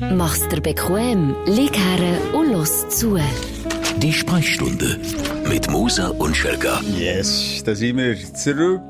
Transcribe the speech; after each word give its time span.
Mach's 0.00 0.48
dir 0.48 0.60
bequem, 0.60 1.36
lieg 1.46 1.76
her 1.76 2.18
und 2.34 2.52
los 2.52 2.88
zu. 2.88 3.16
Die 3.98 4.12
Sprechstunde 4.12 4.98
mit 5.48 5.70
Musa 5.70 6.08
und 6.08 6.36
Schelga. 6.36 6.80
Yes, 6.98 7.62
da 7.64 7.74
sind 7.76 7.98
wir 7.98 8.16
zurück 8.34 8.80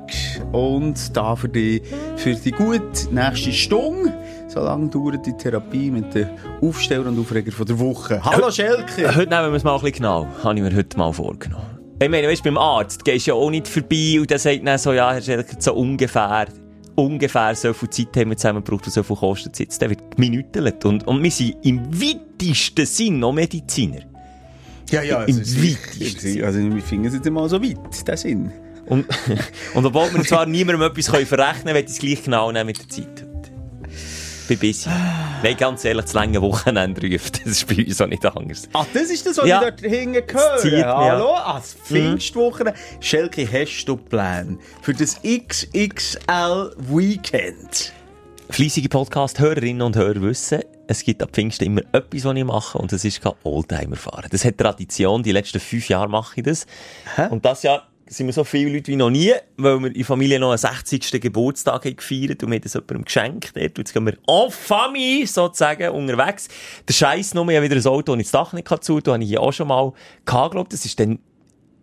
und 0.53 1.15
da 1.15 1.37
für 1.37 1.49
die, 1.49 1.83
für 2.17 2.35
die 2.35 2.53
gute 2.53 2.81
nächste 3.11 3.53
Stunde. 3.53 4.15
So 4.49 4.61
lange 4.61 4.89
dauert 4.89 5.27
die 5.27 5.35
Therapie 5.37 5.91
mit 5.91 6.15
den 6.15 6.29
Aufsteller 6.63 7.07
und 7.07 7.19
Aufreger 7.19 7.53
von 7.53 7.67
der 7.67 7.79
Woche. 7.79 8.25
Hallo 8.25 8.51
Schelke! 8.51 9.15
Heute 9.15 9.29
nehmen 9.29 9.51
wir 9.51 9.57
es 9.57 9.65
mal 9.65 9.75
ein 9.75 9.81
bisschen 9.83 9.97
genau. 9.99 10.27
Habe 10.43 10.55
ich 10.57 10.63
mir 10.63 10.75
heute 10.75 10.97
mal 10.97 11.13
vorgenommen. 11.13 11.79
Ich 12.01 12.09
meine, 12.09 12.29
weißt, 12.29 12.43
beim 12.43 12.57
Arzt 12.59 13.05
gehst 13.05 13.27
du 13.27 13.33
ja 13.33 13.35
auch 13.35 13.51
nicht 13.51 13.69
vorbei 13.69 14.17
und 14.19 14.31
der 14.31 14.39
sagt 14.39 14.67
dann 14.67 14.79
so, 14.79 14.93
ja, 14.93 15.13
Herr 15.13 15.23
Schelker, 15.23 15.57
so 15.59 15.75
ungefähr, 15.75 16.47
ungefähr 16.97 17.55
so 17.55 17.73
viel 17.73 17.91
Zeit 17.91 18.17
haben 18.17 18.31
wir 18.31 18.37
zusammen 18.37 18.65
gebraucht 18.65 18.87
und 18.87 18.93
so 18.93 19.03
viel 19.03 19.17
kostet 19.17 19.55
es 19.55 19.59
jetzt. 19.59 19.83
Der 19.83 19.91
wird 19.91 20.17
geminütelt. 20.17 20.85
Und, 20.85 21.07
und 21.07 21.23
wir 21.23 21.31
sind 21.31 21.57
im 21.63 21.81
weitesten 21.93 22.87
Sinn 22.87 23.19
noch 23.19 23.33
Mediziner. 23.33 24.03
Ja, 24.91 25.03
ja, 25.03 25.25
Im 25.25 25.39
also, 25.39 25.63
weitesten. 25.63 26.45
also 26.45 26.59
wir 26.59 26.83
finden 26.83 27.07
es 27.07 27.15
jetzt 27.15 27.31
mal 27.31 27.49
so 27.49 27.63
weit, 27.63 28.07
der 28.07 28.17
Sinn. 28.17 28.53
Und, 28.87 29.07
und 29.75 29.87
obwohl 29.87 30.13
wir 30.15 30.23
zwar 30.25 30.47
niemandem 30.47 30.83
etwas 30.83 31.11
können 31.11 31.27
verrechnen 31.27 31.75
können, 31.75 31.85
ich 31.85 31.91
es 31.91 31.99
gleich 31.99 32.23
genau 32.23 32.53
nehmen 32.53 32.67
mit 32.67 32.79
der 32.79 32.89
Zeit 32.89 33.24
Bin 34.47 34.59
busy. 34.59 34.91
Nein, 35.43 35.57
ganz 35.57 35.85
ehrlich, 35.87 36.05
das 36.05 36.13
lange 36.13 36.41
Wochenende 36.43 37.01
ruft. 37.11 37.41
Das 37.47 37.53
ist 37.53 37.67
bei 37.67 37.83
uns 37.85 37.99
auch 38.01 38.07
nicht 38.07 38.25
anders. 38.27 38.69
Ach, 38.75 38.85
das 38.93 39.05
ist 39.05 39.25
das, 39.27 39.39
was 39.39 39.47
Ja. 39.47 39.63
ich 39.63 39.69
dort 39.69 39.81
hinten 39.81 40.23
höre. 40.33 40.87
Hallo? 40.97 41.33
ja. 41.35 41.43
Ah, 41.47 41.55
das 41.59 41.73
Pfingstwochenende. 41.75 42.79
Schelke, 43.01 43.49
hast 43.51 43.87
du 43.87 43.97
Pläne 43.97 44.59
für 44.83 44.93
das 44.93 45.19
XXL-Weekend? 45.23 47.93
Fleissige 48.51 48.91
Podcast-Hörerinnen 48.91 49.81
und 49.81 49.97
Hörer 49.97 50.21
wissen, 50.21 50.61
es 50.87 51.03
gibt 51.03 51.23
ab 51.23 51.31
Pfingsten 51.33 51.65
immer 51.65 51.81
etwas, 51.93 52.25
was 52.27 52.37
ich 52.37 52.45
mache, 52.45 52.77
und 52.79 52.93
das 52.93 53.03
ist 53.07 53.23
kein 53.23 53.33
Oldtimer 53.43 53.97
fahren. 53.97 54.29
Das 54.31 54.45
hat 54.45 54.59
Tradition, 54.59 55.23
die 55.23 55.33
letzten 55.33 55.61
fünf 55.61 55.89
Jahre 55.89 56.11
mache 56.11 56.35
ich 56.41 56.45
das. 56.45 56.67
Und 57.31 57.43
das 57.47 57.63
Jahr 57.63 57.89
sind 58.17 58.27
wir 58.27 58.33
so 58.33 58.45
viele 58.45 58.71
Leute 58.71 58.93
wie 58.93 58.97
noch 58.97 59.11
nie, 59.11 59.33
weil 59.57 59.81
wir 59.81 59.89
in 59.89 59.95
der 59.95 60.05
Familie 60.05 60.39
noch 60.39 60.51
einen 60.51 60.59
60. 60.59 61.21
Geburtstag 61.21 61.85
haben 61.85 61.97
gefeiert 61.97 62.43
und 62.43 62.51
wir 62.51 62.57
haben 62.57 62.63
das 62.63 62.75
jemandem 62.75 63.05
geschenkt. 63.05 63.53
Dort, 63.55 63.79
jetzt 63.79 63.93
gehen 63.93 64.07
wir 64.07 64.15
en 64.27 64.51
famille, 64.51 65.27
sozusagen, 65.27 65.91
unterwegs. 65.91 66.49
Der 66.87 66.95
Scheiß 66.95 67.35
nur, 67.35 67.49
ich 67.49 67.57
habe 67.57 67.69
wieder 67.69 67.77
ein 67.77 67.87
Auto, 67.87 68.15
das 68.15 68.21
ich 68.21 68.31
das 68.31 68.33
Dach 68.33 68.53
nicht 68.53 68.69
zu 68.85 69.01
tun 69.01 69.15
habe 69.15 69.23
ich 69.23 69.29
hier 69.29 69.41
auch 69.41 69.53
schon 69.53 69.69
mal 69.69 69.93
gehabt, 70.25 70.53
glaub, 70.53 70.69
das 70.69 70.85
ist 70.85 70.99
dann 71.01 71.19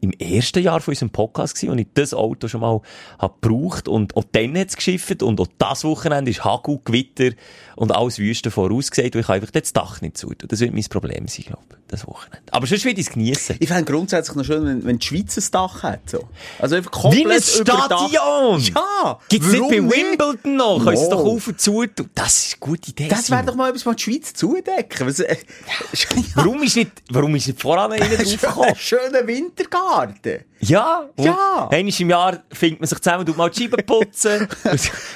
im 0.02 0.12
ersten 0.14 0.64
Jahr 0.64 0.82
von 0.82 0.94
unserem 0.94 1.12
Podcast 1.12 1.56
gewesen, 1.56 1.72
und 1.72 1.78
ich 1.78 1.88
das 1.94 2.14
Auto 2.14 2.48
schon 2.48 2.62
mal 2.62 2.82
hab 3.20 3.42
gebraucht 3.42 3.88
und 3.88 4.18
auch 4.18 4.24
dann 4.32 4.58
hat's 4.58 4.76
geschifft 4.76 5.22
und 5.22 5.40
auch 5.40 5.48
das 5.60 5.84
Wochenende 5.84 6.32
ist 6.32 6.44
Hagel, 6.44 6.80
Gewitter 6.84 7.36
und 7.76 7.92
alles 7.92 8.18
Wüste 8.18 8.50
vorausgesagt 8.52 9.16
und 9.16 9.22
ich 9.22 9.28
kann 9.28 9.36
einfach 9.36 9.52
das 9.52 9.74
Dach 9.74 10.02
nicht 10.02 10.18
zutun. 10.18 10.48
Das 10.48 10.60
wird 10.60 10.74
mein 10.74 10.84
Problem 10.86 11.28
sein, 11.28 11.46
glaube 11.46 11.66
ich, 11.70 11.81
das 11.92 12.08
Wochenende. 12.08 12.42
Aber 12.52 12.66
sonst 12.66 12.86
will 12.86 12.94
ich 12.94 13.08
es 13.08 13.10
geniessen. 13.14 13.56
Ich 13.60 13.68
fände 13.70 13.92
grundsätzlich 13.92 14.36
noch 14.36 14.44
schön, 14.46 14.66
wenn, 14.66 14.84
wenn 14.86 14.98
die 14.98 15.06
Schweiz 15.06 15.38
ein 15.38 15.44
Dach 15.52 15.84
hat. 15.84 16.10
So. 16.10 16.28
Also 16.60 16.76
einfach 16.76 16.92
komplett 16.92 17.26
Wie 17.28 17.32
ein. 17.34 17.42
Stadion! 17.42 18.60
Ja! 18.62 19.20
Gibt's 19.30 19.48
nicht 19.50 19.62
bei? 19.62 19.78
Wimbledon 19.78 20.56
noch? 20.56 20.84
Können 20.84 20.98
sie 20.98 21.04
es 21.04 21.10
No. 21.10 21.16
doch 21.18 21.26
auf 21.26 21.48
und 21.48 21.60
zu 21.62 21.86
tun? 21.86 22.10
Das 22.16 22.46
ist 22.46 22.54
eine 22.54 22.60
gute 22.60 22.90
Idee. 22.92 23.08
Das 23.10 23.30
wäre 23.30 23.44
doch 23.46 23.56
mal 23.56 23.70
etwas, 23.70 23.86
was 23.86 23.96
die 23.98 24.04
Schweiz 24.04 24.34
zudecken. 24.34 25.08
Was, 25.08 25.20
äh, 25.20 25.36
ja. 25.36 26.22
Warum 26.36 26.64
ist 26.64 26.76
nicht, 26.76 26.92
warum 27.10 27.36
ist 27.36 27.48
nicht 27.48 27.62
voran 27.62 27.92
einer 27.94 28.16
draufgekommen? 28.16 28.76
Schöner 28.76 29.26
Wintergarten. 29.28 30.46
Ja, 30.60 31.10
Ja. 31.18 31.70
Einmal 31.72 31.94
im 31.98 32.10
Jahr 32.10 32.44
findet 32.52 32.80
man 32.82 32.88
sich 32.88 33.00
zusammen, 33.00 33.26
tut 33.26 33.36
mal 33.38 33.50
die 33.50 33.64
Scheiben 33.64 33.86
putzen. 33.86 34.48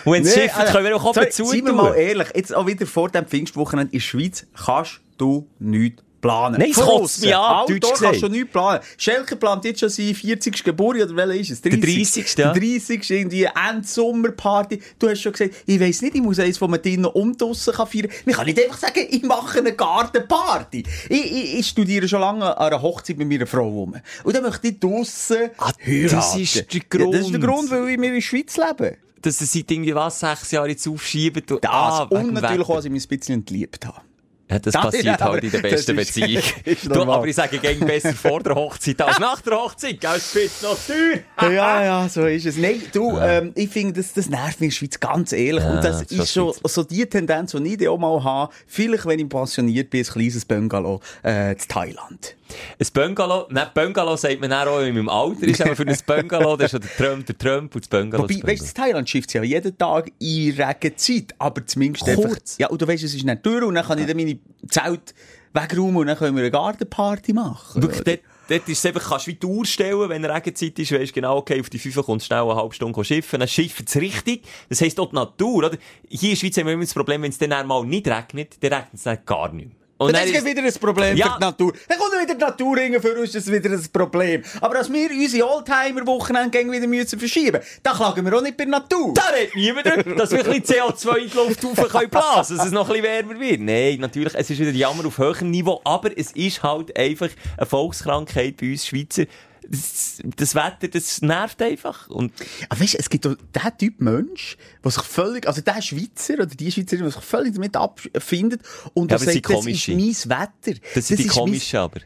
und 0.06 0.14
wenn 0.14 0.24
es 0.26 0.36
Nee, 0.36 0.42
schifft, 0.44 0.58
also, 0.58 0.72
können 0.74 0.86
wir 0.86 0.96
auch 0.96 1.06
oben 1.06 1.32
zu 1.32 1.46
Seien 1.46 1.66
wir 1.66 1.74
mal 1.74 1.94
ehrlich, 1.96 2.28
jetzt 2.36 2.54
auch 2.56 2.66
wieder 2.66 2.86
vor 2.88 3.10
dem 3.10 3.26
Pfingstwochenende 3.26 3.94
in 3.94 4.00
der 4.00 4.04
Schweiz 4.06 4.46
kannst 4.56 5.00
du 5.18 5.48
nichts 5.60 6.02
planen. 6.26 6.60
Nein, 6.60 6.72
es 6.72 6.78
Von 6.78 6.86
kotzt 6.86 7.22
mich 7.22 7.36
an, 7.36 7.42
Outdoor 7.42 7.80
deutsch 7.80 8.00
kannst 8.00 8.22
du 8.24 8.28
nichts 8.30 8.52
planen. 8.52 8.80
Schelker 8.98 9.36
plant 9.36 9.66
jetzt 9.66 9.80
schon 9.80 9.90
seine 9.90 10.14
40. 10.16 10.64
Geburtstag, 10.64 11.10
oder 11.10 11.28
welcher 11.28 11.42
ist 11.42 11.52
es? 11.52 11.62
30. 11.62 11.82
30., 11.82 12.38
ja. 12.38 12.52
Der 12.52 12.62
30. 12.62 13.12
irgendwie 13.12 13.48
Endsommerparty. 13.70 14.80
Du 15.00 15.10
hast 15.10 15.22
schon 15.22 15.32
gesagt, 15.32 15.56
ich 15.66 15.80
weiss 15.80 16.02
nicht, 16.02 16.16
ich 16.16 16.22
muss 16.22 16.40
eins, 16.40 16.60
man 16.60 16.82
drinnen 16.82 17.06
und 17.06 17.42
draussen 17.42 17.74
kann 17.74 17.88
feiern 17.88 18.10
kann. 18.10 18.20
Man 18.26 18.36
kann 18.36 18.46
nicht 18.48 18.64
einfach 18.64 18.78
sagen, 18.78 19.06
ich 19.10 19.24
mache 19.24 19.60
eine 19.60 19.74
Gartenparty. 19.74 20.84
Ich, 21.10 21.26
ich, 21.32 21.60
ich 21.60 21.68
studiere 21.68 22.08
schon 22.08 22.22
lange 22.22 22.46
an 22.58 22.68
einer 22.68 22.82
Hochzeit 22.82 23.18
mit 23.18 23.28
meiner 23.30 23.46
Frau 23.48 23.68
rum. 23.68 23.96
Und 24.24 24.36
dann 24.36 24.44
möchte 24.44 24.68
ich 24.70 24.80
draussen 24.80 25.50
Ah, 25.58 25.72
heiraten. 25.86 26.16
das 26.16 26.36
ist 26.36 26.56
der 26.56 26.64
Ja, 27.02 27.12
das 27.12 27.22
ist 27.22 27.32
der 27.32 27.40
Grund. 27.40 27.70
Grund, 27.70 27.72
weil 27.72 27.86
wir 27.88 27.94
in 27.94 28.14
der 28.16 28.22
Schweiz 28.22 28.58
leben. 28.58 28.96
dass 29.22 29.38
sie 29.40 29.46
seit 29.46 29.72
irgendwie 29.72 29.96
was, 29.96 30.20
sechs 30.20 30.52
Jahre 30.52 30.70
jetzt 30.70 30.88
aufschieben. 30.88 31.44
Das. 31.48 31.60
ah, 31.64 32.04
und 32.04 32.34
natürlich 32.34 32.60
Wetter. 32.60 32.70
auch, 32.70 32.76
dass 32.76 32.86
ich 32.86 32.92
mich 32.92 33.06
ein 33.10 33.18
bisschen 33.18 33.36
entliebt 33.36 33.86
habe. 33.86 34.02
Ja, 34.50 34.60
das, 34.60 34.74
Das- 34.74 34.82
passiert 34.84 35.06
ja, 35.06 35.20
halt 35.20 35.44
in 35.44 35.52
der 35.52 35.60
besten 35.60 35.96
Beziehung. 35.96 36.44
du, 36.84 37.02
aber 37.02 37.26
ich 37.26 37.36
sage, 37.36 37.58
gegen 37.58 37.86
besser 37.86 38.14
vor 38.14 38.42
der 38.44 38.54
Hochzeit 38.54 39.02
als 39.02 39.20
nach 39.20 39.42
der 39.42 39.58
Hochzeit. 39.58 40.00
Gell, 40.00 40.20
wird 40.34 40.52
noch 40.62 40.78
teuer. 40.86 41.52
ja, 41.52 41.84
ja, 41.84 42.10
so 42.10 42.26
ist 42.26 42.46
es. 42.46 42.58
Nein, 42.58 42.82
du, 42.94 43.18
ähm, 43.18 43.54
ich 43.56 43.70
finde, 43.70 43.94
das, 44.02 44.14
das 44.14 44.30
nervt 44.30 44.62
mich 44.62 44.68
in 44.68 44.70
der 44.70 44.76
Schweiz 44.76 45.00
ganz 45.00 45.32
ehrlich. 45.32 45.64
Ja, 45.64 45.72
und 45.72 45.84
das 45.84 46.06
das 46.06 46.12
ist 46.12 46.34
schon 46.34 46.54
so 46.64 46.84
die 46.84 47.06
Tendenz, 47.08 47.54
die 47.54 47.74
ich 47.80 47.88
auch 47.88 47.98
mal 47.98 48.24
habe. 48.24 48.54
Vielleicht, 48.68 49.06
wenn 49.08 49.20
ich 49.20 49.30
pensioniert 49.30 49.90
bin, 49.90 50.02
ein 50.02 50.12
kleines 50.12 50.46
Bungalow 50.46 51.00
äh, 51.24 51.54
in 51.54 51.58
Thailand. 51.68 52.36
Ein 52.80 52.88
Bungalow, 52.94 53.48
nein, 53.50 53.68
Bungalow 53.74 54.16
sagt 54.16 54.40
man 54.40 54.54
auch 54.54 54.80
in 54.80 54.94
meinem 54.94 55.10
Alter, 55.10 55.48
ist 55.48 55.62
aber 55.62 55.76
für 55.76 55.88
ein 55.88 55.98
Bungalow, 56.06 56.56
das 56.56 56.66
ist 56.66 56.72
schon 56.72 56.82
der 56.82 57.08
Trump, 57.08 57.26
der 57.26 57.38
Trump 57.38 57.76
und 57.76 57.84
das 57.84 57.90
Bungalow. 57.90 58.24
Wobei, 58.24 58.36
das 58.36 58.44
weißt 58.62 58.78
du, 58.78 58.82
Thailand 58.82 59.10
schifft 59.10 59.34
ja 59.34 59.42
jeden 59.42 59.76
Tag 59.76 60.12
in 60.20 60.52
Regenzeit, 60.52 61.34
aber 61.40 61.66
zumindest 61.66 62.06
Kurz. 62.06 62.20
einfach... 62.20 62.38
Ja, 62.60 62.68
und 62.68 62.82
du 62.82 62.88
weißt, 62.88 63.04
es 63.04 63.16
ist 63.16 63.24
nicht 63.26 63.46
durch 63.46 63.64
und 63.64 63.74
dann 63.76 63.86
kann 63.86 63.98
ich 63.98 64.06
dann 64.06 64.16
meine 64.16 64.35
Zelt 64.70 65.14
wegräumen 65.54 65.98
und 65.98 66.08
dann 66.08 66.18
können 66.18 66.36
wir 66.36 66.44
eine 66.44 66.52
Gartenparty 66.52 67.34
machen. 67.34 67.82
Wirklich, 67.82 68.04
dort, 68.04 68.20
dort 68.50 68.70
ist 68.70 68.80
es 68.80 68.86
einfach, 68.86 69.10
kannst 69.10 69.28
du 69.28 69.32
wie 69.32 69.36
die 69.36 69.46
Uhr 69.46 69.66
stellen, 69.66 70.10
wenn 70.10 70.26
Regenzeit 70.26 70.78
ist, 70.78 70.92
weisst 70.92 71.14
genau, 71.14 71.38
okay, 71.38 71.60
auf 71.60 71.70
die 71.70 71.80
5 71.80 72.06
kommt 72.06 72.24
schnell 72.24 72.42
eine 72.42 72.56
halbe 72.56 72.74
Stunde 72.74 73.04
schiffen, 73.04 73.40
dann 73.40 73.48
schifft 73.48 73.88
es 73.88 73.96
richtig. 73.96 74.44
Das 74.70 74.82
heisst, 74.82 75.00
auch 75.00 75.10
die 75.10 75.16
Natur, 75.16 75.56
oder? 75.56 75.72
Hier 76.10 76.30
in 76.30 76.36
der 76.36 76.40
Schweiz 76.40 76.58
haben 76.58 76.66
wir 76.66 76.74
immer 76.74 76.84
das 76.84 76.94
Problem, 76.94 77.22
wenn 77.22 77.32
es 77.32 77.38
dann 77.38 77.54
einmal 77.54 77.86
nicht 77.86 78.08
regnet, 78.08 78.58
dann 78.62 78.74
regnet 78.74 78.94
es 78.94 79.04
dann 79.04 79.20
gar 79.26 79.52
nicht. 79.52 79.72
Und 79.98 80.08
Und 80.08 80.14
dann 80.14 80.28
ist 80.28 80.46
wieder 80.46 80.62
ein 80.62 80.74
Problem 80.74 81.16
Ja. 81.16 81.28
für 81.34 81.40
die 81.40 81.46
Natur. 81.46 81.74
Dann 81.88 81.98
kommt 81.98 82.12
wieder 82.22 82.36
die 82.36 82.42
Natur 82.42 82.78
rein, 82.78 83.02
für 83.02 83.14
uns 83.18 83.34
ist 83.34 83.48
das 83.48 83.54
wieder 83.54 83.70
ein 83.70 83.86
Problem. 83.94 84.44
Aber 84.60 84.74
dass 84.74 84.92
wir 84.92 85.10
unsere 85.10 85.48
Oldtimer-Wochenende 85.50 86.72
wieder 86.72 86.88
müssen 86.88 87.18
verschieben 87.18 87.62
da 87.82 87.94
klagen 87.94 88.26
wir 88.26 88.38
auch 88.38 88.42
nicht 88.42 88.58
bei 88.58 88.66
der 88.66 88.72
Natur. 88.72 89.14
Da 89.14 89.24
redet 89.34 89.56
niemand 89.56 89.86
drüber, 89.86 90.16
dass 90.16 90.32
wir 90.32 90.40
ein 90.46 90.62
bisschen 90.62 90.82
CO2 90.82 91.16
in 91.18 91.30
die 91.30 91.38
Luft 91.38 91.64
rauf 91.64 91.90
können 91.90 92.10
blasen, 92.10 92.58
dass 92.58 92.66
es 92.66 92.72
noch 92.74 92.90
ein 92.90 93.02
bisschen 93.02 93.04
wärmer 93.28 93.40
wird. 93.40 93.62
Nein, 93.62 93.98
natürlich, 94.00 94.36
es 94.36 94.50
ist 94.50 94.60
wieder 94.60 94.72
Jammer 94.72 95.06
auf 95.06 95.18
höherem 95.18 95.50
Niveau, 95.52 95.80
aber 95.86 96.10
es 96.18 96.32
ist 96.34 96.62
halt 96.62 96.98
einfach 96.98 97.30
eine 97.58 97.66
Volkskrankheit 97.66 98.58
bei 98.58 98.72
uns 98.72 98.86
Schweizer. 98.88 99.24
Das, 99.70 100.22
das 100.38 100.56
Wetter, 100.56 100.88
das 100.88 101.22
nervt 101.22 101.62
einfach. 101.62 102.10
Und 102.10 102.34
Aber 102.70 102.80
weißt 102.80 102.96
du, 102.96 102.98
es 103.00 103.10
gibt 103.10 103.26
doch 103.26 103.36
den 103.36 103.78
Typ 103.78 104.02
Mensch, 104.02 104.58
der 104.84 104.92
sich 104.92 105.04
völlig, 105.04 105.48
also 105.48 105.62
der 105.62 105.82
Schweizer 105.82 106.36
oder 106.36 106.48
die 106.48 106.72
Schweizerin, 106.72 107.06
die 107.06 107.12
sich 107.12 107.24
völlig 107.24 107.54
damit 107.56 107.76
abfindet 107.76 108.62
und 108.94 109.12
Ja, 109.12 109.18
aber 109.18 109.26
das 109.26 109.34
sagt, 109.34 109.50
das 109.50 109.66
ist 109.66 109.88
mein 109.88 110.40
Wetter. 110.40 110.80
das 110.94 111.08
sind 111.08 111.20
die 111.20 111.26
ist 111.26 111.34
komischen, 111.34 111.80
aber. 111.80 112.02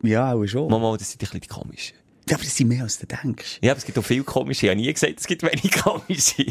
Mein... 0.00 0.10
Ja, 0.12 0.32
auch 0.32 0.46
schon. 0.46 0.70
Mama, 0.70 0.96
das 0.96 1.10
sind 1.10 1.20
die, 1.20 1.26
ein 1.26 1.30
bisschen 1.30 1.40
die 1.42 1.48
komischen. 1.48 1.96
Ja, 2.28 2.36
aber 2.36 2.44
das 2.44 2.56
sind 2.56 2.68
mehr 2.68 2.82
als 2.82 2.98
du 2.98 3.06
denkst. 3.06 3.58
Ja, 3.62 3.72
aber 3.72 3.78
es 3.78 3.84
gibt 3.84 3.98
auch 3.98 4.04
viele 4.04 4.24
komische. 4.24 4.66
Ich 4.66 4.70
habe 4.70 4.80
nie 4.80 4.92
gesagt, 4.92 5.18
es 5.18 5.26
gibt 5.26 5.42
wenig 5.42 5.72
komische. 5.72 6.46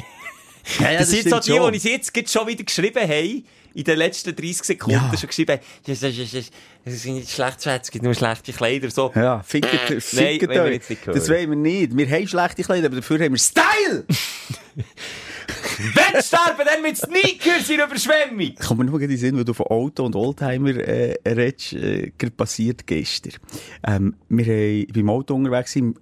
Ja, 0.79 0.91
ja, 0.91 0.99
das, 0.99 1.09
sind 1.09 1.29
so 1.29 1.39
die, 1.39 1.51
schon. 1.51 1.71
die 1.71 1.77
ich 1.77 1.83
jetzt 1.83 2.31
schon 2.31 2.47
wieder 2.47 2.63
geschrieben 2.63 3.01
habe, 3.01 3.43
in 3.73 3.83
den 3.85 3.97
letzten 3.97 4.35
30 4.35 4.63
Sekunden 4.63 4.99
Ja. 4.99 5.17
schon 5.17 5.27
geschrieben 5.27 5.53
haben, 5.53 5.61
das, 5.85 5.99
das, 6.01 6.15
das, 6.17 6.31
das, 6.31 6.51
das 6.85 7.01
sind 7.01 7.15
nicht 7.15 7.29
schlechtes 7.31 7.65
Wetter, 7.65 7.81
es 7.83 7.91
gibt 7.91 8.03
nur 8.03 8.13
schlechte 8.13 8.51
Kleider, 8.53 8.91
so. 8.91 9.11
Ja, 9.15 9.41
fickt, 9.43 9.67
Nein, 10.13 10.39
euch. 10.49 10.81
Das 11.05 11.29
wollen 11.29 11.49
wir 11.51 11.55
nicht. 11.57 11.95
Wir 11.97 12.09
haben 12.09 12.27
schlechte 12.27 12.63
Kleider, 12.63 12.87
aber 12.87 12.97
dafür 12.97 13.19
haben 13.19 13.31
wir 13.33 13.39
Style! 13.39 14.05
Wenn 15.77 16.21
sterben, 16.21 16.63
dann 16.65 16.81
mit 16.81 16.97
Sneakers 16.97 17.69
in 17.69 17.79
Überschwemmung! 17.79 18.55
Kommt 18.55 18.79
mir 18.79 18.85
nur 18.85 19.01
in 19.01 19.09
den 19.09 19.17
Sinn, 19.17 19.35
weil 19.37 19.45
du 19.45 19.53
von 19.53 19.67
Auto 19.67 20.05
und 20.05 20.15
Oldtimer 20.15 20.75
äh, 20.77 21.15
redest, 21.27 21.73
äh, 21.73 22.11
passiert 22.35 22.85
gestern. 22.85 23.33
Ähm, 23.85 24.15
wir 24.29 24.45
haben 24.45 24.87
beim 24.93 25.09
Auto 25.09 25.33
unterwegs 25.35 25.75
im 25.75 25.95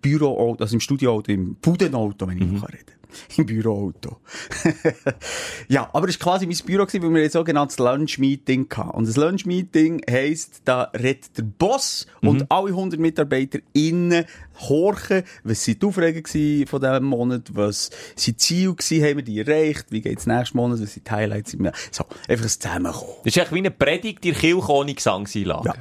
Büroauto, 0.00 0.64
also 0.64 0.74
im 0.74 0.80
Studioauto, 0.80 1.30
im 1.32 1.54
Budenauto, 1.56 2.26
wenn 2.28 2.38
ich 2.38 2.44
Mhm. 2.44 2.62
reden 2.64 2.86
kann. 2.86 2.99
Im 3.36 3.46
Büroauto. 3.46 4.18
ja, 5.68 5.88
aber 5.92 6.08
es 6.08 6.20
war 6.20 6.32
quasi 6.32 6.46
mein 6.46 6.56
Büro, 6.64 6.84
gewesen, 6.84 7.02
weil 7.02 7.14
wir 7.14 7.24
ein 7.24 7.30
sogenanntes 7.30 7.78
Lunch-Meeting 7.78 8.68
hatten. 8.74 8.90
Und 8.90 9.08
das 9.08 9.16
Lunch-Meeting 9.16 10.02
heisst, 10.08 10.62
da 10.64 10.84
redet 10.94 11.36
der 11.36 11.42
Boss 11.42 12.06
Mhm. 12.20 12.28
und 12.28 12.50
alle 12.50 12.70
100 12.70 13.00
Mitarbeiter 13.00 13.58
innen 13.72 14.24
horchen, 14.68 15.22
was 15.42 15.64
sind 15.64 15.82
die 15.82 15.86
gewesen 15.90 16.66
von 16.66 16.80
diesem 16.80 17.04
Monat, 17.04 17.50
was 17.54 17.90
sind 18.14 18.36
die 18.48 18.76
Ziele 18.76 19.08
haben 19.08 19.16
wir 19.16 19.22
die 19.22 19.40
erreicht, 19.40 19.86
wie 19.90 20.00
geht's 20.00 20.26
nächsten 20.26 20.56
Monat, 20.56 20.80
was 20.82 20.92
sind 20.94 21.06
die 21.06 21.10
Highlights, 21.10 21.56
so, 21.90 22.04
einfach 22.28 22.44
ein 22.44 22.48
Zusammenkommen. 22.48 23.12
Das 23.24 23.36
ist 23.36 23.42
echt 23.42 23.52
wie 23.52 23.58
eine 23.58 23.70
Predigt 23.70 24.24
in 24.24 24.32
der 24.32 24.40
Kirche 24.40 24.70
ohne 24.70 24.94
Gesangseinlage. 24.94 25.68
Ja. 25.68 25.74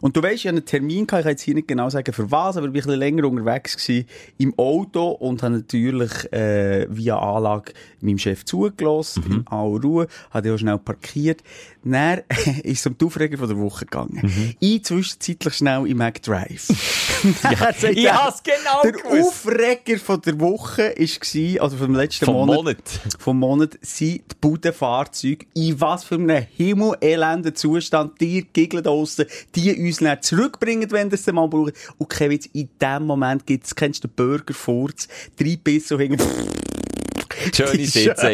Und 0.00 0.16
du 0.16 0.22
weißt, 0.22 0.34
ich 0.36 0.46
hatte 0.46 0.56
einen 0.56 0.64
Termin, 0.64 1.06
gehabt, 1.06 1.20
ich 1.20 1.24
kann 1.24 1.30
jetzt 1.32 1.42
hier 1.42 1.54
nicht 1.54 1.68
genau 1.68 1.90
sagen, 1.90 2.12
für 2.12 2.30
was, 2.30 2.56
aber 2.56 2.66
ich 2.66 2.68
war 2.68 2.68
ein 2.68 2.72
bisschen 2.72 2.98
länger 2.98 3.24
unterwegs 3.24 3.76
gewesen, 3.76 4.06
im 4.38 4.58
Auto 4.58 5.10
und 5.10 5.42
habe 5.42 5.54
natürlich, 5.54 6.32
äh, 6.32 6.69
äh, 6.70 6.86
via 6.88 7.18
Anlage 7.18 7.72
meinem 8.00 8.18
Chef 8.18 8.44
zugelassen, 8.44 9.24
in 9.28 9.46
aller 9.46 9.80
Ruhe, 9.82 10.06
hat 10.30 10.46
auch 10.46 10.56
schnell 10.56 10.78
parkiert. 10.78 11.42
Dann 11.84 12.20
ist 12.62 12.80
es 12.80 12.86
um 12.86 12.96
die 12.96 13.04
Aufreger 13.04 13.38
von 13.38 13.48
der 13.48 13.58
Woche 13.58 13.84
gegangen. 13.84 14.54
Ich 14.58 14.84
zwischenzeitlich 14.84 15.54
schnell 15.54 15.86
im 15.86 15.98
McDrive. 15.98 16.66
Sagt 17.42 17.82
ich 17.90 18.10
hab's 18.10 18.42
genau 18.42 18.82
Der 18.82 18.92
gewusst. 18.92 19.46
Aufreger 19.46 19.98
von 19.98 20.20
der 20.22 20.40
Woche 20.40 20.94
war, 20.96 21.62
also 21.62 21.76
vom 21.76 21.94
letzten 21.94 22.24
Vom 22.24 22.34
Monat, 22.34 22.56
Monat. 22.56 22.80
vom 23.18 23.38
Monat, 23.38 23.78
sind 23.82 24.22
die 24.30 24.36
Budenfahrzeuge 24.40 25.46
in 25.54 25.80
was 25.80 26.04
für 26.04 26.14
einem 26.16 26.46
himmelelenden 26.56 27.54
Zustand 27.54 28.20
die 28.20 28.46
giggeln 28.52 28.82
draussen, 28.84 29.26
die 29.54 29.74
uns 29.74 29.98
dann 29.98 30.22
zurückbringen, 30.22 30.90
wenn 30.90 31.10
das 31.10 31.26
mal 31.26 31.48
brauchen. 31.48 31.72
Und 31.98 32.08
Kevin, 32.10 32.40
in 32.52 32.68
dem 32.80 33.06
Moment 33.06 33.46
gibt's, 33.46 33.74
kennst 33.74 34.04
du 34.04 34.08
den 34.08 34.14
Burgerfurz, 34.14 35.08
drei 35.38 35.58
Bisse 35.62 35.94
und 35.94 36.00
hinten 36.00 36.22
Schöne 37.54 37.86
Sitze 37.86 38.32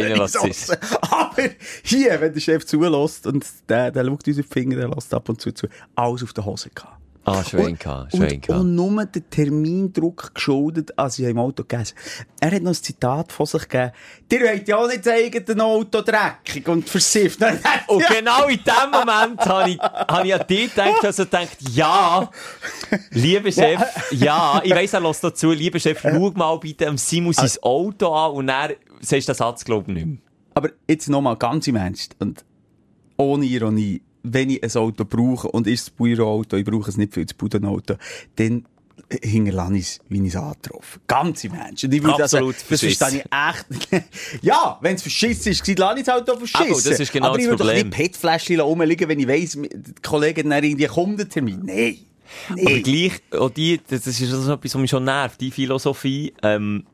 ist. 0.49 0.79
Aber 1.03 1.43
hier, 1.83 2.21
wenn 2.21 2.33
der 2.33 2.41
Chef 2.41 2.65
zulässt 2.67 3.27
und 3.27 3.45
der, 3.69 3.91
der 3.91 4.05
schaut 4.05 4.27
uns 4.27 4.39
auf 4.39 4.47
die 4.47 4.53
Finger, 4.53 4.77
der 4.77 4.89
lässt 4.89 5.13
ab 5.15 5.29
und 5.29 5.41
zu 5.41 5.53
zu, 5.53 5.69
alles 5.95 6.23
auf 6.23 6.33
der 6.33 6.45
Hose 6.45 6.71
gehabt. 6.75 6.97
Ah, 7.29 7.43
schön 7.43 7.77
gehabt, 7.77 8.13
schön 8.13 8.41
und, 8.47 8.49
und 8.51 8.75
nur 8.77 9.05
den 9.05 9.29
Termindruck 9.29 10.33
geschuldet, 10.33 10.97
als 10.97 11.19
ich 11.19 11.25
im 11.25 11.41
Auto 11.41 11.65
gegessen 11.65 11.97
Er 12.39 12.53
hat 12.53 12.63
noch 12.63 12.71
ein 12.71 12.75
Zitat 12.75 13.33
von 13.33 13.47
sich 13.47 13.69
gegeben. 13.69 13.91
Dir 14.31 14.43
wollt 14.43 14.69
ja 14.69 14.77
auch 14.77 14.87
nicht 14.87 15.03
sagen, 15.03 15.45
ein 15.49 15.61
Auto 15.61 16.03
dreckig 16.03 16.69
und 16.69 16.89
versifft. 16.89 17.41
Und 17.89 18.07
genau 18.07 18.47
in 18.47 18.61
dem 18.63 18.91
Moment 18.93 19.41
habe 19.41 19.71
ich, 19.71 19.79
hab 19.79 20.25
ich 20.25 20.35
an 20.35 20.47
dich 20.47 20.73
gedacht, 20.73 21.05
also 21.05 21.25
gedacht, 21.25 21.57
ja, 21.73 22.31
lieber 23.11 23.51
Chef, 23.51 23.81
ja, 24.13 24.61
ich 24.63 24.73
weiss, 24.73 24.93
er 24.93 25.01
lässt 25.01 25.25
dazu, 25.25 25.51
lieber 25.51 25.81
Chef, 25.81 25.99
schau 26.01 26.31
mal 26.31 26.57
bitte 26.61 26.87
am 26.87 26.97
Simon 26.97 27.33
sein 27.33 27.51
Auto 27.61 28.15
an 28.15 28.33
und 28.35 28.49
er 28.49 28.77
sagst 29.01 29.29
den 29.29 29.35
Satz, 29.35 29.65
glaube 29.65 29.91
ich, 29.91 29.95
nicht 29.95 30.07
mehr. 30.07 30.19
Aber 30.55 30.71
jetzt 30.89 31.09
nochmal 31.09 31.37
ganz 31.37 31.67
im 31.69 31.77
Ernst 31.77 32.17
und 32.19 32.45
ohne 33.17 33.45
Ironie, 33.45 34.03
wenn 34.23 34.51
ich 34.51 34.63
ein 34.63 34.71
Auto 34.81 35.05
brauche 35.05 35.49
und 35.49 35.67
ist 35.67 35.87
das 35.87 35.91
Büroauto, 35.91 36.57
ich 36.57 36.65
brauche 36.65 36.91
es 36.91 36.97
nicht 36.97 37.15
für 37.15 37.25
das 37.25 37.35
Budenauto, 37.35 37.97
dann 38.37 38.65
hinterlasse 39.23 39.77
ich 39.77 39.83
es, 39.83 40.01
wie 40.09 40.21
ich 40.21 40.29
es 40.29 40.37
angetroffen 40.37 41.01
Ganz 41.07 41.45
im 41.45 41.55
Ernst. 41.55 41.85
Und 41.85 41.95
ich 41.95 42.03
würde 42.03 42.25
Absolut 42.25 42.55
also, 42.55 42.67
das 42.69 42.81
verstehe 42.81 43.23
ich 43.23 43.25
echt. 43.31 44.05
ja, 44.43 44.79
wenn 44.81 44.97
es 44.97 45.03
verschissen 45.03 45.53
ist, 45.53 45.79
lasse 45.79 45.99
ich 45.99 46.05
das 46.05 46.15
Auto 46.17 46.37
verschissen. 46.37 46.73
Aber 46.73 46.83
das 46.83 47.01
ist 47.01 47.13
genau 47.13 47.29
Aber 47.29 47.39
ich 47.39 47.47
würde 47.47 47.65
doch 47.65 47.73
nicht 47.73 47.91
PET-Fläschchen 47.91 48.61
rumliegen, 48.61 49.09
wenn 49.09 49.21
ich 49.21 49.29
weiss, 49.29 49.53
die 49.53 49.95
Kollegen 50.03 50.53
haben 50.53 50.65
irgendwie 50.65 50.87
Kundentermin. 50.87 51.63
Nein. 51.65 51.99
Aber 52.51 52.63
Nein. 52.63 52.83
gleich, 52.83 53.13
auch 53.39 53.51
die, 53.51 53.81
das 53.89 54.07
ist 54.07 54.19
so 54.19 54.53
etwas, 54.53 54.75
was 54.75 54.81
mich 54.81 54.91
schon 54.91 55.05
nervt, 55.05 55.41
die 55.41 55.51
Philosophie, 55.51 56.35
ähm, 56.43 56.85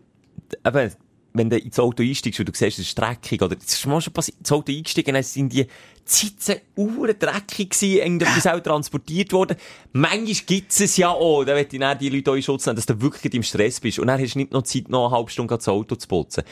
eben, 0.67 0.93
wenn 1.35 1.51
du 1.51 1.59
ins 1.59 1.79
Auto 1.79 2.03
einsteigst 2.03 2.41
und 2.41 2.49
du 2.49 2.53
siehst, 2.55 2.79
es 2.79 2.87
ist 2.87 2.99
dreckig, 2.99 3.41
oder, 3.43 3.57
es 3.57 3.75
ist 3.75 3.87
mal 3.87 4.01
schon 4.01 4.13
passiert, 4.13 4.39
ins 4.39 4.53
Auto 4.53 4.73
eingestiegen, 4.73 5.15
dann 5.15 5.23
sind 5.23 5.53
die 5.53 5.67
Zitzen 6.05 6.57
uhren 6.77 7.19
dreckig 7.19 7.71
gewesen, 7.71 7.99
irgendetwas 7.99 8.47
auch 8.47 8.61
transportiert 8.61 9.33
worden. 9.33 9.57
Manchmal 9.93 10.35
gibt's 10.47 10.81
es 10.81 10.97
ja 10.97 11.11
auch, 11.11 11.45
da 11.45 11.55
möchte 11.55 11.77
ich 11.77 11.81
dann 11.81 11.99
die 11.99 12.09
Leute 12.09 12.33
auch 12.33 12.35
in 12.35 12.43
Schutz 12.43 12.67
nehmen, 12.67 12.77
dass 12.77 12.87
du 12.87 13.01
wirklich 13.01 13.33
im 13.35 13.43
Stress 13.43 13.81
bist. 13.81 13.99
Und 13.99 14.09
dann 14.09 14.21
hast 14.21 14.35
du 14.35 14.39
nicht 14.39 14.53
noch 14.53 14.63
Zeit, 14.63 14.89
noch 14.89 15.07
eine 15.07 15.17
halbe 15.17 15.31
Stunde 15.31 15.57
das 15.57 15.69
Auto 15.69 15.95
zu 15.95 16.09
putzen. 16.09 16.43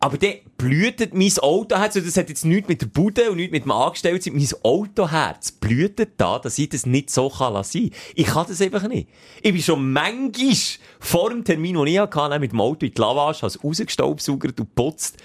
Aber 0.00 0.16
dann 0.16 0.34
blühtet 0.56 1.12
mein 1.12 1.32
Autoherz, 1.38 1.96
und 1.96 2.06
das 2.06 2.16
hat 2.16 2.28
jetzt 2.28 2.44
nichts 2.44 2.68
mit 2.68 2.82
der 2.82 2.86
Bude 2.86 3.30
und 3.30 3.36
nichts 3.36 3.52
mit 3.52 3.64
dem 3.64 3.72
Angestellten, 3.72 4.36
mein 4.36 4.48
Autoherz 4.62 5.50
blühtet 5.50 6.12
da, 6.18 6.38
dass 6.38 6.58
ich 6.58 6.68
das 6.68 6.86
nicht 6.86 7.10
so 7.10 7.28
kann 7.28 7.54
lassen. 7.54 7.90
Ich 8.14 8.26
kann 8.26 8.46
das 8.48 8.60
einfach 8.60 8.86
nicht. 8.86 9.08
Ich 9.42 9.52
bin 9.52 9.62
schon 9.62 9.92
manchmal 9.92 10.54
vor 11.00 11.30
dem 11.30 11.42
Termin, 11.42 11.74
den 11.74 11.86
ich 11.88 11.98
hatte, 11.98 12.38
mit 12.38 12.52
dem 12.52 12.60
Auto 12.60 12.86
in 12.86 12.92
die 12.94 13.00
Lavage, 13.00 13.44
es 13.44 13.62
rausgestaubsaugert 13.62 14.60
und 14.60 14.74
putzt 14.74 15.16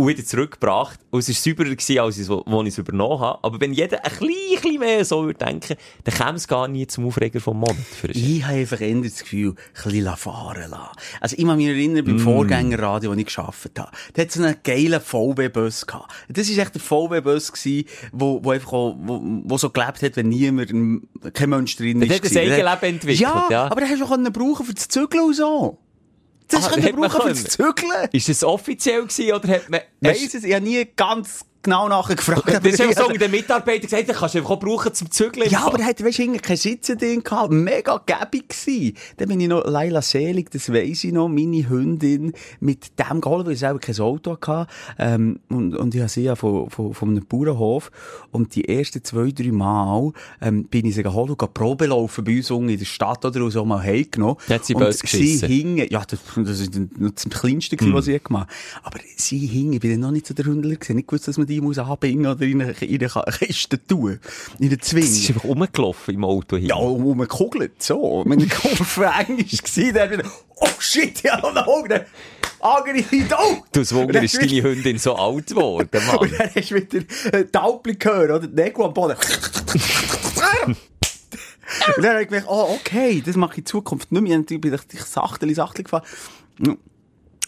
und 0.00 0.08
wieder 0.08 0.24
zurückgebracht. 0.24 0.98
Und 1.10 1.20
es 1.20 1.28
war 1.28 1.34
sauberer 1.34 1.70
gewesen, 1.74 1.98
als 1.98 2.18
ich 2.18 2.28
es, 2.28 2.68
es 2.68 2.78
übernommen 2.78 3.20
habe. 3.20 3.38
Aber 3.42 3.60
wenn 3.60 3.72
jeder 3.72 4.04
ein 4.04 4.12
bisschen 4.18 4.78
mehr 4.78 5.04
so 5.04 5.24
würde 5.24 5.44
denken, 5.44 5.76
dann 6.04 6.14
käme 6.14 6.36
es 6.36 6.48
gar 6.48 6.68
nie 6.68 6.86
zum 6.86 7.06
Aufreger 7.06 7.40
vom 7.40 7.58
Monat. 7.58 7.76
Ich 8.08 8.44
habe 8.44 8.54
einfach 8.58 8.80
eher 8.80 9.00
das 9.00 9.20
Gefühl, 9.20 9.50
ein 9.50 9.90
bisschen 9.92 10.16
fahren 10.16 10.70
lassen. 10.70 10.96
Also, 11.20 11.36
ich 11.36 11.44
kann 11.44 11.56
mich 11.56 11.66
erinnern, 11.66 12.04
Mm. 12.04 12.06
beim 12.06 12.18
Vorgängerradio, 12.18 13.10
wo 13.10 13.14
ich 13.14 13.26
gearbeitet 13.26 13.78
habe, 13.78 13.90
da 14.14 14.22
hat 14.22 14.32
so 14.32 14.42
einen 14.42 14.56
geilen 14.62 15.00
VW-Bus 15.00 15.86
gehabt. 15.86 16.12
Das 16.28 16.50
war 16.50 16.62
echt 16.62 16.74
der 16.74 16.80
VW-Bus 16.80 17.52
gewesen, 17.52 17.88
wo, 18.12 18.42
wo 18.42 18.50
einfach 18.50 18.72
auch, 18.72 18.96
wo, 19.00 19.20
wo 19.44 19.58
so 19.58 19.70
gelebt 19.70 20.02
hat, 20.02 20.16
wenn 20.16 20.28
niemand, 20.28 20.70
kein 21.34 21.50
Mensch 21.50 21.76
drin 21.76 22.02
ist. 22.02 22.08
Der 22.08 22.16
hat 22.16 22.24
ein 22.24 22.30
gewesen. 22.30 22.52
Eigenleben 22.52 22.94
entwickelt, 22.94 23.20
ja, 23.20 23.46
ja. 23.50 23.64
aber 23.66 23.80
den 23.80 23.90
hast 23.90 24.00
du 24.00 24.04
auch 24.04 24.32
brauchen 24.32 24.66
für 24.66 24.74
das 24.74 24.88
Zügeln 24.88 25.24
und 25.24 25.34
so. 25.34 25.78
Das 26.50 26.66
Ah, 26.66 26.76
du 26.76 26.80
man 26.80 27.10
brauchen 27.10 27.28
das 27.28 27.56
können? 27.56 27.74
Zügeln. 27.76 28.08
Ist 28.12 28.28
das 28.28 28.44
offiziell 28.44 29.02
gewesen, 29.02 29.32
oder 29.32 29.48
hat 29.48 29.70
man... 29.70 29.80
Weiss 30.00 30.34
es, 30.34 30.44
ich 30.44 30.54
habe 30.54 30.64
nie 30.64 30.84
ganz 30.96 31.44
genau 31.62 31.88
nachgefragt. 31.88 32.48
Das 32.48 32.64
ist 32.64 32.78
ja 32.78 32.92
so, 32.92 33.08
der 33.08 33.28
Mitarbeiter 33.28 33.80
gesagt 33.80 34.08
hat, 34.08 34.16
kannst 34.16 34.34
du 34.34 34.38
einfach 34.38 34.50
auch 34.50 34.60
brauchen 34.60 34.94
zum 34.94 35.10
Zügeln. 35.10 35.48
Ja, 35.50 35.66
aber 35.66 35.78
er 35.80 35.86
hat, 35.86 36.04
weisst 36.04 36.18
du, 36.18 36.36
kein 36.38 36.56
Sitzen 36.56 36.98
drin 36.98 37.22
gehabt. 37.22 37.52
Mega 37.52 38.00
gäbig 38.04 38.48
gsi. 38.48 38.94
Dann 39.16 39.28
bin 39.28 39.40
ich 39.40 39.48
noch 39.48 39.64
Leila 39.66 40.02
Selig, 40.02 40.50
das 40.50 40.72
weiss 40.72 41.04
ich 41.04 41.12
noch, 41.12 41.28
meine 41.28 41.68
Hündin, 41.68 42.32
mit 42.60 42.98
dem 42.98 43.20
geholt, 43.20 43.46
weil 43.46 43.54
ich 43.54 43.60
selber 43.60 43.78
kein 43.78 43.98
Auto 44.00 44.36
hatte. 44.40 44.66
Ähm, 44.98 45.40
und, 45.48 45.76
und 45.76 45.94
ich 45.94 46.00
habe 46.00 46.10
sie 46.10 46.22
ja 46.22 46.36
von, 46.36 46.70
von, 46.70 46.94
von 46.94 47.10
einem 47.10 47.26
Bauernhof. 47.26 47.90
Und 48.30 48.54
die 48.54 48.68
ersten 48.68 49.04
zwei, 49.04 49.30
drei 49.30 49.52
Mal, 49.52 50.12
ähm, 50.40 50.64
bin 50.64 50.86
ich 50.86 50.94
sie 50.94 51.02
geholt 51.02 51.30
und 51.30 51.54
Probe 51.54 51.86
laufen 51.86 52.24
bei 52.24 52.36
uns 52.36 52.50
in 52.50 52.78
der 52.78 52.84
Stadt 52.84 53.24
oder 53.24 53.50
so 53.50 53.64
mal 53.64 53.82
heimgenommen. 53.82 54.36
Hat 54.48 54.64
sie 54.64 54.74
und 54.74 54.80
böse 54.80 54.98
sie 54.98 55.02
geschissen? 55.02 55.48
hing, 55.48 55.76
ja, 55.90 56.02
das, 56.06 56.20
das 56.36 56.60
ist 56.60 56.72
das 56.74 57.24
Kleinste 57.28 57.76
gewesen, 57.76 57.94
was 57.94 58.06
ich 58.06 58.22
gemacht 58.22 58.48
habe. 58.82 58.86
Aber 58.86 58.98
sie 59.16 59.38
hing, 59.38 59.72
ich 59.72 59.80
bin 59.80 59.98
noch 60.00 60.10
nicht 60.10 60.26
so 60.26 60.34
der 60.34 60.46
Hündler 60.46 60.76
gewesen. 60.76 60.96
Nicht 60.96 61.08
gewusst, 61.08 61.28
dass 61.28 61.36
man 61.36 61.49
die 61.50 61.60
muss 61.60 61.78
anbinden 61.78 62.26
oder 62.26 62.42
in 62.42 62.62
eine, 62.62 62.72
in 62.72 63.00
eine 63.00 63.24
Kiste 63.38 63.84
tun. 63.84 64.18
In 64.58 64.68
eine 64.68 64.78
Zwing. 64.78 65.04
Es 65.04 65.18
ist 65.18 65.30
einfach 65.30 65.44
rumgelaufen 65.44 66.14
im 66.14 66.24
Auto 66.24 66.56
hin. 66.56 66.66
Ja, 66.66 66.76
wo 66.76 67.14
man 67.14 67.28
kugelt, 67.28 67.82
so. 67.82 68.24
Der 68.24 68.48
Kopf 68.48 68.80
auf 68.80 68.98
Englisch 69.28 69.60
war, 69.62 69.92
dann 69.92 70.10
wieder, 70.10 70.30
oh 70.56 70.68
shit, 70.78 71.22
ja, 71.22 71.40
noch 71.40 71.66
Augen. 71.66 72.00
Die 73.10 73.32
Augen. 73.32 73.62
Du, 73.72 73.80
das 73.80 73.92
Und 73.92 74.14
dann 74.14 74.24
ist 74.24 74.36
deine 74.36 74.62
Hündin 74.62 74.98
so 74.98 75.14
alt 75.14 75.46
geworden, 75.48 75.88
Mann. 76.06 76.18
Und 76.18 76.32
dann 76.38 76.50
hast 76.54 76.70
du 76.70 76.74
wieder 76.74 77.04
äh, 77.32 77.46
Ampel 77.56 77.96
gehört, 77.96 78.30
oder? 78.30 78.46
Nägel 78.46 78.84
am 78.84 78.94
Boden. 78.94 79.16
Und 81.96 82.04
dann 82.04 82.12
habe 82.12 82.22
ich 82.22 82.28
gedacht, 82.28 82.46
oh, 82.48 82.76
okay, 82.78 83.22
das 83.24 83.36
mache 83.36 83.52
ich 83.52 83.58
in 83.58 83.66
Zukunft 83.66 84.12
nicht 84.12 84.22
mehr. 84.22 84.36
Und 84.36 84.50
ich 84.50 84.60
bin 84.60 84.76
sachteli, 84.94 85.54
sachteli 85.54 85.84
gefahren. 85.84 86.04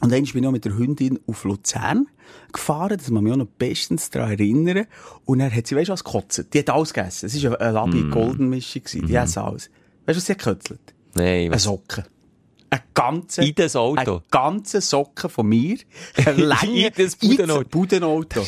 Und 0.02 0.10
dann 0.12 0.22
bin 0.22 0.24
ich 0.24 0.34
noch 0.34 0.50
mit 0.52 0.64
der 0.64 0.76
Hündin 0.76 1.18
auf 1.26 1.44
Luzern 1.44 2.08
gefahren, 2.52 2.96
das 2.98 3.08
man 3.10 3.22
mich 3.24 3.32
auch 3.32 3.36
noch 3.38 3.46
bestens 3.46 4.10
daran 4.10 4.32
erinnern. 4.32 4.86
Und 5.24 5.38
dann 5.38 5.54
hat 5.54 5.66
sie, 5.66 5.76
weißt 5.76 5.88
du 5.88 5.92
was, 5.92 6.04
gekotzt. 6.04 6.44
Die 6.52 6.58
hat 6.58 6.70
alles 6.70 6.92
gegessen. 6.92 7.26
Es 7.26 7.42
war 7.44 7.60
eine 7.60 7.72
Labi 7.72 8.02
Golden 8.10 8.48
Mischung. 8.48 8.82
gewesen. 8.82 9.06
Die 9.06 9.18
hat 9.18 9.36
alles. 9.38 9.70
Weißt 10.04 10.16
du, 10.16 10.16
was 10.16 10.26
sie 10.26 10.34
gekötzelt? 10.36 10.80
Nein, 11.14 11.50
Eine? 11.50 11.58
Socke. 11.58 12.04
Ein 12.70 12.80
ganzer, 12.94 13.42
In 13.42 13.54
das 13.54 13.76
Auto? 13.76 14.16
Ein 14.16 14.22
ganzer 14.30 14.80
Socken 14.80 15.30
von 15.30 15.46
mir. 15.46 15.78
Ein 16.26 16.38
lange, 16.38 16.86
In 16.88 16.92
das 16.96 17.16
Budenauto. 17.16 18.44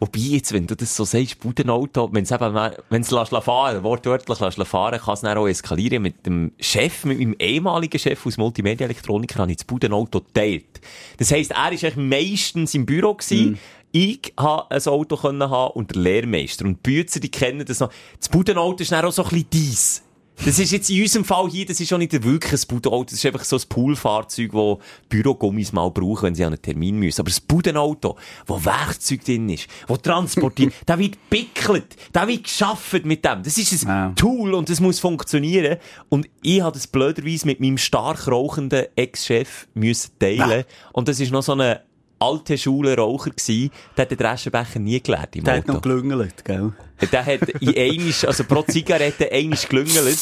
Wobei 0.00 0.18
jetzt, 0.18 0.52
wenn 0.52 0.66
du 0.66 0.74
das 0.74 0.94
so 0.96 1.04
sagst, 1.04 1.40
Budenauto, 1.40 2.12
wenn 2.12 2.24
es 2.24 2.30
eben, 2.30 2.54
wenn 2.54 3.02
es 3.02 3.08
fahren, 3.08 3.82
wortwörtlich 3.82 4.40
lässt 4.40 4.62
fahren, 4.64 5.00
kann 5.00 5.14
es 5.14 5.20
dann 5.20 5.38
auch 5.38 5.46
eskalieren. 5.46 6.02
Mit 6.02 6.26
dem 6.26 6.52
Chef, 6.60 7.04
mit 7.04 7.18
meinem 7.18 7.36
ehemaligen 7.38 7.98
Chef 7.98 8.24
aus 8.26 8.36
Multimedia-Elektroniker, 8.36 9.40
habe 9.40 9.50
ich 9.50 9.58
das 9.58 9.64
Budenauto 9.64 10.20
geteilt. 10.20 10.80
Das 11.18 11.30
heisst, 11.32 11.52
er 11.52 11.56
war 11.56 11.66
eigentlich 11.66 11.96
meistens 11.96 12.74
im 12.74 12.86
Büro 12.86 13.14
gewesen. 13.14 13.58
Ich 13.92 14.34
konnte 14.36 14.70
ein 14.70 14.86
Auto 14.86 15.22
haben 15.22 15.72
und 15.74 15.94
der 15.94 16.02
Lehrmeister. 16.02 16.64
Und 16.64 16.84
die 16.86 16.90
Bützer, 16.90 17.20
die 17.20 17.30
kennen 17.30 17.64
das 17.66 17.80
noch. 17.80 17.92
Das 18.18 18.28
Budenauto 18.28 18.82
ist 18.82 18.90
dann 18.90 19.04
auch 19.04 19.12
so 19.12 19.22
ein 19.22 19.28
bisschen 19.28 19.50
dies. 19.52 20.02
Das 20.44 20.58
ist 20.58 20.72
jetzt 20.72 20.90
in 20.90 21.00
unserem 21.02 21.24
Fall 21.24 21.48
hier, 21.50 21.66
das 21.66 21.78
ist 21.78 21.92
auch 21.92 21.98
nicht 21.98 22.12
ein 22.14 22.24
wirkliches 22.24 22.66
Budenauto, 22.66 23.04
das 23.04 23.12
ist 23.14 23.26
einfach 23.26 23.44
so 23.44 23.56
ein 23.56 23.62
Poolfahrzeug, 23.68 24.50
das 24.52 24.78
Bürogummis 25.08 25.72
mal 25.72 25.88
brauchen, 25.90 26.22
wenn 26.24 26.34
sie 26.34 26.44
an 26.44 26.52
einen 26.52 26.60
Termin 26.62 26.96
müssen. 26.98 27.20
Aber 27.20 27.30
das 27.30 27.40
Budenauto, 27.40 28.16
wo 28.46 28.64
Werkzeug 28.64 29.24
drin 29.24 29.48
ist, 29.50 29.68
wo 29.86 29.96
transportiert, 29.96 30.72
da 30.86 30.98
wird 30.98 31.16
bickelt, 31.30 31.96
da 32.12 32.26
wird 32.26 32.44
geschafft 32.44 33.04
mit 33.04 33.24
dem. 33.24 33.42
Das 33.42 33.56
ist 33.56 33.84
ein 33.84 33.88
Ja. 33.88 34.12
Tool 34.16 34.54
und 34.54 34.68
das 34.68 34.80
muss 34.80 34.98
funktionieren. 34.98 35.76
Und 36.08 36.28
ich 36.42 36.60
habe 36.60 36.72
das 36.72 36.86
blöderweise 36.88 37.46
mit 37.46 37.60
meinem 37.60 37.78
stark 37.78 38.26
rauchenden 38.26 38.86
Ex-Chef 38.96 39.68
müssen 39.74 40.10
teilen. 40.18 40.64
Und 40.92 41.06
das 41.08 41.20
ist 41.20 41.30
noch 41.30 41.42
so 41.42 41.52
eine 41.52 41.82
alte 42.22 42.56
Schule 42.56 42.96
Raucher 42.96 43.30
gewesen, 43.30 43.70
der 43.96 44.02
hat 44.02 44.10
den 44.10 44.26
Aschenbecher 44.26 44.78
nie 44.78 45.00
gelernt 45.00 45.34
im 45.36 45.44
Der 45.44 45.56
hat 45.56 45.64
Auto. 45.64 45.72
noch 45.74 45.82
gelüngelt, 45.82 46.44
gell? 46.44 46.72
Der 47.10 47.26
hat 47.26 47.48
in 47.60 47.68
einisch, 47.76 48.24
also 48.24 48.44
pro 48.44 48.62
Zigarette 48.62 49.30
einisch 49.32 49.68
gelüngelt. 49.68 50.18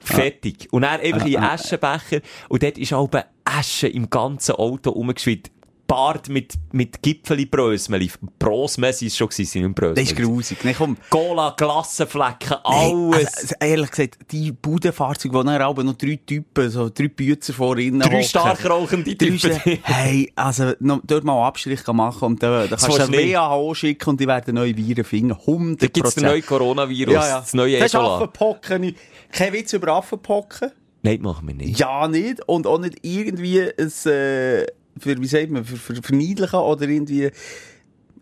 Fertig. 0.00 0.68
Und 0.70 0.82
dann 0.82 1.00
einfach 1.00 1.26
in 1.26 1.36
Aschenbecher. 1.36 2.20
Und 2.48 2.62
dort 2.62 2.78
ist 2.78 2.92
auch 2.92 3.08
Asche 3.44 3.88
im 3.88 4.08
ganzen 4.10 4.54
Auto 4.56 4.90
rumgeschwitzt. 4.90 5.50
Bart 5.90 6.28
mit, 6.28 6.54
mit 6.70 7.02
Gipfeli 7.02 7.46
Brösmeli. 7.46 8.08
Brosmessi 8.38 9.06
ist 9.06 9.16
schon 9.16 9.28
gewesen, 9.28 9.62
nicht 9.62 9.74
Brösmeli. 9.74 9.94
Das 10.06 10.12
ist 10.12 10.16
grusig. 10.16 10.64
Nee, 10.64 10.74
komm. 10.78 10.96
Cola, 11.10 11.52
Glassenflecken, 11.56 12.58
Nee, 12.68 12.92
alles. 13.12 13.36
Also, 13.36 13.54
ehrlich 13.58 13.90
gesagt, 13.90 14.18
die 14.30 14.52
Budenfahrzeuge, 14.52 15.34
wo 15.34 15.42
dann 15.42 15.60
aber 15.60 15.82
noch 15.82 15.94
drei 15.94 16.20
Typen, 16.24 16.70
so 16.70 16.88
drei 16.90 17.08
Bützer 17.08 17.52
vor 17.54 17.76
ihnen 17.76 17.98
Drei 17.98 18.22
stark 18.22 18.64
rauchende 18.70 19.18
Typen. 19.18 19.50
Hey, 19.82 20.30
also, 20.36 20.74
noch, 20.78 21.00
dort 21.04 21.24
mal 21.24 21.32
einen 21.32 21.46
Abstrich 21.46 21.84
machen 21.88 22.24
und 22.24 22.42
da, 22.42 22.68
da 22.68 22.76
kannst 22.76 22.86
du 22.86 23.02
ein. 23.02 23.12
WHO 23.12 23.74
schicken 23.74 24.10
und 24.10 24.20
die 24.20 24.28
werden 24.28 24.54
neue 24.54 24.76
Viren 24.76 25.02
finden. 25.02 25.32
100 25.32 25.82
Da 25.82 25.86
gibt's 25.88 26.14
den 26.14 26.24
neuen 26.24 26.46
Coronavirus, 26.46 27.14
das 27.14 27.54
neue 27.54 27.78
Das 27.78 27.86
ist 27.86 27.94
Ebola. 27.94 28.14
Affenpocken. 28.14 28.94
Kein 29.32 29.52
Witz 29.52 29.72
über 29.72 29.88
Affenpocken. 29.88 30.70
Nein, 31.02 31.20
machen 31.22 31.48
wir 31.48 31.54
nicht. 31.54 31.80
Ja, 31.80 32.06
nicht. 32.06 32.46
Und 32.46 32.66
auch 32.66 32.78
nicht 32.78 32.98
irgendwie 33.02 33.60
ein, 33.60 34.12
äh, 34.12 34.66
für, 35.00 35.20
wie 35.20 35.26
sagt 35.26 35.50
man, 35.50 35.64
für, 35.64 35.76
für 35.76 36.02
verniedlichen 36.02 36.58
oder 36.58 36.88
irgendwie, 36.88 37.30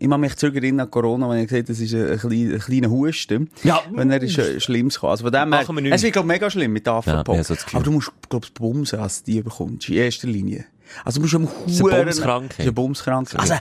ich 0.01 0.09
kann 0.09 0.21
mich 0.21 0.35
zurückerinnern 0.37 0.87
an 0.87 0.91
Corona, 0.91 1.29
wenn 1.29 1.39
ich 1.39 1.47
gesagt 1.49 1.69
das 1.69 1.79
ist 1.79 1.93
ein, 1.93 2.09
ein, 2.11 2.17
kleiner, 2.19 2.53
ein 2.55 2.59
kleiner 2.59 2.89
Husten. 2.89 3.49
Ja. 3.63 3.81
Wenn 3.91 4.09
er 4.11 4.21
ist 4.21 4.37
äh, 4.37 4.59
Schlimmes 4.59 4.95
gekommen. 4.95 5.11
Also 5.11 5.23
von 5.25 5.33
dem 5.33 5.53
her, 5.53 5.93
es 5.93 6.03
wird, 6.03 6.13
glaube 6.13 6.27
mega 6.27 6.49
schlimm 6.49 6.71
mit 6.73 6.87
Ja, 6.87 6.97
Affenpocken. 6.97 7.41
Gefühl. 7.43 7.57
Aber 7.73 7.83
du 7.83 7.91
musst, 7.91 8.11
glaube 8.29 8.45
ich, 8.45 8.53
bumsen, 8.53 8.99
als 8.99 9.23
du 9.23 9.31
die 9.31 9.41
bekommst. 9.41 9.89
In 9.89 9.95
erster 9.95 10.27
Linie. 10.27 10.65
Also 11.03 11.19
du 11.19 11.23
musst 11.23 11.35
am 11.35 11.47
Huren-. 11.47 12.05
Das 12.05 12.17
ist 12.17 12.59
eine 12.59 12.71
Bumskrankheit. 12.71 13.39
Also, 13.39 13.55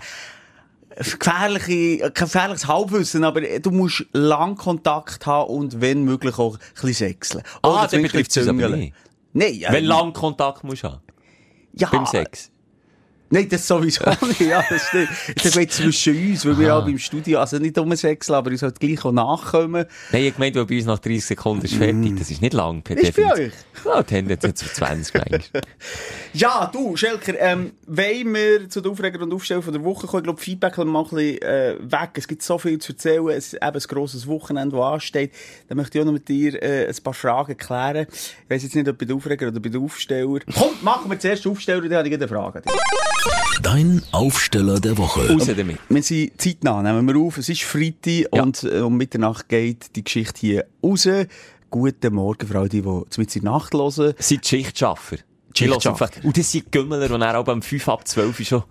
gefährliche, 0.97 2.11
kein 2.11 2.27
gefährliches 2.27 2.67
Halbwissen, 2.67 3.25
aber 3.25 3.41
du 3.41 3.71
musst 3.71 4.07
lang 4.13 4.57
Kontakt 4.57 5.27
haben 5.27 5.51
und 5.51 5.81
wenn 5.81 6.05
möglich 6.05 6.39
auch 6.39 6.55
ein 6.55 6.61
bisschen 6.75 6.95
sexeln. 6.95 7.45
Ah, 7.63 7.69
Oder 7.69 7.89
dann 7.89 8.03
betrifft 8.03 8.37
es 8.37 8.49
aber 8.49 8.69
nicht. 8.71 8.95
Nein, 9.33 9.55
ja, 9.55 9.73
Wenn 9.73 9.85
lang 9.85 10.13
Kontakt 10.13 10.65
musst 10.65 10.83
du 10.85 10.89
haben. 10.89 11.03
ja, 11.75 11.89
Beim 11.89 12.07
Sex. 12.07 12.51
Nein, 13.31 13.49
das 13.49 13.67
sowieso 13.67 14.05
nicht. 14.27 14.41
Ja, 14.41 14.65
das 14.69 14.89
stimmt. 14.89 15.09
Das 15.43 15.53
geht 15.53 15.73
zwischen 15.73 16.31
uns, 16.31 16.47
weil 16.47 16.59
wir 16.59 16.77
auch 16.77 16.85
beim 16.85 16.99
Studio, 16.99 17.41
also 17.41 17.59
nicht 17.59 17.77
um 17.79 17.95
Sechsel, 17.95 18.35
aber 18.35 18.51
uns 18.51 18.63
halt 18.63 18.81
gleich 18.81 19.05
auch 19.05 19.13
nachkommen. 19.13 19.85
Nein, 20.13 20.25
ich 20.25 20.39
meinte, 20.39 20.65
bei 20.65 20.77
uns 20.77 20.87
nach 20.87 20.99
30 20.99 21.25
Sekunden 21.25 21.65
ist 21.65 21.75
fertig. 21.75 22.17
Das 22.19 22.31
ist 22.31 22.41
nicht 22.41 22.55
lang. 22.55 22.83
per 22.83 22.97
Mm. 22.97 22.99
Ist 22.99 23.17
bei 23.17 23.33
euch? 23.33 23.53
Ja, 23.85 24.03
tendenziell 24.03 24.55
zu 24.55 24.67
20 24.67 25.15
manchmal. 25.15 25.41
Ja, 26.35 26.71
du, 26.73 26.95
Schelker, 26.95 27.35
ähm, 27.39 27.73
wollen 27.87 28.35
wir 28.35 28.69
zu 28.69 28.81
den 28.81 28.93
Aufreger 28.93 29.21
und 29.23 29.33
Aufsteller 29.33 29.63
von 29.63 29.73
der 29.73 29.83
Woche 29.83 30.07
kommen? 30.07 30.21
Ich 30.21 30.25
glaube, 30.25 30.41
Feedback 30.41 30.77
mal 30.79 30.87
ein 30.87 31.05
bisschen 31.05 31.43
äh, 31.43 31.77
weg. 31.81 32.11
Es 32.15 32.29
gibt 32.29 32.43
so 32.43 32.59
viel 32.59 32.79
zu 32.79 32.93
erzählen. 32.93 33.29
Es 33.31 33.53
ist 33.53 33.55
eben 33.55 33.65
ein 33.65 33.83
grosses 33.89 34.27
Wochenende, 34.27 34.77
das 34.77 34.85
ansteht. 34.85 35.33
Da 35.69 35.75
möchte 35.75 35.99
ich 35.99 36.03
auch 36.03 36.07
noch 36.07 36.13
mit 36.13 36.29
dir 36.29 36.63
äh, 36.63 36.87
ein 36.87 37.03
paar 37.03 37.15
Fragen 37.15 37.57
klären. 37.57 38.07
Ich 38.11 38.51
weiss 38.51 38.63
jetzt 38.63 38.75
nicht, 38.75 38.89
ob 38.89 38.99
bei 38.99 39.07
den 39.07 39.17
Aufreger 39.17 39.49
oder 39.49 39.59
bei 39.59 39.69
den 39.69 39.83
Aufsteller. 39.83 40.41
Komm, 40.57 40.73
machen 40.83 41.11
wir 41.11 41.19
zuerst 41.19 41.47
Aufsteller, 41.47 41.81
dann 41.83 41.99
habe 41.99 42.09
ich 42.09 42.15
eine 42.15 42.29
Frage. 42.29 42.63
Dein 43.63 44.03
Aufsteller 44.13 44.81
der 44.81 44.97
Woche. 44.99 45.29
Raus 45.29 45.47
damit. 45.47 45.79
Wir 45.89 46.03
sind 46.03 46.41
zeitnah, 46.41 46.83
nehmen 46.83 47.07
wir 47.09 47.17
auf. 47.21 47.39
Es 47.39 47.49
ist 47.49 47.63
Freitag 47.63 48.27
Ja. 48.33 48.43
und 48.43 48.63
äh, 48.65 48.81
um 48.81 48.97
Mitternacht 48.97 49.49
geht 49.49 49.97
die 49.97 50.05
Geschichte 50.05 50.41
hier 50.41 50.65
raus. 50.83 51.09
Guten 51.71 52.15
Morgen, 52.15 52.47
Frau, 52.47 52.67
die, 52.67 52.83
die 52.83 53.05
zu 53.11 53.21
in 53.21 53.27
der 53.27 53.43
Nacht 53.43 53.75
hören. 53.75 54.15
Sind 54.19 54.45
die 54.45 54.49
Schichtschaffer. 54.49 55.17
Die 55.57 55.65
Schichtschaffer. 55.65 56.09
Und 56.23 56.39
das 56.39 56.53
sind 56.53 56.71
Gümmeler, 56.73 57.09
die 57.09 57.19
dann 57.19 57.23
auch 57.37 57.45
beim 57.45 57.61
5 57.63 57.89
ab 57.89 58.07
12 58.07 58.47
schon 58.47 58.63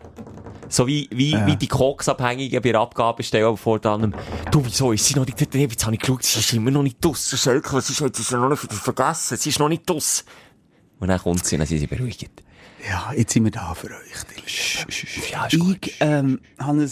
so 0.69 0.85
wie, 0.85 1.07
wie, 1.11 1.33
wie 1.45 1.55
die 1.55 1.67
Koksabhängigen 1.67 2.61
bei 2.61 2.71
der 2.73 2.81
Abgabestelle 2.81 3.55
vor 3.55 3.79
dann, 3.79 4.13
du, 4.51 4.65
wieso 4.65 4.91
ist 4.91 5.05
sie 5.05 5.15
noch 5.15 5.25
nicht 5.25 5.39
drin? 5.53 5.61
Jetzt 5.61 5.85
habe 5.85 5.95
ich 5.95 6.01
geschaut, 6.01 6.23
sie 6.23 6.39
ist 6.39 6.51
immer 6.53 6.71
noch 6.71 6.83
nicht 6.83 6.97
draussen. 7.03 7.37
Schelke, 7.37 7.71
was 7.73 7.89
ist? 7.89 8.01
Ist 8.01 8.15
sie 8.27 8.35
noch 8.35 8.49
nicht 8.49 8.73
vergessen? 8.73 9.37
Sie 9.37 9.47
ist 9.49 9.59
noch 9.59 9.69
nicht 9.69 9.89
draussen. 9.89 10.25
Und 10.99 11.07
dann 11.07 11.19
kommt 11.19 11.45
sie 11.45 11.55
und 11.55 11.59
dann 11.59 11.67
sind 11.67 11.79
sie 11.79 11.87
beruhigt. 11.87 12.29
Ja, 12.85 13.11
jetzt 13.15 13.33
sind 13.33 13.43
wir 13.43 13.51
da 13.51 13.73
für 13.73 13.87
euch. 13.87 15.31
Ja. 15.31 15.47
Ich 15.49 15.95
ähm, 15.99 16.39
habe 16.59 16.81
ein 16.81 16.91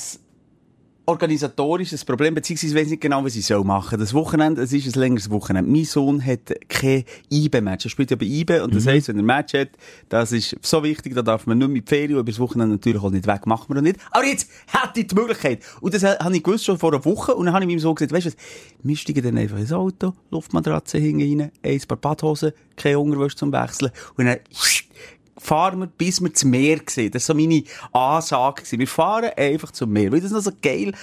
organisatorisches 1.08 2.04
Problem, 2.04 2.34
beziehungsweise 2.34 2.76
weiß 2.76 2.90
nicht 2.90 3.02
genau, 3.02 3.24
was 3.24 3.36
ich 3.36 3.46
soll 3.46 3.64
machen. 3.64 4.00
Das 4.00 4.14
Wochenende, 4.14 4.62
es 4.62 4.74
ist 4.74 4.96
ein 4.96 5.00
längeres 5.00 5.30
Wochenende. 5.30 5.70
Mein 5.70 5.86
Sohn 5.86 6.26
hat 6.26 6.54
kein 6.68 7.04
IBE-Match. 7.32 7.86
Er 7.86 7.90
spielt 7.90 8.12
ja 8.12 8.18
bei 8.18 8.26
IBE 8.26 8.64
und 8.64 8.74
das 8.74 8.88
heisst, 8.88 9.08
wenn 9.08 9.18
er 9.18 9.24
ein 9.24 9.26
Match 9.26 9.54
hat, 9.54 9.70
das 10.10 10.32
ist 10.32 10.56
so 10.62 10.84
wichtig, 10.84 11.14
da 11.14 11.22
darf 11.22 11.46
man 11.46 11.58
nicht 11.60 11.70
mit 11.70 11.90
Ferien, 11.90 12.12
über 12.12 12.24
das 12.24 12.40
Wochenende 12.40 12.76
natürlich 12.76 13.02
auch 13.02 13.12
nicht 13.12 13.28
weg, 13.28 13.46
macht 13.46 13.70
man 13.70 13.78
auch 13.78 13.84
nicht. 13.84 14.00
Aber 14.12 14.26
jetzt 14.26 14.50
hätte 14.68 15.02
ich 15.02 15.08
die 15.08 15.16
Möglichkeit. 15.16 15.60
Und 15.82 15.94
das 15.94 16.04
habe 16.04 16.36
ich 16.36 16.44
gewusst 16.44 16.66
schon 16.66 16.80
vor 16.80 16.92
einer 16.92 17.06
Woche 17.06 17.36
und 17.36 17.46
dann 17.46 17.54
habe 17.54 17.64
ich 17.66 17.70
meinem 17.70 17.80
Sohn 17.80 17.96
gesagt, 17.96 18.12
weißt 18.12 18.26
du 18.26 18.30
was, 18.32 18.38
wir 18.82 18.96
steigen 18.96 19.24
dann 19.24 19.38
einfach 19.38 19.58
ins 19.58 19.74
Auto, 19.74 20.14
Luftmatratze 20.32 20.98
hinten 20.98 21.42
rein, 21.42 21.52
ein 21.64 21.82
paar 21.88 21.98
Badhosen, 21.98 22.52
keine 22.76 23.00
Unterwäsche 23.00 23.36
zum 23.36 23.52
Wechseln 23.52 23.92
und 24.18 24.26
dann 24.26 24.40
fahren 25.38 25.80
wir, 25.80 25.88
bis 25.88 26.22
wir 26.22 26.34
zum 26.34 26.52
Meer 26.52 26.80
sehen. 26.88 27.12
Das 27.12 27.28
war 27.30 27.36
so 27.36 27.42
meine 27.42 27.64
Ansage. 27.92 28.64
Wir 28.72 28.88
fahren 28.88 29.32
einfach 29.36 29.72
zum 29.72 29.92
Meer. 29.92 30.12
Weil 30.12 30.18
ich 30.18 30.24
das 30.24 30.32
noch 30.32 30.42
so 30.42 30.52
geil, 30.62 30.94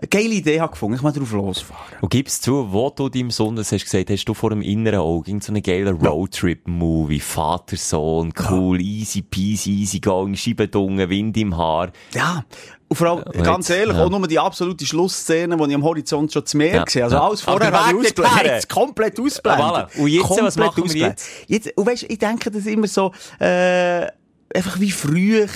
eine 0.00 0.08
geile 0.08 0.34
Idee 0.34 0.60
habe 0.60 0.72
gefunden. 0.72 0.96
Ich 0.96 1.02
mal 1.02 1.12
drauf 1.12 1.32
losfahren. 1.32 1.98
Und 2.00 2.10
gib's 2.10 2.40
zu, 2.40 2.72
wo 2.72 2.90
du 2.90 3.08
deinem 3.08 3.30
Sohn 3.30 3.56
das 3.56 3.72
hast 3.72 3.84
gesagt, 3.84 4.10
hast 4.10 4.24
du 4.24 4.34
vor 4.34 4.50
dem 4.50 4.62
inneren 4.62 5.00
Auge 5.00 5.36
so 5.40 5.52
einen 5.52 5.62
geilen 5.62 5.96
Roadtrip-Movie, 5.96 7.20
Vater, 7.20 7.76
Sohn, 7.76 8.32
cool, 8.50 8.80
easy 8.80 9.22
peasy, 9.22 9.70
easy 9.72 9.98
going, 10.00 10.36
Schiebedungen, 10.36 11.08
Wind 11.10 11.36
im 11.36 11.56
Haar. 11.56 11.90
Ja. 12.14 12.44
Und 12.88 12.96
vor 12.96 13.06
allem, 13.08 13.24
Ja, 13.34 13.42
ganz 13.42 13.68
jetzt, 13.68 13.78
ehrlich, 13.78 13.96
ja. 13.96 14.04
auch 14.04 14.08
nur 14.10 14.26
die 14.26 14.38
absolute 14.38 14.86
Schlussszene, 14.86 15.56
die 15.56 15.64
ich 15.64 15.74
am 15.74 15.84
Horizont 15.84 16.32
schon 16.32 16.46
zum 16.46 16.58
Meer 16.58 16.76
Ja, 16.76 16.84
gesehen 16.84 17.02
Also 17.02 17.16
ja. 17.16 17.22
alles 17.22 17.40
vorher 17.42 17.70
habe 17.72 17.98
ich. 18.02 18.14
Jetzt 18.44 18.68
komplett 18.68 19.20
ausblendet. 19.20 19.60
Ja, 19.60 19.86
voilà. 19.88 19.98
Und 20.00 20.08
jetzt, 20.08 20.22
was 20.22 20.36
Komplett 20.38 20.56
machen 20.56 20.76
wir 20.76 20.84
ausblendet. 20.84 21.22
jetzt? 21.48 21.76
Und 21.76 21.86
weißt, 21.86 22.04
ich 22.08 22.18
denke, 22.18 22.50
das 22.50 22.60
ist 22.60 22.68
immer 22.68 22.86
so, 22.86 23.12
äh, 23.40 24.06
einfach 24.54 24.80
wie 24.80 24.90
früher, 24.90 25.46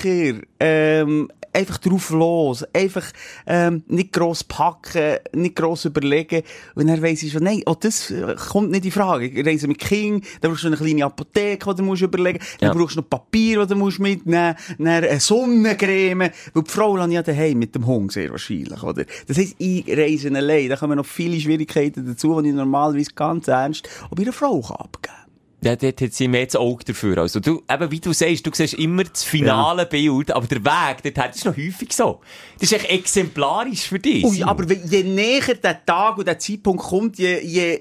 ähm, 0.61 1.29
einfach 1.53 1.79
drauf 1.79 2.11
los, 2.11 2.65
einfach, 2.73 3.05
ähm, 3.47 3.83
nicht 3.89 4.13
gross 4.13 4.45
packen, 4.45 5.19
nicht 5.33 5.57
gross 5.57 5.85
überlegen. 5.85 6.43
Und 6.75 6.87
dann 6.87 7.03
weiss 7.03 7.23
ich 7.23 7.33
schon, 7.33 7.45
nein, 7.45 7.63
oh, 7.67 7.75
das 7.79 8.11
äh, 8.11 8.35
kommt 8.51 8.71
nicht 8.71 8.85
in 8.85 8.91
Frage. 8.93 9.27
Ich 9.27 9.47
reise 9.47 9.69
mit 9.69 9.79
King, 9.79 10.23
dann 10.41 10.51
brauchst 10.51 10.65
du 10.65 10.69
eine 10.69 10.77
kleine 10.77 11.05
Apotheke, 11.05 11.71
die 11.71 11.77
du 11.77 11.83
musst 11.83 12.03
überlegen, 12.03 12.39
dann 12.61 12.69
Ja. 12.71 12.75
brauchst 12.75 12.97
du 12.97 13.01
noch 13.01 13.09
Papier, 13.11 13.59
das 13.61 13.69
du 13.69 13.77
musst 13.77 13.99
mitnehmen, 13.99 14.55
dann 14.79 14.87
eine 14.89 15.21
Sonnencreme, 15.21 16.31
weil 16.55 16.63
die 16.63 16.71
Frau 16.71 16.97
lassen 16.97 17.13
ja 17.13 17.23
daheim 17.23 17.59
mit 17.59 17.75
dem 17.75 17.87
Hund 17.87 18.13
sehr 18.13 18.31
wahrscheinlich, 18.31 18.83
oder? 18.83 19.05
Das 19.27 19.37
heisst, 19.37 19.55
ich 19.59 19.85
reise 19.89 20.35
allein, 20.35 20.69
da 20.69 20.77
kommen 20.77 20.97
noch 20.97 21.07
viele 21.07 21.39
Schwierigkeiten 21.41 22.07
dazu, 22.07 22.41
die 22.41 22.49
ich 22.51 22.55
normalerweise 22.55 23.13
ganz 23.15 23.49
ernst 23.49 23.89
auch 24.11 24.15
bei 24.15 24.23
einer 24.23 24.33
Frau 24.33 24.61
kann 24.61 24.77
abgeben 24.77 25.22
Ja, 25.65 25.77
dort 25.77 26.01
hat 26.01 26.13
sie 26.13 26.27
mehr 26.27 26.45
das 26.45 26.57
Auge 26.57 26.85
dafür. 26.85 27.19
Also 27.19 27.39
du, 27.39 27.63
eben 27.71 27.91
wie 27.91 28.01
du 28.01 28.13
sagst, 28.13 28.45
du 28.45 28.51
siehst 28.53 28.75
immer 28.75 29.05
das 29.05 29.23
finale 29.23 29.87
Bild, 29.87 30.33
aber 30.33 30.47
der 30.49 30.65
Weg, 30.65 31.03
dort 31.05 31.17
das 31.17 31.37
ist 31.37 31.45
noch 31.45 31.57
häufig 31.57 31.93
so. 31.93 32.21
Das 32.59 32.73
ist 32.73 32.83
echt 32.83 32.91
exemplarisch 32.91 33.83
für 33.87 34.01
dich. 34.01 34.25
Ui, 34.25 34.43
aber 34.43 34.65
je 34.73 35.05
näher 35.05 35.55
der 35.55 35.85
Tag 35.87 36.19
und 36.19 36.27
der 36.27 36.39
Zeitpunkt 36.39 36.83
kommt, 36.83 37.17
je, 37.17 37.39
je 37.41 37.81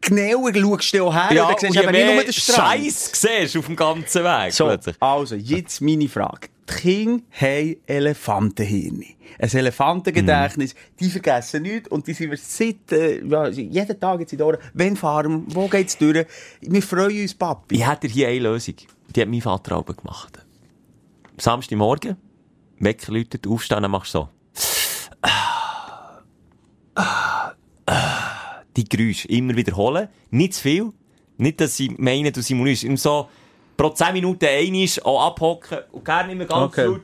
genauer 0.00 0.54
schaust 0.54 0.94
du 0.94 1.12
her, 1.12 1.28
ja, 1.32 1.44
und 1.46 1.62
dann 1.62 1.72
siehst 1.72 1.76
du 1.76 1.82
eben 1.82 1.92
nicht 1.92 2.14
nur 2.14 2.24
den 2.24 2.32
Strand. 2.32 2.80
Scheiß 2.84 3.10
siehst 3.12 3.56
auf 3.58 3.66
dem 3.66 3.76
ganzen 3.76 4.24
Weg 4.24 4.52
So, 4.54 4.64
plötzlich. 4.64 4.96
also, 5.00 5.34
jetzt 5.34 5.80
meine 5.82 6.08
Frage. 6.08 6.48
Die 6.70 6.76
Kinder 6.76 7.22
haben 7.32 7.76
Elefantenhirne. 7.86 9.06
Ein 9.38 9.50
Elefantengedächtnis. 9.50 10.74
Die 10.98 11.10
vergessen 11.10 11.62
nichts 11.62 11.88
und 11.88 12.06
die 12.06 12.12
sind 12.12 12.30
wir 12.30 12.38
seit, 12.38 12.92
äh, 12.92 13.24
ja, 13.24 13.48
jeden 13.48 13.98
Tag 14.00 14.20
jetzt 14.20 14.32
in 14.32 14.38
den 14.38 14.46
Ohren. 14.46 14.58
Wenn 14.74 14.96
fahren 14.96 15.46
wir? 15.46 15.54
Wo 15.54 15.68
geht's 15.68 15.98
durch? 15.98 16.26
Wir 16.60 16.82
freuen 16.82 17.22
uns, 17.22 17.34
Papi. 17.34 17.76
Ich 17.76 17.86
hätte 17.86 18.06
hier 18.08 18.28
eine 18.28 18.40
Lösung. 18.40 18.74
Die 19.14 19.20
hat 19.20 19.28
mein 19.28 19.40
Vater 19.40 19.76
auch 19.76 19.86
gemacht. 19.86 20.44
Samstagmorgen, 21.38 22.16
Wecker 22.78 23.12
läutet, 23.12 23.46
aufstehen, 23.46 23.82
dann 23.82 23.90
machst 23.90 24.14
du 24.14 24.18
so. 24.18 24.28
Die 28.76 28.84
Geräusche 28.84 29.28
immer 29.28 29.56
wiederholen. 29.56 30.08
Nicht 30.30 30.54
zu 30.54 30.62
viel. 30.62 30.92
Nicht, 31.38 31.60
dass 31.60 31.76
sie 31.76 31.88
meinen, 31.96 32.32
du 32.32 32.42
simulierst. 32.42 32.84
Immer 32.84 32.98
so, 32.98 33.28
pro 33.80 33.88
10 33.88 34.12
Minuten 34.12 34.44
einisch, 34.44 35.02
auch 35.04 35.26
abhocken 35.28 35.78
und 35.92 36.04
gerne 36.04 36.32
immer 36.32 36.44
ganz 36.44 36.78
Okay. 36.78 36.84
laut. 36.84 37.00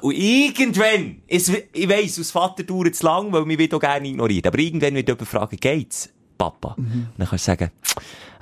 Und 0.00 0.14
irgendwann, 0.14 1.20
es, 1.28 1.50
ich 1.50 1.88
weiss, 1.88 2.18
aus 2.18 2.30
Vater 2.30 2.62
dauert 2.62 2.94
es 2.94 3.02
lang, 3.02 3.30
weil 3.30 3.44
mich 3.44 3.58
wird 3.58 3.74
auch 3.74 3.80
gerne 3.80 4.08
ignoriert. 4.08 4.46
Aber 4.46 4.58
irgendwann 4.58 4.94
wird 4.94 5.08
jemand 5.08 5.28
fragen, 5.28 5.58
geht's, 5.60 6.08
Papa? 6.38 6.72
Und 6.78 7.12
dann 7.18 7.28
kannst 7.28 7.46
du 7.46 7.50
sagen, 7.50 7.70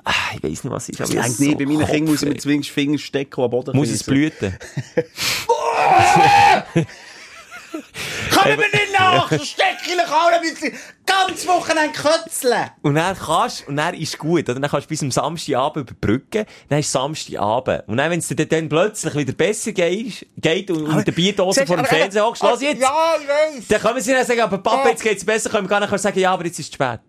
ah, 0.05 0.13
ich 0.37 0.43
weiss 0.45 0.63
nicht, 0.63 0.73
was 0.73 0.89
ist. 0.89 1.01
aber 1.01 1.11
denke 1.11 1.25
habe 1.29 1.43
nicht, 1.43 1.59
bei 1.59 1.67
meinen. 1.67 1.85
Kindern 1.85 2.13
muss 2.13 2.23
ich 2.23 2.29
mir 2.29 2.37
zwingend 2.37 2.67
Finger 2.67 2.99
stecken 2.99 3.43
am 3.43 3.51
Boden 3.51 3.75
Muss 3.77 3.91
es 3.91 4.05
blüten? 4.05 4.57
Kommen 8.31 8.59
wir 8.59 8.81
nicht 8.81 8.93
nach! 8.99 9.31
So 9.31 9.45
steck 9.45 9.77
ich 9.87 9.99
alle 9.99 10.37
ein 10.37 10.43
bisschen 10.43 10.73
ganz 11.07 11.47
Wochenende 11.47 11.93
kötzeln! 11.93 12.71
Und 12.83 12.95
dann 12.95 13.17
kannst, 13.17 13.67
und 13.69 13.77
dann 13.77 13.95
ist 13.95 14.19
gut, 14.19 14.49
oder? 14.49 14.61
Dann 14.61 14.71
kannst 14.71 14.87
du 14.87 14.89
bis 14.89 15.03
am 15.03 15.11
Samstagabend 15.11 15.91
überbrücken, 15.91 16.47
dann 16.69 16.79
ist 16.79 16.93
Samstagabend. 16.93 17.85
Und 17.87 17.97
dann, 17.97 18.11
wenn 18.11 18.19
es 18.19 18.29
dir 18.29 18.47
dann 18.47 18.69
plötzlich 18.69 19.15
wieder 19.15 19.33
besser 19.33 19.73
geht, 19.73 20.27
geht 20.37 20.71
und, 20.71 20.83
und 20.83 20.97
mit 20.97 21.07
der 21.07 21.13
Bierdose 21.13 21.67
vor 21.67 21.77
dem 21.77 21.85
aber- 21.85 21.89
Fernseher 21.89 22.25
hockst, 22.25 22.43
los 22.43 22.61
jetzt! 22.61 22.81
Ja, 22.81 23.15
ich 23.21 23.29
weiss! 23.29 23.69
Dann 23.69 23.81
können 23.81 24.01
sie 24.01 24.13
dann 24.13 24.27
sagen, 24.27 24.41
aber 24.41 24.59
Papa, 24.59 24.89
jetzt 24.89 25.03
geht's 25.03 25.25
besser, 25.25 25.51
können 25.51 25.65
wir 25.65 25.71
gar 25.71 25.81
nicht 25.81 25.99
sagen, 25.99 26.19
ja, 26.19 26.33
aber 26.33 26.45
jetzt 26.45 26.59
ist 26.59 26.69
es 26.69 26.75
spät. 26.75 27.01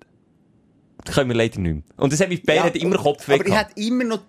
Das 1.06 1.16
können 1.16 1.30
wir 1.30 1.36
leider 1.36 1.60
nicht 1.60 1.74
mehr. 1.74 1.84
Und 1.98 2.14
das 2.14 2.20
hat 2.22 2.30
mich 2.30 2.44
bei 2.44 2.56
Ja, 2.56 2.64
hat 2.64 2.76
immer 2.78 2.98
Kopfweh 2.98 3.34
Aber 3.34 3.46
ich 3.46 3.54
hätte 3.54 3.74
immer 3.76 4.06
noch 4.06 4.20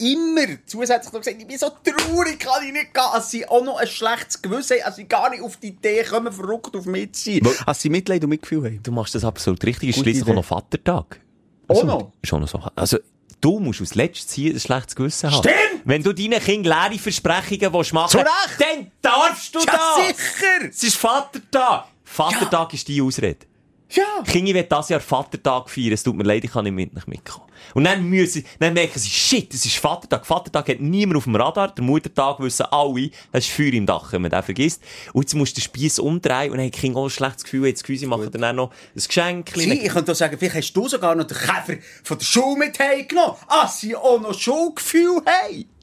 immer 0.00 0.46
zusätzlich 0.66 1.12
noch 1.12 1.20
gesagt, 1.20 1.40
ich 1.40 1.46
bin 1.46 1.58
so 1.58 1.68
traurig, 1.70 2.38
kann 2.40 2.64
ich 2.66 2.72
nicht 2.72 2.94
gehen, 2.94 3.02
als 3.12 3.30
sie 3.30 3.46
auch 3.48 3.62
noch 3.62 3.78
ein 3.78 3.86
schlechtes 3.86 4.40
Gewissen 4.42 4.78
haben, 4.78 4.84
als 4.86 4.96
sie 4.96 5.04
gar 5.04 5.30
nicht 5.30 5.42
auf 5.42 5.56
die 5.58 5.68
Idee 5.68 6.02
kommen, 6.04 6.32
verrückt 6.32 6.74
auf 6.74 6.86
mich 6.86 7.12
zu 7.12 7.32
sein. 7.40 7.48
Als 7.66 7.80
sie 7.82 7.90
Mitleid 7.90 8.22
und 8.24 8.30
Mitgefühl 8.30 8.64
haben. 8.64 8.82
Du 8.82 8.92
machst 8.92 9.14
das 9.14 9.24
absolut 9.24 9.62
richtig. 9.64 9.90
Es 9.90 9.96
ist 9.96 10.02
schliesslich 10.02 10.28
auch 10.28 10.34
noch 10.34 10.44
Vatertag. 10.44 11.20
Auch 11.68 11.74
Also, 11.76 11.86
noch? 11.86 12.12
Ist 12.22 12.32
auch 12.32 12.40
noch 12.40 12.48
so. 12.48 12.60
Also, 12.74 12.98
du 13.40 13.60
musst 13.60 13.80
aus 13.82 13.94
letztes 13.94 14.36
Jahr 14.36 14.54
ein 14.54 14.60
schlechtes 14.60 14.96
Gewissen 14.96 15.30
haben. 15.30 15.38
Stimmt! 15.42 15.56
Wenn 15.84 16.02
du 16.02 16.12
deinen 16.12 16.40
Kindern 16.40 16.90
leere 16.90 16.98
Versprechungen 17.00 17.72
willst 17.72 17.92
machen 17.92 18.20
Recht! 18.20 18.30
dann 18.58 18.90
darfst 19.00 19.54
du 19.54 19.60
Ja, 19.60 19.66
das! 19.66 20.06
sicher! 20.16 20.68
Es 20.68 20.82
ist 20.82 20.96
Vatertag! 20.96 21.84
Vatertag 22.04 22.74
ist 22.74 22.88
die 22.88 23.00
Ausrede. 23.00 23.46
Ja. 23.90 24.22
Kinder 24.24 24.54
will 24.54 24.62
das 24.62 24.88
Jahr 24.88 25.00
Vatertag 25.00 25.68
feiern, 25.68 25.92
es 25.92 26.02
tut 26.02 26.16
mir 26.16 26.22
leid, 26.22 26.44
ich 26.44 26.52
kann 26.52 26.64
nicht 26.64 26.74
mit 26.74 26.94
nicht 26.94 27.08
mitkommen. 27.08 27.46
Und 27.74 27.84
dann 27.84 28.04
müssen, 28.04 28.44
dann 28.58 28.72
merken 28.72 28.98
sie, 28.98 29.10
shit, 29.10 29.52
es 29.52 29.64
ist 29.66 29.76
Vatertag. 29.76 30.24
Vatertag 30.24 30.68
hat 30.68 30.80
niemand 30.80 31.18
auf 31.18 31.24
dem 31.24 31.36
Radar, 31.36 31.74
der 31.74 31.84
Muttertag 31.84 32.40
wissen 32.40 32.66
alle, 32.70 33.10
es 33.32 33.46
ist 33.46 33.52
Feuer 33.52 33.72
im 33.72 33.86
Dach, 33.86 34.12
wenn 34.12 34.22
man 34.22 34.30
den 34.30 34.42
vergisst. 34.42 34.82
Und 35.12 35.22
jetzt 35.22 35.34
musst 35.34 35.56
du 35.56 35.60
den 35.60 35.64
Spieß 35.64 35.98
umdrehen 35.98 36.52
und 36.52 36.58
dann 36.58 36.66
die 36.66 36.70
Kinder 36.70 37.00
auch 37.00 37.04
ein 37.04 37.10
schlechtes 37.10 37.44
Gefühl, 37.44 37.66
jetzt 37.66 37.82
Gefühl, 37.82 37.98
sie 37.98 38.06
machen 38.06 38.30
dann 38.30 38.44
auch 38.44 38.52
noch 38.52 38.70
ein 38.70 39.02
Geschenk. 39.06 39.50
Sie, 39.54 39.72
ich 39.72 39.92
könnte 39.92 40.12
auch 40.12 40.16
sagen, 40.16 40.36
vielleicht 40.38 40.56
hast 40.56 40.72
du 40.72 40.88
sogar 40.88 41.14
noch 41.14 41.26
den 41.26 41.36
Käfer 41.36 41.78
von 42.04 42.18
der 42.18 42.24
Schule 42.24 42.58
mit 42.58 42.78
heimgenommen, 42.78 43.36
als 43.48 43.80
sie 43.80 43.96
auch 43.96 44.20
noch 44.20 44.38
Schulgefühl 44.38 45.22
haben. 45.26 45.79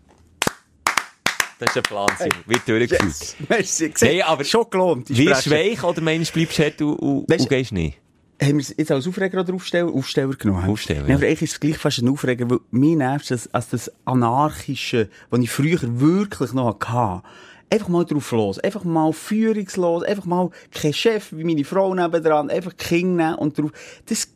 Das 1.59 1.71
ist 1.71 1.77
ein 1.77 1.83
Plan, 1.83 2.09
hey. 2.17 2.29
wird 2.45 2.67
durchgeführt. 2.67 3.35
Merci. 3.49 3.93
Nein, 4.01 4.21
aber 4.21 4.43
schon 4.43 4.69
gelohnt. 4.69 5.09
Wirst 5.09 5.45
Sprecher. 5.45 5.71
weich 5.71 5.83
oder 5.83 6.01
meinst 6.01 6.29
du, 6.29 6.33
bleibst 6.39 6.59
hart 6.59 6.81
und, 6.81 6.95
und, 6.97 7.31
und 7.31 7.49
gehst 7.49 7.71
nicht? 7.71 7.97
Haben 8.39 8.59
wir 8.59 8.65
jetzt 8.77 8.91
als 8.91 9.07
Aufreger 9.07 9.39
oder 9.39 9.53
Aufsteller, 9.55 9.91
Aufsteller 9.91 10.35
genommen? 10.35 10.69
Aufsteller, 10.69 11.01
Nein, 11.01 11.09
ja. 11.09 11.15
aber 11.15 11.25
eigentlich 11.25 11.41
ist 11.41 11.53
es 11.53 11.59
gleich 11.59 11.77
fast 11.79 11.97
ein 11.99 12.09
Aufreger, 12.09 12.47
weil 12.47 12.59
mir 12.69 12.95
nervt 12.95 13.31
das, 13.31 13.51
als 13.51 13.69
das 13.69 13.91
Anarchische, 14.05 15.09
was 15.31 15.39
ich 15.39 15.49
früher 15.49 15.79
wirklich 15.81 16.53
noch 16.53 16.79
hatte. 16.79 17.23
Einfach 17.71 17.87
mal 17.89 18.05
drauf 18.05 18.31
los. 18.31 18.59
Einfach 18.59 18.83
mal 18.83 19.11
führungslos. 19.11 20.03
Einfach 20.03 20.25
mal 20.25 20.51
kein 20.71 20.93
Chef 20.93 21.33
wie 21.33 21.43
meine 21.43 21.65
Frau 21.65 21.93
nebendran. 21.93 22.49
Einfach 22.49 22.77
Kinder 22.77 23.31
nehmen 23.31 23.39
und 23.39 23.57
drauf. 23.57 23.71
Das 24.05 24.29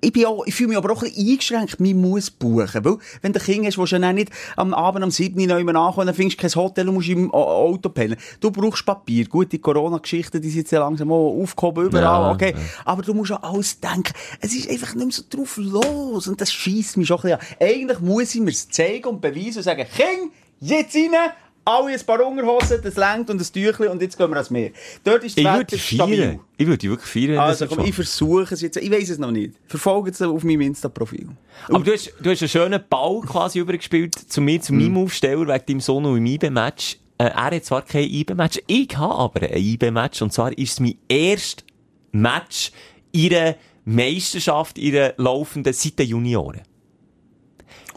ich, 0.00 0.12
bin 0.12 0.26
auch, 0.26 0.46
ich 0.46 0.54
fühle 0.54 0.68
mich 0.68 0.76
aber 0.78 0.92
auch 0.92 1.02
ein 1.02 1.08
bisschen 1.10 1.28
eingeschränkt. 1.30 1.80
Man 1.80 2.00
muss 2.00 2.30
buchen. 2.30 2.84
Weil, 2.84 2.98
wenn 3.22 3.32
du 3.32 3.40
ein 3.40 3.44
Kind 3.44 3.66
hast, 3.66 3.78
willst 3.78 3.92
du 3.92 3.98
dann 3.98 4.14
nicht 4.14 4.30
am 4.56 4.72
Abend 4.72 5.04
um 5.04 5.10
7 5.10 5.40
Uhr 5.40 5.46
noch 5.48 5.58
immer 5.58 5.72
nachkommen, 5.72 6.06
dann 6.06 6.14
findest 6.14 6.38
du 6.38 6.42
kein 6.42 6.54
Hotel 6.54 6.88
und 6.88 6.94
musst 6.94 7.08
im 7.08 7.32
Au- 7.34 7.68
Auto 7.72 7.88
pennen. 7.88 8.16
Du 8.40 8.50
brauchst 8.50 8.86
Papier. 8.86 9.26
Gut, 9.26 9.50
die 9.50 9.58
Corona-Geschichten, 9.58 10.40
die 10.40 10.48
sind 10.50 10.58
jetzt 10.60 10.70
ja 10.70 10.80
langsam 10.80 11.10
auch 11.10 11.40
aufgehoben 11.42 11.86
überall, 11.86 12.02
Ja, 12.28 12.30
okay. 12.32 12.54
ja. 12.56 12.62
Aber 12.84 13.02
du 13.02 13.12
musst 13.14 13.32
an 13.32 13.38
alles 13.42 13.80
denken. 13.80 14.12
Es 14.40 14.54
ist 14.54 14.70
einfach 14.70 14.94
nicht 14.94 15.06
mehr 15.06 15.12
so 15.14 15.22
drauf 15.28 15.56
los. 15.56 16.28
Und 16.28 16.40
das 16.40 16.52
schießt 16.52 16.96
mich 16.96 17.08
schon 17.08 17.18
ein 17.18 17.22
bisschen 17.22 17.38
an. 17.40 17.68
Eigentlich 17.68 18.00
muss 18.00 18.34
ich 18.34 18.40
mir 18.40 18.50
es 18.50 18.68
zeigen 18.68 19.06
und 19.08 19.20
beweisen 19.20 19.58
und 19.58 19.62
sagen, 19.64 19.84
Kind, 19.94 20.32
jetzt 20.60 20.94
rein, 20.94 21.10
alle 21.68 21.92
ein 21.92 22.00
paar 22.06 22.26
Unterhosen, 22.26 22.80
das 22.82 22.96
längt 22.96 23.28
und 23.28 23.40
ein 23.40 23.52
Tüchlein 23.52 23.90
und 23.90 24.00
jetzt 24.00 24.16
gehen 24.16 24.30
wir 24.30 24.36
ans 24.36 24.50
Meer. 24.50 24.70
Dort 25.04 25.22
ist 25.24 25.36
das 25.36 25.44
Ich 25.44 25.60
Wetter 25.60 25.78
stabil. 25.78 26.40
Ich 26.56 26.66
würde 26.66 26.88
wirklich 26.88 27.28
feiern. 27.28 27.38
Also 27.38 27.66
komm, 27.66 27.84
ich 27.84 27.94
versuche 27.94 28.54
es 28.54 28.62
jetzt. 28.62 28.76
Ich 28.78 28.90
weiß 28.90 29.10
es 29.10 29.18
noch 29.18 29.30
nicht. 29.30 29.54
Verfolgt 29.66 30.14
es 30.14 30.22
auf 30.22 30.44
meinem 30.44 30.62
Insta-Profil. 30.62 31.28
Aber 31.68 31.84
du 31.84 31.92
hast, 31.92 32.12
du 32.20 32.30
hast 32.30 32.40
einen 32.40 32.48
schönen 32.48 32.82
Ball 32.88 33.20
quasi 33.20 33.58
übergespielt 33.60 34.14
zu 34.14 34.40
mir, 34.40 34.60
zu 34.60 34.72
meinem 34.72 34.96
Aufsteller, 34.96 35.46
wegen 35.46 35.66
deinem 35.66 35.80
Sohn 35.80 36.06
und 36.06 36.16
im 36.16 36.26
IB-Match. 36.26 36.98
Äh, 37.18 37.24
er 37.24 37.50
hat 37.50 37.64
zwar 37.64 37.82
kein 37.82 38.04
IB-Match, 38.04 38.60
ich 38.66 38.96
habe 38.96 39.14
aber 39.14 39.42
ein 39.42 39.56
IB-Match. 39.58 40.22
Und 40.22 40.32
zwar 40.32 40.56
ist 40.56 40.72
es 40.72 40.80
mein 40.80 40.96
erstes 41.08 41.64
Match 42.12 42.72
in 43.12 43.34
einer 43.34 43.56
Meisterschaft, 43.84 44.78
in 44.78 44.96
einer 44.96 45.14
laufenden 45.18 45.74
seit 45.74 45.98
den 45.98 46.08
Junioren. 46.08 46.62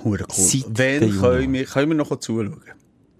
Cool. 0.03 0.19
Seit 0.29 0.65
Wenn 0.67 0.99
den 1.01 1.21
können 1.21 1.53
wir, 1.53 1.65
können 1.65 1.89
wir 1.89 1.95
noch 1.95 2.15
zuschauen? 2.17 2.61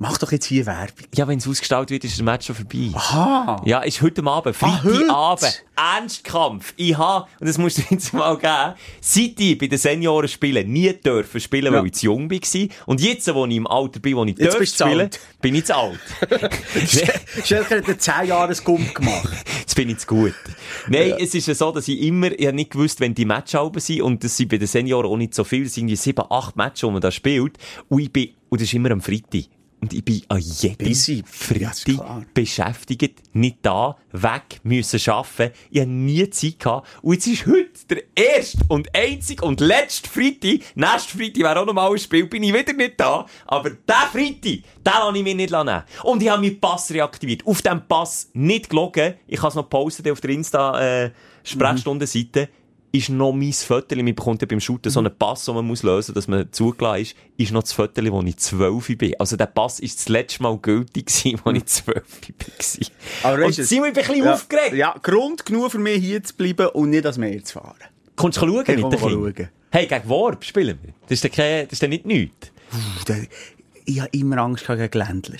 Mach 0.03 0.17
doch 0.17 0.31
jetzt 0.31 0.46
hier 0.48 0.65
Werbung. 0.65 1.05
Ja, 1.13 1.27
wenn 1.27 1.38
es 1.38 1.48
ausgestellt 1.48 1.91
wird, 1.91 2.03
ist 2.03 2.17
das 2.17 2.24
Match 2.25 2.48
schon 2.48 2.55
vorbei. 2.55 2.89
Aha. 2.96 3.62
Ja, 3.65 3.81
ist 3.81 4.01
heute 4.01 4.24
Abend, 4.25 4.55
Ah? 4.60 4.79
Freitagabend, 4.81 5.63
Ernstkampf. 5.75 6.74
Ich 6.75 6.98
habe, 6.98 7.27
und 7.39 7.48
das 7.48 7.60
musst 7.60 7.77
du 7.77 7.84
jetzt 7.91 8.12
mal 8.12 8.36
geben, 8.36 8.74
seit 9.00 9.39
ich 9.39 9.58
bei 9.60 9.67
den 9.67 9.77
Senioren 9.77 10.27
spielen 10.27 10.72
nie 10.74 10.91
dürfen 10.93 11.39
spielen, 11.39 11.72
Ja. 11.72 11.79
weil 11.79 11.86
ich 11.86 11.93
zu 11.93 12.08
jung 12.08 12.31
war. 12.31 12.67
Und 12.88 13.00
jetzt, 13.00 13.31
wo 13.31 13.46
ich 13.46 13.55
im 13.55 13.67
Alter 13.67 14.00
bin, 14.00 14.15
wo 14.15 14.25
ich 14.25 14.39
Jetzt 14.39 14.58
zu 14.58 14.65
spielen, 14.65 15.01
alt. 15.01 15.20
bin 15.39 15.53
ich 15.53 15.65
zu 15.65 15.77
alt. 15.77 16.00
Schelker 17.46 17.77
hat 17.77 17.86
einen 17.88 18.00
10 18.00 18.25
Jahres 18.25 18.63
Gump 18.63 18.96
gemacht. 18.96 19.29
Jetzt 19.60 19.75
bin 19.75 19.88
ich 19.91 20.00
zu 20.00 20.08
gut. 20.08 20.34
Nein, 20.88 21.13
es 21.20 21.36
ist 21.36 21.46
ja 21.48 21.53
so, 21.53 21.72
dass 21.72 21.88
ich 21.88 22.01
immer, 22.01 22.31
ich 22.31 22.48
habe 22.48 22.55
nicht 22.55 22.72
gewusst, 22.72 23.00
wenn 23.01 23.13
die 23.13 23.25
Matchalben 23.25 23.79
sind, 23.79 24.01
und 24.01 24.24
das 24.24 24.36
sind 24.36 24.50
bei 24.50 24.58
den 24.58 24.67
Senioren 24.67 25.06
auch 25.12 25.17
nicht 25.17 25.36
so 25.36 25.43
viel, 25.43 25.65
das 25.65 25.76
sind 25.76 25.84
irgendwie 25.84 25.95
sieben, 25.97 26.23
acht 26.28 26.56
Matches, 26.56 26.82
die 26.82 26.91
man 26.91 27.02
da 27.02 27.12
spielt, 27.12 27.58
und 27.88 27.99
ich 28.02 28.12
bin, 28.12 28.30
und 28.49 28.60
das 28.60 28.67
ist 28.67 28.73
immer 28.73 28.89
am 28.89 29.02
Freitag. 29.02 29.43
Und 29.82 29.94
ich 29.94 30.06
bin 30.06 30.22
an 30.28 30.39
jedem 30.39 30.88
Busy. 30.88 31.15
Ja, 31.15 31.24
Freitag 31.26 31.86
klar. 31.86 32.26
beschäftigt, 32.36 33.20
nicht 33.34 33.58
da, 33.63 33.98
weg, 34.12 34.62
müssen 34.62 35.10
arbeiten. 35.10 35.54
Ich 35.72 35.80
habe 35.80 35.89
nie 35.89 36.30
Zeit 36.30 36.60
gehabt. 36.60 36.88
Und 37.02 37.13
jetzt 37.13 37.28
ist 37.28 37.48
heute 37.48 37.88
der 37.89 38.04
erste 38.15 38.60
und 38.67 38.96
einzige 38.96 39.44
und 39.44 39.60
letzte 39.60 40.08
Freitag. 40.08 40.60
Nächste 40.76 41.17
Freitag 41.17 41.38
wäre 41.38 41.60
auch 41.60 41.65
nochmal 41.65 41.91
ein 41.91 41.98
Spiel, 41.98 42.28
bin 42.28 42.44
ich 42.44 42.54
wieder 42.54 42.74
nicht 42.74 43.00
da. 43.00 43.26
Aber 43.48 43.72
der 43.72 43.96
Freitag, 44.12 44.41
den 44.44 44.63
lasse 44.86 45.17
ich 45.17 45.24
mir 45.24 45.36
nicht 45.36 45.52
nehmen. 45.52 45.84
Und 46.04 46.22
ich 46.22 46.30
habe 46.30 46.41
meinen 46.44 46.60
Pass 46.60 46.91
reaktiviert. 46.91 47.48
Auf 47.48 47.63
dem 47.63 47.88
Pass 47.88 48.30
nicht 48.34 48.70
gelogen. 48.70 49.15
Ich 49.26 49.39
kann 49.39 49.50
es 49.50 49.56
noch 49.56 49.67
posten 49.67 50.12
auf 50.12 50.22
der 50.22 50.30
Insta, 50.30 51.06
äh, 51.06 51.12
Sprechstundenseite. 51.44 52.50
Ist 52.93 53.08
noch 53.10 53.32
mein 53.32 53.54
Foto, 53.54 53.95
man 53.95 54.06
bekommt 54.13 54.41
ja 54.41 54.47
beim 54.47 54.60
Shooten 54.60 54.91
so 54.91 54.99
einen 54.99 55.15
Pass, 55.17 55.45
den 55.45 55.56
man 55.56 55.65
muss 55.65 55.82
lösen, 55.84 56.13
dass 56.13 56.27
man 56.27 56.51
zugelassen 56.51 57.01
ist, 57.04 57.15
ist 57.38 57.51
noch 57.54 57.62
das 57.63 57.71
Foto, 57.71 58.01
wo 58.12 58.21
ich 58.21 58.36
12 58.38 58.97
bin. 58.97 59.13
Also 59.17 59.38
der 59.38 59.45
Pass 59.45 59.80
ist 59.80 59.97
das 59.99 60.10
letzte 60.10 60.43
Mal 60.43 60.58
gültig 60.58 61.06
gewesen, 61.06 61.39
als 61.45 61.58
ich 61.58 61.65
12 61.65 61.95
war. 63.23 63.32
Aber 63.32 63.45
Und 63.45 63.54
sind 63.54 63.69
wir 63.80 63.86
ein 63.86 63.93
bisschen 63.93 64.23
Ja. 64.25 64.34
aufgeregt. 64.34 64.73
Ja, 64.73 64.95
Grund 65.01 65.45
genug 65.45 65.71
für 65.71 65.80
mich 65.80 66.04
hier 66.04 66.21
zu 66.21 66.34
bleiben 66.36 66.67
und 66.67 66.89
nicht 66.89 67.06
ans 67.06 67.17
Meer 67.17 67.41
zu 67.43 67.60
fahren. 67.60 67.75
Kommst 68.17 68.38
du 68.41 68.41
schauen 68.47 68.65
Hey, 68.65 68.75
mit 68.75 68.91
den 68.91 68.99
Kindern? 68.99 69.49
Hey, 69.71 69.88
gegen 69.88 70.10
Warp 70.10 70.43
spielen 70.43 70.77
wir. 70.84 70.93
Das 71.04 71.12
ist 71.12 71.23
dann, 71.23 71.32
kein, 71.32 71.63
das 71.65 71.73
ist 71.73 71.84
dann 71.84 71.91
nicht 71.91 72.06
nichts. 72.06 72.51
Puh, 72.71 72.77
da- 73.06 73.15
Ich 73.86 73.99
habe 74.01 74.10
immer 74.12 74.38
Angst 74.39 74.67
gegen 74.67 74.89
Ländler. 74.99 75.38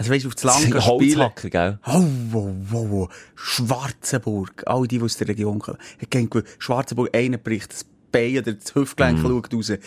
Also 0.00 0.12
weißt 0.12 0.24
du, 0.24 0.28
auf 0.28 0.34
das 0.36 0.44
Land 0.44 0.70
Das. 0.72 0.86
Holzhacker, 1.18 1.50
gell? 1.50 1.78
Oh, 1.86 2.04
wow, 2.30 2.50
wow, 2.70 2.86
wow. 2.90 3.08
Schwarzenburg. 3.34 4.62
All 4.66 4.86
die, 4.86 4.98
die 4.98 5.04
aus 5.04 5.16
der 5.16 5.26
Region 5.28 5.58
kommen. 5.58 5.78
Schwarzenburg, 6.60 7.14
einer 7.16 7.38
bricht 7.38 7.72
das 7.72 7.84
Bein 8.10 8.38
oder 8.38 8.54
das 8.54 8.74
Hüftgelenk 8.74 9.18
schaut 9.20 9.52
raus. 9.52 9.68
Äh, 9.70 9.78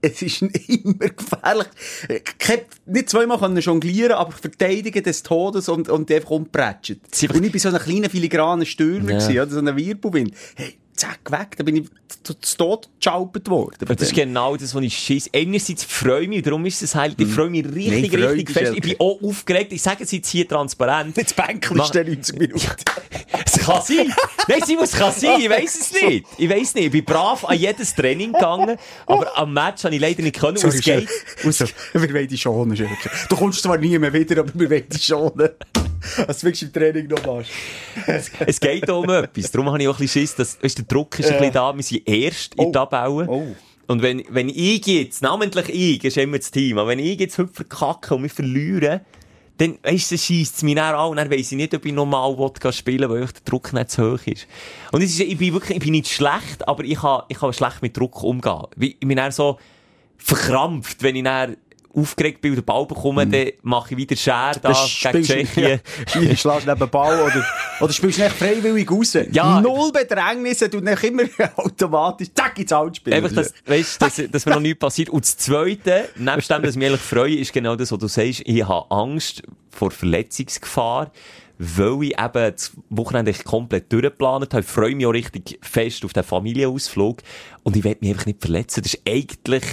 es 0.00 0.22
ist 0.22 0.40
immer 0.68 1.08
gefährlich. 1.08 1.66
Ich 2.08 2.48
hab 2.48 2.60
nicht 2.86 3.10
zweimal 3.10 3.38
können 3.38 3.56
jonglieren, 3.56 4.12
aber 4.12 4.30
verteidigen 4.30 5.02
des 5.02 5.22
Todes 5.24 5.68
und, 5.68 5.88
und 5.88 6.10
einfach 6.12 6.30
umprätschen. 6.30 7.00
Sie- 7.10 7.26
Und 7.28 7.42
ich 7.42 7.50
bin 7.50 7.60
so 7.60 7.70
ein 7.70 7.78
kleiner 7.78 8.08
filigraner 8.10 8.66
Stürmer 8.66 9.12
Ja. 9.12 9.18
gewesen, 9.18 9.40
oder 9.40 9.50
so 9.50 9.58
ein 9.58 9.76
Wirbelwind. 9.76 10.32
Hey, 10.54 10.78
zack, 10.96 11.30
weg. 11.30 11.56
Da 11.56 11.64
bin 11.64 11.76
ich 11.76 11.88
zu, 12.22 12.34
zu 12.34 12.56
Tod 12.56 12.88
geschalpert 12.98 13.48
worden. 13.48 13.76
Das 13.86 14.00
ist 14.02 14.14
genau 14.14 14.56
das, 14.56 14.74
was 14.74 14.82
ich 14.82 14.96
schiss. 14.96 15.30
Einerseits 15.34 15.84
freue 15.84 16.22
ich 16.22 16.28
mich, 16.28 16.42
darum 16.42 16.64
ist 16.66 16.82
es 16.82 16.94
halt, 16.94 17.20
ich 17.20 17.28
freue 17.28 17.50
mich 17.50 17.64
richtig, 17.66 18.12
Nein, 18.12 18.22
richtig 18.24 18.50
fest. 18.50 18.72
Ich 18.74 18.82
bin 18.82 18.96
auch 18.98 19.20
aufgeregt. 19.22 19.72
Ich 19.72 19.82
sage 19.82 20.04
es 20.04 20.12
jetzt 20.12 20.28
hier 20.28 20.48
transparent. 20.48 21.16
Jetzt 21.16 21.34
Mach- 21.36 21.84
ist 21.84 21.94
der 21.94 22.04
90 22.04 22.38
Minuten. 22.38 22.66
Es 23.44 23.58
kann 23.58 23.82
sein. 23.82 24.12
Nein, 24.48 24.60
Simon, 24.64 24.84
es 24.84 24.92
kann 24.92 25.12
sein. 25.12 25.40
Ich 25.40 25.50
weiss 25.50 25.78
es 25.78 25.92
nicht. 25.92 26.26
Ich 26.38 26.48
weiss 26.48 26.74
nicht. 26.74 26.86
Ich 26.86 26.92
bin 26.92 27.04
brav 27.04 27.44
an 27.44 27.58
jedes 27.58 27.94
Training 27.94 28.32
gegangen, 28.32 28.78
aber 29.06 29.36
am 29.36 29.52
Match 29.52 29.84
habe 29.84 29.94
ich 29.94 30.00
leider 30.00 30.22
nicht 30.22 30.38
können. 30.38 30.56
Geht. 30.56 31.08
Aus, 31.44 31.60
wir 31.92 32.14
wollen 32.14 32.28
dich 32.28 32.40
schonen, 32.40 32.76
Schelke. 32.76 33.10
Du 33.28 33.36
kommst 33.36 33.62
zwar 33.62 33.78
nie 33.78 33.98
mehr 33.98 34.12
wieder, 34.12 34.40
aber 34.40 34.50
wir 34.54 34.70
wollen 34.70 34.88
dich 34.88 35.04
schonen. 35.04 35.50
Als 36.26 36.40
du 36.40 36.46
wirklich 36.46 36.62
im 36.62 36.72
Training 36.72 37.06
noch 37.08 37.24
machst. 37.26 37.50
Es 38.46 38.60
geht 38.60 38.90
auch 38.90 39.02
um 39.02 39.10
etwas. 39.10 39.50
Darum 39.50 39.68
habe 39.68 39.82
ich 39.82 39.88
auch 39.88 39.94
ein 39.94 39.98
bisschen 40.00 40.22
Schiss, 40.22 40.34
dass, 40.34 40.62
weißt, 40.62 40.78
der 40.78 40.84
Druck 40.86 41.18
ist 41.18 41.26
ein 41.30 41.38
bisschen 41.38 41.52
da. 41.52 41.74
Wir 41.74 41.82
sind 41.82 42.08
erst 42.08 42.54
in 42.54 42.66
Oh. 42.66 42.72
der 42.72 42.88
Tabelle. 42.88 43.28
Oh. 43.28 43.46
Und 43.88 44.02
wenn, 44.02 44.24
wenn 44.30 44.48
ich 44.48 44.84
jetzt, 44.86 45.22
namentlich 45.22 45.68
ich, 45.68 46.04
ist 46.04 46.16
immer 46.16 46.38
das 46.38 46.50
Team, 46.50 46.78
aber 46.78 46.88
wenn 46.88 46.98
ich 46.98 47.20
jetzt 47.20 47.38
heute 47.38 47.52
verkacke 47.52 48.14
und 48.16 48.22
wir 48.24 48.30
verlieren, 48.30 49.00
dann, 49.58 49.78
weisst 49.82 50.10
du, 50.10 50.18
scheisst 50.18 50.56
es 50.56 50.62
mich 50.62 50.74
dann 50.74 50.94
an 50.94 51.10
und 51.10 51.16
dann 51.16 51.30
weiss 51.30 51.50
ich 51.52 51.56
nicht, 51.56 51.72
ob 51.74 51.84
ich 51.86 51.92
normal 51.92 52.36
will 52.36 52.72
spielen 52.72 53.08
weil 53.08 53.22
einfach 53.22 53.32
der 53.32 53.44
Druck 53.44 53.72
nicht 53.72 53.90
zu 53.90 54.12
hoch 54.12 54.26
ist. 54.26 54.46
Und 54.92 55.02
es 55.02 55.10
ist, 55.10 55.20
ich 55.20 55.38
bin 55.38 55.54
wirklich, 55.54 55.76
ich 55.78 55.82
bin 55.82 55.92
nicht 55.92 56.08
schlecht, 56.08 56.66
aber 56.66 56.84
ich 56.84 56.98
kann, 56.98 57.22
ich 57.28 57.38
kann 57.38 57.52
schlecht 57.52 57.80
mit 57.80 57.96
Druck 57.96 58.22
umgehen. 58.22 58.64
Ich 58.78 58.98
bin 58.98 59.16
dann 59.16 59.32
so 59.32 59.58
verkrampft, 60.18 61.02
wenn 61.02 61.16
ich 61.16 61.24
dann 61.24 61.56
aufgeregt 61.96 62.40
bin 62.40 62.52
und 62.52 62.56
den 62.56 62.64
Ball 62.64 62.86
bekomme, 62.86 63.26
dann 63.26 63.50
mache 63.62 63.92
ich 63.92 63.96
wieder 63.96 64.16
Share 64.16 64.58
da 64.60 64.72
gegen 65.12 65.24
Tschechien. 65.24 65.80
Ja, 66.14 66.36
schlägst 66.36 66.66
neben 66.66 66.90
Ball 66.90 67.20
oder, 67.20 67.44
oder 67.80 67.92
spielst 67.92 68.18
nicht 68.18 68.32
freiwillig 68.32 68.90
raus. 68.90 69.16
Ja. 69.30 69.60
Null 69.60 69.92
Bedrängnisse, 69.92 70.68
du 70.68 70.80
nicht 70.80 71.02
immer 71.02 71.24
automatisch, 71.56 72.28
zack, 72.34 72.58
ins 72.58 72.72
Outspiel. 72.72 73.14
Einfach, 73.14 73.32
dass, 73.32 73.54
weißt, 73.64 74.02
dass, 74.02 74.22
dass 74.30 74.46
mir 74.46 74.52
noch 74.52 74.60
nichts 74.60 74.78
passiert. 74.78 75.10
Und 75.10 75.24
das 75.24 75.36
Zweite, 75.36 76.08
nebst 76.16 76.50
dem, 76.50 76.62
dass 76.62 76.76
ich 76.76 76.76
mich 76.76 77.00
freue, 77.00 77.36
ist 77.36 77.52
genau 77.52 77.76
das, 77.76 77.90
was 77.92 77.98
du 77.98 78.08
sagst. 78.08 78.42
Ich 78.44 78.66
habe 78.66 78.90
Angst 78.90 79.42
vor 79.70 79.90
Verletzungsgefahr, 79.90 81.10
weil 81.58 82.02
ich 82.04 82.18
eben 82.18 82.52
das 82.52 82.72
Wochenende 82.90 83.32
komplett 83.32 83.90
durchgeplant 83.92 84.52
habe. 84.52 84.60
Ich 84.60 84.66
freue 84.66 84.94
mich 84.94 85.06
auch 85.06 85.12
richtig 85.12 85.58
fest 85.62 86.04
auf 86.04 86.12
den 86.12 86.24
Familienausflug. 86.24 87.22
Und 87.62 87.76
ich 87.76 87.84
will 87.84 87.96
mich 88.00 88.10
einfach 88.10 88.26
nicht 88.26 88.40
verletzen. 88.40 88.82
Das 88.82 88.94
ist 88.94 89.02
eigentlich 89.08 89.64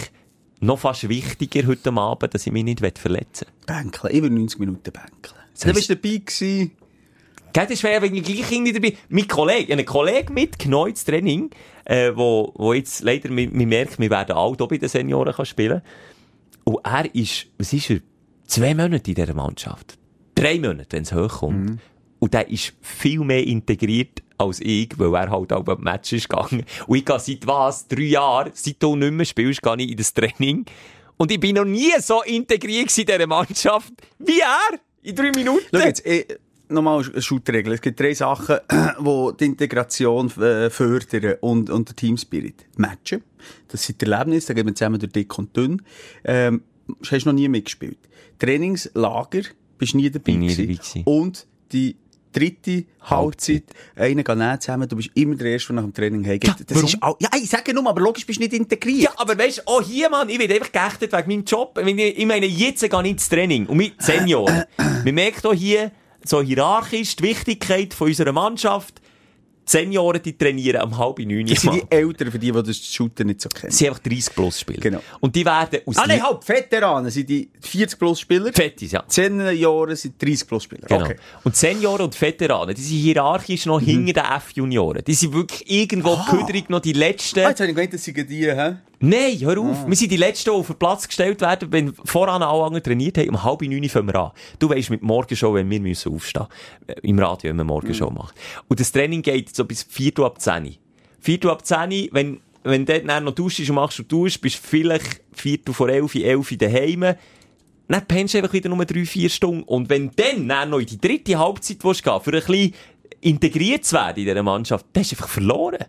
noch 0.64 0.80
fast 0.80 1.08
wichtiger 1.10 1.68
heute 1.68 1.92
Abend, 1.94 2.34
dass 2.34 2.48
ich 2.48 2.54
mich 2.54 2.64
nicht 2.64 2.80
verletzen 2.98 3.48
will. 3.68 3.76
Bänkeln. 3.76 4.24
Will 4.24 4.30
90 4.30 4.60
Minuten 4.60 4.92
bänkeln. 4.92 5.40
Du 5.62 5.74
bist 5.74 5.90
dabei 5.90 6.18
gewesen. 6.18 6.72
Gell, 7.54 7.68
das 7.68 7.84
wäre 7.84 8.02
wegen 8.02 8.24
gleich 8.24 8.52
irgendwie 8.52 8.74
dabei. 8.74 8.98
Mein 9.10 9.28
Kollege, 9.28 9.74
einen 9.74 9.86
Kollegen 9.86 10.34
mitgenommen 10.34 10.90
ins 10.90 11.06
Training, 11.06 11.52
äh, 11.86 12.12
wo, 12.16 12.52
wo 12.56 12.74
jetzt 12.74 13.04
leider, 13.04 13.30
wir 13.30 13.68
merken, 13.68 14.02
wir 14.02 14.10
werden 14.10 14.36
alt 14.36 14.58
bei 14.58 14.78
den 14.78 14.90
Senioren 14.90 15.34
kann 15.34 15.46
spielen. 15.46 15.82
Und 16.64 16.80
er 16.84 17.14
ist, 17.14 17.48
was 17.60 17.72
ist 17.74 17.92
er? 17.92 18.00
Zwei 18.48 18.74
Monate 18.74 19.12
in 19.12 19.16
dieser 19.16 19.34
Mannschaft. 19.36 20.00
Drei 20.34 20.58
Monate, 20.58 20.88
wenn 20.92 21.04
es 21.04 21.14
hochkommt. 21.14 21.70
Mhm. 21.70 21.80
Und 22.18 22.34
der 22.34 22.50
ist 22.50 22.74
viel 22.82 23.20
mehr 23.20 23.46
integriert 23.46 24.23
als 24.38 24.60
ich, 24.60 24.90
weil 24.98 25.14
er 25.16 25.30
halt 25.30 25.54
auch 25.54 25.64
beim 25.64 25.82
Match 25.82 26.14
ist 26.14 26.30
gegangen. 26.30 26.66
Und 26.88 26.98
ich 26.98 27.06
gehe 27.06 27.20
seit 27.20 27.48
was? 27.48 27.88
Drei 27.88 28.02
Jahren, 28.04 28.52
seit 28.54 28.82
du 28.82 28.96
nicht 28.96 29.12
mehr 29.12 29.26
spielst, 29.26 29.62
gehe 29.62 29.76
ich 29.78 29.92
in 29.92 29.98
das 29.98 30.14
Training. 30.14 30.66
Und 31.18 31.32
ich 31.32 31.40
bin 31.40 31.56
noch 31.56 31.66
nie 31.66 31.94
so 32.00 32.22
integriert 32.24 32.98
in 32.98 33.06
dieser 33.06 33.28
Mannschaft 33.28 33.94
wie 34.20 34.40
er. 34.40 34.80
In 35.04 35.16
drei 35.16 35.32
Minuten. 35.32 35.66
Schau 35.72 35.80
jetzt, 35.80 36.06
eh, 36.06 36.26
nochmal 36.70 37.04
eine 37.04 37.22
Schuttregel. 37.22 37.74
Es 37.74 37.82
gibt 37.82 38.00
drei 38.00 38.14
Sachen, 38.14 38.58
die 38.72 39.38
die 39.40 39.46
Integration 39.46 40.30
äh, 40.42 40.70
fördern 40.70 41.36
und, 41.42 41.70
und 41.70 41.90
den 41.90 41.96
Teamspirit. 41.96 42.66
Matchen. 42.78 43.24
Das 43.68 43.84
sind 43.84 44.02
Erlebnisse, 44.02 44.48
da 44.48 44.54
gehen 44.54 44.68
wir 44.68 44.76
zusammen 44.76 45.00
durch 45.00 45.12
dick 45.12 45.38
und 45.38 45.56
dünn. 45.56 45.82
Ähm, 46.24 46.64
hast 47.10 47.26
noch 47.26 47.34
nie 47.34 47.48
mitgespielt. 47.48 48.00
Trainingslager, 48.40 49.44
bist 49.78 49.96
nie 49.96 50.10
dabei 50.10 50.34
nie 50.34 50.50
dabei 50.50 50.74
gewesen. 50.74 51.04
Und 51.06 51.48
die 51.72 51.96
dritte 52.34 52.86
Halbzeit, 53.02 53.64
einer 53.96 54.24
geht 54.24 54.38
nicht 54.38 54.62
zusammen, 54.62 54.90
du 54.90 54.96
bist 54.96 55.12
immer 55.14 55.36
der 55.36 55.48
Erste, 55.52 55.68
der 55.68 55.76
nach 55.78 55.84
dem 55.84 55.94
Training 55.94 56.26
heimgeht. 56.26 56.50
Ja, 56.50 56.56
das 56.66 56.76
warum? 56.76 56.90
ist 56.90 57.02
auch, 57.02 57.18
ja, 57.20 57.30
ich 57.36 57.50
sage 57.50 57.74
nur, 57.74 57.88
aber 57.88 58.02
logisch 58.02 58.26
bist 58.26 58.40
du 58.40 58.44
nicht 58.44 58.54
integriert. 58.54 59.04
Ja, 59.04 59.14
aber 59.18 59.38
weißt 59.38 59.60
du, 59.60 59.62
auch 59.68 59.82
hier, 59.82 60.10
Mann, 60.10 60.30
ich 60.30 60.40
werde 60.40 60.56
einfach 60.56 60.72
geächtet 60.72 61.14
wegen 61.14 61.30
meinem 61.30 61.46
Job. 61.46 61.80
Ich 61.86 62.26
meine, 62.26 62.46
jetzt 62.46 62.82
gehe 62.82 63.02
ich 63.02 63.10
ins 63.10 63.30
Training. 63.30 63.66
Und 63.68 63.78
mit 63.78 64.02
Senioren. 64.02 64.64
Man 64.78 65.14
merkt 65.16 65.46
auch 65.46 65.54
hier, 65.54 65.92
so 66.26 66.42
hierarchisch, 66.42 67.16
die 67.16 67.24
Wichtigkeit 67.24 67.94
von 67.94 68.08
unserer 68.08 68.32
Mannschaft. 68.32 69.02
Senioren, 69.66 70.22
die 70.22 70.38
trainieren 70.38 70.82
am 70.82 70.98
halb 70.98 71.20
neun. 71.20 71.46
Das 71.46 71.62
sind 71.62 71.74
die 71.76 71.84
Eltern, 71.90 72.32
für 72.32 72.40
die, 72.40 72.52
die 72.52 72.64
das 72.64 72.78
Shooten 72.78 73.28
nicht 73.28 73.42
so 73.42 73.50
kennen. 73.50 73.72
Sie 73.72 73.78
sind 73.78 73.88
einfach 73.90 74.04
30 74.04 74.36
plus 74.36 74.60
Spieler. 74.60 74.82
Genau. 74.82 75.00
Und 75.20 75.36
die 75.36 75.46
werden 75.46 75.80
aus 75.86 75.98
Ah, 75.98 76.06
nein, 76.08 76.22
halt, 76.22 76.48
Veteranen 76.48 77.10
sind 77.10 77.30
die 77.30 77.50
40 77.62 77.98
plus 77.98 78.20
Spieler. 78.20 78.52
Fettis, 78.54 78.92
ja. 78.92 79.04
10 79.08 79.56
Jahre 79.56 79.96
sind 79.96 80.22
30 80.22 80.48
plus 80.48 80.64
Spieler. 80.64 80.88
Genau. 80.88 81.06
Okay. 81.06 81.16
Und 81.44 81.56
Senioren 81.56 82.02
und 82.02 82.20
Veteranen, 82.20 82.76
die 82.76 82.82
sind 82.82 82.98
hierarchisch 82.98 83.66
noch 83.66 83.80
hinter 83.80 84.22
den 84.22 84.32
F-Junioren. 84.38 85.04
Die 85.06 85.14
sind 85.14 85.34
wirklich 85.34 85.70
irgendwo 85.70 86.18
köderig 86.30 86.70
noch 86.70 86.82
die 86.82 86.94
letzten. 86.94 87.40
Ah, 87.40 87.50
jetzt 87.50 87.60
habe 87.60 87.70
ich 87.70 87.76
gemeint, 87.76 87.94
das 87.94 88.04
sind 88.04 88.18
die, 88.30 88.52
hä? 88.52 88.76
Nein, 89.06 89.38
hör 89.42 89.60
auf. 89.60 89.86
Wir 89.86 89.98
sind 89.98 90.14
die 90.14 90.18
Letzten, 90.18 90.50
die 90.52 90.56
auf 90.56 90.68
den 90.68 90.78
Platz 90.78 91.06
gestellt 91.06 91.42
werden, 91.42 91.70
wenn 91.74 91.94
voran 91.94 92.42
alle 92.42 92.64
anderen 92.64 92.82
trainiert 92.82 93.18
haben. 93.18 93.32
Um 93.32 93.44
halb 93.44 93.62
neun 93.62 93.90
fangen 93.90 94.08
wir 94.08 94.16
an. 94.16 94.32
Du 94.60 94.70
weisst, 94.70 94.90
mit 94.90 95.02
Morgenshow, 95.02 95.54
wenn 95.54 95.70
wir 95.70 95.82
müssen 95.82 96.16
aufstehen 96.16 96.46
äh, 96.88 96.94
Im 97.02 97.20
Radio, 97.20 97.50
wenn 97.50 97.58
wir 97.58 97.66
Morgenshow 97.66 98.10
machen. 98.10 98.34
Und 98.70 98.80
das 98.80 98.94
Training 98.94 99.22
geht 99.22 99.54
so 99.54 99.66
bis 99.66 99.84
Viertel 99.84 100.24
ab 100.24 100.40
10. 100.40 100.78
Viertel 101.20 101.50
ab 101.50 101.66
10, 101.66 102.12
wenn, 102.14 102.40
wenn 102.64 102.86
du 102.86 103.02
dann 103.02 103.26
noch 103.26 103.36
duschst 103.36 103.68
und 103.68 103.76
machst 103.76 104.00
und 104.00 104.08
tust, 104.08 104.40
bist 104.40 104.64
du 104.64 104.68
vielleicht 104.70 105.20
Viertel 105.34 105.74
vor 105.74 105.90
elf, 105.90 106.16
elf 106.16 106.58
daheim. 106.58 107.02
Dann 107.90 108.06
pennst 108.08 108.36
du 108.36 108.38
einfach 108.38 108.54
wieder 108.54 108.70
nur 108.70 108.86
drei, 108.86 109.04
vier 109.04 109.30
Stunden. 109.30 109.64
Und 109.64 109.90
wenn 109.90 110.12
dann, 110.16 110.48
dann 110.48 110.70
noch 110.70 110.80
in 110.80 110.86
die 110.86 111.02
dritte 111.02 111.38
Halbzeit 111.38 111.84
willst 111.84 112.06
gehen, 112.06 112.22
für 112.22 112.32
ein 112.32 112.40
bisschen 112.40 112.74
integriert 113.20 113.84
zu 113.84 113.98
werden 113.98 114.20
in 114.20 114.28
dieser 114.28 114.44
Mannschaft, 114.44 114.86
dann 114.94 115.04
hast 115.04 115.12
du 115.12 115.16
einfach 115.18 115.28
verloren. 115.28 115.86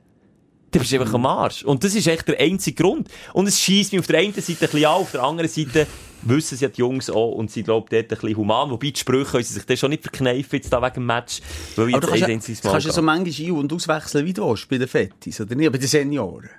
Du 0.74 0.80
bist 0.80 0.92
einfach 0.92 1.14
am 1.14 1.24
Arsch. 1.26 1.62
Und 1.64 1.84
das 1.84 1.94
ist 1.94 2.06
echt 2.06 2.28
der 2.28 2.38
einzige 2.40 2.82
Grund. 2.82 3.08
Und 3.32 3.46
es 3.46 3.60
schießt 3.60 3.92
mich 3.92 4.00
auf 4.00 4.06
der 4.08 4.18
einen 4.20 4.34
Seite 4.34 4.52
ein 4.52 4.56
bisschen 4.58 4.84
an, 4.84 4.92
auf 4.92 5.10
der 5.12 5.22
anderen 5.22 5.48
Seite 5.48 5.86
wissen 6.22 6.56
sie 6.56 6.64
ja 6.64 6.70
die 6.70 6.80
Jungs 6.80 7.10
auch 7.10 7.32
und 7.32 7.50
sie 7.50 7.62
glauben 7.62 7.86
dort 7.90 8.02
ein 8.04 8.08
bisschen 8.08 8.36
human. 8.36 8.70
Wobei 8.70 8.90
die 8.90 8.98
Sprüche 8.98 9.30
können 9.30 9.44
sie 9.44 9.54
sich 9.54 9.64
dann 9.66 9.76
schon 9.76 9.90
nicht 9.90 10.02
verkneifen 10.02 10.48
jetzt 10.56 10.72
da 10.72 10.80
wegen 10.82 10.94
dem 10.94 11.06
Match. 11.06 11.40
Weil 11.76 11.90
ich 11.90 11.94
Aber 11.94 12.06
du 12.06 12.14
jetzt 12.14 12.26
kannst, 12.46 12.64
ja, 12.64 12.70
kannst 12.70 12.86
ja 12.86 12.92
so 12.92 13.02
manchmal 13.02 13.46
ein- 13.46 13.52
und 13.52 13.72
auswechseln, 13.72 14.26
wie 14.26 14.32
du 14.32 14.48
willst, 14.48 14.68
bei 14.68 14.78
den 14.78 14.88
Fettis, 14.88 15.40
oder 15.40 15.54
nicht? 15.54 15.70
Bei 15.70 15.78
den 15.78 15.86
Senioren. 15.88 16.50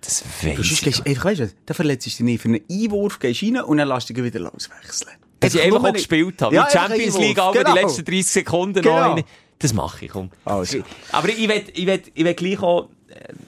Das 0.00 0.22
weiss 0.42 0.70
ich. 0.70 0.82
gehst, 0.82 1.06
einfach, 1.06 1.24
weißt 1.24 1.40
du, 1.40 1.50
dann 1.66 1.74
verletzt 1.74 2.06
du 2.06 2.10
dich 2.10 2.20
nicht. 2.20 2.42
Für 2.42 2.48
einen 2.48 2.60
Einwurf 2.70 3.18
gehst 3.18 3.42
du 3.42 3.46
rein 3.46 3.62
und 3.64 3.78
dann 3.78 3.88
lässt 3.88 4.10
du 4.10 4.14
dich 4.14 4.24
wieder 4.24 4.52
auswechseln. 4.54 5.12
Dass 5.40 5.54
ich 5.54 5.62
einfach 5.62 5.84
auch 5.84 5.92
gespielt 5.92 6.42
habe. 6.42 6.54
Ja, 6.54 6.68
Champions. 6.70 7.18
League, 7.18 7.38
aber 7.38 7.58
Genau. 7.58 7.74
die 7.74 7.80
letzten 7.80 8.04
30 8.04 8.26
Sekunden 8.26 8.82
Genau. 8.82 9.16
noch. 9.16 9.24
Das 9.58 9.72
mache 9.72 10.04
ich, 10.04 10.10
komm. 10.10 10.30
Also. 10.44 10.78
Aber 11.12 11.28
ich 11.30 11.48
will, 11.48 11.62
ich 11.74 11.86
will, 11.86 12.02
ich 12.14 12.24
will 12.24 12.34
gleich 12.34 12.60
auch 12.62 12.88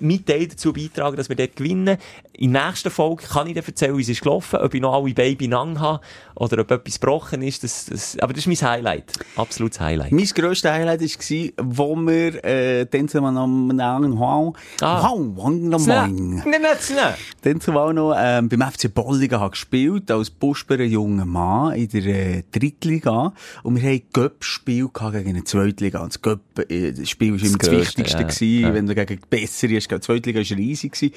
meinen 0.01 0.25
Teil 0.25 0.49
dazu 0.49 0.73
beitragen, 0.73 1.17
dass 1.17 1.29
wir 1.29 1.37
dort 1.37 1.57
gewinnen. 1.57 1.99
In 2.39 2.53
der 2.53 2.69
nächsten 2.69 2.91
Folge 2.91 3.25
kann 3.27 3.49
ich 3.49 3.55
dir 3.55 3.65
erzählen, 3.67 3.97
wie 3.99 4.03
es 4.03 4.09
ist 4.09 4.23
gelaufen, 4.23 4.61
ob 4.61 4.73
ich 4.73 4.81
noch 4.81 4.95
alle 4.95 5.13
Baby 5.13 5.47
lang 5.49 5.81
habe 5.81 6.01
oder 6.37 6.61
ob 6.61 6.71
etwas 6.71 7.01
gebrochen 7.01 7.43
ist. 7.43 7.65
Das, 7.65 7.87
das, 7.87 8.17
aber 8.21 8.33
das 8.33 8.47
ist 8.47 8.63
mein 8.63 8.71
Highlight. 8.71 9.13
Absolutes 9.35 9.81
Highlight. 9.81 10.13
Mein 10.13 10.25
grösstes 10.25 10.71
Highlight 10.71 11.01
war, 11.01 11.65
wo 11.67 11.97
wir, 11.97 12.45
äh, 12.45 12.87
dann 12.87 13.09
zumal 13.09 13.33
noch 13.33 13.43
am 13.43 14.19
Hau, 14.21 14.53
Ah. 14.81 15.03
Hau, 15.09 15.19
Wang, 15.37 15.73
Wang. 15.73 16.37
Nein, 16.37 16.45
nein, 16.45 16.61
nein. 16.95 17.15
Dann 17.43 17.61
zumal 17.61 17.93
noch, 17.93 18.15
ähm, 18.17 18.49
beim 18.49 18.63
FC 18.63 18.89
Bolligen 18.95 19.51
gespielt, 19.51 20.09
als 20.11 20.31
Busper 20.31 20.81
junger 20.81 21.25
Mann 21.25 21.75
in 21.75 21.89
der, 21.89 22.05
äh, 22.07 22.43
Drittliga. 22.53 23.33
Und 23.65 23.83
wir 23.83 23.83
haben 23.91 24.03
Göpp-Spiel 24.13 24.89
gegen 24.93 25.29
eine 25.29 25.43
Zweitliga. 25.45 26.01
Und 26.03 26.15
das 26.15 26.23
Göpp, 26.23 26.41
äh, 26.71 26.93
das 26.93 27.19
war 27.21 27.27
immer 27.27 27.39
das, 27.39 27.59
Grösste, 27.59 27.77
Wichtigste 27.81 28.19
ja. 28.23 28.29
gewesen, 28.29 28.61
Ja. 28.61 28.75
wenn 28.75 28.87
du 28.87 28.95
gegen 28.95 29.21
bessere 29.29 29.75
hast. 29.77 29.91
Die 29.91 30.01
Zweitliga 30.01 30.39
war 30.39 30.57
riesig 30.57 30.93
gewesen. 30.93 31.15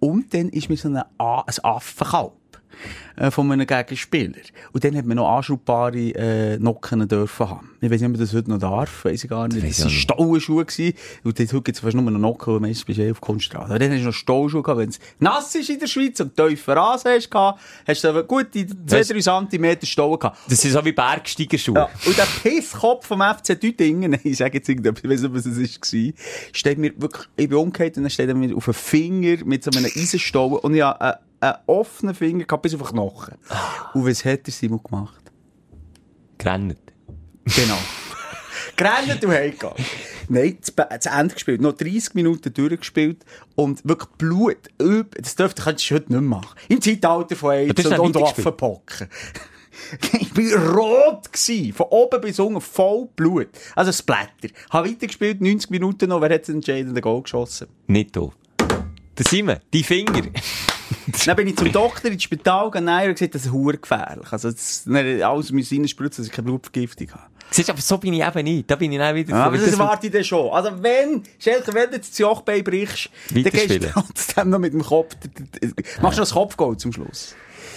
Und 0.00 0.32
dann 0.34 0.48
ist 0.48 0.61
mir 0.68 0.76
so 0.76 0.88
ein, 0.88 0.96
A- 1.18 1.44
ein 1.46 1.64
Affenkalb. 1.64 2.32
Äh, 3.16 3.30
von 3.30 3.50
einem 3.50 3.66
Gegenspieler. 3.66 4.40
Und 4.72 4.84
dann 4.84 4.96
hat 4.96 5.04
man 5.04 5.16
noch 5.16 5.36
anschaubbare 5.36 5.98
äh, 6.14 6.58
Nocken 6.58 7.06
dürfen 7.08 7.48
haben. 7.48 7.70
Ich 7.80 7.90
weiß 7.90 8.00
nicht, 8.00 8.08
ob 8.08 8.12
man 8.12 8.20
das 8.20 8.32
heute 8.34 8.50
noch 8.50 8.58
darf, 8.58 9.04
weiß 9.04 9.24
ich 9.24 9.30
gar 9.30 9.48
nicht. 9.48 9.62
Das 9.62 9.84
waren 9.84 10.32
gewesen. 10.66 10.94
Und 11.24 11.38
dort, 11.38 11.52
heute 11.52 11.62
gibt 11.62 11.76
es 11.76 11.80
fast 11.80 11.94
nur 11.94 12.10
noch 12.10 12.18
Nocken, 12.18 12.54
und 12.54 12.62
meistens 12.62 12.84
bist 12.84 12.98
du 12.98 13.04
eh 13.04 13.10
auf 13.10 13.20
Kunststraße. 13.20 13.66
Aber 13.66 13.78
dann 13.78 13.90
hast 13.90 14.00
du 14.00 14.06
noch 14.06 14.14
Staulschuhe 14.14 14.62
gehabt. 14.62 14.80
Wenn 14.80 14.88
es 14.88 14.98
nass 15.18 15.54
ist 15.54 15.68
in 15.68 15.78
der 15.78 15.86
Schweiz 15.86 16.20
und 16.20 16.36
tiefer 16.36 16.76
Rasen 16.76 17.12
hast, 17.12 17.30
hast 17.86 18.04
du 18.04 18.08
aber 18.08 18.22
gut 18.24 18.48
die 18.54 18.64
2-3 18.66 19.48
cm 19.50 19.86
Stauen 19.86 20.18
gehabt. 20.18 20.38
Das 20.48 20.60
sind 20.60 20.72
so 20.72 20.84
wie 20.84 20.92
Bergsteigerschuhe. 20.92 21.74
Ja. 21.74 21.90
Und 22.06 22.16
der 22.16 22.26
Pisskopf 22.42 23.06
vom 23.06 23.20
FC 23.20 23.60
Düdingen, 23.60 24.18
ich 24.24 24.36
sage 24.36 24.58
jetzt 24.58 24.68
irgendetwas, 24.68 25.04
ich 25.04 25.10
weiß 25.10 25.22
nicht, 25.22 25.34
was 25.34 25.46
es 25.46 25.92
war, 25.92 26.12
steht 26.52 26.78
mir 26.78 26.92
wirklich, 26.96 27.28
ich 27.36 27.48
bin 27.48 27.58
umgekehrt 27.58 27.96
und 27.96 28.04
dann 28.04 28.10
steht 28.10 28.28
er 28.28 28.34
mir 28.34 28.56
auf 28.56 28.64
den 28.64 28.74
Finger 28.74 29.44
mit 29.44 29.64
so 29.64 29.70
einem 29.70 29.84
Eisenstauen 29.84 30.58
und 30.58 30.74
ich 30.74 30.82
habe 30.82 31.18
einen, 31.42 31.54
offenen 31.66 32.14
Finger 32.14 32.44
gehabt 32.44 32.62
bis 32.62 32.74
auf 32.74 32.80
den 32.80 32.88
Knochen. 32.88 33.34
Und 33.94 34.06
was 34.06 34.24
hat 34.24 34.46
der 34.46 34.52
Simon 34.52 34.82
gemacht? 34.82 35.32
Gerannt. 36.38 36.78
Genau. 37.44 37.78
Gerannt 38.76 39.24
und 39.24 39.30
heimgegangen. 39.30 39.84
Nein, 40.28 40.58
zu, 40.62 40.72
Ende 41.10 41.34
gespielt. 41.34 41.60
Noch 41.60 41.72
30 41.72 42.14
Minuten 42.14 42.52
durchgespielt. 42.54 43.24
Und 43.54 43.86
wirklich 43.86 44.10
Blut. 44.18 44.56
Das 44.78 45.34
dürfte 45.34 45.62
du 45.62 45.66
heute 45.66 45.90
nicht 45.92 46.08
mehr 46.08 46.20
machen. 46.20 46.56
Im 46.68 46.80
Zeitalter 46.80 47.36
von 47.36 47.52
AIDS 47.52 47.84
und, 47.86 47.98
und? 47.98 48.14
Waffenpocken. 48.14 49.08
ich 50.20 50.32
bin 50.32 50.52
rot 50.54 51.32
gsi. 51.32 51.72
Von 51.74 51.86
oben 51.90 52.20
bis 52.20 52.38
unten 52.38 52.60
voll 52.60 53.08
Blut. 53.16 53.48
Also 53.74 53.92
Splatter. 53.92 54.48
Habe 54.70 54.90
weitergespielt, 54.90 55.40
90 55.40 55.70
Minuten 55.70 56.08
noch. 56.08 56.20
Wer 56.20 56.34
hat 56.34 56.42
das 56.42 56.50
entscheidende 56.50 57.00
Goal 57.00 57.22
geschossen? 57.22 57.68
Nicht 57.86 58.16
du. 58.16 58.32
Da 59.14 59.24
sind 59.24 59.46
wir. 59.46 59.60
Die 59.72 59.82
Finger. 59.82 60.22
Dann 61.26 61.36
bin 61.36 61.48
ich 61.48 61.56
zum 61.56 61.70
Doktor 61.72 62.10
ins 62.10 62.22
Spital 62.22 62.70
gegangen 62.70 62.88
und 62.88 62.94
er 63.06 63.12
gesagt, 63.12 63.34
das 63.34 63.46
ist 63.46 63.52
hure 63.52 63.78
gefährlich. 63.78 64.32
Also, 64.32 64.50
das, 64.50 64.84
dann 64.84 65.22
alles 65.22 65.52
mit 65.52 65.66
seinen 65.66 65.88
Spritzen, 65.88 66.22
dass 66.22 66.26
ich 66.28 66.32
keine 66.32 66.46
Blutvergiftung 66.46 67.10
habe. 67.12 67.24
Siehst 67.50 67.68
du, 67.68 67.72
aber 67.72 67.82
so 67.82 67.98
bin 67.98 68.14
ich 68.14 68.24
eben 68.26 68.44
nicht. 68.44 68.70
Da 68.70 68.76
bin 68.76 68.90
ich 68.92 68.98
dann 68.98 69.14
wieder... 69.14 69.30
Ja, 69.30 69.44
aber 69.44 69.56
das 69.56 69.66
das- 69.66 69.74
erwarte 69.74 70.06
ich 70.06 70.12
dann 70.12 70.24
schon. 70.24 70.50
Also 70.50 70.70
wenn, 70.82 71.22
Schelke, 71.38 71.74
wenn 71.74 71.90
du 71.90 71.96
jetzt 71.96 72.12
das 72.12 72.18
Jochbein 72.18 72.64
brichst, 72.64 73.10
dann 73.30 73.42
gehst 73.42 73.70
du 73.70 73.78
trotzdem 73.92 74.48
noch 74.50 74.58
mit 74.58 74.72
dem 74.72 74.82
Kopf, 74.82 75.14
machst 76.00 76.00
du 76.00 76.02
noch 76.02 76.14
das 76.16 76.30
Kopfgoal 76.32 76.76
zum 76.78 76.92
Schluss. 76.92 77.34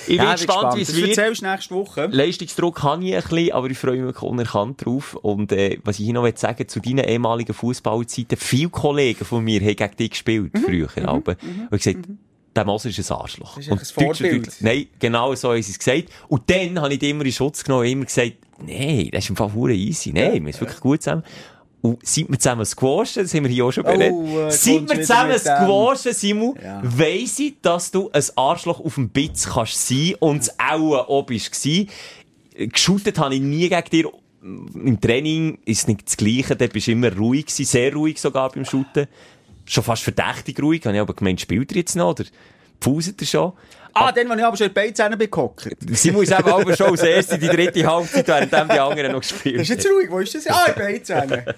Ich 0.07 0.17
bin 0.17 0.25
Ja, 0.27 0.33
gespannt, 0.33 0.77
wie 0.77 0.81
es 0.81 0.87
Das 0.89 0.97
wird. 0.97 1.09
erzählst 1.17 1.41
du 1.41 1.45
nächste 1.47 1.75
Woche. 1.75 2.05
Leistungsdruck 2.11 2.83
habe 2.83 3.03
ich 3.03 3.15
ein 3.15 3.21
bisschen, 3.23 3.51
aber 3.53 3.69
ich 3.69 3.77
freue 3.77 4.01
mich 4.03 4.21
unerkannt 4.21 4.85
drauf. 4.85 5.15
Und 5.15 5.51
äh, 5.51 5.79
was 5.83 5.97
ich 5.99 6.05
hier 6.05 6.13
noch 6.13 6.29
sagen 6.37 6.67
zu 6.67 6.79
deinen 6.79 6.99
ehemaligen 7.05 7.53
Fußballzeiten, 7.53 8.37
viele 8.37 8.69
Kollegen 8.69 9.25
von 9.25 9.43
mir 9.43 9.59
haben 9.61 9.75
gegen 9.75 9.95
dich 9.97 10.11
gespielt, 10.11 10.51
früher. 10.63 10.87
aber, 11.05 11.35
und 11.71 11.73
ich 11.75 11.83
gesagt, 11.83 12.05
der 12.55 12.65
Moser 12.65 12.89
ist 12.89 13.11
ein 13.11 13.17
Arschloch. 13.17 13.57
ist 13.57 13.69
und 13.69 13.79
ein 13.79 13.85
Vorbild. 13.85 14.49
Nein, 14.61 14.87
genau 14.99 15.35
so 15.35 15.49
haben 15.51 15.61
sie 15.61 15.71
es 15.71 15.79
gesagt. 15.79 16.05
Und 16.27 16.49
dann 16.49 16.79
habe 16.79 16.93
ich 16.93 17.03
immer 17.03 17.25
in 17.25 17.31
Schutz 17.31 17.63
genommen 17.63 17.85
und 17.85 17.91
immer 17.91 18.05
gesagt, 18.05 18.33
nein, 18.65 19.09
das 19.11 19.23
ist 19.25 19.29
im 19.31 19.35
Fall 19.35 19.71
easy. 19.71 20.11
Nein, 20.13 20.45
wir 20.45 20.53
sind 20.53 20.61
wirklich 20.61 20.79
gut 20.79 21.01
zusammen. 21.03 21.23
Und 21.81 21.99
seit 22.03 22.29
wir 22.29 22.39
zusammen 22.39 22.65
squashen, 22.65 23.23
das 23.23 23.33
haben 23.35 23.43
wir 23.43 23.51
hier 23.51 23.65
auch 23.65 23.71
schon 23.71 23.83
beredet, 23.83 24.11
äh, 24.11 24.49
seit 24.49 24.75
kommst 24.77 24.89
wir 24.95 25.01
zusammen 25.01 25.31
dem. 25.33 25.39
squashen, 25.39 26.13
Simon, 26.13 26.55
Ja. 26.63 26.81
weiss 26.83 27.37
ich, 27.37 27.55
dass 27.61 27.91
du 27.91 28.09
ein 28.11 28.23
Arschloch 28.35 28.79
auf 28.79 28.95
dem 28.95 29.09
Bitz 29.09 29.47
kannst 29.47 29.87
sein 29.87 30.15
und 30.19 30.41
es 30.41 30.51
auch 30.57 31.07
auch 31.07 31.23
bist 31.23 31.51
gsi. 31.51 31.87
Geschootet 32.57 33.19
habe 33.19 33.35
ich 33.35 33.41
nie 33.41 33.69
gegen 33.69 33.89
dir. 33.91 34.09
Im 34.41 34.99
Training 35.01 35.59
ist 35.65 35.79
es 35.79 35.87
nicht 35.87 36.05
das 36.07 36.17
Gleiche, 36.17 36.55
da 36.55 36.65
bist 36.67 36.87
du 36.87 36.91
immer 36.91 37.15
ruhig 37.15 37.45
gewesen, 37.47 37.65
sehr 37.65 37.93
ruhig 37.93 38.19
sogar 38.19 38.49
beim 38.51 38.63
Shooten. 38.65 39.07
Schon 39.65 39.83
fast 39.83 40.03
verdächtig 40.03 40.61
ruhig, 40.61 40.85
habe 40.85 40.95
ich 40.95 41.01
aber 41.01 41.13
gemeint, 41.13 41.41
spielt 41.41 41.71
er 41.71 41.77
jetzt 41.77 41.95
noch, 41.95 42.11
oder? 42.11 42.25
Pauset 42.79 43.19
er 43.21 43.27
schon. 43.27 43.53
Ah, 43.97 44.11
dann, 44.11 44.29
als 44.29 44.39
ich 44.39 44.45
aber 44.45 44.57
schon 44.57 44.67
in 44.67 44.73
die 44.73 44.79
Beizähne 44.79 45.15
bin 45.15 45.31
gehockt. 45.31 45.69
Sie 45.91 46.11
muss 46.11 46.29
eben 46.29 46.49
aber 46.49 46.75
schon 46.75 46.91
als 46.91 47.01
erste 47.01 47.39
die 47.39 47.47
dritte 47.47 47.85
Halbzeit, 47.85 48.27
während 48.27 48.51
die 48.51 48.79
anderen 48.79 49.13
noch 49.13 49.21
gespielt 49.21 49.55
Das 49.55 49.69
ist 49.69 49.69
jetzt 49.69 49.87
ruhig, 49.87 50.11
wo 50.11 50.19
ist 50.19 50.35
das? 50.35 50.47
Ah, 50.47 50.65
in 50.65 50.75
Beizähne. 50.75 51.55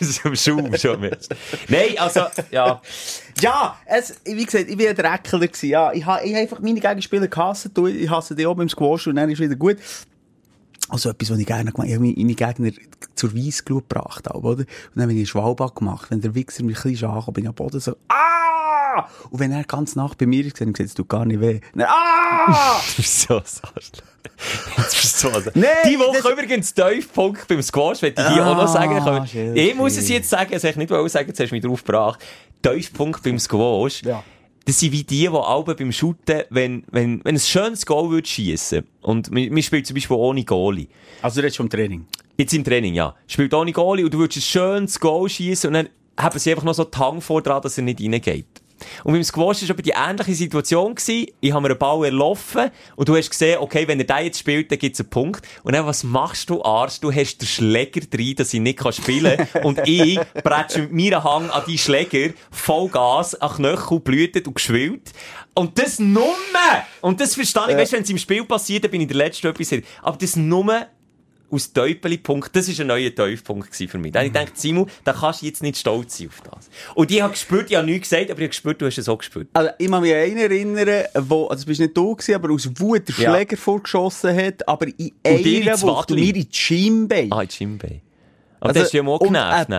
So 0.00 0.28
im 0.28 0.34
Schaum 0.36 0.76
schon. 0.76 1.00
Nein, 1.68 1.94
also, 1.98 2.26
ja. 2.50 2.80
Ja, 3.40 3.78
es, 3.86 4.14
wie 4.24 4.44
gesagt, 4.44 4.68
ich 4.68 4.78
war 4.78 4.88
ein 4.88 4.96
Dreckler. 4.96 5.48
Ja, 5.62 5.92
ich 5.92 6.04
habe 6.04 6.24
ich 6.24 6.34
hab 6.34 6.40
einfach 6.40 6.60
meine 6.60 6.80
Gegenspieler 6.80 7.28
gehasst. 7.28 7.70
Ich 7.76 8.10
hasse 8.10 8.34
die 8.34 8.46
oben 8.46 8.62
im 8.62 8.68
Squash 8.68 9.06
und 9.06 9.16
dann 9.16 9.30
ist 9.30 9.40
wieder 9.40 9.56
gut. 9.56 9.76
Also 10.90 11.08
etwas, 11.10 11.30
was 11.30 11.38
ich 11.38 11.46
gerne 11.46 11.72
gemacht 11.72 11.78
habe. 11.78 11.88
Ich 11.88 11.94
habe 11.94 12.22
meine 12.22 12.34
Gegner 12.34 12.70
zur 13.14 13.34
Weissglut 13.34 13.88
gebracht, 13.88 14.28
oder? 14.34 14.48
Und 14.58 14.66
dann 14.94 15.02
habe 15.04 15.12
ich 15.12 15.18
einen 15.18 15.26
Schwalbach 15.26 15.74
gemacht. 15.74 16.10
Wenn 16.10 16.20
der 16.20 16.34
Wichser 16.34 16.62
mich 16.62 16.76
ein 16.84 16.90
bisschen 16.92 17.08
ankommt, 17.10 17.34
bin 17.34 17.44
ich 17.44 17.48
am 17.48 17.54
Boden 17.54 17.80
so, 17.80 17.96
ah! 18.08 19.06
Und 19.30 19.40
wenn 19.40 19.50
er 19.50 19.64
ganz 19.64 19.96
nach 19.96 20.14
bei 20.14 20.26
mir 20.26 20.44
ist, 20.44 20.60
dann 20.60 20.72
gesagt, 20.72 20.88
es 20.90 20.94
tut 20.94 21.08
gar 21.08 21.24
nicht 21.24 21.40
weh. 21.40 21.60
Und 21.72 21.80
dann, 21.80 21.88
ah! 21.88 22.80
Du 22.90 22.96
bist 23.02 23.20
so 23.22 23.34
ein 23.36 23.42
Arschloch. 23.42 24.02
Jetzt 24.78 25.00
bist 25.00 25.24
du 25.24 25.30
so 25.30 25.50
Nein, 25.54 25.68
Die 25.88 25.98
Woche 25.98 26.18
das- 26.22 26.30
übrigens 26.32 26.74
Tiefpunkt 26.74 27.48
beim 27.48 27.62
Squash, 27.62 28.02
möchte 28.02 28.20
ich 28.22 28.28
hier 28.28 28.46
auch 28.46 28.56
noch 28.56 28.68
sagen. 28.68 28.98
Ah, 28.98 29.26
Können- 29.26 29.56
Ich 29.56 29.74
muss 29.74 29.96
es 29.96 30.08
jetzt 30.08 30.28
sagen, 30.30 30.50
es 30.52 30.64
ich 30.64 30.76
nicht 30.76 30.88
sagen, 30.90 31.28
jetzt 31.28 31.40
hast 31.40 31.50
du 31.50 31.54
mich 31.54 31.64
drauf 31.64 31.82
gebracht. 31.82 32.20
Tiefpunkt 32.62 33.22
beim 33.22 33.38
Squash. 33.38 34.02
Ja. 34.02 34.22
Das 34.66 34.80
sind 34.80 34.92
wie 34.92 35.04
die, 35.04 35.20
die 35.20 35.28
alle 35.28 35.74
beim 35.74 35.92
Shooten, 35.92 36.42
wenn, 36.48 36.84
wenn, 36.90 37.22
wenn 37.24 37.34
ein 37.34 37.40
schönes 37.40 37.84
Goal 37.84 38.10
würde 38.10 38.26
schiessen 38.26 38.86
und 39.02 39.30
man, 39.30 39.50
man 39.50 39.62
spielt 39.62 39.86
zum 39.86 39.94
Beispiel 39.94 40.16
ohne 40.16 40.44
Goalie. 40.44 40.88
Also, 41.20 41.40
du 41.40 41.42
redest 41.42 41.58
vom 41.58 41.68
Training. 41.68 42.06
Jetzt 42.38 42.54
im 42.54 42.64
Training, 42.64 42.94
ja. 42.94 43.14
Spielt 43.26 43.52
ohne 43.52 43.72
Goalie 43.72 44.04
und 44.04 44.14
du 44.14 44.18
würdest 44.18 44.38
ein 44.38 44.42
schönes 44.42 44.98
Goal 44.98 45.28
schießen 45.28 45.68
und 45.68 45.74
dann 45.74 45.88
haben 46.18 46.38
sie 46.38 46.50
einfach 46.50 46.64
noch 46.64 46.74
so 46.74 46.88
Hang 46.96 47.20
vor 47.20 47.42
dran, 47.42 47.60
dass 47.60 47.76
er 47.76 47.84
nicht 47.84 48.00
reingeht. 48.00 48.46
Und 49.04 49.12
beim 49.12 49.24
Squash 49.24 49.62
war 49.62 49.70
aber 49.70 49.82
die 49.82 49.94
ähnliche 49.96 50.34
Situation 50.34 50.94
gewesen. 50.94 51.28
Ich 51.40 51.52
habe 51.52 51.62
mir 51.62 51.70
einen 51.70 51.78
Ball 51.78 52.04
erlaufen 52.04 52.70
und 52.96 53.08
du 53.08 53.16
hast 53.16 53.30
gesehen, 53.30 53.58
okay, 53.60 53.86
wenn 53.88 53.98
er 54.00 54.06
den 54.06 54.26
jetzt 54.26 54.38
spielt, 54.38 54.70
dann 54.70 54.78
gibt's 54.78 55.00
einen 55.00 55.10
Punkt. 55.10 55.46
Und 55.62 55.74
dann, 55.74 55.86
was 55.86 56.04
machst 56.04 56.50
du, 56.50 56.62
Arsch? 56.62 57.00
Du 57.00 57.12
hast 57.12 57.38
den 57.38 57.46
Schläger 57.46 58.00
drin, 58.00 58.34
dass 58.36 58.54
ich 58.54 58.60
nicht 58.60 58.78
kann 58.78 58.92
spielen 58.92 59.46
kann. 59.52 59.64
und 59.64 59.80
ich 59.86 60.18
bretsche 60.42 60.82
mit 60.82 60.92
meinem 60.92 61.24
Hang 61.24 61.50
an 61.50 61.62
die 61.66 61.78
Schläger, 61.78 62.32
Vollgas, 62.50 63.34
an 63.34 63.56
Knöchel, 63.56 64.00
blühtet 64.00 64.46
und 64.46 64.54
geschwillt. 64.54 65.12
Und 65.54 65.78
das 65.78 65.98
nur, 65.98 66.34
und 67.00 67.20
das 67.20 67.34
verstehe 67.34 67.70
ich, 67.70 67.76
weißt 67.76 67.92
du, 67.92 67.96
wenn 67.96 68.02
es 68.02 68.10
im 68.10 68.18
Spiel 68.18 68.44
passiert, 68.44 68.84
dann 68.84 68.90
bin 68.90 69.00
ich 69.00 69.08
der 69.08 69.16
Letzte, 69.16 69.42
der 69.42 69.50
etwas. 69.52 69.82
Aber 70.02 70.16
das 70.16 70.36
nur 70.36 70.86
aus 71.50 71.72
Teupeli-Punkt, 71.72 72.54
das 72.56 72.68
war 72.68 72.80
ein 72.84 72.86
neuer 72.88 73.10
gewesen 73.10 73.88
für 73.88 73.98
mich. 73.98 74.12
Da 74.12 74.20
habe 74.20 74.26
ich 74.26 74.32
Mhm. 74.32 74.38
gedacht, 74.38 74.58
Simon, 74.58 74.90
da 75.04 75.12
kannst 75.12 75.42
du 75.42 75.46
jetzt 75.46 75.62
nicht 75.62 75.78
stolz 75.78 76.18
sein 76.18 76.28
auf 76.28 76.40
das. 76.42 76.68
Und 76.94 77.10
ich 77.10 77.20
habe 77.22 77.32
gespürt, 77.32 77.70
ich 77.70 77.76
habe 77.76 77.86
nichts 77.86 78.08
gesagt, 78.10 78.30
aber 78.30 78.40
ich 78.40 78.44
habe 78.44 78.48
gespürt, 78.48 78.80
du 78.82 78.86
hast 78.86 78.98
es 78.98 79.08
auch 79.08 79.18
gespürt. 79.18 79.48
Also, 79.52 79.70
ich 79.78 79.88
kann 79.90 80.02
mich 80.02 80.12
an 80.12 80.18
einen 80.20 80.36
erinnern, 80.38 81.04
wo, 81.14 81.44
also, 81.44 81.54
das 81.54 81.64
bist 81.64 81.80
nicht 81.80 81.96
du 81.96 82.14
gewesen, 82.16 82.34
aber 82.34 82.52
aus 82.52 82.68
Wut 82.78 83.08
der 83.08 83.14
Ja. 83.16 83.34
Schläger 83.34 83.56
vorgeschossen 83.56 84.36
hat, 84.36 84.66
aber 84.68 84.86
in 84.96 85.12
einer 85.24 85.80
Wadli. 85.82 86.20
mir 86.20 86.34
in 86.36 86.48
die 86.48 86.48
Schienbein. 86.50 87.32
Ah, 87.32 87.42
in 87.42 87.48
Jimbei. 87.50 88.00
Aber 88.64 88.72
das 88.72 88.84
hast 88.84 88.92
du 88.92 88.96
ja 88.96 89.02
mal 89.02 89.16
und 89.16 89.26
genervt. 89.26 89.70
ein 89.70 89.78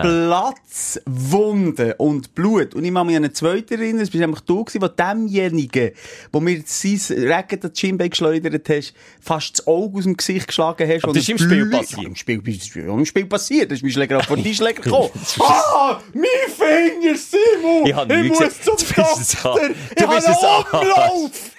Platzwunde 1.04 1.94
und 1.96 2.34
Blut. 2.36 2.74
Und 2.74 2.84
ich 2.84 2.94
kann 2.94 3.06
mich 3.06 3.16
an 3.16 3.24
einen 3.24 3.34
zweiten 3.34 3.74
erinnern, 3.74 4.00
das 4.00 4.10
bist 4.10 4.22
einfach 4.22 4.40
du 4.40 4.64
gewesen, 4.64 4.80
wo 4.80 4.88
demjenigen, 4.88 5.90
wo 6.30 6.40
mir 6.40 6.62
sein 6.64 7.00
Regen 7.10 7.60
das 7.60 7.70
Schienbein 7.74 8.10
geschleudert 8.10 8.68
hast, 8.68 8.94
fast 9.20 9.58
das 9.58 9.66
Auge 9.66 9.98
aus 9.98 10.04
dem 10.04 10.16
Gesicht 10.16 10.46
geschlagen 10.46 10.88
hast. 10.88 11.02
Aber 11.02 11.08
und 11.08 11.16
das 11.16 11.24
ist 11.24 11.28
im 11.30 11.38
Spiel 11.38 11.68
passiert. 11.68 12.00
Ja, 12.00 12.08
im 12.08 12.16
Spiel, 12.16 12.42
im 12.84 13.06
Spiel 13.06 13.26
passiert. 13.26 13.70
Das 13.72 13.78
ist 13.78 13.82
mein 13.82 13.92
Schläger 13.92 14.22
vor 14.22 14.36
die 14.36 14.54
Schläger 14.54 14.82
gekommen. 14.82 15.10
ah, 15.40 16.00
mein 16.14 16.24
Finger, 16.48 17.16
Simon! 17.16 17.86
Ich 17.86 18.16
nie 18.16 18.28
muss 18.28 18.60
zum 18.60 18.76
Doktor! 18.76 19.60
Ich 19.90 19.96
Du 19.96 20.06
habe 20.06 20.16
bist 20.16 20.28
einen. 20.28 20.80
Umlauf! 20.80 21.55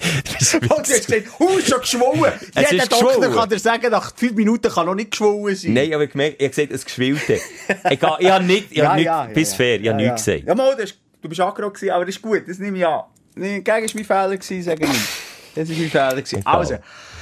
Und 0.00 0.62
du 0.62 0.76
hast 0.76 1.06
gesagt, 1.06 1.26
oh, 1.38 1.58
ist 1.58 1.68
schon 1.68 1.80
geschwollen. 1.80 2.32
Es 2.54 2.70
Jeder 2.70 2.86
Doktor 2.86 3.08
geschwollen. 3.08 3.34
kann 3.34 3.48
dir 3.48 3.58
sagen, 3.58 3.90
nach 3.90 4.12
fünf 4.14 4.34
Minuten 4.34 4.70
kann 4.70 4.86
noch 4.86 4.94
nicht 4.94 5.10
geschwollen 5.10 5.56
sein. 5.56 5.72
Nein, 5.72 5.92
aber 5.92 6.04
ich 6.04 6.10
habe 6.10 6.22
ich 6.24 6.32
habe 6.34 6.48
gesagt, 6.48 6.72
es 6.72 6.84
geschwillte. 6.84 7.40
Egal, 7.84 8.16
ich 8.20 8.30
habe 8.30 8.44
nicht, 8.44 8.66
ich 8.70 8.80
habe 8.80 9.00
nicht, 9.00 9.34
bis 9.34 9.54
fair, 9.54 9.80
ich 9.80 9.88
habe 9.88 10.00
nichts 10.00 10.24
gesagt. 10.24 10.46
Ja, 10.46 10.54
mal, 10.54 10.76
das 10.76 10.94
du 11.20 11.28
bist 11.28 11.40
gewesen, 11.40 11.90
aber 11.90 12.04
das 12.04 12.14
ist 12.14 12.22
gut, 12.22 12.42
das 12.46 12.58
nehme 12.58 12.78
ich 12.78 12.86
an. 12.86 13.02
Gegen 13.34 13.84
ist 13.84 13.94
mein 13.94 14.04
Fehler 14.04 14.36
gewesen, 14.36 14.62
sage 14.62 14.84
ich 14.84 14.88
nicht. 14.88 15.08
Das 15.54 15.68
ist 15.68 15.78
mein 15.78 15.90
Fehler 15.90 16.22
gewesen. 16.22 16.42
Also, 16.44 16.74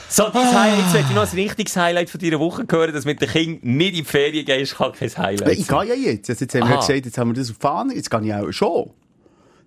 So, 0.08 0.28
dein 0.28 0.46
Highlight, 0.46 0.78
jetzt 0.78 0.92
möchte 0.92 1.08
ich 1.08 1.14
noch 1.14 1.32
ein 1.32 1.38
richtiges 1.38 1.76
Highlight 1.76 2.10
von 2.10 2.20
deiner 2.20 2.38
Woche 2.38 2.64
hören, 2.70 2.92
dass 2.92 3.04
mit 3.04 3.20
den 3.20 3.28
Kindern 3.28 3.76
nicht 3.76 3.88
in 3.90 3.94
die 3.96 4.04
Ferien 4.04 4.44
gehst, 4.44 4.76
kann 4.76 4.92
kein 4.92 5.10
Highlight 5.16 5.58
ich 5.58 5.66
sein. 5.66 5.86
gehe 5.86 5.96
ja 5.96 6.10
jetzt. 6.12 6.28
Jetzt, 6.28 6.40
jetzt 6.40 6.54
haben 6.54 6.68
wir 6.68 6.74
Aha. 6.76 6.86
gesagt, 6.86 7.04
jetzt 7.06 7.18
haben 7.18 7.28
wir 7.30 7.34
das 7.34 7.50
auf 7.50 7.56
Fahne, 7.58 7.94
jetzt 7.94 8.10
gehe 8.10 8.20
ich 8.22 8.32
auch 8.34 8.52
schon. 8.52 8.68
Habe 8.68 8.84
ich 8.84 8.84
auch 8.84 8.86
schon. 8.86 8.90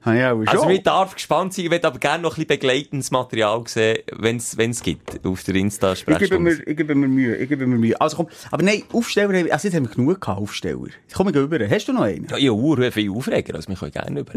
Also, 0.02 0.70
ich 0.70 0.84
darf 0.84 1.14
gespannt 1.14 1.54
sein, 1.54 1.66
ich 1.66 1.72
würde 1.72 1.86
aber 1.86 2.00
gerne 2.00 2.24
noch 2.24 2.32
ein 2.38 2.46
bisschen 2.46 2.48
begleitendes 2.60 3.12
Material 3.12 3.62
sehen, 3.68 4.00
wenn 4.18 4.38
es 4.38 4.82
gibt, 4.82 5.26
auf 5.26 5.44
der 5.44 5.56
insta 5.56 5.92
ich 5.94 6.06
gebe, 6.06 6.40
mir, 6.40 6.68
ich 6.68 6.78
gebe 6.78 6.96
mir 6.96 7.08
Mühe, 7.08 7.36
ich 7.36 7.50
gebe 7.50 7.68
mir 7.68 7.78
Mühe. 7.78 8.00
Also 8.00 8.16
komm, 8.18 8.28
aber 8.50 8.64
nein, 8.64 8.84
Aufsteller, 8.94 9.52
also 9.52 9.68
jetzt 9.68 9.76
haben 9.76 9.90
wir 9.90 9.94
genug 9.94 10.22
gehabt, 10.22 10.40
Aufsteller. 10.40 10.88
Komm, 11.14 11.30
ich 11.30 11.36
rüber. 11.36 11.60
Hast 11.70 11.88
du 11.88 11.94
noch 11.94 12.02
einen? 12.04 12.28
Ja, 12.30 12.38
ich 12.38 12.50
habe 12.50 12.92
viel 12.92 13.12
Aufreger, 13.12 13.56
also 13.56 13.68
wir 13.68 13.76
können 13.76 13.92
gerne 13.92 14.20
über. 14.22 14.34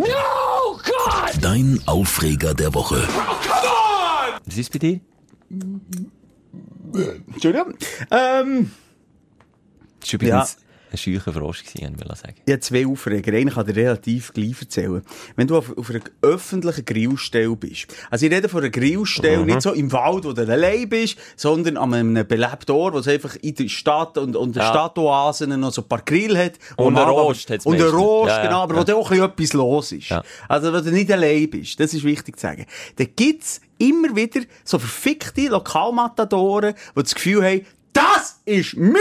Dein 1.41 1.81
Aufreger 1.87 2.55
der 2.55 2.75
Woche. 2.75 3.07
Was 4.45 4.57
ist 4.59 4.73
bei 4.73 4.79
dir? 4.81 5.01
Entschuldigung. 7.33 7.75
Ähm, 8.11 8.71
Das 10.01 10.13
war 10.13 10.15
übrigens 10.15 10.57
ein 10.93 10.99
scheucher 10.99 11.33
Frosch, 11.33 11.65
gewesen, 11.65 11.97
ich 11.99 12.19
sagen. 12.19 12.35
Habe 12.49 12.61
zwei 12.61 12.87
Aufreger. 12.87 13.33
Einen 13.33 13.51
kann 13.51 13.67
ich 13.67 13.75
dir 13.75 13.83
relativ 13.83 14.33
gleich 14.33 14.61
erzählen. 14.61 15.03
Wenn 15.37 15.47
du 15.47 15.57
auf, 15.57 15.77
auf 15.77 15.91
einer 15.91 16.01
öffentlichen 16.21 16.85
Grillstelle 16.85 17.57
bist. 17.57 17.87
Also 18.11 18.27
ich 18.27 18.33
rede 18.33 18.49
von 18.49 18.61
einer 18.61 18.71
Grillstelle, 18.71 19.45
nicht 19.45 19.63
so 19.63 19.73
im 19.73 19.91
Wald, 19.93 20.25
wo 20.25 20.33
du 20.33 20.43
allein 20.43 20.89
bist, 20.89 21.17
sondern 21.37 21.77
an 21.77 21.95
einem 21.95 22.27
belebten 22.27 22.75
Ort, 22.75 22.95
wo 22.95 22.99
es 22.99 23.09
einfach 23.09 23.37
in 23.37 23.55
der 23.55 23.69
Stadt 23.69 24.19
und, 24.19 24.37
und 24.37 24.55
der 24.55 24.65
Ja. 24.65 24.69
Stadtoasen 24.71 25.59
noch 25.59 25.73
so 25.73 25.83
ein 25.83 25.89
paar 25.89 26.03
Grill 26.03 26.37
hat. 26.37 26.53
Und 26.77 26.97
aber- 26.97 27.11
Rost 27.11 27.51
hat's 27.51 27.65
Und 27.67 27.79
meistens. 27.79 27.93
Rost, 27.95 28.29
Ja, 28.29 28.37
ja, 28.39 28.43
genau, 28.45 28.63
aber 28.63 28.75
ja. 28.75 28.81
wo 28.81 28.85
da 28.85 28.95
auch 28.95 29.11
ein 29.11 29.19
bisschen 29.19 29.31
etwas 29.31 29.53
los 29.55 29.93
ist. 29.93 30.09
Ja. 30.11 30.23
Also 30.49 30.73
wo 30.73 30.81
du 30.81 30.91
nicht 30.93 31.11
allein 31.11 31.49
bist. 31.49 31.81
Das 31.81 31.95
ist 31.95 32.05
wichtig 32.05 32.37
zu 32.37 32.43
sagen. 32.43 32.67
Da 32.97 33.05
gibt's 33.05 33.61
immer 33.79 34.15
wieder 34.15 34.41
so 34.65 34.79
verfickte 34.79 35.49
Lokalmatadoren, 35.49 36.75
die 36.97 37.03
das 37.03 37.15
Gefühl 37.15 37.45
haben, 37.45 37.67
das 37.93 38.41
ist 38.45 38.77
mein 38.77 38.95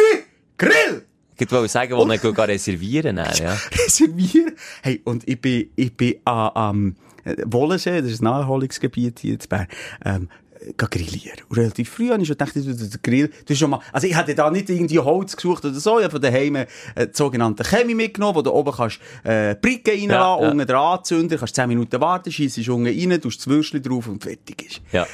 Grill! 0.57 1.05
Ich 1.41 1.51
wollte 1.51 1.69
sagen, 1.69 1.97
wo 1.97 2.09
ich 2.09 2.21
gar 2.35 2.47
reservieren 2.47 3.15
dann, 3.15 3.35
ja. 3.37 3.57
reservieren. 3.85 4.53
Hey, 4.83 5.01
und 5.03 5.27
ich 5.27 5.41
bin, 5.41 5.69
ich 5.75 5.95
bin 5.95 6.15
am, 6.25 6.49
am 6.49 6.95
äh, 7.23 7.35
Wollensee, 7.45 8.01
das 8.01 8.11
ist 8.11 8.21
ein 8.21 8.25
Naherholungsgebiet 8.25 9.19
hier 9.19 9.33
in 9.33 9.39
Bern, 9.49 9.67
ähm, 10.05 10.29
grillieren. 10.77 11.39
Und 11.49 11.57
relativ 11.57 11.89
früh 11.89 12.09
habe 12.11 12.21
ich 12.21 12.27
schon 12.27 12.37
gedacht, 12.37 12.55
der 12.55 12.99
Grill, 13.01 13.27
du 13.27 13.53
hast 13.53 13.57
schon 13.59 13.71
mal, 13.71 13.79
also 13.91 14.05
ich 14.05 14.15
hatte 14.15 14.35
da 14.35 14.51
nicht 14.51 14.69
irgendwie 14.69 14.99
Holz 14.99 15.35
gesucht 15.35 15.65
oder 15.65 15.79
so, 15.79 15.97
ich 15.97 16.03
habe 16.03 16.11
von 16.11 16.21
daheim 16.21 16.55
äh, 16.55 16.67
die 16.97 17.09
sogenannte 17.13 17.63
Chemie 17.63 17.95
mitgenommen, 17.95 18.35
wo 18.35 18.41
du 18.41 18.51
oben 18.51 18.71
kannst, 18.71 18.99
äh, 19.23 19.55
Bricke 19.55 19.91
reinlassen, 19.91 20.09
Ja, 20.11 20.41
ja. 20.41 20.51
unten 20.51 20.67
den 20.67 20.75
Anzünder, 20.75 21.37
kannst 21.37 21.55
10 21.55 21.67
Minuten 21.67 21.99
warten, 21.99 22.31
schiessest 22.31 22.69
unten 22.69 22.87
rein, 22.87 23.21
tust 23.21 23.39
das 23.39 23.47
Würstchen 23.47 23.81
drauf 23.81 24.07
und 24.07 24.21
fertig 24.23 24.61
ist. 24.63 24.81
Ja. 24.91 25.07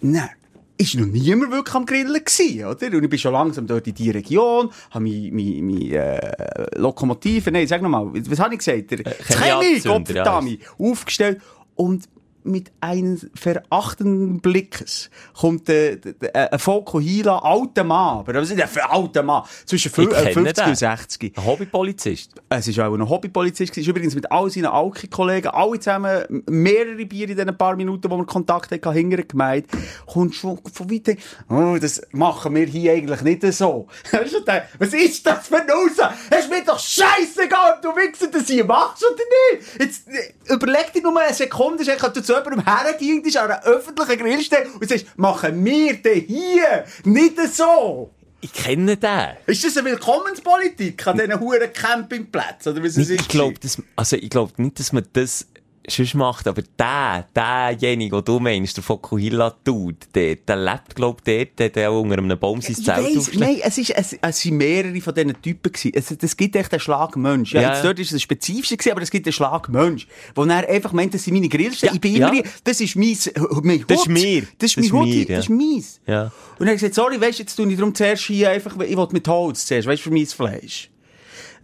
Nein. 0.00 0.30
Ist 0.78 0.94
noch 0.94 1.06
niemand 1.06 1.52
wirklich 1.52 1.74
am 1.74 1.86
Grillen 1.86 2.12
gewesen, 2.12 2.64
oder? 2.66 2.96
Und 2.96 3.04
ich 3.04 3.10
bin 3.10 3.18
schon 3.18 3.32
langsam 3.32 3.66
dort 3.66 3.86
in 3.86 3.94
die 3.94 4.10
Region, 4.10 4.70
habe 4.90 5.02
mi, 5.04 5.30
mi, 5.32 5.62
mi, 5.62 5.90
äh, 5.90 6.78
Lokomotive, 6.78 7.50
nein, 7.50 7.66
sag 7.66 7.80
nochmal, 7.80 8.10
was 8.12 8.38
habe 8.38 8.54
ich 8.54 8.58
gesagt? 8.58 8.90
Der 8.90 8.98
das 8.98 9.14
Chemie, 9.38 9.80
Gottverdammt, 9.80 10.58
aufgestellt 10.78 11.40
und 11.76 12.08
mit 12.46 12.70
einem 12.80 13.20
verachtenden 13.34 14.40
Blickes 14.40 15.10
kommt 15.38 15.68
äh, 15.68 15.92
äh, 15.94 16.48
ein 16.50 16.58
Volko 16.58 17.00
Hila, 17.00 17.38
alter 17.40 17.84
Mann, 17.84 18.18
aber 18.18 18.34
was 18.34 18.50
ist 18.50 18.60
ein 18.60 18.68
alter 18.90 19.22
Mann? 19.22 19.42
Zwischen 19.64 19.90
fü- 19.92 20.02
Ich 20.10 20.16
äh, 20.16 20.32
kenne 20.32 20.32
50 20.52 20.54
den. 20.64 20.68
und 20.70 20.76
60. 20.76 21.38
Ein 21.38 21.44
Hobbypolizist. 21.46 22.30
Es 22.48 22.68
ist 22.68 22.78
auch 22.80 22.94
ein 22.94 23.08
Hobbypolizist. 23.08 23.76
Ist 23.76 23.86
übrigens 23.86 24.14
mit 24.14 24.30
all 24.30 24.50
seinen 24.50 24.66
Alki-Kollegen, 24.66 25.48
alle 25.48 25.78
zusammen, 25.78 26.44
mehrere 26.48 27.04
Bier 27.06 27.28
in 27.28 27.36
den 27.36 27.56
paar 27.56 27.76
Minuten, 27.76 28.10
wo 28.10 28.16
wir 28.16 28.26
Kontakt 28.26 28.70
hatten, 28.70 28.92
hinterher 28.92 29.24
gemeint, 29.24 29.66
kommt 30.06 30.34
schon 30.34 30.58
von 30.72 30.90
weitem, 30.90 31.16
oh, 31.48 31.76
das 31.80 32.02
machen 32.12 32.54
wir 32.54 32.66
hier 32.66 32.92
eigentlich 32.92 33.22
nicht 33.22 33.42
so. 33.52 33.86
Du 34.12 34.52
Was 34.78 34.92
ist 34.92 35.26
das 35.26 35.48
für 35.48 35.56
ein 35.60 35.70
Aussage? 35.70 36.14
Hast 36.30 36.50
mir 36.50 36.64
doch 36.64 36.78
scheißegal, 36.78 37.74
ob 37.76 37.82
du 37.82 37.88
Wichser 37.96 38.28
das 38.28 38.46
hier 38.46 38.64
machst 38.64 39.04
oder 39.04 39.22
nicht. 39.58 39.80
Jetzt, 39.80 40.08
äh, 40.08 40.52
überleg 40.54 40.92
dir 40.92 41.02
nur 41.02 41.18
eine 41.20 41.34
Sekunde, 41.34 41.84
ob 42.02 42.14
du 42.14 42.22
zu 42.22 42.35
jemandem 42.38 42.64
hergehst, 42.64 43.26
ist 43.26 43.36
an 43.36 43.50
einer 43.50 43.64
öffentlichen 43.64 44.18
Grillstelle 44.18 44.68
und 44.80 44.88
sagst, 44.88 45.06
machen 45.16 45.64
wir 45.64 45.94
denn 46.02 46.20
hier 46.22 46.84
nicht 47.04 47.38
so. 47.54 48.10
Ich 48.40 48.52
kenne 48.52 48.96
den. 48.96 49.28
Ist 49.46 49.64
das 49.64 49.76
eine 49.76 49.88
Willkommenspolitik 49.90 51.06
an 51.06 51.18
diesen 51.18 51.40
huren 51.40 51.72
Campingplätzen? 51.72 52.72
Oder 52.72 52.82
was 52.82 52.90
es 52.92 52.96
Nicht, 52.98 53.10
ist? 53.10 53.20
ich 53.22 53.28
glaube, 53.28 53.54
also 53.96 54.16
ich 54.16 54.30
glaube 54.30 54.52
nicht, 54.58 54.78
dass 54.78 54.92
man 54.92 55.06
das 55.14 55.46
sonst 55.88 56.14
macht, 56.14 56.46
aber 56.48 56.62
der, 56.78 57.26
derjenige, 57.34 58.16
den 58.16 58.24
du 58.24 58.40
meinst, 58.40 58.76
der 58.76 58.84
Fokuhila 58.84 59.50
tut, 59.64 59.96
der, 60.14 60.36
der 60.36 60.56
lebt, 60.56 60.94
glaub 60.94 61.26
ich, 61.26 61.48
dort, 61.56 61.76
der 61.76 61.90
auch 61.90 62.00
unter 62.00 62.18
einem 62.18 62.38
Baum 62.38 62.60
sein 62.60 62.72
Ich 62.78 62.84
Zelt 62.84 63.16
weiss, 63.16 63.30
nein, 63.34 63.58
es, 63.62 63.78
ist, 63.78 63.90
es, 63.90 64.12
es 64.20 64.40
sind 64.40 64.56
mehrere 64.56 65.00
von 65.00 65.14
diesen 65.14 65.40
Typen 65.40 65.72
gewesen. 65.72 65.92
Es, 65.94 66.10
es 66.10 66.36
gibt 66.36 66.56
echt 66.56 66.72
einen 66.72 66.80
Schlagmensch. 66.80 67.52
Ja, 67.52 67.60
Ja. 67.62 67.72
jetzt 67.74 67.84
dort 67.84 67.98
ist 67.98 68.08
es 68.08 68.14
ein 68.14 68.20
spezifischer 68.20 68.76
gewesen, 68.76 68.92
aber 68.92 69.02
es 69.02 69.10
gibt 69.10 69.26
einen 69.26 69.32
Schlagmensch. 69.32 70.06
Wo 70.34 70.44
er 70.44 70.68
einfach 70.68 70.92
meint, 70.92 71.14
das 71.14 71.24
sind 71.24 71.34
meine 71.34 71.48
Grillstellen. 71.48 71.94
Ja, 71.94 71.94
Ich 71.94 72.00
bin 72.00 72.16
ja. 72.16 72.28
immer, 72.28 72.42
das 72.64 72.80
ist 72.80 72.96
mein, 72.96 73.16
mein 73.62 73.78
Hut. 73.80 73.90
Das 73.90 74.00
ist 74.00 74.08
mir. 74.08 74.42
Das 74.58 74.70
ist 74.70 74.76
Das 74.78 74.84
mein 74.84 74.92
Hut, 74.92 75.08
mir, 75.08 75.26
das 75.26 75.38
ist 75.38 75.48
ja. 75.48 75.54
meins. 75.54 76.00
Ja. 76.06 76.32
Und 76.58 76.66
er 76.66 76.72
hat 76.72 76.80
gesagt, 76.80 76.94
sorry, 76.94 77.20
weisst, 77.20 77.38
jetzt 77.38 77.54
tue 77.54 77.70
ich 77.70 77.76
darum 77.76 77.94
zuerst 77.94 78.24
hier 78.24 78.50
einfach, 78.50 78.74
ich 78.80 78.96
will 78.96 79.08
mit 79.12 79.28
Holz 79.28 79.66
zuerst, 79.66 79.86
weisst, 79.86 80.02
für 80.02 80.10
mein 80.10 80.26
Fleisch. 80.26 80.90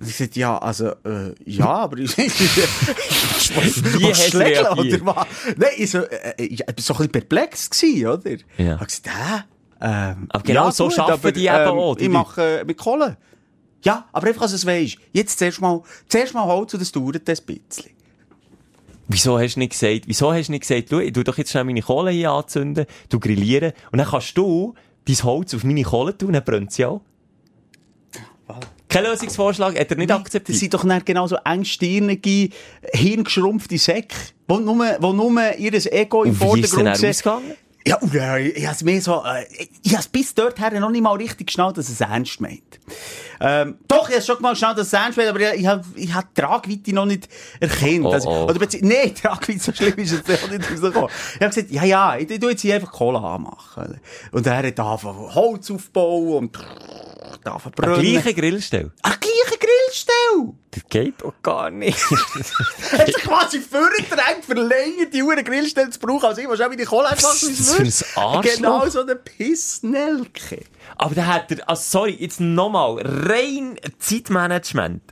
Und 0.02 0.08
ich 0.08 0.16
sagte, 0.16 0.40
ja, 0.40 0.58
also, 0.58 0.88
äh, 1.04 1.32
ja, 1.44 1.68
aber 1.68 1.98
ich, 1.98 2.16
Wie 2.18 2.24
Wie 4.00 4.06
hast 4.10 4.34
du 4.34 4.38
reagiert? 4.38 5.00
oder 5.02 5.14
was? 5.16 5.26
Nein, 5.56 5.70
ich 5.78 5.90
so, 5.92 5.98
äh, 5.98 6.34
ich, 6.38 6.58
ich 6.58 6.66
bin 6.66 6.74
so 6.78 6.94
ein 6.94 6.96
bisschen 6.96 7.12
perplex 7.12 7.70
gewesen, 7.70 8.06
oder? 8.08 8.30
Ja. 8.58 8.74
Ich 8.74 8.80
hab 8.80 8.88
gesagt, 8.88 9.06
hä? 9.06 9.44
Ähm, 9.80 10.26
Aber 10.28 10.42
genau 10.42 10.72
so 10.72 10.90
arbeiten 10.90 11.34
die 11.34 11.46
eben 11.46 11.54
auch, 11.54 11.94
die 11.94 12.02
Ich 12.04 12.10
mache 12.10 12.60
äh, 12.60 12.64
mit 12.64 12.78
Kohle. 12.78 13.16
Ja, 13.84 14.08
aber 14.12 14.26
einfach, 14.26 14.42
dass 14.42 14.50
du 14.50 14.56
es 14.56 14.66
weisst. 14.66 14.98
Jetzt 15.12 15.38
zuerst 15.38 15.60
mal, 15.60 15.82
zuerst 16.08 16.34
mal 16.34 16.46
Holz 16.46 16.74
und 16.74 16.80
das 16.80 16.90
dauert 16.90 17.16
ein 17.16 17.22
bisschen. 17.24 17.62
Wieso 19.06 19.38
hast 19.38 19.54
du 19.54 19.60
nicht 19.60 19.70
gesagt, 19.70 20.02
wieso 20.06 20.32
hast 20.32 20.48
du 20.48 20.52
nicht 20.52 20.62
gesagt, 20.66 20.88
schau, 20.90 20.98
ich 20.98 21.12
tu 21.12 21.22
doch 21.22 21.38
jetzt 21.38 21.52
schnell 21.52 21.62
meine 21.62 21.82
Kohle 21.82 22.10
hier 22.10 22.32
anzünden, 22.32 22.86
du 23.08 23.20
grillieren, 23.20 23.72
und 23.92 23.98
dann 23.98 24.08
kannst 24.08 24.36
du 24.36 24.74
dein 25.04 25.16
Holz 25.22 25.54
auf 25.54 25.62
meine 25.62 25.84
Kohle 25.84 26.18
tun, 26.18 26.32
dann 26.32 26.42
brennt 26.42 26.72
sie 26.72 26.86
auch. 26.86 27.02
Kein 28.92 29.04
Lösungsvorschlag, 29.04 29.78
hat 29.78 29.90
er 29.90 29.96
nicht 29.96 30.10
Das 30.10 30.18
akzeptiert. 30.20 30.58
sind 30.58 30.74
doch 30.74 30.84
nicht 30.84 31.06
genau 31.06 31.26
so 31.26 31.36
engstirnige, 31.44 32.50
hirngeschrumpfte 32.92 33.78
Säcke, 33.78 34.14
wo 34.48 34.58
nur, 34.58 34.84
wo 35.00 35.12
nur 35.12 35.32
ihr 35.56 35.72
Ego 35.92 36.24
im 36.24 36.34
Vordergrund 36.34 36.96
sehen. 36.96 37.14
Ja, 37.84 37.98
äh, 38.14 38.48
ich 38.50 38.64
hab's 38.64 38.84
mehr 38.84 39.00
so, 39.02 39.24
äh, 39.24 39.44
ich 39.82 39.96
hab's 39.96 40.06
bis 40.06 40.32
dorthin 40.34 40.78
noch 40.78 40.90
nicht 40.90 41.02
mal 41.02 41.16
richtig 41.16 41.48
geschnallt, 41.48 41.76
dass 41.78 41.88
es 41.88 42.00
ernst 42.00 42.40
meint. 42.40 42.62
Ähm, 43.40 43.74
doch, 43.88 44.08
ich 44.08 44.14
hab's 44.14 44.26
schon 44.26 44.40
mal 44.40 44.50
geschnallt, 44.52 44.78
dass 44.78 44.86
es 44.86 44.92
ernst 44.92 45.16
meint, 45.18 45.28
aber 45.28 45.40
ich, 45.52 45.62
ich 45.62 45.66
hab, 45.66 45.84
ich 45.96 46.14
hab 46.14 46.32
die 46.32 46.40
Tragweite 46.40 46.92
noch 46.94 47.06
nicht 47.06 47.28
erkannt. 47.58 48.04
Oh, 48.04 48.12
Also, 48.12 48.28
oh. 48.28 48.44
Oder 48.44 48.60
bezieh- 48.60 48.84
nee, 48.84 49.06
die 49.08 49.14
Tragweite, 49.14 49.58
so 49.58 49.72
schlimm 49.72 49.94
ist 49.96 50.12
es 50.12 50.44
auch 50.44 50.48
nicht 50.48 50.70
rausgekommen. 50.70 51.10
Ich 51.34 51.40
hab 51.40 51.48
gesagt, 51.52 51.70
ja, 51.72 51.82
ja, 51.84 52.16
ich, 52.18 52.28
tu 52.38 52.48
jetzt 52.50 52.60
hier 52.62 52.76
einfach 52.76 52.92
Kohle 52.92 53.18
anmachen. 53.18 54.00
Und 54.30 54.46
er 54.46 54.58
hat 54.58 54.78
angefangen, 54.78 55.34
Holz 55.34 55.68
aufbauen 55.72 56.36
und 56.36 56.58
da 57.44 57.52
Eine 57.52 57.60
verbrennen. 57.60 58.00
gleiche 58.00 58.34
Grillstelle. 58.34 58.92
Ach, 59.02 59.18
gleiche 59.20 59.58
Grillstelle! 59.58 60.54
Das 60.70 60.82
geht 60.88 61.20
doch 61.22 61.34
gar 61.42 61.70
nicht. 61.70 61.98
Du 62.92 63.12
quasi 63.28 63.60
vorgedrängt, 63.60 64.44
verlängert 64.44 65.12
die 65.14 65.22
Uhren 65.22 65.42
Grillstelle 65.44 65.90
zu 65.90 65.98
brauchen, 65.98 66.26
als 66.26 66.38
ich 66.38 66.48
wahrscheinlich 66.48 66.78
die 66.80 66.84
Kohle 66.86 67.08
einfach 67.08 67.28
Was 67.30 67.42
ist 67.42 67.70
für 67.74 67.82
ein 67.82 68.24
Arschloch? 68.24 68.42
Genau 68.56 68.86
so 68.88 69.00
eine 69.02 69.16
Pissnelke. 69.16 70.60
Aber 70.96 71.14
da 71.14 71.26
hat 71.26 71.50
er, 71.52 71.68
also 71.68 71.82
sorry, 71.82 72.16
jetzt 72.20 72.40
nochmal, 72.40 72.98
rein 73.04 73.78
Zeitmanagement. 73.98 75.02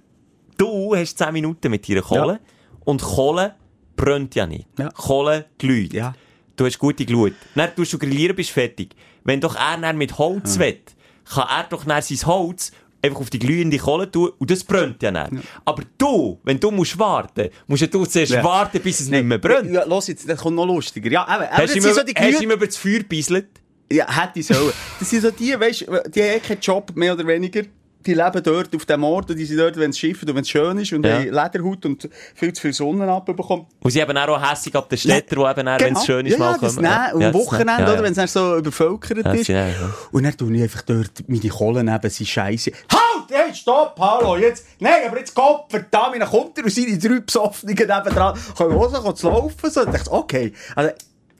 Du 0.56 0.94
hast 0.94 1.18
10 1.18 1.32
Minuten 1.32 1.70
mit 1.70 1.88
deiner 1.88 2.02
Kohle 2.02 2.32
Ja. 2.34 2.38
und 2.84 3.00
Kohle 3.02 3.54
brennt 3.96 4.34
ja 4.34 4.46
nicht. 4.46 4.66
Ja. 4.78 4.90
Kohle 4.90 5.46
glüht. 5.58 5.92
Ja. 5.94 6.14
Du 6.56 6.66
hast 6.66 6.78
gute 6.78 7.06
Glut. 7.06 7.32
Dann 7.54 7.74
tust 7.74 7.92
du 7.94 7.98
grillieren, 7.98 8.36
bist 8.36 8.50
fertig. 8.50 8.94
Wenn 9.24 9.40
doch 9.40 9.56
er 9.56 9.78
dann 9.78 9.96
mit 9.96 10.18
Holz 10.18 10.58
will, 10.58 10.80
kann 11.24 11.48
er 11.48 11.64
doch 11.68 11.84
dann 11.84 12.02
sein 12.02 12.18
Holz 12.26 12.72
einfach 13.02 13.20
auf 13.20 13.30
die 13.30 13.38
glühende 13.38 13.78
Kohle 13.78 14.10
tun 14.10 14.30
und 14.38 14.50
das 14.50 14.62
brennt 14.62 15.02
ja 15.02 15.10
dann. 15.10 15.42
Aber 15.64 15.82
du, 15.96 16.38
wenn 16.44 16.60
du 16.60 16.70
musst 16.70 16.98
warten, 16.98 17.48
musst 17.66 17.82
ja 17.82 17.88
du 17.88 18.04
zuerst 18.04 18.32
Ja. 18.32 18.44
warten, 18.44 18.80
bis 18.80 19.00
es 19.00 19.08
nicht 19.08 19.24
mehr 19.24 19.38
brennt. 19.38 19.70
Ja, 19.72 19.84
los 19.84 20.08
jetzt, 20.08 20.28
das 20.28 20.38
kommt 20.40 20.56
noch 20.56 20.66
lustiger. 20.66 21.10
Ja, 21.10 21.26
aber 21.26 21.48
Hast 21.48 21.62
das 21.62 21.70
du 21.72 21.76
ihm, 21.78 21.94
so 21.94 22.02
die 22.02 22.12
hast 22.14 22.38
du 22.40 22.44
ihm 22.44 22.50
über 22.50 22.66
das 22.66 22.76
Feuer 22.76 22.98
gebieselt? 22.98 23.46
Ja, 23.92 24.06
hätte 24.08 24.40
ich 24.40 24.46
sollen. 24.46 24.72
Das 24.98 25.08
sind 25.10 25.22
so 25.22 25.30
die, 25.30 25.58
weißt 25.58 25.80
du, 25.82 25.86
die 26.10 26.22
haben 26.22 26.28
eh 26.30 26.38
keinen 26.40 26.60
Job, 26.60 26.92
mehr 26.94 27.14
oder 27.14 27.26
weniger. 27.26 27.62
Die 28.06 28.14
leben 28.14 28.42
dort 28.42 28.74
auf 28.74 28.86
dem 28.86 29.04
Ort 29.04 29.30
und 29.30 29.36
die 29.36 29.44
sind 29.44 29.58
dort, 29.58 29.76
wenn 29.78 29.90
es 29.90 29.98
schifft 29.98 30.22
und 30.22 30.34
wenn 30.34 30.42
es 30.42 30.48
schön 30.48 30.78
ist 30.78 30.92
und 30.92 31.04
Ja. 31.04 31.16
haben 31.18 31.24
Lederhaut 31.24 31.84
und 31.84 32.08
viel 32.34 32.52
zu 32.52 32.62
viel 32.62 32.72
Sonne 32.72 33.06
abbekommen. 33.10 33.66
Und 33.80 33.90
sie 33.90 34.00
haben 34.00 34.16
auch 34.16 34.50
hässig 34.50 34.74
ab 34.74 34.88
den 34.88 34.96
Städten, 34.98 35.34
die 35.34 35.40
eben, 35.40 35.66
wenn 35.66 35.96
es 35.96 36.04
schön 36.06 36.24
ist, 36.24 36.32
ja, 36.32 36.38
mal 36.38 36.52
ja, 36.52 36.56
kommen. 36.58 36.74
nehmen. 36.76 37.12
Und 37.14 37.20
Ja, 37.20 37.28
am 37.28 37.34
Wochenende. 37.34 37.72
Ja, 37.82 37.88
oder, 37.92 37.96
ja. 37.96 38.02
wenn 38.16 38.24
es 38.24 38.32
so 38.32 38.56
übervölkert 38.56 39.24
Ja, 39.26 39.32
ist. 39.32 39.48
ja. 39.48 39.66
Und 40.12 40.22
dann 40.22 40.36
tue 40.36 40.54
ich 40.56 40.62
einfach 40.62 40.82
dort 40.82 41.10
meine 41.28 41.48
Kohle 41.48 41.84
neben 41.84 42.10
sie 42.10 42.24
Scheiße. 42.26 42.70
Halt! 42.90 43.00
Hey, 43.32 43.54
stopp! 43.54 43.94
Hallo! 44.00 44.36
Jetzt! 44.36 44.64
Nein, 44.80 44.92
aber 45.06 45.18
jetzt 45.18 45.34
Gott 45.34 45.66
verdammt! 45.68 46.16
Dann 46.18 46.28
kommt 46.28 46.56
er 46.58 46.64
und 46.64 46.72
seine 46.72 46.98
drei 46.98 47.20
Besoffenen 47.20 47.74
nebendran. 47.76 48.36
Können 48.56 48.70
wir 48.70 48.78
Hose 48.78 49.14
zu 49.14 49.28
laufen? 49.28 49.70
So, 49.70 49.82
ich 49.84 49.90
dachte, 49.90 50.10
okay. 50.10 50.52
Also, 50.74 50.92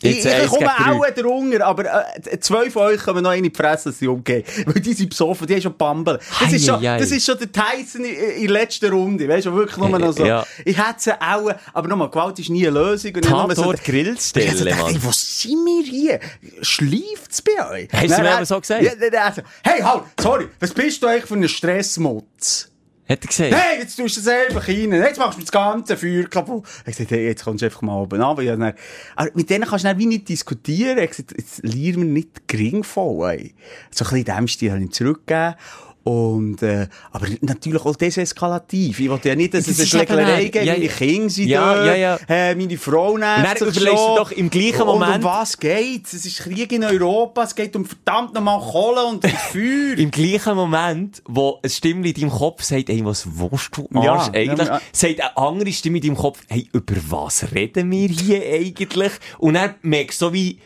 Jetzt 0.03 0.25
ich 0.25 0.33
eins 0.33 0.51
komme 0.51 0.71
auch 0.71 1.11
drunter, 1.11 1.67
aber 1.67 1.85
äh, 1.85 2.41
zwei 2.41 2.71
von 2.71 2.83
euch 2.83 3.01
kommen 3.01 3.23
noch 3.23 3.33
in 3.33 3.45
die 3.45 3.53
Fresse, 3.55 3.91
dass 3.91 3.99
sie 3.99 4.09
umgehen. 4.09 4.45
Weil 4.67 4.81
die 4.81 4.95
sind 4.95 5.11
besoffen, 5.11 5.47
die 5.47 5.55
haben 5.55 5.63
schon 5.63 5.77
Bambel. 5.77 6.19
Das, 6.41 6.53
ist 6.53 6.67
schon, 6.67 6.83
das 6.83 7.11
ist 7.11 7.25
schon 7.27 7.39
der 7.39 7.53
Tyson 7.53 8.05
in, 8.05 8.15
in 8.15 8.43
der 8.43 8.51
letzten 8.51 8.91
Runde. 8.93 9.29
Weißt 9.29 9.47
du, 9.47 9.55
wirklich 9.55 9.77
nur 9.77 9.99
noch 9.99 10.13
so. 10.13 10.25
Ja. 10.25 10.47
Ich 10.65 10.77
hätte 10.79 10.95
sie 10.99 11.21
auch, 11.21 11.51
aber 11.73 11.89
nochmal, 11.89 12.11
Gewalt 12.11 12.39
ist 12.39 12.49
nie 12.51 12.67
eine 12.67 12.79
Lösung. 12.79 13.15
Und 13.15 13.25
ich 13.25 13.31
nur 13.31 13.55
so- 13.55 13.63
Tatort 13.63 13.85
Grillstelle, 13.85 14.47
ich 14.47 14.57
so 14.57 14.65
Mann. 14.65 14.95
ey, 14.95 15.03
wo 15.03 15.11
sind 15.13 15.65
wir 15.65 15.85
hier? 15.85 16.21
Schleift's 16.63 17.43
bei 17.43 17.71
euch? 17.71 17.89
Hast 17.93 18.19
du 18.19 18.23
mir 18.23 18.31
aber 18.31 18.47
so 18.47 18.61
gesagt? 18.61 18.83
Ja, 18.83 18.93
er, 18.93 19.35
hey, 19.65 19.83
halt, 19.83 20.03
sorry, 20.19 20.49
was 20.59 20.73
bist 20.73 21.03
du 21.03 21.07
eigentlich 21.07 21.27
für 21.27 21.35
ein 21.35 21.49
Stressmutz? 21.49 22.70
Hat 23.11 23.25
er 23.25 23.27
gesehen? 23.27 23.53
Hey, 23.53 23.81
jetzt 23.81 23.97
tust 23.97 24.19
du 24.19 24.21
das 24.21 24.29
einfach 24.29 24.69
rein. 24.69 24.93
Jetzt 24.93 25.19
machst 25.19 25.37
du 25.37 25.41
das 25.41 25.51
ganze 25.51 25.97
Feuer 25.97 26.29
kaputt. 26.29 26.65
Ich 26.87 26.97
gesagt, 26.97 27.11
hey, 27.11 27.27
jetzt 27.27 27.43
kommst 27.43 27.61
du 27.61 27.67
einfach 27.67 27.83
mal 27.83 28.03
oben 28.03 28.23
an. 28.23 28.37
Dann, 28.37 28.73
aber 29.17 29.31
mit 29.35 29.51
denen 29.51 29.65
kannst 29.65 29.85
du 29.85 29.89
dann 29.89 29.99
wie 29.99 30.07
nicht 30.07 30.29
diskutieren. 30.29 30.97
Ich 30.99 31.11
gesagt, 31.11 31.35
jetzt 31.37 31.65
lernen 31.65 32.03
wir 32.03 32.05
nicht 32.05 32.47
gering 32.47 32.85
voll, 32.85 33.29
ey. 33.33 33.55
So 33.91 34.05
ein 34.05 34.11
bisschen 34.11 34.17
in 34.19 34.37
dem 34.37 34.47
Stil 34.47 34.71
habe 34.71 34.85
ich 34.85 34.93
zurückgegeben. 34.93 35.57
Und, 36.03 36.63
äh, 36.63 36.89
aber 37.13 37.27
natürlich 37.43 37.85
auch 37.85 37.95
deseskalativ. 37.97 38.99
Ich 39.01 39.11
wollte 39.11 39.29
ja 39.29 39.35
nicht, 39.35 39.53
dass 39.55 39.65
Das 39.67 39.75
es 39.79 39.81
eine 39.81 40.05
Schlägerei 40.07 40.45
gibt. 40.45 40.65
ja, 40.65 40.73
meine 40.73 40.85
ja. 40.87 40.91
Kinder 40.93 41.29
sind 41.31 41.49
Ja, 41.49 41.75
dort. 41.75 41.87
ja, 41.87 41.95
ja. 41.95 42.19
Äh, 42.29 42.55
meine 42.55 42.79
Frau 42.79 43.19
nervt 43.19 43.59
sich 43.59 43.75
du 43.75 43.81
schon. 43.87 44.17
doch 44.17 44.31
im 44.33 44.49
gleichen 44.49 44.81
Und 44.83 44.87
Moment- 44.99 45.17
um 45.17 45.25
was 45.25 45.59
geht's? 45.59 46.15
Es 46.15 46.25
ist 46.25 46.39
Krieg 46.39 46.73
in 46.73 46.85
Europa. 46.85 47.43
Es 47.45 47.55
geht 47.55 47.77
um 47.77 47.85
verdammt 47.85 48.33
nochmal 48.35 48.61
Kohle 48.61 49.05
und 49.05 49.27
Feuer. 49.27 49.97
Im 49.99 50.11
gleichen 50.11 50.55
Moment, 50.57 51.23
wo 51.27 51.59
eine 51.63 51.71
Stimme 51.71 52.09
in 52.09 52.15
deinem 52.15 52.31
Kopf 52.31 52.63
sagt, 52.63 52.89
ey, 52.89 53.05
was 53.05 53.27
willst 53.39 53.77
du, 53.77 53.87
Arsch, 53.93 54.05
Ja, 54.29 54.33
eigentlich, 54.33 54.69
ja, 54.69 54.75
ja. 54.77 54.81
sagt 54.93 55.21
eine 55.21 55.37
andere 55.37 55.73
Stimme 55.73 55.99
in 55.99 56.05
deinem 56.05 56.17
Kopf, 56.17 56.41
hey, 56.49 56.67
über 56.73 56.95
was 57.09 57.53
reden 57.55 57.91
wir 57.91 58.09
hier 58.09 58.43
eigentlich? 58.43 59.13
Und 59.39 59.55
dann 59.55 59.75
merkst 59.83 60.21
du 60.23 60.27
so 60.27 60.33
wie, 60.33 60.59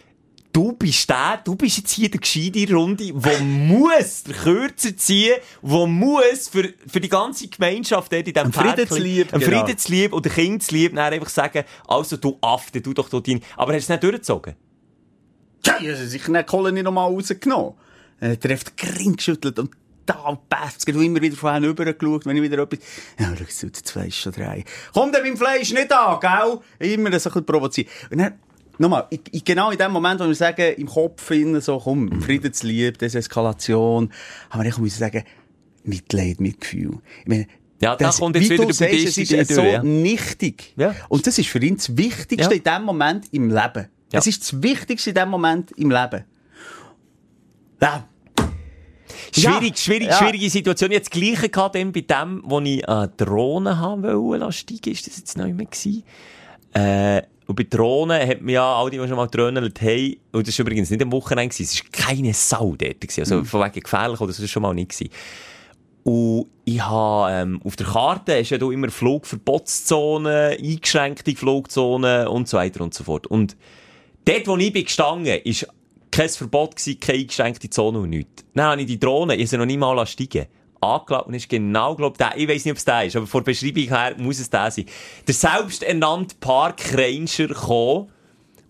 du 0.55 0.73
bist 0.73 1.11
der, 1.11 1.40
du 1.45 1.57
bist 1.57 1.79
jetzt 1.79 1.90
hier 1.90 2.09
der 2.09 2.21
Gescheite 2.21 2.64
der 2.64 2.77
Runde, 2.77 3.12
der 3.12 3.40
muss 3.40 4.23
den 4.23 4.35
Kürzer 4.35 4.97
ziehen, 4.97 5.35
der 5.62 5.87
muss 5.87 6.49
für, 6.49 6.73
für 6.87 7.01
die 7.01 7.09
ganze 7.09 7.49
Gemeinschaft 7.49 8.12
dort 8.12 8.27
in 8.27 8.33
diesem 8.33 8.47
Ein 8.47 8.53
Friedenslieb, 8.53 9.35
ein 9.35 9.40
genau. 9.40 9.59
Friedenslieb 9.59 10.12
oder 10.12 10.31
Kindeslieb, 10.31 10.95
dann 10.95 11.12
einfach 11.12 11.29
sagen, 11.29 11.64
also 11.87 12.17
du 12.17 12.38
Afte, 12.40 12.81
du 12.81 12.95
doch 12.95 13.09
dort 13.09 13.29
rein. 13.29 13.40
Aber 13.57 13.75
hast 13.75 13.88
du 13.88 13.93
es 13.93 14.01
nicht 14.01 14.03
durchgezogen? 14.05 14.55
Ja, 15.67 15.77
ich 15.81 15.88
habe 15.88 16.07
sicher 16.07 16.31
nicht 16.31 16.49
die 16.49 16.51
Kohle 16.51 16.73
nicht 16.73 16.85
nochmal 16.85 17.11
rausgenommen. 17.11 17.75
Hat 18.21 18.45
er 18.45 18.57
den 18.57 18.59
Gring 18.77 19.17
geschüttelt 19.17 19.59
und 19.59 19.71
da 20.07 20.38
passt 20.49 20.87
es. 20.87 20.95
immer 20.95 21.21
wieder 21.21 21.37
vorhin 21.37 21.64
rübergeschaut, 21.64 22.27
wenn 22.27 22.37
ich 22.37 22.43
wieder 22.43 22.62
etwas... 22.62 22.79
Ja, 23.19 23.33
schau, 23.37 23.69
das 23.69 23.90
Fleisch 23.90 24.21
schon 24.21 24.33
drei. 24.33 24.64
Komm 24.93 25.11
dann 25.11 25.23
beim 25.23 25.37
Fleisch 25.37 25.73
nicht 25.73 25.93
an, 25.93 26.21
gell? 26.21 26.93
Immer 26.93 27.09
so 27.19 27.31
ein 27.31 27.33
bisschen 27.33 27.47
provozieren. 27.47 27.88
Und 28.11 28.19
dann, 28.19 28.35
nochmal, 28.79 29.07
ich, 29.11 29.21
ich, 29.31 29.45
genau 29.45 29.71
in 29.71 29.79
dem 29.79 29.93
Moment, 29.93 30.21
wo 30.21 30.27
wir 30.27 30.35
sagen, 30.35 30.75
im 30.77 30.87
Kopf 30.87 31.23
finden, 31.23 31.61
so, 31.61 31.79
komm, 31.79 32.21
Friedenslieb, 32.21 32.99
Deseskalation, 32.99 34.11
haben 34.51 34.63
wir 34.63 34.69
echt 34.69 34.79
müssen 34.79 34.99
sagen, 34.99 35.25
Mitleid, 35.85 36.41
Mitgefühl. 36.41 36.99
Ich 37.23 37.29
meine, 37.29 37.47
Ja, 37.81 37.97
da 37.97 38.07
das, 38.07 38.19
kommt 38.19 38.37
jetzt 38.37 38.49
wie 38.51 38.55
wieder 38.59 38.73
sagst, 38.73 38.95
es 38.95 39.19
ist 39.19 39.31
in 39.33 39.39
dir 39.39 39.45
so 39.45 39.61
durch, 39.61 39.73
ja. 39.75 39.83
nichtig. 39.83 40.73
Ja. 40.77 40.95
Und 41.09 41.27
das 41.27 41.39
ist 41.39 41.49
für 41.49 41.59
ihn 41.63 41.77
das 41.77 41.97
Wichtigste 41.97 42.55
Ja. 42.55 42.57
in 42.57 42.63
dem 42.63 42.83
Moment 42.85 43.27
im 43.33 43.49
Leben. 43.51 43.89
Ja. 44.13 44.19
Es 44.21 44.27
ist 44.27 44.43
das 44.43 44.63
Wichtigste 44.63 45.11
in 45.11 45.17
dem 45.17 45.29
Moment 45.29 45.73
im 45.73 45.91
Leben. 45.91 46.25
Ja. 47.83 48.09
Schwierig, 49.33 49.71
Ja. 49.71 49.77
schwierig, 49.77 50.09
Ja. 50.09 50.17
schwierige 50.19 50.49
Situation. 50.51 50.91
Jetzt 50.93 51.13
das 51.13 51.21
Gleiche 51.21 51.49
gehabt 51.49 51.73
bei 51.75 51.83
dem, 51.83 52.43
wo 52.45 52.61
ich 52.61 52.89
eine 52.89 53.09
Drohne 53.09 53.79
haben 53.79 54.03
wollte, 54.05 54.53
steigen. 54.53 54.91
Ist 54.93 55.07
das 55.07 55.19
jetzt 55.19 55.37
noch 55.37 55.45
nicht 55.45 55.57
mehr 55.57 55.67
gewesen? 55.67 56.03
Äh, 56.73 57.23
und 57.46 57.57
bei 57.57 57.64
Drohnen 57.64 58.26
hat 58.26 58.40
man 58.40 58.54
ja, 58.54 58.74
all 58.74 58.90
die, 58.90 58.98
die 58.98 59.07
schon 59.07 59.16
mal 59.16 59.26
gedrönelt 59.26 59.80
haben, 59.80 60.16
und 60.33 60.46
das 60.46 60.59
war 60.59 60.66
übrigens 60.66 60.90
nicht 60.90 61.02
am 61.02 61.12
Wochenende, 61.12 61.54
gewesen, 61.54 61.70
es 61.70 61.83
war 61.83 62.07
keine 62.07 62.33
Sau 62.33 62.74
dort, 62.76 63.00
gewesen, 63.00 63.20
also 63.20 63.44
von 63.44 63.62
wegen 63.62 63.80
gefährlich 63.80 64.20
oder 64.20 64.33
so, 64.33 64.42
das 64.42 64.42
war 64.42 64.48
schon 64.48 64.62
mal 64.62 64.74
nicht 64.74 64.90
gewesen. 64.90 65.11
Und 66.04 66.46
ich 66.66 66.83
habe, 66.83 67.33
ähm, 67.33 67.61
auf 67.64 67.76
der 67.76 67.87
Karte 67.87 68.35
ist 68.35 68.50
ja 68.50 68.59
da 68.59 68.70
immer 68.70 68.90
Flugverbotszone, 68.90 70.59
eingeschränkte 70.61 71.35
Flugzone 71.35 72.28
und 72.28 72.46
so 72.46 72.59
weiter 72.59 72.83
und 72.83 72.92
so 72.92 73.04
fort. 73.04 73.26
Und 73.26 73.57
dort, 74.26 74.46
wo 74.46 74.57
ich 74.59 74.72
bin 74.72 74.85
gestanden, 74.85 75.40
ist 75.44 75.66
kein 76.11 76.28
Verbot 76.28 76.76
gewesen, 76.76 77.01
keine 77.01 77.18
eingeschränkte 77.20 77.70
Zone 77.70 78.01
und 78.01 78.11
nichts. 78.11 78.45
Dann 78.55 78.66
habe 78.66 78.80
ich 78.82 78.86
die 78.86 79.01
Drohne, 79.01 79.34
ich 79.34 79.49
sie 79.49 79.57
noch 79.57 79.66
nie 79.66 79.78
mal 79.78 80.07
steigen 80.07 80.47
angelassen 80.85 81.28
und 81.28 81.35
ist 81.35 81.49
genau, 81.49 81.95
glaub, 81.95 82.18
der, 82.18 82.37
ich 82.37 82.49
weiss 82.49 82.64
nicht, 82.64 82.72
ob 82.72 82.78
es 82.78 82.85
der 82.85 83.05
ist, 83.05 83.16
aber 83.16 83.26
vor 83.26 83.43
der 83.43 83.53
Beschreibung 83.53 83.85
her 83.85 84.14
muss 84.18 84.41
es 84.41 84.51
der 84.51 84.70
sein. 84.70 84.87
Der 85.26 85.35
selbsternannte 85.35 86.37
Parkranger 86.41 87.24
gekommen 87.49 88.11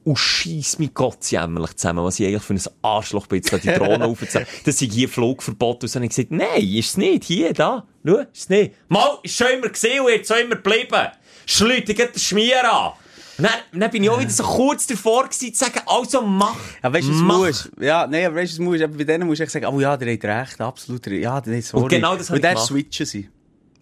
und 0.04 0.18
scheiss 0.18 0.78
mit 0.78 0.94
Gott 0.94 1.24
jämmerlich 1.30 1.76
zusammen, 1.76 2.04
was 2.04 2.20
ich 2.20 2.26
eigentlich 2.26 2.42
für 2.42 2.54
ein 2.54 2.60
Arschloch 2.82 3.26
bin, 3.26 3.38
jetzt 3.42 3.64
die 3.64 3.68
Drohne 3.68 4.04
aufzunehmen. 4.06 4.48
Das 4.64 4.80
ist 4.80 4.92
hier 4.92 5.08
Flugverbot. 5.08 5.82
Und 5.82 5.88
so 5.88 5.96
habe 5.96 6.04
ich 6.04 6.10
gesagt, 6.10 6.30
nein, 6.30 6.62
ist 6.62 6.90
es 6.90 6.96
nicht. 6.98 7.24
Hier, 7.24 7.52
da. 7.52 7.86
Schau, 8.06 8.18
ist 8.18 8.28
es 8.34 8.48
nicht. 8.50 8.72
Mal, 8.88 9.18
ist 9.22 9.36
schon 9.36 9.46
immer 9.48 9.68
gesehen 9.68 10.02
und 10.02 10.10
jetzt 10.10 10.30
auch 10.30 10.36
immer 10.36 10.56
geblieben. 10.56 11.08
Schleute 11.46 11.94
den 11.94 12.18
Schmier 12.18 12.70
an. 12.70 12.92
Und 13.36 13.44
dann, 13.44 13.80
dann 13.80 13.90
bin 13.90 14.04
ich 14.04 14.10
auch 14.10 14.20
wieder 14.20 14.30
so 14.30 14.44
kurz 14.44 14.86
davor 14.86 15.24
gewesen, 15.24 15.52
zu 15.54 15.64
sagen, 15.64 15.80
also 15.86 16.22
mach. 16.22 16.56
Ja, 16.82 16.92
weißt 16.92 17.08
du, 17.08 17.12
es 17.12 17.20
muss. 17.20 17.70
Ja, 17.80 18.06
nein, 18.06 18.26
aber 18.26 18.36
weißt 18.36 18.52
du, 18.52 18.54
es 18.56 18.58
muss. 18.60 18.80
Aber 18.80 18.96
bei 18.96 19.04
denen 19.04 19.26
musst 19.26 19.40
du 19.40 19.44
echt 19.44 19.52
sagen, 19.52 19.66
oh 19.66 19.80
ja, 19.80 19.96
der 19.96 20.12
hat 20.12 20.24
recht, 20.24 20.60
absolut. 20.60 21.06
recht. 21.06 21.22
Ja, 21.22 21.40
der 21.40 21.58
ist 21.58 21.68
sorry. 21.68 21.82
Und 21.84 21.88
genau 21.88 22.16
das 22.16 22.30
hab 22.30 22.36
Und 22.36 22.44
ich 22.44 22.50
gemacht. 22.50 22.66
switchen 22.66 23.06
sie. 23.06 23.28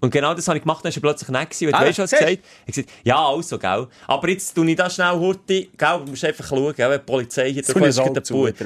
Und 0.02 0.10
genau 0.10 0.34
das 0.34 0.48
habe 0.48 0.58
ich 0.58 0.64
gemacht, 0.64 0.84
dann 0.84 0.90
ist 0.90 0.96
er 0.96 1.00
plötzlich 1.00 1.28
nicht 1.30 1.50
gewesen. 1.50 1.66
Und 1.68 1.74
Ah, 1.74 1.80
du 1.80 1.86
weißt, 1.86 1.98
was 2.00 2.10
siehst 2.10 2.20
gesagt 2.22 2.38
hat 2.40 2.66
gesagt, 2.66 2.88
ja, 3.04 3.24
also, 3.24 3.56
gell. 3.56 3.86
Aber 4.08 4.28
jetzt 4.28 4.52
tu 4.52 4.64
ich 4.64 4.74
das 4.76 4.96
schnell, 4.96 5.12
Hurti, 5.12 5.70
gell, 5.78 5.98
du 6.04 6.10
musst 6.10 6.24
einfach 6.24 6.44
schauen, 6.44 6.74
gell, 6.74 6.90
wenn 6.90 6.98
die 6.98 7.04
Polizei 7.06 7.52
hier 7.52 7.62
drauf 7.62 7.76
ist. 7.76 7.96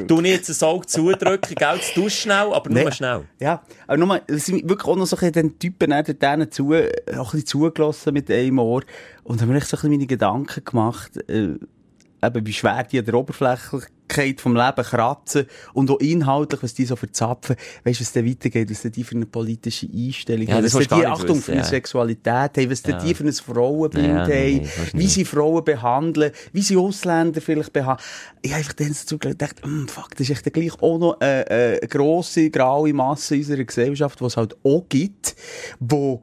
Tu 0.09 0.21
nicht 0.23 0.33
jetzt 0.49 0.63
ein 0.63 0.67
Auge 0.69 0.87
zudrücken, 0.87 1.55
gell, 1.55 1.77
das 1.77 1.93
tust 1.93 2.17
schnell, 2.17 2.55
aber 2.55 2.71
nur 2.71 2.85
Nee. 2.85 2.91
schnell. 2.91 3.25
Ja, 3.39 3.63
aber 3.87 3.97
nur, 3.99 4.21
es 4.27 4.47
sind 4.47 4.67
wirklich 4.67 4.89
auch 4.89 4.97
noch 4.97 5.07
so 5.07 5.17
ein 5.19 5.31
den 5.31 5.59
Typen 5.59 5.91
ne, 5.91 6.03
denen 6.03 6.51
zu, 6.51 6.73
auch 6.73 6.73
ein 6.75 6.87
bisschen 7.15 7.47
zugelassen 7.47 8.15
mit 8.15 8.31
einem 8.31 8.59
Ohr. 8.59 8.83
Und 9.23 9.43
haben 9.43 9.51
mir 9.51 9.59
echt 9.59 9.69
so 9.69 9.77
ein 9.77 9.81
bisschen 9.83 9.91
meine 9.91 10.07
Gedanken 10.07 10.65
gemacht, 10.65 11.19
äh, 11.29 11.59
eben 12.25 12.47
wie 12.47 12.53
schwer 12.55 12.83
die 12.85 12.99
an 12.99 13.05
der 13.05 13.15
Oberflächlichkeit 14.07 14.41
vom 14.41 14.57
Leben 14.57 14.83
kratzen 14.85 15.47
und 15.75 15.91
auch 15.91 15.99
inhaltlich, 16.01 16.63
was 16.63 16.75
die 16.75 16.85
so 16.85 16.97
verzapfen. 16.97 17.57
Weißt 17.85 18.01
du, 18.01 18.05
was 18.05 18.13
da 18.13 18.25
weitergeht, 18.25 18.71
was 18.71 18.83
die 18.83 19.05
für 19.05 19.15
eine 19.17 19.27
politische 19.27 19.89
Einstellung 19.93 20.47
Ja, 20.47 20.55
haben, 20.57 20.65
was 20.65 20.73
die, 20.73 21.07
Achtung, 21.07 21.29
wissen, 21.29 21.43
für 21.43 21.53
eine 21.53 21.61
ja. 21.63 21.67
Sexualität 21.67 22.27
haben, 22.57 22.71
was 22.71 22.83
Ja. 22.87 22.99
die 22.99 23.15
für 23.15 23.25
ein 23.25 23.33
Frauenbild 23.33 24.07
Ja, 24.07 24.27
haben, 24.27 24.63
du 24.93 24.99
wie 24.99 25.07
sie 25.07 25.25
Frauen 25.25 25.65
behandeln, 25.65 26.33
wie 26.53 26.63
sie 26.63 26.77
Ausländer 26.77 27.41
vielleicht 27.41 27.73
behandeln. 27.73 28.07
Ich 28.43 28.51
habe 28.51 28.59
einfach 28.59 28.73
dann 28.75 28.93
so 28.93 29.19
gedacht, 29.19 29.67
mm, 29.67 29.87
fuck, 29.87 30.11
das 30.17 30.29
ist 30.29 30.31
echt 30.31 30.53
gleich 30.53 30.81
auch 30.81 30.99
noch 30.99 31.21
äh, 31.21 31.43
äh, 31.43 31.79
eine 31.81 31.89
grosse, 31.89 32.51
graue 32.51 32.93
Masse 32.93 33.35
in 33.35 33.41
unserer 33.43 33.65
Gesellschaft, 33.65 34.21
die 34.21 34.25
es 34.25 34.37
halt 34.37 34.57
auch 34.65 34.85
gibt, 34.89 35.35
wo, 35.81 36.23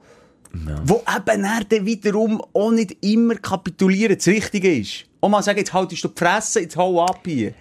wo 0.85 0.95
eben 1.15 1.41
dann, 1.43 1.65
dann 1.67 1.85
wiederum 1.85 2.41
auch 2.53 2.71
nicht 2.71 3.03
immer 3.03 3.35
kapitulieren 3.35 4.15
das 4.15 4.27
Richtige 4.27 4.73
ist. 4.79 5.05
Auch 5.19 5.29
mal 5.29 5.41
sagen, 5.41 5.59
jetzt 5.59 5.73
haltest 5.73 6.03
du 6.03 6.09
die 6.09 6.19
Fresse, 6.19 6.61
jetzt 6.61 6.75
hau 6.75 7.01
ab 7.03 7.21
hier. 7.25 7.53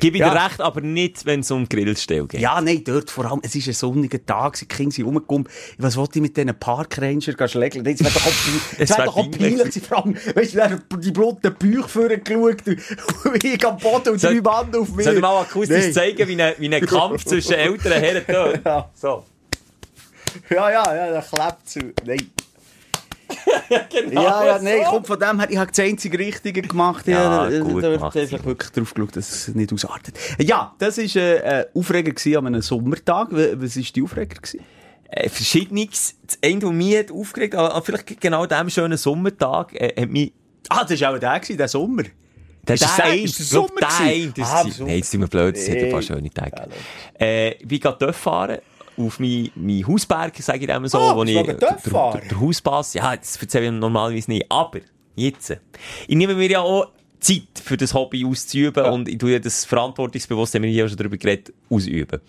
Gib 0.00 0.14
ich 0.14 0.20
Ja. 0.20 0.30
dir 0.34 0.44
recht, 0.44 0.60
aber 0.60 0.80
nicht, 0.80 1.26
wenn 1.26 1.40
es 1.40 1.50
um 1.50 1.68
Grillstelle 1.68 2.26
geht. 2.26 2.40
Ja, 2.40 2.60
nein, 2.60 2.82
dort 2.84 3.10
vor 3.10 3.26
allem, 3.30 3.40
es 3.42 3.54
ist 3.54 3.68
ein 3.68 3.74
sonniger 3.74 4.24
Tag, 4.24 4.58
die 4.58 4.66
Kinder 4.66 4.90
sind 4.92 5.04
rumgekommen. 5.04 5.46
Was 5.78 5.96
wollte 5.96 6.18
ich 6.18 6.22
mit 6.22 6.36
diesen 6.36 6.58
Parkranger 6.58 7.20
schlägeln? 7.48 7.84
Jetzt 7.84 8.02
wäre 8.02 8.12
doch 8.14 8.26
auch, 8.26 8.30
Es 8.78 8.90
es 8.90 8.90
wär 8.90 8.98
wär 8.98 9.04
doch 9.06 9.16
auch 9.16 9.30
peinlich 9.30 9.82
vor 9.86 10.04
allem, 10.04 10.16
weißt 10.34 10.54
du, 10.54 10.96
die 10.96 11.10
blotten 11.12 11.54
Bauch 11.54 11.88
vorgeschaut 11.88 12.66
und 12.66 13.44
ich 13.44 13.66
am 13.66 13.76
Boden 13.78 14.08
und 14.10 14.22
drei 14.22 14.40
Mann 14.40 14.74
auf 14.74 14.88
mich. 14.94 15.04
Soll 15.04 15.14
ich 15.16 15.20
mal 15.20 15.40
akustisch 15.42 15.84
Nein. 15.84 15.92
zeigen, 15.92 16.28
wie 16.28 16.42
ein, 16.42 16.54
wie 16.58 16.74
ein 16.74 16.86
Kampf 16.86 17.24
zwischen 17.24 17.52
älteren 17.52 18.00
Herren 18.00 18.26
tönt? 18.26 18.60
Ja. 18.64 18.90
So. 18.94 19.24
Ja, 20.48 20.70
ja, 20.70 20.94
ja, 20.94 21.10
der 21.12 21.22
klebt 21.22 21.68
zu. 21.68 21.80
Nein. 22.06 22.30
Genau 23.90 24.22
Ja, 24.22 24.44
ja, 24.44 24.58
nein, 24.60 24.80
so. 24.84 24.90
kommt 24.90 25.06
von 25.06 25.18
dem 25.18 25.38
her, 25.38 25.48
ich 25.50 25.56
habe 25.58 25.70
das 25.70 25.78
einzige 25.78 26.18
Richtige 26.18 26.62
gemacht. 26.62 27.06
Ja, 27.06 27.48
da- 27.48 27.58
gut, 27.60 27.82
da 27.84 27.90
wird 27.90 28.02
einfach 28.16 28.44
wirklich 28.44 28.70
drauf 28.70 28.94
geschaut, 28.94 29.16
dass 29.16 29.30
es 29.48 29.54
nicht 29.54 29.72
ausartet. 29.72 30.14
Ja, 30.38 30.74
das 30.78 30.98
war 30.98 31.16
äh, 31.22 31.40
ein 31.42 31.64
Aufreger 31.74 32.10
gewesen 32.12 32.36
an 32.36 32.46
einem 32.48 32.62
Sommertag. 32.62 33.28
Was 33.30 33.76
war 33.76 33.82
die 33.94 34.02
Aufreger? 34.02 34.34
Gewesen? 34.36 34.60
äh, 35.12 35.28
Verschiedenes. 35.28 36.14
Das 36.26 36.38
eine, 36.42 36.62
was 36.62 36.70
mich 36.72 36.96
hat 36.96 37.10
aufgeregt 37.10 37.54
hat, 37.56 37.72
ah, 37.72 37.80
vielleicht 37.80 38.20
genau 38.20 38.42
an 38.42 38.48
diesem 38.48 38.70
schönen 38.70 38.98
Sommertag, 38.98 39.74
äh, 39.74 40.00
hat 40.02 40.08
mich 40.08 40.32
Ah, 40.68 40.84
das 40.84 41.00
war 41.00 41.14
auch 41.14 41.18
der, 41.18 41.40
gewesen, 41.40 41.56
der 41.56 41.68
Sommer. 41.68 42.02
Der, 42.68 42.74
Ist 42.74 42.84
das 42.84 42.96
der 42.96 43.14
ist 43.14 43.40
das 43.40 43.50
glaub, 43.50 43.68
Sommer 43.68 43.80
der 43.80 44.32
das 44.36 44.48
Ah. 44.52 44.64
Nein, 44.84 44.96
jetzt 44.98 45.10
sind 45.10 45.20
wir 45.20 45.26
blöd, 45.28 45.56
es 45.56 45.68
hat 45.68 45.76
ein 45.78 45.90
paar 45.90 46.02
schöne 46.02 46.30
Tage. 46.30 46.68
äh, 47.18 47.54
wie 47.64 47.80
geht 47.80 47.98
Töff 47.98 48.16
fahren? 48.16 48.58
Auf 48.96 49.18
mein, 49.18 49.50
mein 49.54 49.86
Hausberg, 49.86 50.36
sage 50.38 50.60
ich 50.60 50.66
dem 50.66 50.86
so, 50.86 50.98
Ah, 50.98 51.16
wo 51.16 51.22
ich, 51.22 51.34
der, 51.34 51.54
der, 51.54 51.76
der 51.76 52.40
Hauspass, 52.40 52.94
ja, 52.94 53.16
das 53.16 53.36
erzähle 53.36 53.66
ich 53.66 53.72
normalerweise 53.72 54.30
nicht, 54.30 54.46
aber, 54.50 54.80
jetzt, 55.16 55.56
ich 56.06 56.16
nehme 56.16 56.34
mir 56.34 56.50
ja 56.50 56.60
auch 56.60 56.88
Zeit 57.20 57.60
für 57.62 57.76
das 57.76 57.94
Hobby 57.94 58.24
auszuüben 58.24 58.84
und 58.86 59.08
ich 59.08 59.18
tue 59.18 59.40
das 59.40 59.64
verantwortungsbewusst, 59.64 60.54
haben 60.54 60.62
wir 60.62 60.70
hier 60.70 60.84
auch 60.84 60.88
schon 60.88 60.96
darüber 60.98 61.16
geredet, 61.16 61.54
ausüben. 61.68 62.20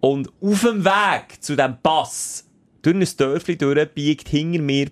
Und 0.00 0.28
auf 0.40 0.62
dem 0.62 0.84
Weg 0.84 1.40
zu 1.40 1.54
diesem 1.54 1.76
Pass, 1.82 2.48
durch 2.82 2.96
ein 2.96 3.16
Dörfli 3.16 3.56
durch, 3.56 3.88
biegt 3.90 4.28
hinter 4.28 4.60
mir 4.60 4.88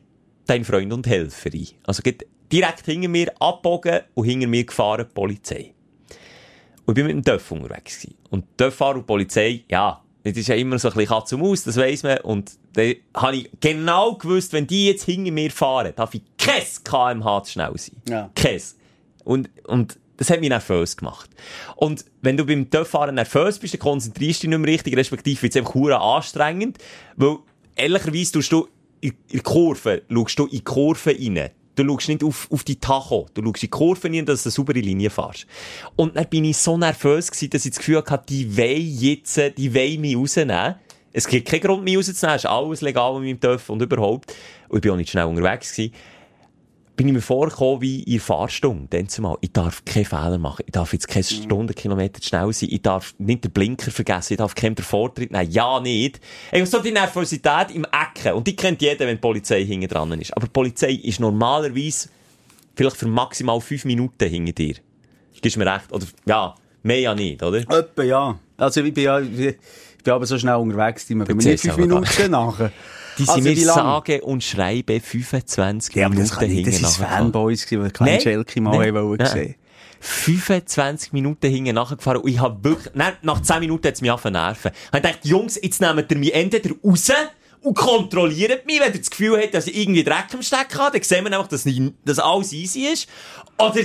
dein 0.47 0.65
Freund 0.65 0.93
und 0.93 1.07
Helfer 1.07 1.51
ein. 1.53 1.67
Also 1.85 2.03
geht 2.03 2.27
direkt 2.53 2.85
hinter 2.87 3.09
mir 3.09 3.33
abbogen 3.41 4.01
und 4.15 4.25
hinter 4.25 4.47
mir 4.47 4.65
gefahren 4.65 5.07
die 5.09 5.15
Polizei. 5.15 5.75
Und 6.85 6.99
ich 6.99 7.05
bin 7.05 7.17
mit 7.17 7.25
dem 7.25 7.25
Töff 7.25 7.51
unterwegs 7.51 8.01
gewesen. 8.01 8.17
Und 8.31 8.45
Töfffahrer 8.57 8.97
und 8.97 9.07
Polizei, 9.07 9.65
ja, 9.69 10.03
das 10.23 10.37
ist 10.37 10.49
ja 10.49 10.55
immer 10.55 10.79
so 10.79 10.89
ein 10.89 10.95
bisschen 10.95 11.09
Katz 11.09 11.33
und 11.33 11.41
Maus, 11.41 11.65
das 11.65 11.77
weiss 11.77 12.03
man. 12.03 12.19
Und 12.19 12.53
dann 12.75 12.95
habe 13.15 13.37
ich 13.37 13.51
genau 13.61 14.15
gewusst, 14.15 14.53
wenn 14.53 14.67
die 14.67 14.87
jetzt 14.87 15.05
hinter 15.05 15.33
mir 15.33 15.51
fahren, 15.51 15.93
darf 15.97 16.15
ich 16.15 16.23
kein 16.39 16.63
kmh 16.85 17.43
zu 17.45 17.53
schnell 17.53 17.73
sein. 17.77 17.97
Ja. 18.09 18.31
Kein. 18.35 18.61
Und, 19.25 19.51
und 19.67 19.99
das 20.17 20.29
hat 20.29 20.41
mich 20.41 20.51
nervös 20.51 20.97
gemacht. 20.97 21.31
Und 21.77 22.05
wenn 22.21 22.37
du 22.37 22.45
beim 22.45 22.69
Töfffahren 22.69 23.15
nervös 23.15 23.59
bist, 23.59 23.75
dann 23.75 23.81
konzentrierst 23.81 24.43
du 24.43 24.47
dich 24.47 24.51
nicht 24.51 24.59
mehr 24.59 24.73
richtig, 24.73 24.97
respektive 24.97 25.41
wird 25.43 25.57
es 25.57 25.61
einfach 25.61 26.01
anstrengend, 26.01 26.79
weil 27.17 27.39
ehrlicherweise 27.75 28.33
tust 28.33 28.53
du 28.53 28.69
in 28.69 28.71
in 29.01 29.17
der 29.33 29.41
Kurve, 29.41 30.03
schaust 30.11 30.39
du 30.39 30.45
in 30.45 30.51
die 30.51 30.65
Kurve 30.65 31.17
rein. 31.19 31.51
Du 31.87 31.95
schaust 31.95 32.09
nicht 32.09 32.25
auf, 32.25 32.49
auf 32.51 32.65
die 32.65 32.77
Tacho. 32.77 33.27
Du 33.35 33.43
schaust 33.43 33.63
die 33.63 33.69
Kurve 33.69 34.09
rein, 34.09 34.27
dass 34.27 34.43
du 34.43 34.49
eine 34.49 34.53
saubere 34.53 34.81
Linie 34.81 35.11
fährst. 35.11 35.47
Und 35.97 36.17
dann 36.17 36.27
bin 36.29 36.45
ich 36.45 36.57
so 36.57 36.77
nervös 36.77 37.31
gewesen, 37.31 37.51
dass 37.51 37.65
ich 37.65 37.73
das 37.73 37.79
Gefühl 37.79 37.99
hatte, 37.99 38.25
die 38.29 38.57
wollen 38.57 38.99
jetzt, 38.99 39.41
die 39.57 39.75
wollen 39.75 40.01
mich 40.01 40.17
rausnehmen. 40.17 40.75
Es 41.13 41.27
gibt 41.27 41.49
keinen 41.49 41.61
Grund, 41.61 41.85
mich 41.85 41.97
rauszunehmen. 41.97 42.37
Es 42.37 42.45
ist 42.45 42.51
alles 42.51 42.81
legal 42.83 43.15
mit 43.15 43.23
meinem 43.23 43.41
Töff 43.41 43.71
und 43.71 43.83
überhaupt. 43.83 44.33
Und 44.69 44.77
ich 44.77 44.83
bin 44.83 44.93
auch 44.93 44.97
nicht 44.97 45.11
schnell 45.11 45.25
unterwegs 45.25 45.75
gewesen 45.75 45.93
bin 47.01 47.09
ich 47.09 47.15
mir 47.15 47.23
vorgekommen 47.23 47.81
wie 47.81 48.03
in 48.03 48.21
Fahrstunde. 48.21 48.87
Dann 48.91 49.09
zumal. 49.09 49.39
Ich 49.41 49.53
darf 49.53 49.83
keine 49.87 50.05
Fehler 50.05 50.37
machen. 50.37 50.65
Ich 50.67 50.73
darf 50.73 50.93
jetzt 50.93 51.09
keine 51.09 51.25
Stundenkilometer 51.25 52.21
zu 52.21 52.29
schnell 52.29 52.53
sein. 52.53 52.69
Ich 52.71 52.83
darf 52.83 53.15
nicht 53.17 53.43
den 53.43 53.53
Blinker 53.53 53.91
vergessen. 53.91 54.35
Ich 54.35 54.37
darf 54.37 54.55
keinen 54.55 54.75
den 54.75 54.85
Vortritt 54.85 55.31
nehmen. 55.33 55.51
Ja, 55.51 55.81
nicht. 55.81 56.21
Ey, 56.51 56.67
so 56.67 56.79
die 56.79 56.93
Nervosität 56.93 57.71
im 57.73 57.87
Ecken. 57.87 58.35
Und 58.35 58.47
die 58.47 58.55
kennt 58.55 58.83
jeder, 58.83 59.07
wenn 59.07 59.17
die 59.17 59.21
Polizei 59.23 59.65
hinten 59.65 59.89
dran 59.89 60.13
ist. 60.21 60.37
Aber 60.37 60.45
die 60.45 60.53
Polizei 60.53 60.93
ist 60.93 61.21
normalerweise 61.21 62.11
vielleicht 62.75 62.99
für 62.99 63.09
maximal 63.09 63.63
fünf 63.63 63.87
Minuten 63.87 64.29
hinter 64.29 64.53
dir. 64.53 64.75
Gibst 65.41 65.57
mir 65.57 65.73
recht? 65.73 65.91
Oder, 65.91 66.05
ja, 66.27 66.55
mehr 66.83 67.01
ja 67.01 67.15
nicht, 67.15 67.43
oder? 67.43 67.61
Etwa, 67.61 68.03
ja. 68.03 68.39
Also, 68.59 68.83
ich 68.83 68.93
bin 68.93 69.05
ja, 69.05 69.21
ich 69.21 69.57
bin 70.05 70.13
aber 70.13 70.27
so 70.27 70.39
schnell 70.39 70.57
unterwegs, 70.57 71.07
die 71.07 71.15
mir 71.15 71.25
nicht 71.25 71.61
fünf 71.63 71.79
Minuten 71.79 72.31
nachher. 72.31 72.73
Die 73.19 73.25
sind 73.25 73.35
Also, 73.35 73.49
mir 73.49 73.57
sage 73.65 74.21
und 74.23 74.43
schreibe 74.45 75.01
25 75.01 75.95
Ja, 75.95 76.09
das, 76.09 76.17
Minuten 76.17 76.35
das 76.35 76.49
hinten 76.49 76.71
ist 76.71 76.83
nachgefahren. 76.83 77.17
Fanboys 77.33 77.67
die 77.67 77.77
kleinen 77.77 77.93
Nein, 78.01 78.21
Schelke 78.21 78.61
mal 78.61 78.87
haben 78.87 78.95
wollen 78.95 79.19
nein. 79.19 79.27
sehen. 79.27 79.55
25 80.01 81.13
Minuten 81.13 81.51
hinten 81.51 81.75
nachgefahren 81.75 82.23
und 82.23 82.31
ich 82.31 82.41
hab 82.41 82.65
wirklich, 82.65 82.95
nein, 82.95 83.13
nach 83.23 83.43
10 83.43 83.61
Minuten 83.61 83.87
hat's 83.87 84.01
mich 84.01 84.11
angefangen 84.11 84.33
nerven. 84.35 84.71
Ich 84.73 84.93
hab 84.93 85.03
gedacht, 85.03 85.19
Jungs, 85.25 85.59
jetzt 85.63 85.81
nehmt 85.81 86.11
ihr 86.11 86.17
mich 86.19 86.35
entweder 86.35 86.71
raus 86.83 87.13
und 87.63 87.77
kontrolliert 87.77 88.65
mich, 88.67 88.81
wenn 88.81 88.93
ihr 88.95 88.99
das 88.99 89.11
Gefühl 89.11 89.39
habt, 89.39 89.53
dass 89.53 89.67
ich 89.67 89.77
irgendwie 89.77 90.03
Dreck 90.03 90.27
am 90.33 90.43
Stecken 90.43 90.79
habe, 90.79 90.93
dann 90.99 91.03
sehen 91.03 91.25
wir 91.25 91.31
nämlich, 91.31 91.49
dass, 91.49 91.67
nicht, 91.67 91.93
dass 92.05 92.19
alles 92.19 92.53
easy 92.55 92.87
ist. 92.87 93.09
Oder, 93.59 93.83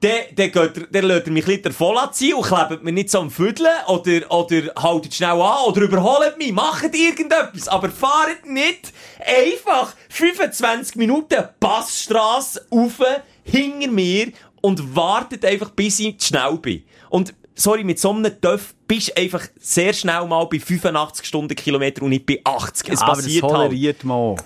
dann, 0.00 1.06
lässt 1.08 1.26
ihr 1.26 1.32
mich 1.32 1.48
ein 1.48 1.72
voll 1.72 1.96
anziehen 1.96 2.34
und 2.34 2.46
klebt 2.46 2.84
mir 2.84 2.92
nicht 2.92 3.10
so 3.10 3.20
am 3.20 3.30
Füdeln 3.30 3.72
oder, 3.88 4.30
oder 4.30 4.72
haltet 4.76 5.14
schnell 5.14 5.40
an 5.40 5.64
oder 5.66 5.82
überholt 5.82 6.36
mich, 6.36 6.52
macht 6.52 6.94
irgendetwas, 6.94 7.66
aber 7.68 7.88
fahrt 7.88 8.46
nicht 8.46 8.92
einfach 9.24 9.94
25 10.10 10.96
Minuten 10.96 11.42
Passstrasse 11.58 12.66
rauf, 12.70 13.00
hinter 13.44 13.90
mir 13.90 14.32
und 14.60 14.94
wartet 14.94 15.44
einfach, 15.44 15.70
bis 15.70 16.00
ich 16.00 16.18
zu 16.18 16.28
schnell 16.28 16.56
bin. 16.58 16.82
Und, 17.08 17.34
sorry, 17.54 17.84
mit 17.84 17.98
so 17.98 18.10
einem 18.10 18.40
Töff 18.40 18.74
bist 18.86 19.08
du 19.08 19.16
einfach 19.20 19.46
sehr 19.58 19.92
schnell 19.92 20.26
mal 20.26 20.44
bei 20.46 20.58
85 20.58 21.26
Stundenkilometer 21.26 22.02
und 22.02 22.10
nicht 22.10 22.26
bei 22.26 22.40
80. 22.44 22.88
Es 22.88 23.00
aber 23.00 23.12
das 23.12 23.24
passiert 23.24 23.44
halt. 23.44 23.52
toleriert 23.52 24.04
man. 24.04 24.36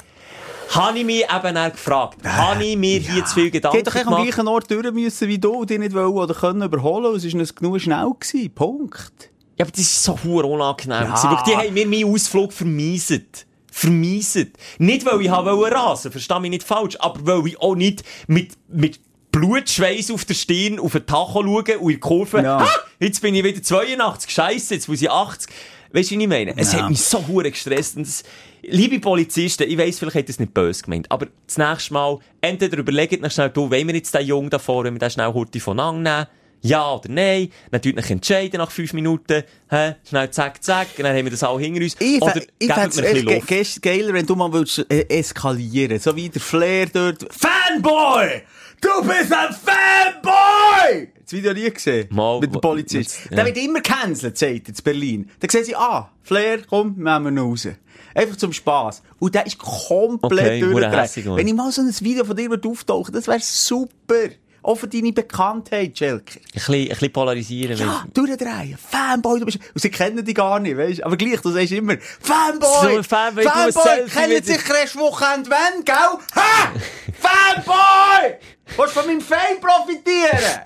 Habe 0.71 0.99
ich 0.99 1.05
mich 1.05 1.23
eben 1.25 1.57
auch 1.57 1.73
gefragt, 1.73 2.19
habe 2.25 2.65
ich 2.65 2.77
mir 2.77 2.99
hier 3.01 3.25
zu 3.25 3.35
viel 3.35 3.51
Gedanken 3.51 3.77
Die 3.77 3.79
hätte 3.81 3.91
doch 3.91 3.97
am 4.01 4.05
gemacht? 4.15 4.23
gleichen 4.25 4.49
Ort 4.49 4.71
durch 4.71 4.93
müssen 4.93 5.29
wie 5.29 5.39
du 5.39 5.51
und 5.53 5.71
die 5.71 5.79
nicht 5.79 5.95
wollen 5.95 6.13
oder 6.13 6.35
können 6.35 6.63
überholen 6.63 7.15
es 7.17 7.25
ist 7.25 7.35
nicht 7.35 7.57
genug 7.57 7.81
schnell 7.81 8.11
gewesen. 8.19 8.55
Punkt. 8.55 9.31
Ja, 9.59 9.65
aber 9.65 9.73
das 9.73 9.81
ist 9.81 10.03
so 10.03 10.19
hure 10.25 10.47
unangenehm. 10.47 11.03
Ja. 11.03 11.43
Die 11.47 11.57
haben 11.57 11.75
mir 11.75 11.87
meinen 11.87 12.13
Ausflug 12.15 12.53
vermieset. 12.53 13.47
Vermieset. 13.71 14.57
Nicht, 14.79 15.05
weil 15.07 15.21
ich 15.23 15.31
wollte 15.31 15.75
rasen, 15.75 16.11
versteh 16.13 16.39
mich 16.41 16.51
nicht 16.51 16.63
falsch, 16.65 16.97
aber 17.01 17.21
weil 17.27 17.47
ich 17.49 17.61
auch 17.61 17.75
nicht 17.75 18.03
mit, 18.27 18.53
mit 18.69 19.01
Blutschweiß 19.33 20.11
auf 20.11 20.25
der 20.25 20.35
Stirn 20.35 20.79
auf 20.81 20.93
den 20.93 21.07
Tacho 21.07 21.43
schauen 21.43 21.47
und 21.47 21.67
in 21.67 21.89
der 21.89 21.99
Kurve, 22.01 22.43
Ja. 22.43 22.61
ha, 22.61 22.69
jetzt 22.99 23.23
bin 23.23 23.35
ich 23.35 23.45
wieder 23.45 23.63
82, 23.63 24.31
scheisse, 24.31 24.75
jetzt 24.75 24.89
muss 24.89 25.01
ich 25.03 25.11
80. 25.11 25.53
weißt 25.93 26.11
du, 26.11 26.19
wie 26.19 26.23
ich 26.23 26.29
meine? 26.29 26.55
Es 26.57 26.73
Ja. 26.73 26.81
hat 26.83 26.91
mich 26.91 27.01
so 27.01 27.25
hure 27.29 27.51
gestresst. 27.51 27.97
Und 27.97 28.07
das, 28.07 28.23
liebe 28.63 29.01
Polizisten, 29.01 29.65
ich 29.69 29.77
weiss, 29.79 29.99
vielleicht 29.99 30.17
hat 30.17 30.29
das 30.29 30.39
nicht 30.39 30.55
böse 30.55 30.83
gemeint, 30.83 31.11
aber 31.11 31.27
das 31.47 31.59
nächste 31.59 31.93
Mal, 31.95 32.19
entweder 32.41 32.79
überlegt 32.79 33.23
euch 33.25 33.33
schnell, 33.33 33.51
du, 33.51 33.71
wollen 33.71 33.87
wir 33.87 33.95
jetzt 33.95 34.15
den 34.15 34.27
Jungen 34.27 34.51
da 34.51 34.59
vorne, 34.59 34.87
wenn 34.89 34.95
wir 34.95 34.99
den 35.01 35.11
schnell 35.11 35.33
Hurti 35.33 35.61
von 35.61 35.77
nehmen? 35.77 36.27
Ja 36.63 36.93
oder 36.93 37.09
nein? 37.09 37.49
Natürlich 37.73 38.11
entscheiden 38.11 38.59
nach 38.59 38.71
fünf 38.71 38.93
Minuten. 38.93 39.45
Hä? 39.71 39.95
Schnell 40.07 40.31
zack, 40.31 40.63
zack. 40.63 40.89
Und 40.99 41.05
dann 41.05 41.17
haben 41.17 41.25
wir 41.25 41.31
das 41.31 41.43
auch 41.43 41.59
hinter 41.59 41.81
uns. 41.83 41.97
Ich, 41.99 42.21
oder 42.21 42.33
fä- 42.35 42.47
ich 42.59 42.69
gebt 42.69 42.75
fänd's 42.79 42.97
mir 42.97 43.03
ein 43.03 43.17
echt 43.17 43.25
bisschen 43.25 43.47
ge 43.47 43.59
Luft. 43.59 43.83
ge 43.83 43.99
geiler, 43.99 44.13
wenn 44.13 44.27
du 44.27 44.37
mal 44.37 44.53
willst, 44.53 44.85
äh, 44.91 45.07
eskalieren 45.09 45.99
So 45.99 46.15
wie 46.15 46.29
der 46.29 46.43
Flair 46.43 46.87
dort. 46.93 47.27
Fanboy! 47.33 48.43
Du 48.79 48.89
bist 49.09 49.33
ein 49.33 49.55
Fanboy! 49.55 51.09
Das 51.23 51.33
Video 51.33 51.53
nie 51.55 51.71
gesehen? 51.71 52.09
Mal, 52.11 52.41
Mit 52.41 52.53
dem 52.55 52.61
Polizist. 52.61 53.21
ja. 53.31 53.37
Der 53.37 53.47
wird 53.47 53.57
immer 53.57 53.81
gecancelt, 53.81 54.37
sagt 54.37 54.53
er, 54.53 54.69
in 54.69 54.75
Berlin. 54.85 55.31
Dann 55.41 55.49
sehen 55.51 55.65
sie, 55.65 55.77
ah, 55.77 56.11
Flair, 56.23 56.61
komm, 56.69 56.95
nehmen 56.99 57.25
wir 57.25 57.31
ihn 57.31 57.39
raus. 57.39 57.69
Einfach 58.15 58.37
zum 58.37 58.53
Spass. 58.53 59.03
Und 59.19 59.35
der 59.35 59.47
ist 59.47 59.59
komplett 59.59 60.21
Okay, 60.47 60.61
durchgedreht. 60.61 61.37
Wenn 61.37 61.49
ich 61.49 61.55
mal 61.55 61.71
so 61.71 61.83
ein 61.83 61.95
Video 62.01 62.25
von 62.25 62.37
dir 62.37 62.51
würde 62.51 62.69
auftauchen, 62.69 63.13
das 63.15 63.27
wäre 63.29 63.41
super. 63.41 64.31
Auch 64.63 64.75
für 64.75 64.89
deine 64.89 65.11
Bekanntheit, 65.11 65.97
Schelker. 65.97 66.39
Ein 66.39 66.53
bisschen, 66.53 66.75
ein 66.75 66.89
bisschen 66.89 67.13
polarisieren. 67.13 67.79
Ja, 67.79 68.05
durchdrehen. 68.13 68.77
Fanboy, 68.91 69.41
du 69.41 69.47
bist, 69.47 69.59
und 69.75 69.81
sie 69.81 69.91
kennen 69.91 70.23
dich 70.23 70.35
gar 70.35 70.61
nicht, 70.61 70.77
weißt 70.77 71.03
Aber 71.03 71.17
gleich, 71.17 71.41
du 71.41 71.51
sagst 71.51 71.73
immer, 71.73 71.97
Fanboy! 71.99 72.97
So 72.97 73.03
Fanboy, 73.03 73.45
du 73.45 73.51
Fanboy! 73.51 74.07
Kennen 74.11 74.43
sich 74.43 74.59
erst 74.69 74.97
Wochenende 74.99 75.49
wenn, 75.51 75.83
gell? 75.83 75.95
Ha! 75.95 76.73
Fanboy! 77.21 78.35
Willst 78.77 78.97
du 78.97 79.01
von 79.01 79.07
meinem 79.07 79.21
Fame 79.23 79.61
profitieren? 79.61 80.61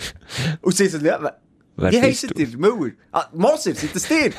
Und 0.60 0.76
sie 0.76 0.88
sagen, 0.88 1.04
ja, 1.04 1.36
Wer 1.76 1.92
wie 1.92 2.02
heisst 2.02 2.24
du? 2.24 2.34
ihr? 2.40 2.48
Müller? 2.58 2.92
Ah, 3.12 3.28
Moser, 3.32 3.74
sind 3.76 3.94
das 3.94 4.08
dir? 4.08 4.32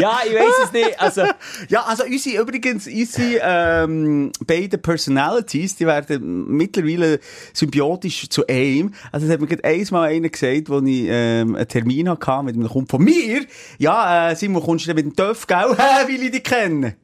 Ja, 0.00 0.18
ich 0.26 0.34
weiss 0.34 0.64
es 0.64 0.72
nicht. 0.72 1.00
Also, 1.00 1.22
Ja, 1.68 1.82
also 1.84 2.04
unsere, 2.04 2.42
übrigens, 2.42 2.86
unsere 2.86 3.40
ähm, 3.42 4.32
beiden 4.46 4.80
Personalities, 4.80 5.76
die 5.76 5.86
werden 5.86 6.46
mittlerweile 6.48 7.20
symbiotisch 7.52 8.28
zu 8.28 8.46
einem. 8.46 8.92
Also 9.12 9.26
das 9.26 9.34
hat 9.34 9.40
mir 9.40 9.46
gerade 9.46 9.64
einmal 9.64 10.10
einer 10.10 10.28
gesagt, 10.28 10.68
wo 10.68 10.78
ich 10.80 11.06
ähm, 11.08 11.56
einen 11.56 11.68
Termin 11.68 12.08
hatte 12.08 12.42
mit 12.42 12.54
einem 12.54 12.68
Kumpel 12.68 12.90
von 12.90 13.04
mir. 13.04 13.44
Ja, 13.78 14.30
äh, 14.30 14.36
Simon, 14.36 14.62
kommst 14.62 14.86
du 14.86 14.94
denn 14.94 15.04
mit 15.04 15.16
dem 15.16 15.16
TÜV, 15.16 15.46
gell? 15.46 15.76
Hä, 15.76 16.08
will 16.08 16.22
ich 16.22 16.30
dich 16.30 16.44
kennen? 16.44 16.94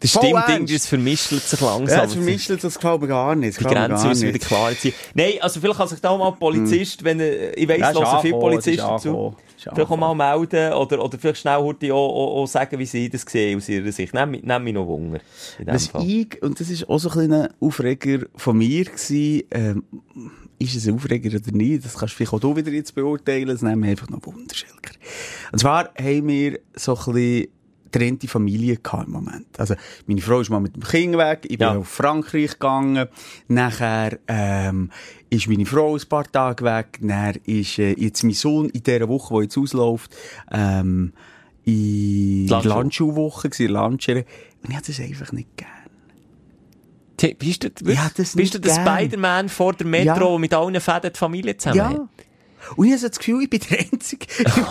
das 0.00 0.12
Voll 0.12 0.28
stimmt, 0.28 0.44
irgendwie, 0.48 0.74
es 0.74 0.86
vermischt 0.86 1.28
sich 1.28 1.60
langsam. 1.60 1.98
Ja, 1.98 2.04
das 2.04 2.14
vermischt 2.14 2.50
das 2.50 2.74
gefällt 2.74 3.00
mir 3.02 3.08
gar 3.08 3.34
nicht. 3.34 3.60
Die 3.60 3.64
Grenze 3.64 4.08
müssen 4.08 4.28
wieder 4.28 4.38
klar 4.38 4.72
ziehen. 4.72 4.94
Nein, 5.14 5.34
also 5.40 5.60
vielleicht 5.60 5.78
kann 5.78 5.88
sich 5.88 6.00
da 6.00 6.16
mal 6.16 6.28
ein 6.28 6.38
Polizist, 6.38 7.04
wenn 7.04 7.20
ich 7.20 7.68
weiss, 7.68 7.78
Ja, 7.80 7.92
so 7.92 8.04
viele 8.22 8.38
Polizisten 8.38 8.94
ist 8.96 9.02
zu, 9.02 9.36
vielleicht 9.62 9.90
auch 9.90 9.96
mal 9.96 10.14
melden 10.14 10.72
oder, 10.72 11.04
oder 11.04 11.18
vielleicht 11.18 11.40
schnell 11.40 11.58
heute 11.58 11.92
auch, 11.94 12.08
auch, 12.08 12.42
auch 12.42 12.46
sagen, 12.46 12.78
wie 12.78 12.86
sie 12.86 13.08
das 13.08 13.22
sehen 13.22 13.56
aus 13.58 13.68
ihrer 13.68 13.92
Sicht. 13.92 14.14
Nehm, 14.14 14.30
mich- 14.32 14.42
nehm 14.42 14.64
mich 14.64 14.74
noch 14.74 14.86
Wunder. 14.86 15.20
Was 15.64 15.88
Fall. 15.88 16.04
ich, 16.08 16.42
und 16.42 16.58
das 16.60 16.70
ist 16.70 16.88
auch 16.88 16.98
so 16.98 17.08
ein 17.08 17.12
kleiner 17.12 17.50
Aufreger 17.60 18.26
von 18.36 18.56
mir 18.58 18.84
gewesen, 18.84 19.42
ähm, 19.50 19.84
ist 20.58 20.74
es 20.76 20.86
ein 20.86 20.94
Aufreger 20.94 21.36
oder 21.38 21.52
nicht? 21.56 21.84
Das 21.84 21.94
kannst 21.96 22.14
du 22.14 22.16
vielleicht 22.18 22.34
auch 22.34 22.40
du 22.40 22.54
wieder 22.56 22.70
jetzt 22.70 22.94
beurteilen. 22.94 23.48
Das 23.48 23.62
nehmen 23.62 23.82
wir 23.82 23.90
einfach 23.90 24.08
noch 24.10 24.24
Wunderschilker. 24.26 24.92
Und 25.52 25.58
zwar 25.58 25.90
haben 25.98 26.28
wir 26.28 26.58
so 26.74 26.96
ein 26.96 27.12
bisschen 27.14 27.48
getrennte 27.92 28.28
Familie 28.28 28.76
gehabt 28.76 29.06
im 29.08 29.12
Moment. 29.14 29.46
Also, 29.58 29.74
meine 30.06 30.20
Frau 30.20 30.38
ist 30.40 30.48
mal 30.50 30.60
mit 30.60 30.76
dem 30.76 30.82
Kind 30.84 31.16
weg, 31.16 31.40
ich 31.44 31.58
bin 31.58 31.66
Ja. 31.66 31.76
auf 31.78 31.88
Frankreich 31.88 32.52
gegangen, 32.52 33.08
nachher, 33.48 34.18
ähm, 34.28 34.90
ist 35.30 35.48
meine 35.48 35.64
Frau 35.66 35.94
ein 35.96 36.08
paar 36.08 36.30
Tage 36.30 36.64
weg, 36.64 36.98
dann 37.00 37.36
ist, 37.46 37.78
äh, 37.78 37.92
jetzt 37.92 38.22
mein 38.24 38.32
Sohn 38.34 38.68
in 38.70 38.82
dieser 38.82 39.08
Woche, 39.08 39.34
die 39.36 39.42
jetzt 39.44 39.56
ausläuft, 39.58 40.14
ähm, 40.50 41.12
in 41.64 42.46
der 42.48 42.60
gewesen, 43.48 43.66
in 43.66 43.72
Landschere. 43.72 44.24
Und 44.62 44.70
ich 44.70 44.76
hatte 44.76 44.92
das 44.92 45.00
einfach 45.00 45.32
nicht 45.32 45.56
gern. 45.56 45.68
T- 47.16 47.34
Bist 47.34 47.62
du, 47.64 47.68
Ja, 47.92 48.10
das 48.16 48.34
bist 48.34 48.54
du 48.54 48.58
der. 48.60 48.74
Spider-Man 48.74 49.48
vor 49.48 49.74
der 49.74 49.86
Metro 49.86 50.32
Ja. 50.32 50.38
mit 50.38 50.54
allen 50.54 50.80
Fäden 50.80 51.12
die 51.12 51.18
Familie 51.18 51.56
zusammen? 51.56 51.80
hat? 51.80 51.92
Ja. 51.92 52.08
Und 52.76 52.86
ich 52.86 52.92
habe 52.92 53.00
so 53.00 53.08
das 53.08 53.18
Gefühl, 53.18 53.42
ich 53.44 53.50
bin 53.50 53.60
der 53.70 53.78
Einzige 53.80 54.26
in 54.38 54.44
der 54.44 54.66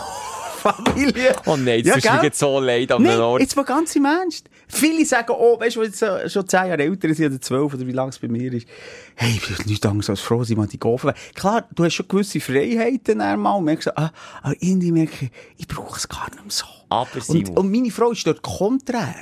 Familie. 0.57 1.35
Oh 1.45 1.55
nein, 1.55 1.83
Ja, 1.85 1.95
das 1.95 2.03
ist 2.03 2.11
mir 2.11 2.23
jetzt 2.23 2.39
so 2.39 2.59
leid 2.59 2.91
an 2.91 3.05
einem 3.05 3.21
Ort. 3.21 3.41
jetzt 3.41 3.55
mal 3.55 3.63
ganz 3.65 3.95
im 3.95 4.05
Ernst. 4.05 4.49
Viele 4.71 5.03
sagen, 5.05 5.33
oh, 5.37 5.59
weißt 5.59 5.75
du, 5.77 5.81
die 5.81 5.87
jetzt 5.87 6.31
schon 6.31 6.47
zehn 6.47 6.67
Jahre 6.67 6.83
älter 6.83 7.13
sind 7.13 7.25
oder 7.25 7.41
zwölf 7.41 7.73
oder 7.73 7.87
wie 7.87 7.91
lange 7.91 8.09
es 8.09 8.19
bei 8.19 8.27
mir 8.27 8.53
ist. 8.53 8.67
Hey, 9.15 9.31
ich 9.35 9.57
bin 9.57 9.67
nicht 9.67 9.85
anders 9.85 10.09
als 10.09 10.19
froh, 10.19 10.39
dass 10.39 10.49
ich 10.49 10.57
mal 10.57 10.67
die 10.67 10.79
Gofen 10.79 11.11
Klar, 11.33 11.67
du 11.73 11.83
hast 11.83 11.95
schon 11.95 12.07
gewisse 12.07 12.39
Freiheiten 12.39 13.19
einmal 13.19 13.61
merkst, 13.61 13.97
ah, 13.97 14.11
aber 14.43 14.55
irgendwie 14.59 14.91
merke 14.91 15.25
ich, 15.25 15.31
ich 15.57 15.67
brauche 15.67 15.97
es 15.97 16.07
gar 16.07 16.29
nicht 16.29 16.41
mehr 16.41 16.51
so. 16.51 16.65
Aber 16.89 17.09
und, 17.15 17.23
Simon. 17.23 17.57
und 17.57 17.71
meine 17.71 17.91
Frau 17.91 18.11
ist 18.11 18.25
dort 18.25 18.41
konträr. 18.43 19.15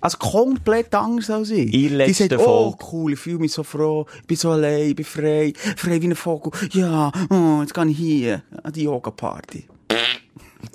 Also 0.00 0.18
komplett 0.18 0.94
anders 0.94 1.28
als 1.30 1.50
ich. 1.50 1.66
In 1.66 1.70
Die 1.72 1.88
letzter 1.88 2.28
sagt, 2.28 2.46
oh 2.46 2.76
cool, 2.92 3.12
ich 3.12 3.18
fühle 3.18 3.38
mich 3.38 3.52
so 3.52 3.62
froh, 3.62 4.06
ich 4.20 4.26
bin 4.26 4.36
so 4.36 4.50
allein, 4.50 4.88
ich 4.90 4.96
bin 4.96 5.04
frei, 5.04 5.52
frei 5.76 6.00
wie 6.00 6.08
ein 6.08 6.14
Vogel. 6.14 6.52
Ja, 6.72 7.10
oh, 7.30 7.60
jetzt 7.60 7.74
gehe 7.74 7.86
ich 7.86 7.96
hier 7.96 8.42
an 8.62 8.72
die 8.72 8.84
Yoga-Party. 8.84 9.66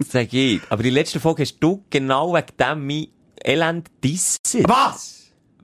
Sag 0.08 0.34
ich. 0.34 0.62
Aber 0.70 0.84
in 0.84 0.94
der 0.94 0.94
letzten 0.94 1.20
Folge 1.20 1.44
hast 1.44 1.58
du 1.60 1.84
genau 1.90 2.34
wegen 2.34 2.48
dem 2.60 2.86
mein 2.88 3.08
Elend 3.44 3.88
disset. 4.04 4.68
Was? 4.68 5.20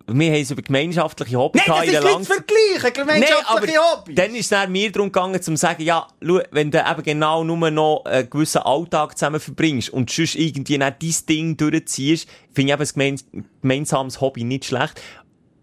Wir 0.09 0.31
haben 0.31 0.41
es 0.41 0.51
über 0.51 0.61
gemeinschaftliche 0.61 1.37
Hobby 1.37 1.59
Nein, 1.67 1.91
das 1.91 1.95
ist 1.95 2.03
nicht 2.05 2.17
zu 2.19 2.33
vergleichen, 2.33 2.93
gemeinschaftliche 2.93 3.79
Hobby. 3.79 4.15
dann 4.15 4.35
ist 4.35 4.53
es 4.53 4.69
mir 4.69 4.89
darum 4.89 5.11
gegangen, 5.11 5.41
zu 5.41 5.53
sagen, 5.57 5.83
ja, 5.83 6.07
schau, 6.25 6.39
wenn 6.51 6.71
du 6.71 6.79
eben 6.79 7.03
genau 7.03 7.43
nur 7.43 7.69
noch 7.71 8.05
einen 8.05 8.29
gewissen 8.29 8.59
Alltag 8.59 9.17
zusammen 9.17 9.41
verbringst 9.41 9.89
und 9.89 10.09
sonst 10.09 10.35
irgendwie 10.35 10.77
nicht 10.77 10.95
dein 11.01 11.15
Ding 11.27 11.57
durchziehst, 11.57 12.29
finde 12.53 12.71
ich 12.71 12.79
eben 12.79 12.83
ein 12.83 12.93
gemeins 12.93 13.25
gemeinsames 13.61 14.21
Hobby 14.21 14.45
nicht 14.45 14.63
schlecht. 14.63 15.01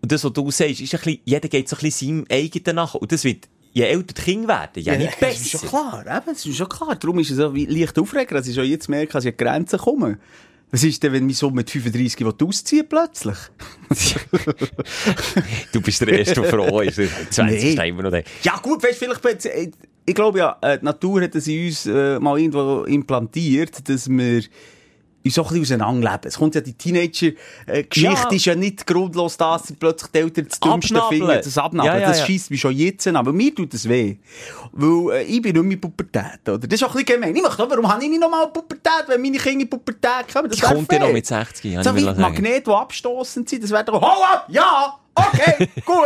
Und 0.02 0.12
das, 0.12 0.22
was 0.22 0.32
du 0.34 0.50
sagst, 0.50 0.82
ist 0.82 0.94
ein 0.94 1.00
bisschen, 1.00 1.20
jeder 1.24 1.48
geht 1.48 1.66
so 1.66 1.76
ein 1.76 1.80
bisschen 1.80 2.24
seinem 2.26 2.26
eigenen 2.30 2.76
nach. 2.76 2.94
Und 2.94 3.10
das 3.12 3.24
wird, 3.24 3.48
je 3.72 3.84
älter 3.84 4.12
die 4.12 4.20
Kinder 4.20 4.48
werden, 4.48 4.82
ja, 4.82 4.94
nicht 4.94 5.16
Das 5.22 5.40
ist 5.40 5.52
schon 5.52 5.60
besser. 5.62 5.70
klar, 5.70 6.00
eben, 6.18 6.26
das 6.26 6.44
ist 6.44 6.54
schon 6.54 6.68
klar. 6.68 6.94
Darum 6.96 7.18
ist 7.18 7.30
es 7.30 7.38
so 7.38 7.50
leicht 7.50 7.98
aufregend, 7.98 8.32
dass 8.32 8.46
ich 8.46 8.54
schon 8.54 8.66
jetzt 8.66 8.90
merke, 8.90 9.14
dass 9.14 9.24
ich 9.24 9.32
an 9.32 9.38
Grenzen 9.38 9.78
komme. 9.78 10.18
Was 10.74 10.82
ist 10.82 11.00
denn, 11.04 11.12
wenn 11.12 11.24
mein 11.26 11.34
Sohn 11.34 11.54
mit 11.54 11.70
35 11.70 12.18
will 12.26 12.34
ausziehen 12.48 12.84
plötzlich? 12.88 13.36
Du 15.72 15.80
bist 15.80 16.00
der 16.00 16.08
Erste, 16.08 16.40
der 16.40 16.50
froh 16.50 16.80
ist. 16.80 17.00
20 17.30 17.76
Nee. 17.76 17.88
immer 17.90 18.02
noch 18.02 18.10
der. 18.10 18.24
Ja 18.42 18.58
gut, 18.60 18.82
weißt, 18.82 18.98
vielleicht, 18.98 19.46
äh, 19.46 19.70
ich 20.04 20.14
glaube 20.16 20.40
ja, 20.40 20.58
äh, 20.60 20.76
die 20.80 20.84
Natur 20.84 21.22
hat 21.22 21.36
es 21.36 21.46
in 21.46 21.66
uns 21.66 21.86
äh, 21.86 22.18
mal 22.18 22.40
irgendwo 22.40 22.82
implantiert, 22.86 23.88
dass 23.88 24.08
wir 24.08 24.42
uns 25.24 25.34
so 25.34 25.42
ein 25.42 25.48
bisschen 25.60 25.80
auseinanderleben. 25.80 26.20
Es 26.28 26.38
kommt 26.38 26.54
ja 26.54 26.60
die 26.60 26.74
Teenager-Geschichte, 26.74 28.00
Ja. 28.00 28.30
ist 28.30 28.44
ja 28.44 28.54
nicht 28.54 28.86
grundlos 28.86 29.36
das, 29.36 29.62
dass 29.62 29.72
plötzlich 29.78 30.10
die 30.12 30.18
Eltern 30.18 30.46
das 30.48 30.60
Dümmste 30.60 31.02
finden, 31.08 31.26
das 31.26 31.58
Abnabeln. 31.58 31.94
Ja, 31.94 32.00
ja, 32.00 32.08
das 32.08 32.20
ja. 32.20 32.26
scheisst 32.26 32.50
mich 32.50 32.60
schon 32.60 32.72
jetzt 32.76 33.06
an, 33.06 33.16
aber 33.16 33.32
mir 33.32 33.54
tut 33.54 33.72
das 33.72 33.88
weh. 33.88 34.16
Weil 34.72 35.16
äh, 35.16 35.22
ich 35.24 35.40
bin 35.42 35.52
nicht 35.54 35.62
mehr 35.64 35.72
in 35.72 35.80
Pubertät, 35.80 36.40
oder? 36.46 36.58
Das 36.58 36.74
ist 36.80 36.82
auch 36.84 36.94
ein 36.94 37.04
bisschen 37.04 37.20
gemein. 37.20 37.34
Ich 37.36 37.42
möchte, 37.42 37.58
warum 37.70 37.88
habe 37.90 38.02
ich 38.04 38.10
nicht 38.10 38.20
nochmal 38.20 38.48
Pubertät, 38.48 39.04
wenn 39.08 39.22
meine 39.22 39.38
Kinder 39.38 39.62
in 39.62 39.70
Pubertät 39.70 40.32
kommen? 40.32 40.50
Das 40.50 40.60
kommt 40.60 40.92
ja 40.92 40.98
noch 40.98 41.12
mit 41.12 41.26
60, 41.26 41.74
habe 41.76 41.84
So 41.84 41.90
wie 41.90 41.94
will 41.96 42.02
die 42.02 42.06
sagen. 42.08 42.20
Magnete, 42.20 42.62
die 42.62 42.70
abstossend 42.70 43.48
sind, 43.48 43.62
das 43.64 43.70
wäre 43.70 43.84
doch, 43.84 44.00
hau 44.00 44.22
ab, 44.22 44.46
ja, 44.48 44.98
okay, 45.14 45.68
gut. 45.86 45.96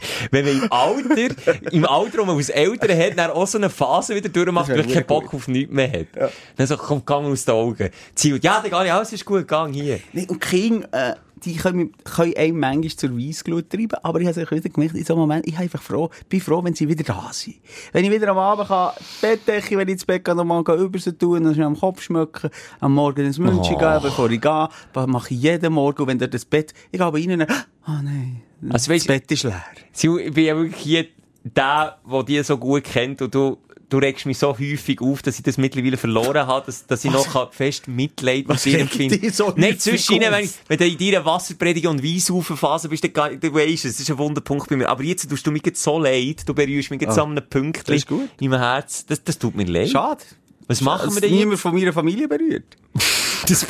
Wenn 0.30 0.44
man 0.44 0.62
im 0.62 0.72
Alter, 0.72 1.72
im 1.72 1.86
Alter, 1.86 2.18
wo 2.18 2.24
man 2.24 2.36
als 2.36 2.48
Eltern 2.48 2.98
hat, 2.98 3.18
dann 3.18 3.30
auch 3.30 3.46
so 3.46 3.58
eine 3.58 3.70
Phase 3.70 4.14
wieder 4.14 4.28
durchmacht, 4.28 4.68
wo 4.68 4.76
man 4.76 4.86
keinen 4.86 4.94
gut. 4.94 5.06
Bock 5.06 5.34
auf 5.34 5.48
nichts 5.48 5.72
mehr 5.72 5.90
hat. 5.90 6.30
Dann 6.56 6.66
so, 6.66 6.76
komm, 6.76 7.04
gang 7.04 7.26
aus 7.26 7.44
den 7.44 7.54
Augen. 7.54 7.90
Ziel, 8.14 8.38
ja, 8.42 8.60
dann 8.60 8.70
gehe 8.70 8.84
ich, 8.84 8.92
alles 8.92 9.12
ist 9.12 9.24
gut, 9.24 9.46
gang 9.48 9.72
hier. 9.74 10.00
Nee, 10.12 10.26
und 10.28 10.40
Kinder, 10.40 10.88
äh, 10.92 11.14
die 11.44 11.56
können, 11.56 11.92
können 12.04 12.34
einem 12.36 12.58
manchmal 12.58 12.96
zur 12.96 13.18
Weissglut 13.18 13.68
treiben, 13.70 13.96
aber 14.02 14.20
ich 14.20 14.26
habe 14.26 14.40
es 14.40 14.50
wieder 14.50 14.68
gemerkt, 14.70 14.94
in 14.94 15.04
so 15.04 15.12
einem 15.12 15.20
Moment, 15.20 15.46
ich 15.46 15.52
bin 15.54 15.62
einfach 15.62 15.82
froh, 15.82 16.08
bin 16.28 16.40
froh, 16.40 16.64
wenn 16.64 16.74
sie 16.74 16.88
wieder 16.88 17.04
da 17.04 17.28
sind. 17.32 17.56
Wenn 17.92 18.04
ich 18.04 18.10
wieder 18.10 18.28
am 18.28 18.38
Abend 18.38 18.68
kann, 18.68 18.92
Bettdecke, 19.20 19.76
wenn 19.76 19.86
ich 19.88 19.92
ins 19.92 20.04
Bett 20.06 20.24
gehe, 20.24 20.34
nochmal 20.34 20.62
über 20.78 20.98
sie 20.98 21.12
tun, 21.12 21.44
dann 21.44 21.60
am 21.62 21.78
Kopf 21.78 22.02
schmücken, 22.02 22.50
am 22.80 22.94
Morgen 22.94 23.26
ins 23.26 23.38
München 23.38 23.74
Oh. 23.76 23.78
gehen, 23.78 23.98
bevor 24.02 24.30
ich 24.30 24.40
gehe, 24.40 24.68
das 24.92 25.06
mache 25.06 25.34
ich 25.34 25.40
jeden 25.42 25.72
Morgen, 25.74 26.02
und 26.02 26.08
wenn 26.08 26.18
dort 26.18 26.32
das 26.32 26.44
Bett, 26.46 26.72
ich 26.90 26.98
gehe 26.98 27.12
rein, 27.12 27.38
dann, 27.38 27.48
ah 27.84 28.00
nein, 28.02 28.40
Also, 28.62 28.72
das 28.72 28.88
weisst- 28.88 29.06
Bett 29.06 29.30
ist 29.30 29.42
leer. 29.42 29.62
Ziel, 29.92 30.18
ich 30.18 30.32
bin 30.32 30.44
ja 30.46 30.56
wirklich 30.56 30.76
hier 30.82 31.06
der, 31.44 31.98
der 32.10 32.22
die 32.24 32.42
so 32.42 32.56
gut 32.58 32.84
kennt 32.84 33.20
und 33.22 33.34
du, 33.34 33.58
du 33.88 33.98
regst 33.98 34.26
mich 34.26 34.38
so 34.38 34.56
häufig 34.58 35.00
auf, 35.00 35.22
dass 35.22 35.36
ich 35.36 35.42
das 35.44 35.58
mittlerweile 35.58 35.96
verloren 35.96 36.46
habe, 36.46 36.66
dass, 36.66 36.86
dass 36.86 37.04
ich 37.04 37.10
noch 37.10 37.32
kann 37.32 37.48
fest 37.52 37.88
Mitleid 37.88 38.38
mit 38.38 38.48
Was 38.48 38.62
dir 38.64 38.80
empfinde. 38.80 39.30
so 39.30 39.52
Nein, 39.56 39.70
häufig 39.70 39.78
zwischen 39.80 40.20
wenn, 40.20 40.44
ich- 40.44 40.50
wenn 40.68 40.78
du 40.78 40.86
in 40.86 40.98
deiner 40.98 41.24
Wasserprediger 41.24 41.90
und 41.90 42.02
Weissaufen-Phase 42.02 42.88
bist, 42.88 43.04
dann, 43.04 43.38
du 43.40 43.54
weisst 43.54 43.84
es, 43.84 43.92
das 43.92 44.00
ist 44.00 44.10
ein 44.10 44.18
Wunderpunkt 44.18 44.68
bei 44.68 44.76
mir. 44.76 44.88
Aber 44.88 45.02
jetzt 45.02 45.28
tust 45.30 45.46
du 45.46 45.50
mich 45.50 45.62
jetzt 45.64 45.82
so 45.82 45.98
leid, 45.98 46.42
du 46.46 46.54
berührst 46.54 46.90
mich 46.90 47.00
jetzt 47.00 47.14
so 47.14 47.22
an 47.22 47.30
einem 47.32 47.48
Pünktchen 47.48 48.28
in 48.40 48.50
meinem 48.50 48.60
Herz. 48.60 49.06
Das, 49.06 49.22
das 49.22 49.38
tut 49.38 49.54
mir 49.54 49.64
leid. 49.64 49.90
Schade. 49.90 50.22
Was 50.68 50.80
machen 50.80 51.14
wir 51.14 51.20
denn 51.20 51.30
niemand 51.32 51.60
von 51.60 51.72
meiner 51.74 51.92
Familie 51.92 52.28
berührt. 52.28 52.64
Das, 53.48 53.64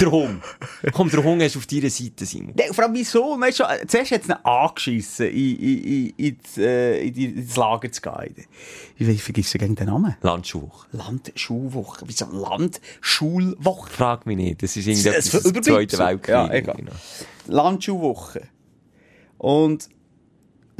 Der 0.00 0.10
Hund. 0.10 0.42
Komm, 0.92 1.10
der 1.10 1.22
Hund 1.24 1.42
ist 1.42 1.56
auf 1.56 1.66
deiner 1.66 1.90
Seite, 1.90 2.26
Simon. 2.26 2.54
Nee, 2.56 2.72
vor 2.72 2.84
allem 2.84 2.94
wieso? 2.94 3.38
Weißt 3.40 3.60
du, 3.60 3.64
zuerst 3.86 4.10
hat 4.12 4.22
es 4.22 4.28
ihn 4.28 4.32
angeschissen, 4.32 5.26
in, 5.26 5.58
in, 5.58 5.84
in, 5.84 6.14
in, 6.16 6.38
das, 6.42 6.58
äh, 6.58 7.06
in, 7.06 7.46
das 7.46 7.56
Lager 7.56 7.90
zu 7.90 8.02
gehen. 8.02 8.46
Ich 8.96 9.22
vergiss 9.22 9.52
gegen 9.52 9.74
den 9.74 9.86
Namen. 9.86 10.16
Landschulwoche. 10.20 10.86
Landschulwoche. 10.92 12.04
Wieso 12.06 12.26
Landschulwoche? 12.30 13.90
Frag 13.90 14.26
mich 14.26 14.36
nicht. 14.36 14.62
Das 14.62 14.76
ist 14.76 14.86
Das 14.86 15.32
irgendetwas 15.32 15.34
aus 15.46 15.52
dem. 15.52 15.62
Zweiten 15.62 15.98
Weltkrieg. 15.98 16.28
Ja, 16.28 16.52
egal. 16.52 16.76
Genau. 16.76 16.92
Landschulwoche. 17.46 18.48
Und 19.38 19.88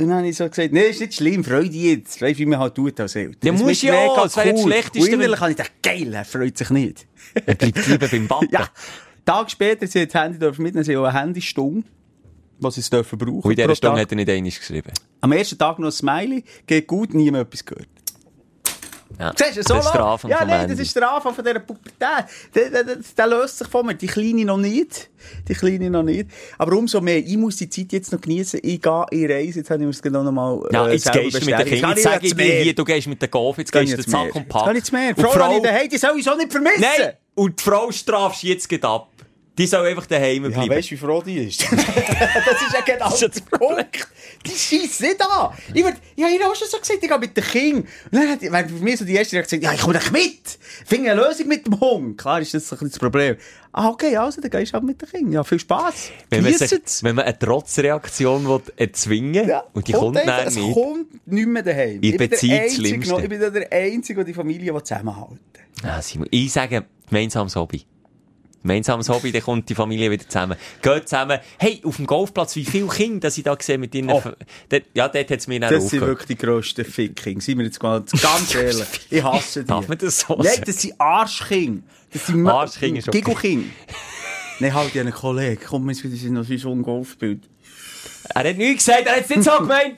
dann 0.09 0.19
habe 0.19 0.29
ich 0.29 0.37
so 0.37 0.49
gesagt, 0.49 0.73
nee, 0.73 0.83
ist 0.83 1.01
nicht 1.01 1.15
schlimm, 1.15 1.45
freu 1.45 1.63
dich 1.63 1.83
jetzt. 1.83 2.21
Weißt 2.21 2.35
du, 2.35 2.39
wie 2.39 2.47
man 2.47 2.59
halt 2.59 2.75
tut 2.75 2.99
als 3.01 3.15
Eltern. 3.17 3.37
Ja, 3.43 3.53
muss 3.53 3.83
ja, 3.83 4.07
es 4.25 4.37
wäre 4.37 4.53
das 4.53 4.63
Schlechteste, 4.63 5.01
Und 5.01 5.15
innerlich 5.15 5.41
habe 5.41 5.51
ich 5.51 5.57
gedacht, 5.57 5.73
geil, 5.83 6.13
er 6.15 6.25
freut 6.25 6.57
sich 6.57 6.71
nicht. 6.71 7.07
Er 7.35 7.55
bleibt 7.55 7.87
lieber 7.87 8.09
beim 8.09 8.29
Papa. 8.29 8.47
Ja. 8.51 8.69
Tag 9.25 9.51
später, 9.51 9.87
sie 9.87 10.03
hat 10.03 10.15
das 10.15 10.23
Handy 10.23 10.63
mitnehmen, 10.63 10.85
sie 10.85 10.97
haben 10.97 11.05
eine 11.05 11.21
Handystunde, 11.21 11.87
was 12.59 12.75
sie 12.75 12.81
es 12.81 12.91
dürfen 12.91 13.19
brauchen. 13.19 13.41
Und 13.43 13.51
in 13.51 13.57
dieser 13.57 13.77
Stunde 13.77 13.97
Tag. 13.97 14.03
hat 14.03 14.13
er 14.13 14.17
nicht 14.17 14.31
einiges 14.31 14.59
geschrieben. 14.59 14.91
Am 15.21 15.33
ersten 15.33 15.59
Tag 15.59 15.79
noch 15.79 15.89
ein 15.89 15.93
Smiley, 15.93 16.45
geht 16.67 16.87
gut, 16.89 17.15
niemand 17.15 17.47
etwas 17.47 17.65
gehört. 17.65 17.89
Ja. 19.23 19.33
Siehst 19.37 19.57
du, 19.59 19.63
so 19.63 19.75
das 19.75 19.87
ist 19.87 19.93
der 19.95 20.05
Anfang 20.05 20.31
Ja, 20.33 20.45
nein, 20.45 20.69
das 20.69 20.79
ist 20.81 20.97
der 20.97 21.09
Anfang 21.13 21.33
von 21.33 21.45
dieser 21.45 21.61
Pubertät. 21.61 21.95
Der, 22.01 22.71
der, 22.71 22.85
der, 22.85 22.97
der 23.17 23.27
löst 23.29 23.59
sich 23.59 23.69
von 23.69 23.87
mir. 23.87 23.95
Die 23.95 24.09
Kleine 24.09 24.45
noch 24.45 24.57
nicht. 24.57 25.11
Die 25.49 25.55
Kleine 25.55 25.91
noch 25.91 26.03
nicht. 26.03 26.29
Aber 26.59 26.73
umso 26.77 27.01
mehr, 27.01 27.19
ich 27.19 27.37
muss 27.37 27.57
die 27.57 27.69
Zeit 27.71 27.93
jetzt 27.93 28.13
noch 28.13 28.21
genießen. 28.21 28.59
Ich 28.65 28.83
gehe, 28.83 29.07
ich 29.11 29.31
reise. 29.31 29.61
Jetzt 29.61 29.71
habe 29.71 29.85
ich 29.85 29.91
das 29.91 30.03
genau 30.03 30.25
noch 30.25 30.33
mal 30.33 30.61
Ja, 30.73 30.89
äh, 30.89 30.93
jetzt 30.95 31.05
selber 31.05 31.21
gehst 31.21 31.41
du 31.41 31.47
mit 31.47 31.59
den. 31.59 31.67
Kindern. 31.67 31.91
Jetzt 31.91 31.99
Jetzt 31.99 32.13
sage 32.13 32.27
ich 32.27 32.35
dir 32.35 32.47
jetzt 32.47 32.63
hier, 32.65 32.75
du 32.75 32.85
gehst 32.85 33.07
mit 33.07 33.21
der 33.23 33.29
Golf, 33.29 33.59
jetzt 33.59 33.71
gehst 33.73 33.93
du 33.93 33.97
den 33.97 34.01
jetzt 34.01 34.09
mehr. 34.13 34.21
und 34.23 34.35
Jetzt 34.35 34.49
Pack. 34.49 34.65
gehe 34.65 34.73
ich 34.73 34.79
jetzt 34.79 34.93
mehr. 34.93 35.15
Frau 35.17 35.31
Frau, 35.31 35.61
die 35.61 35.97
soll 35.99 36.19
ich 36.19 36.25
so 36.25 36.35
nicht 36.35 36.51
vermissen. 36.51 36.81
nein, 36.81 37.13
und 37.35 37.61
die 37.61 37.63
Frau 37.63 37.93
strafst 37.93 38.43
jetzt 38.43 38.85
ab. 38.85 39.09
Die 39.59 39.67
soll 39.67 39.87
einfach 39.87 40.07
daheim 40.07 40.45
Ja, 40.45 40.49
bleiben. 40.51 40.71
weißt 40.71 40.89
du, 40.89 40.93
wie 40.93 40.97
froh 40.97 41.23
die 41.23 41.37
ist? 41.49 41.63
das 41.71 41.73
ist 41.73 42.73
ja 42.73 42.81
genau 42.87 43.05
Das 43.11 43.15
ist 43.15 43.21
ja 43.23 43.29
der 43.29 43.59
Punkt. 43.59 44.09
Die 44.47 44.51
scheißt 44.51 45.01
nicht 45.03 45.21
an. 45.21 45.51
Ich, 45.75 45.85
würd, 45.85 45.97
ich 46.17 46.25
habe 46.25 46.33
ihr 46.35 46.41
auch 46.51 46.55
schon 46.55 46.69
so 46.69 46.79
gesagt, 46.79 46.99
ich 47.03 47.09
gehe 47.09 47.19
mit 47.19 47.37
den 47.37 47.45
Kindern. 47.45 47.83
Und 47.83 47.89
dann 48.13 48.29
hat 48.31 48.41
wäre 48.41 48.67
für 48.69 48.83
mich 48.83 48.99
so 48.99 49.05
die 49.05 49.15
erste 49.15 49.37
Reaktion, 49.37 49.61
ja, 49.61 49.75
ich 49.75 49.81
komme 49.83 49.93
doch 49.99 50.11
mit. 50.11 50.59
Finde 50.87 51.11
eine 51.13 51.23
Lösung 51.23 51.49
mit 51.49 51.67
dem 51.67 51.79
Hund. 51.79 52.17
Klar 52.17 52.41
ist 52.41 52.55
das 52.55 52.67
so 52.67 52.75
ein 52.77 52.79
bisschen 52.79 52.91
das 52.93 52.99
Problem. 52.99 53.37
Ah, 53.73 53.89
okay, 53.91 54.17
also, 54.17 54.41
dann 54.41 54.51
gehst 54.51 54.73
du 54.73 54.75
halt 54.75 54.85
mit 54.85 55.01
den 55.03 55.09
Kindern. 55.11 55.33
Ja, 55.33 55.45
viel 55.45 55.59
Spass. 55.59 56.11
wenn, 56.31 56.43
man 56.43 56.53
sich, 56.55 56.71
wenn 57.03 57.15
man 57.15 57.25
eine 57.27 57.39
Trotzreaktion 57.39 58.47
will 58.49 58.61
erzwingen 58.77 59.47
will, 59.47 59.61
und 59.75 59.87
die 59.87 59.93
kommt 59.93 60.17
dann 60.17 60.47
es 60.47 60.57
nicht. 60.57 60.73
kommt 60.75 61.27
nicht 61.27 61.47
mehr 61.49 61.63
daheim. 61.63 61.97
In 62.01 62.03
ich 62.03 62.17
bin 62.17 62.31
der 62.31 62.63
Einzige 62.63 63.09
noch- 63.09 63.23
Ich 63.23 63.29
bin 63.29 63.39
der 63.41 63.73
Einzige, 63.73 64.17
der 64.17 64.25
die 64.25 64.35
Familie 64.35 64.75
will 64.75 64.83
zusammenhalten 64.83 65.39
Ah, 65.83 66.01
Simon, 66.01 66.29
ich 66.31 66.53
sage, 66.53 66.85
gemeinsames 67.09 67.55
Hobby. 67.57 67.85
Gemeinsames 68.63 69.09
Hobby, 69.09 69.33
dann 69.33 69.43
kommt 69.43 69.69
die 69.69 69.75
Familie 69.75 70.11
wieder 70.11 70.27
zusammen. 70.29 70.57
Geht 70.83 71.09
zusammen. 71.09 71.41
Hey, 71.59 71.81
auf 71.85 71.97
dem 71.97 72.07
Golfplatz, 72.07 72.55
wie 72.55 72.65
viele 72.65 72.87
Kinder, 72.87 73.21
das 73.21 73.37
ich 73.37 73.45
da 73.45 73.55
gesehen 73.55 73.81
mit 73.81 73.95
ihnen. 73.95 74.11
Oh. 74.11 74.23
Dort, 74.69 74.85
ja, 74.95 75.09
dort 75.09 75.31
hat 75.31 75.39
es 75.39 75.47
mir 75.49 75.59
dann 75.59 75.73
Das 75.73 75.91
sind 75.91 76.01
wirklich 76.01 76.29
die 76.29 76.37
grössten 76.37 76.85
Ficking. 76.85 77.41
Seien 77.41 77.59
wir 77.59 77.65
jetzt 77.65 77.83
mal 77.83 78.05
ganz 78.21 78.55
ehrlich. 78.55 78.87
Ich 79.11 79.23
hasse 79.23 79.63
die. 79.63 79.67
Darf 79.67 79.89
man 79.89 79.99
das 79.99 80.21
so 80.21 80.37
Nein, 80.37 80.63
das 80.65 80.81
sind 80.81 81.01
Arschkinder. 81.01 81.83
Das 82.13 82.27
sind 82.27 82.47
Arschkinder 82.47 83.01
okay. 83.01 83.11
Giggelkinder. 83.11 83.69
Nein, 84.61 84.75
halt, 84.75 84.97
einen 84.97 85.13
Kollegen. 85.13 85.61
Komm, 85.67 85.89
wir 85.89 85.95
sind 85.95 86.33
noch 86.33 86.45
so 86.45 86.71
ein 86.71 86.83
Golfbild. 86.83 87.49
Er 88.29 88.49
hat 88.49 88.57
nichts 88.57 88.85
gesagt, 88.85 89.07
er 89.07 89.17
hat 89.17 89.25
es 89.25 89.29
nicht 89.31 89.43
so 89.43 89.59
gemeint. 89.59 89.97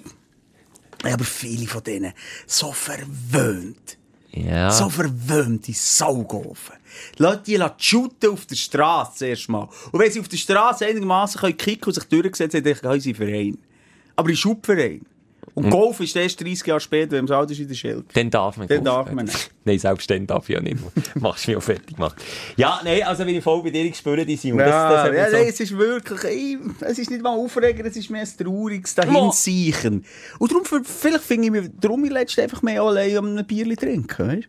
Aber 1.03 1.25
viele 1.25 1.67
von 1.67 1.85
denen 1.85 2.15
so 2.47 2.73
verwöhnt. 2.73 3.99
Ja. 4.33 4.71
So 4.71 4.89
verwöhnte 4.89 5.73
Saugolfen. 5.73 6.77
Leute, 7.19 7.43
die 7.45 7.61
shooten 7.79 8.31
auf 8.31 8.47
der 8.47 8.57
Straße 8.57 9.13
zuerst 9.19 9.49
mal. 9.49 9.69
Und 9.93 10.01
wenn 10.01 10.11
sie 10.11 10.21
auf 10.21 10.29
der 10.29 10.37
Straße 10.37 10.87
einigermaßen 10.87 11.41
können 11.41 11.57
kicken 11.57 11.87
und 11.87 11.95
sich 11.95 12.05
durchgesetzt 12.05 12.55
haben, 12.55 12.65
dann 12.65 12.75
können 12.75 13.01
sie 13.01 13.15
Verein. 13.15 13.59
Aber 14.17 14.29
in 14.29 14.37
Schubverein. 14.37 15.07
Und 15.55 15.71
Golf 15.71 16.01
ist 16.01 16.17
erst 16.17 16.41
30 16.41 16.67
Jahre 16.67 16.81
später, 16.81 17.13
wenn 17.13 17.27
das 17.27 17.37
Alter 17.37 17.53
ist 17.53 17.61
in 17.61 17.69
der 17.69 17.75
Schilde. 17.75 18.05
Dann 18.13 18.29
darf 18.29 18.57
man 18.57 18.67
Dann 18.67 18.83
darf 18.83 19.11
man 19.13 19.27
nicht. 19.27 19.51
Nein, 19.65 19.79
selbst 19.79 20.11
dann 20.11 20.27
darf 20.27 20.49
ich 20.49 20.55
ja 20.55 20.61
nicht. 20.61 20.79
Machst 21.15 21.47
du 21.47 21.51
mich 21.53 21.59
auch 21.59 21.63
fertig 21.63 21.95
gemacht. 21.95 22.17
Ja, 22.57 22.81
nein, 22.83 23.03
also 23.05 23.25
wenn 23.25 23.35
ich 23.35 23.43
voll 23.45 23.63
bei 23.63 23.71
dir 23.71 23.95
spüre, 23.95 24.27
die 24.27 24.37
Simon. 24.37 24.61
Ja, 24.61 24.91
das, 24.91 25.05
das 25.07 25.17
ja, 25.17 25.31
so- 25.31 25.37
nein, 25.37 25.47
es 25.49 25.61
ist 25.61 25.79
wirklich, 25.79 26.25
ey, 26.25 26.59
es 26.81 26.99
ist 26.99 27.11
nicht 27.11 27.23
mal 27.23 27.31
aufregend, 27.37 27.87
es 27.87 27.97
ist 27.97 28.11
mehr 28.11 28.23
ein 28.23 28.37
trauriges 28.37 28.95
Dahinseichen. 28.95 30.05
Und 30.39 30.51
darum, 30.51 30.85
vielleicht 30.85 31.25
finde 31.25 31.45
ich 31.47 31.51
mich, 31.53 31.71
darum 31.81 32.05
ich 32.05 32.11
letztens 32.11 32.45
einfach 32.45 32.63
mehr 32.63 32.83
allein 32.83 33.17
um 33.19 33.37
ein 33.37 33.47
Bierchen 33.47 33.77
trinken, 33.77 34.29
weißt? 34.29 34.49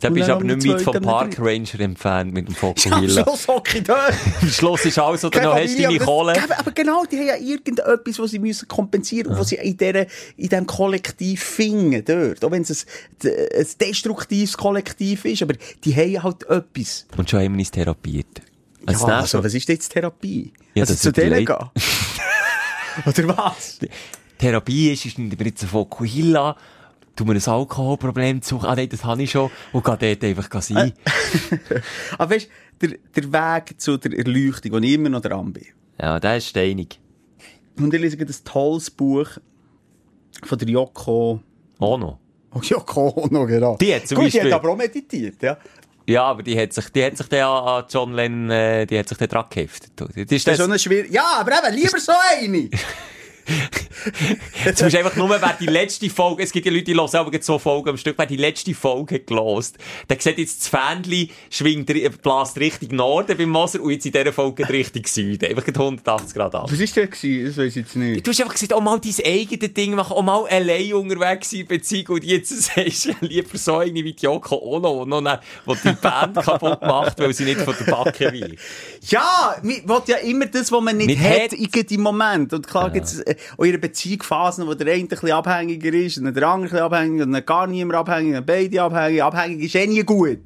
Da 0.00 0.08
Und 0.08 0.14
bist 0.14 0.28
du 0.28 0.32
aber 0.32 0.40
am 0.42 0.46
nicht 0.46 0.68
weit 0.68 0.82
vom 0.82 1.00
Park 1.00 1.38
am 1.38 1.44
Ranger 1.44 1.80
entfernt 1.80 2.32
mit 2.32 2.46
dem 2.46 2.54
Ja, 2.54 2.60
Fokuhilla. 2.60 3.24
so 3.24 3.34
socke 3.34 3.78
ich 3.78 3.84
dort. 3.84 4.14
Am 4.42 4.48
Schluss 4.48 4.84
ist 4.84 4.98
alles, 4.98 5.24
oder 5.24 5.42
noch 5.42 5.54
hast 5.56 5.76
deine 5.78 5.98
Kohle. 5.98 6.34
Aber, 6.58 6.70
genau, 6.70 7.04
die 7.04 7.16
haben 7.18 7.26
ja 7.26 7.36
irgendetwas, 7.36 8.18
was 8.18 8.30
sie 8.30 8.38
müssen 8.38 8.68
kompensieren 8.68 9.28
müssen, 9.30 9.40
was 9.40 9.48
sie 9.48 9.56
in, 9.56 9.76
dieser, 9.76 10.02
in 10.36 10.48
diesem 10.48 10.66
Kollektiv 10.66 11.42
finden, 11.42 12.04
dort. 12.04 12.44
Auch 12.44 12.50
wenn 12.52 12.62
es 12.62 12.86
ein, 13.24 13.30
ein 13.56 13.66
destruktives 13.80 14.56
Kollektiv 14.56 15.24
ist, 15.24 15.42
aber 15.42 15.54
die 15.84 15.94
haben 15.96 16.22
halt 16.22 16.48
etwas. 16.48 17.06
Und 17.16 17.28
schon 17.28 17.40
haben 17.40 17.54
wir 17.54 17.58
uns 17.58 17.70
therapiert. 17.72 18.42
Als 18.86 19.00
Ja, 19.02 19.06
also, 19.08 19.42
was 19.42 19.54
ist 19.54 19.68
jetzt 19.68 19.92
Therapie? 19.92 20.52
Ja, 20.74 20.82
also 20.84 20.94
das 20.94 21.02
zu 21.02 21.12
denen 21.12 21.44
gehen? 21.44 21.56
Oder 23.06 23.36
was? 23.36 23.78
Therapie 24.38 24.92
ist, 24.92 25.04
ist 25.06 25.18
nicht 25.18 25.40
jetzt 25.40 25.62
ein 25.64 25.68
Fokuhilla, 25.68 26.56
tu 27.18 27.24
mir 27.24 27.34
ein 27.34 27.42
Alkoholproblem 27.44 28.42
zu, 28.42 28.60
ah 28.60 28.74
nein, 28.76 28.88
das 28.88 29.04
habe 29.04 29.22
ich 29.22 29.30
schon, 29.30 29.50
und 29.72 29.84
geh 29.84 30.14
dort 30.14 30.24
einfach 30.24 30.62
sein. 30.62 30.92
Aber 32.18 32.34
weißt 32.34 32.48
der, 32.80 32.90
der 33.16 33.32
Weg 33.32 33.80
zu 33.80 33.96
der 33.96 34.16
Erleuchtung, 34.16 34.72
wo 34.72 34.78
ich 34.78 34.92
immer 34.92 35.08
noch 35.08 35.20
dran 35.20 35.52
bin. 35.52 35.66
Ja, 36.00 36.20
der 36.20 36.36
ist 36.36 36.46
steinig. 36.48 37.00
Und 37.76 37.92
ich 37.92 38.00
lese 38.00 38.16
gerade 38.16 38.32
ein 38.32 38.44
tolles 38.44 38.90
Buch 38.90 39.28
von 40.44 40.58
der 40.58 40.68
Yoko. 40.68 41.40
Noch. 41.80 42.18
Oh, 42.54 42.60
Yoko 42.62 43.12
Ono, 43.16 43.46
genau. 43.46 43.76
Die 43.76 43.94
hat 43.94 44.06
zum 44.06 44.16
Gut, 44.18 44.26
die 44.32 44.38
Beispiel- 44.38 44.52
hat 44.52 44.60
aber 44.60 44.72
auch 44.72 44.76
meditiert, 44.76 45.42
ja. 45.42 45.58
Ja, 46.06 46.24
aber 46.24 46.42
die 46.42 46.58
hat 46.58 46.72
sich, 46.72 46.88
die 46.88 47.04
hat 47.04 47.16
sich 47.18 47.28
dann 47.28 47.42
an 47.42 47.68
an 47.68 47.84
John 47.90 48.14
Lennon, 48.14 48.50
äh, 48.50 48.86
die 48.86 48.98
hat 48.98 49.08
sich 49.08 49.18
dann 49.18 49.28
dran 49.28 49.44
geheftet. 49.50 49.92
Das 49.96 50.08
ist 50.08 50.16
Das 50.30 50.36
ist 50.36 50.46
das, 50.48 50.56
schon 50.56 50.70
eine 50.70 50.78
schwierige... 50.78 51.12
Ja, 51.12 51.36
aber 51.40 51.52
eben, 51.52 51.76
lieber 51.76 51.98
so 51.98 52.12
eine. 52.40 52.70
Jetzt 54.64 54.82
musst 54.82 54.94
du 54.94 54.98
einfach 54.98 55.16
nur, 55.16 55.28
wer 55.30 55.56
die 55.58 55.66
letzte 55.66 56.08
Folge, 56.10 56.42
es 56.42 56.52
gibt 56.52 56.66
ja 56.66 56.72
Leute, 56.72 56.84
die 56.84 56.94
hören 56.94 57.08
aber 57.16 57.30
so 57.42 57.58
Folgen 57.58 57.90
am 57.90 57.96
Stück, 57.96 58.14
wer 58.18 58.26
die 58.26 58.36
letzte 58.36 58.74
Folge 58.74 59.16
hat 59.16 59.26
gelost, 59.26 59.76
der 60.08 60.20
sieht 60.20 60.38
jetzt 60.38 60.60
das 60.60 60.68
Fähnchen, 60.68 61.30
schwingt, 61.50 61.88
ri- 61.90 62.08
bläst 62.08 62.58
Richtung 62.58 62.96
Norden 62.96 63.36
beim 63.36 63.48
Moser 63.48 63.80
und 63.80 63.90
jetzt 63.90 64.06
in 64.06 64.12
dieser 64.12 64.32
Folge 64.32 64.68
Richtung 64.68 65.04
Süden. 65.06 65.46
Einfach 65.48 65.64
geht 65.64 65.76
180 65.76 66.34
Grad 66.34 66.54
ab. 66.54 66.64
Was 66.70 66.78
war 66.78 66.86
das? 66.86 66.92
gewesen? 67.20 67.46
Das 67.46 67.56
weiß 67.56 67.66
ich 67.68 67.76
jetzt 67.76 67.96
nicht. 67.96 68.26
Du 68.26 68.30
hast 68.30 68.40
einfach 68.40 68.54
gesagt, 68.54 68.72
auch 68.72 68.80
mal 68.80 69.00
dein 69.00 69.14
eigenes 69.24 69.74
Ding 69.74 69.94
machen, 69.94 70.12
auch 70.12 70.22
mal 70.22 70.46
allein 70.48 70.92
unterwegs 70.94 71.50
sein 71.50 71.60
in 71.60 71.66
Beziehung 71.66 72.06
und 72.08 72.24
jetzt 72.24 72.50
sagst 72.74 73.06
du 73.06 73.12
lieber 73.20 73.56
so 73.58 73.78
eine 73.78 73.92
wie 74.04 74.14
Yoko 74.18 74.56
Ono, 74.56 75.04
die 75.04 75.10
noch 75.10 75.18
eine, 75.18 75.40
die 75.66 75.74
die 75.88 75.92
Band 76.00 76.34
kaputt 76.44 76.82
macht, 76.82 77.18
weil 77.18 77.32
sie 77.34 77.44
nicht 77.44 77.60
von 77.60 77.74
der 77.78 77.90
Backe 77.90 78.32
will. 78.32 78.56
Ja, 79.08 79.56
man 79.62 79.70
will 79.88 80.02
ja 80.06 80.16
immer 80.18 80.46
das, 80.46 80.70
was 80.70 80.80
man 80.82 80.96
nicht, 80.96 81.08
Nicht 81.08 81.20
hat, 81.22 81.52
hat. 81.52 81.52
in 81.54 81.86
dem 81.86 82.00
Moment. 82.02 82.52
Und 82.52 82.66
klar 82.66 82.90
gibt 82.90 83.06
es 83.06 83.20
äh, 83.20 83.34
auch 83.56 83.62
in 83.64 83.70
einer 83.70 83.78
Beziehung 83.78 84.22
Phasen, 84.22 84.66
wo 84.66 84.74
der 84.74 84.86
eine 84.92 85.02
ein 85.02 85.08
bisschen 85.08 85.30
abhängiger 85.32 85.92
ist, 85.92 86.18
und 86.18 86.34
der 86.34 86.42
andere 86.48 86.52
ein 86.54 86.62
bisschen 86.62 86.78
abhängiger, 86.78 87.24
und 87.24 87.32
dann 87.32 87.46
gar 87.46 87.66
niemand 87.66 87.96
abhängig, 87.98 88.36
und 88.36 88.46
beide 88.46 88.82
abhängig. 88.82 89.22
Abhängig 89.22 89.64
ist 89.64 89.74
eh 89.74 89.86
nie 89.86 90.02
gut. 90.02 90.38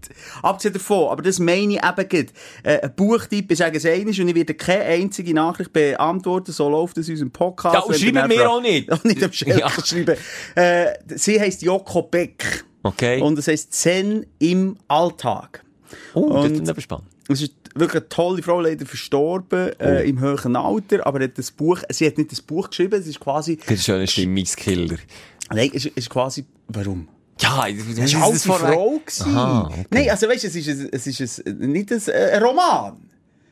Abgesehen 0.42 0.74
davon. 0.74 1.08
Aber 1.10 1.22
das 1.22 1.38
meine 1.38 1.74
ich 1.74 1.80
eben 1.84 2.08
gut. 2.08 2.32
Äh, 2.62 2.80
ein 2.82 2.94
Buchtipp, 2.94 3.50
ich 3.50 3.58
sage 3.58 3.78
es 3.78 3.86
einiges, 3.86 4.18
und 4.18 4.28
ich 4.28 4.34
werde 4.34 4.54
keine 4.54 4.84
einzige 4.84 5.34
Nachricht 5.34 5.72
beantworten, 5.72 6.52
so 6.52 6.68
läuft 6.68 6.98
es 6.98 7.08
in 7.08 7.14
unserem 7.14 7.30
Podcast. 7.30 7.74
Ja, 7.74 7.80
und 7.80 7.96
schreiben 7.96 8.30
wir 8.30 8.50
auch 8.50 8.60
nicht. 8.62 8.90
Auch 8.92 9.04
nicht 9.04 9.22
am 9.22 9.32
Schelker 9.32 9.58
Ja. 9.58 9.70
schreiben. 9.70 10.16
Äh, 10.54 10.86
sie 11.16 11.40
heisst 11.40 11.62
Joko 11.62 12.02
Beck. 12.02 12.64
Okay. 12.82 13.20
Und 13.20 13.38
es 13.38 13.46
heisst 13.48 13.72
Zen 13.74 14.26
im 14.38 14.76
Alltag. 14.88 15.62
oh, 16.14 16.28
das 16.32 16.44
und- 16.46 16.62
ist 16.62 16.68
aber 16.68 16.80
spannend. 16.80 17.06
Es 17.28 17.40
ist 17.40 17.54
wirklich 17.74 18.02
eine 18.02 18.08
tolle 18.08 18.42
Frau, 18.42 18.60
leider 18.60 18.86
verstorben, 18.86 19.70
Oh. 19.78 19.82
äh, 19.84 20.08
im 20.08 20.20
höheren 20.20 20.56
Alter, 20.56 21.06
aber 21.06 21.22
hat 21.24 21.38
das 21.38 21.50
Buch, 21.50 21.80
sie 21.90 22.06
hat 22.06 22.18
nicht 22.18 22.32
das 22.32 22.40
Buch 22.42 22.68
geschrieben, 22.70 23.00
es 23.00 23.06
ist 23.06 23.20
quasi, 23.20 23.56
Das 23.56 23.70
ist 23.78 23.84
schon 23.86 23.96
ein 24.00 24.06
Stimmungskiller. 24.06 24.96
nein, 25.50 25.70
es 25.74 25.86
ist, 25.86 26.10
quasi, 26.10 26.44
warum? 26.68 27.08
Ja, 27.40 27.66
das 27.66 28.14
halt 28.14 28.30
eine 28.30 28.38
Frau. 28.38 29.00
Aha, 29.20 29.68
okay. 29.70 29.86
Nein, 29.90 30.10
also 30.10 30.28
weißt 30.28 30.44
du, 30.44 30.48
es 30.48 30.54
ist, 30.56 30.68
ein- 30.68 30.88
es 30.92 31.06
ist 31.06 31.46
ein, 31.46 31.58
nicht 31.72 31.90
ein, 31.90 32.00
äh, 32.08 32.32
ein 32.36 32.42
Roman. 32.42 32.96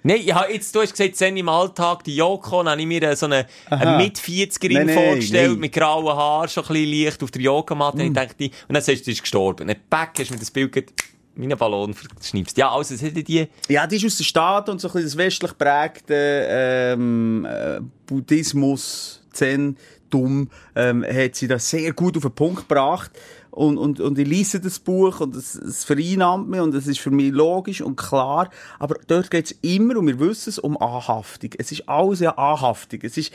Nein, 0.03 0.21
hab 0.35 0.49
jetzt, 0.51 0.75
du 0.75 0.81
hast 0.81 0.93
gesagt, 0.97 1.17
Zen 1.17 1.37
im 1.37 1.49
Alltag, 1.49 2.05
die 2.05 2.17
Yoko, 2.17 2.63
dann 2.63 2.73
habe 2.73 2.81
ich 2.81 2.87
mir 2.87 3.03
äh, 3.03 3.15
so 3.17 3.27
eine, 3.27 3.47
eine 3.69 3.87
Aha. 3.87 3.97
Mit-40erin 3.99 4.73
Nein, 4.73 4.87
nein, 4.87 4.95
vorgestellt, 4.97 5.51
nein. 5.51 5.61
mit 5.61 5.73
grauen 5.73 6.07
Haaren, 6.17 6.49
schon 6.49 6.65
ein 6.65 6.69
bisschen 6.73 7.05
leicht 7.05 7.23
auf 7.23 7.31
der 7.31 7.43
Yogamatte. 7.43 7.99
Und 7.99 8.07
ich 8.07 8.13
dachte, 8.15 8.45
und 8.45 8.75
dann 8.75 8.83
sagst 8.83 9.01
du, 9.03 9.05
sie 9.07 9.13
ist 9.13 9.21
gestorben. 9.23 9.69
Dann 9.69 9.77
back, 9.91 10.13
hast 10.19 10.31
du 10.31 10.35
mir 10.35 10.41
das 10.41 10.51
Bild 10.51 10.73
gegeben, 10.73 10.95
meinen 11.35 11.59
Ballon 11.59 11.95
verschnippst. 11.95 12.57
Ja, 12.57 12.71
also, 12.71 12.95
es 12.95 13.03
hätte 13.03 13.23
die, 13.23 13.49
Ja, 13.69 13.87
die 13.87 13.97
ist 13.97 14.05
aus 14.05 14.17
den 14.17 14.25
Staaten 14.25 14.71
und 14.71 14.81
so 14.81 14.89
ein 14.89 14.93
bisschen 14.93 15.07
das 15.07 15.17
westlich 15.17 15.59
prägte 15.59 16.47
ähm, 16.49 17.47
äh, 17.49 17.81
Buddhismus, 18.07 19.23
Zen, 19.33 19.77
dumm, 20.11 20.51
ähm, 20.75 21.05
hat 21.05 21.37
sie 21.37 21.49
das 21.49 21.69
sehr 21.71 21.93
gut 21.93 22.17
auf 22.17 22.23
den 22.23 22.33
Punkt 22.33 22.69
gebracht. 22.69 23.13
Und, 23.51 23.79
und, 23.79 24.01
und 24.01 24.19
ich 24.19 24.27
lese 24.27 24.61
das 24.61 24.79
Buch 24.79 25.21
und 25.21 25.35
es, 25.35 25.55
es 25.55 25.85
vereinnahmt 25.85 26.49
mich 26.49 26.61
und 26.61 26.75
es 26.75 26.87
ist 26.87 27.01
für 27.01 27.11
mich 27.11 27.33
logisch 27.33 27.81
und 27.81 27.97
klar. 27.97 28.49
Aber 28.79 28.97
dort 29.07 29.31
geht 29.31 29.47
es 29.47 29.59
immer, 29.63 29.97
und 29.97 30.07
wir 30.07 30.21
wissen 30.21 30.51
es, 30.51 30.59
um 30.59 30.81
Anhaftung. 30.81 31.51
Es 31.59 31.73
ist 31.73 31.89
alles 31.89 32.21
ja 32.21 32.37
Anhaftung. 32.39 33.01
Es 33.03 33.17
ist, 33.17 33.33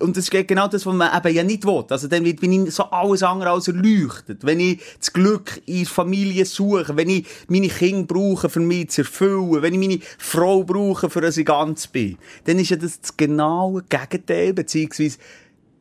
und 0.00 0.16
es 0.16 0.30
geht 0.30 0.48
genau 0.48 0.68
das, 0.68 0.84
was 0.84 0.94
man 0.94 1.16
eben 1.16 1.34
ja 1.34 1.44
nicht 1.44 1.64
will. 1.64 1.84
Also 1.88 2.08
dann 2.08 2.24
wird, 2.24 2.40
bin 2.40 2.66
ich 2.66 2.74
so 2.74 2.84
alles 2.84 3.22
andere 3.22 3.50
als 3.50 3.68
erleuchtet. 3.68 4.44
Wenn 4.44 4.60
ich 4.60 4.82
das 4.98 5.12
Glück 5.12 5.62
in 5.66 5.84
der 5.84 5.86
Familie 5.86 6.44
suche, 6.44 6.96
wenn 6.96 7.08
ich 7.08 7.26
meine 7.48 7.68
Kinder 7.68 8.06
brauche, 8.06 8.48
für 8.48 8.60
mich 8.60 8.90
zu 8.90 9.02
erfüllen, 9.02 9.62
wenn 9.62 9.74
ich 9.74 9.88
meine 9.88 10.00
Frau 10.18 10.64
brauche, 10.64 11.08
für 11.08 11.20
dass 11.20 11.36
ich 11.36 11.46
ganz 11.46 11.86
bin, 11.86 12.18
dann 12.44 12.58
ist 12.58 12.70
ja 12.70 12.76
das 12.76 13.00
das 13.00 13.16
genaue 13.16 13.82
Gegenteil, 13.88 14.52
beziehungsweise 14.52 15.18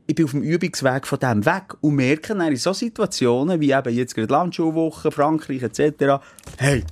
ich 0.08 0.16
bin 0.16 0.26
auf 0.26 0.32
dem 0.32 0.44
Übungsweg 0.44 1.08
von 1.08 1.20
dem 1.20 1.46
weg 1.46 1.74
und 1.82 1.96
merke 1.96 2.36
dann 2.36 2.48
in 2.48 2.56
so 2.58 2.74
Situationen, 2.74 3.60
wie 3.60 3.72
eben 3.72 3.94
jetzt 3.94 4.16
gerade 4.16 4.32
Landschulwoche, 4.32 5.12
Frankreich 5.12 5.64
etc., 5.64 6.22
hey, 6.58 6.84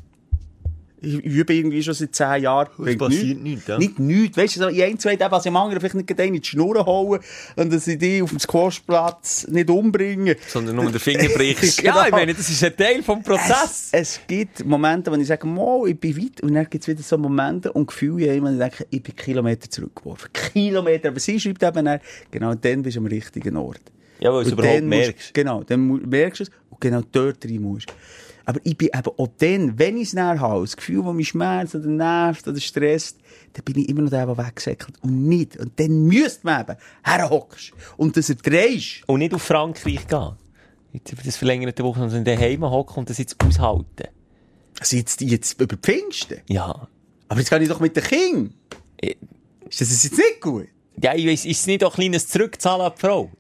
ich 1.04 1.16
übe 1.24 1.54
irgendwie 1.54 1.84
schon 1.84 1.94
seit 1.94 2.16
zehn 2.16 2.44
Jahren. 2.44 2.70
Es 2.86 2.98
passiert 2.98 3.42
nichts, 3.42 3.68
ja. 3.68 3.78
Nicht 3.78 4.00
nichts. 4.00 4.38
Weißt 4.38 4.56
du, 4.56 4.62
so 4.62 4.68
in 4.70 4.82
ein, 4.82 4.98
zwei 5.00 5.16
Tagen, 5.18 5.32
was 5.32 5.44
ich 5.46 5.50
am 5.50 5.58
anderen 5.58 5.80
vielleicht 5.82 5.96
nicht 5.96 6.08
gerade 6.08 6.24
in 6.26 6.34
die 6.34 6.44
Schnur 6.48 6.86
holen 6.86 7.20
und 7.58 7.74
dass 7.74 7.86
ich 7.88 7.98
die 7.98 8.22
auf 8.22 8.30
dem 8.30 8.40
Squashplatz 8.40 9.48
nicht 9.50 9.70
umbringe. 9.70 10.38
Sondern 10.48 10.76
nur 10.78 10.90
den 10.92 11.00
Finger 11.00 11.30
brichst. 11.36 11.82
Genau. 11.82 11.98
Ja, 11.98 12.06
ich 12.06 12.12
meine, 12.12 12.34
das 12.34 12.50
ist 12.50 12.64
ein 12.64 12.76
Teil 12.76 13.04
vom 13.04 13.22
Prozess. 13.22 13.90
Es, 13.92 14.18
es 14.18 14.20
gibt 14.28 14.66
Momente, 14.66 15.12
wo 15.12 15.16
ich 15.16 15.28
sage, 15.28 15.46
Mo, 15.46 15.86
ich 15.86 16.00
bin 16.00 16.18
weit. 16.18 16.42
Und 16.42 16.54
dann 16.54 16.68
gibt 16.70 16.84
es 16.84 16.88
wieder 16.88 17.04
so 17.04 17.18
Momente 17.18 17.72
und 17.72 17.88
Gefühle, 17.88 18.42
wo 18.42 18.48
ich 18.48 18.58
denke, 18.58 18.88
ich 18.90 19.04
bin 19.04 19.16
Kilometer 19.16 19.70
zurückgeworfen. 19.70 20.30
Kilometer. 20.34 21.10
Aber 21.10 21.20
sie 21.20 21.40
schreibt 21.40 21.64
eben 21.64 21.86
dann, 21.86 22.00
genau 22.32 22.56
dann 22.56 22.82
bist 22.82 22.96
du 22.96 23.02
am 23.02 23.08
richtigen 23.08 23.58
Ort. 23.58 23.82
Ja, 24.20 24.32
weil 24.34 24.44
du 24.44 24.48
es 24.50 24.54
überhaupt 24.54 24.78
dann 24.78 24.86
musst- 24.86 25.00
merkst. 25.00 25.34
Genau, 25.34 25.64
dann 25.64 25.86
merkst 26.10 26.40
du 26.40 26.44
es 26.46 26.52
und 26.70 26.80
genau 26.80 27.02
dort 27.12 27.44
rein 27.46 27.62
musst. 27.62 27.94
Aber 28.46 28.60
ich 28.64 28.78
bin 28.78 28.90
eben 28.94 29.12
auch 29.18 29.30
dann, 29.38 29.80
wenn 29.80 29.98
ich 29.98 30.10
es 30.10 30.14
näher 30.14 30.40
habe, 30.40 30.62
das 30.62 30.76
Gefühl, 30.76 31.04
das 31.04 31.14
mich 31.14 31.30
schmerzt 31.30 31.76
oder 31.76 31.88
nervt 31.88 32.48
oder 32.48 32.60
stresst, 32.60 33.20
dann 33.54 33.64
bin 33.64 33.80
ich 33.80 33.90
immer 33.90 34.02
noch 34.02 34.10
der, 34.10 34.26
der 34.26 34.38
weggesäckelt 34.38 34.96
und 35.02 35.28
nicht. 35.28 35.58
Und 35.58 35.80
dann 35.80 36.06
müsste 36.06 36.42
man 36.44 36.62
eben 36.62 36.76
herhockst 37.04 37.72
und 37.98 38.18
das 38.18 38.30
erdrehst. 38.30 39.04
Und 39.08 39.20
nicht 39.20 39.34
auf 39.34 39.44
Frankreich 39.44 40.08
gehen. 40.08 40.32
Jetzt 40.92 41.12
über 41.12 41.22
das 41.24 41.38
verlängerte 41.38 41.84
Woche, 41.84 42.00
sondern 42.10 42.26
daheim 42.26 42.64
hocken 42.64 43.00
und 43.00 43.10
das 43.10 43.18
jetzt 43.18 43.36
aushalten. 43.44 44.08
Also 44.80 44.98
jetzt, 44.98 45.22
jetzt 45.22 45.62
über 45.62 45.78
Pfingsten. 45.78 46.42
Ja. 46.48 46.88
Aber 47.30 47.40
jetzt 47.40 47.50
gehe 47.50 47.60
ich 47.62 47.70
doch 47.70 47.80
mit 47.80 47.96
den 47.96 48.04
Kindern. 48.04 48.54
Eh. 49.02 49.16
Ist 49.70 49.82
das 49.82 50.04
jetzt 50.04 50.18
nicht 50.18 50.42
gut? 50.42 50.68
Ja, 51.02 51.16
ich 51.16 51.26
weiss, 51.26 51.46
ist 51.46 51.62
es 51.62 51.68
nicht 51.68 51.84
auch 51.84 51.94
ein 51.94 52.02
kleines 52.02 52.28
Zurückzahlen 52.28 52.86
an 52.86 52.92
die 52.96 53.02
Frau? 53.02 53.32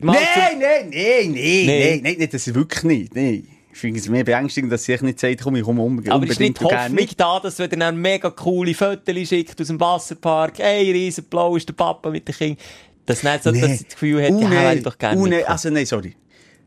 Mal 0.00 0.12
Nein, 0.12 0.58
nein, 0.58 0.60
nein, 0.60 0.90
nein, 0.90 1.32
Nee. 1.32 1.66
nein, 1.66 2.00
nein, 2.02 2.16
nein, 2.18 2.28
das 2.30 2.46
ist 2.46 2.54
wirklich 2.54 2.84
nicht. 2.84 3.14
Nein. 3.14 3.46
Ich 3.72 3.78
finde 3.78 3.98
es 4.00 4.08
mehr 4.08 4.22
beängstigend, 4.24 4.70
dass 4.70 4.84
sie 4.84 4.96
nicht 5.00 5.18
sagt, 5.18 5.40
komm, 5.42 5.56
ich 5.56 5.62
komme 5.62 5.80
um, 5.82 6.02
Aber 6.08 6.26
ist 6.26 6.38
nicht 6.38 6.60
Hoffnung 6.60 6.94
mit. 6.94 7.18
da, 7.18 7.40
dass 7.40 7.58
wenn 7.58 7.70
dann 7.80 7.96
mega 7.96 8.30
coole 8.30 8.74
Fotos 8.74 9.28
schickt 9.28 9.58
aus 9.60 9.66
dem 9.68 9.80
Wasserpark, 9.80 10.60
ey, 10.60 10.92
riesenblau 10.92 11.56
ist 11.56 11.68
der 11.68 11.72
Papa 11.74 12.10
mit 12.10 12.28
den 12.28 12.34
Kindern, 12.34 12.58
dass 13.06 13.22
nicht 13.22 13.42
so, 13.42 13.50
dass 13.50 13.60
sie 13.60 13.84
das 13.84 13.88
Gefühl 13.94 14.22
hat, 14.22 14.30
Oh, 14.30 14.40
ja, 14.42 14.48
hätte 14.50 14.78
ich 14.78 14.84
doch 14.84 14.98
gerne 14.98 15.18
Oh, 15.18 15.22
mitgekommen. 15.24 15.50
Also 15.52 15.70
nein, 15.70 15.86
sorry. 15.86 16.14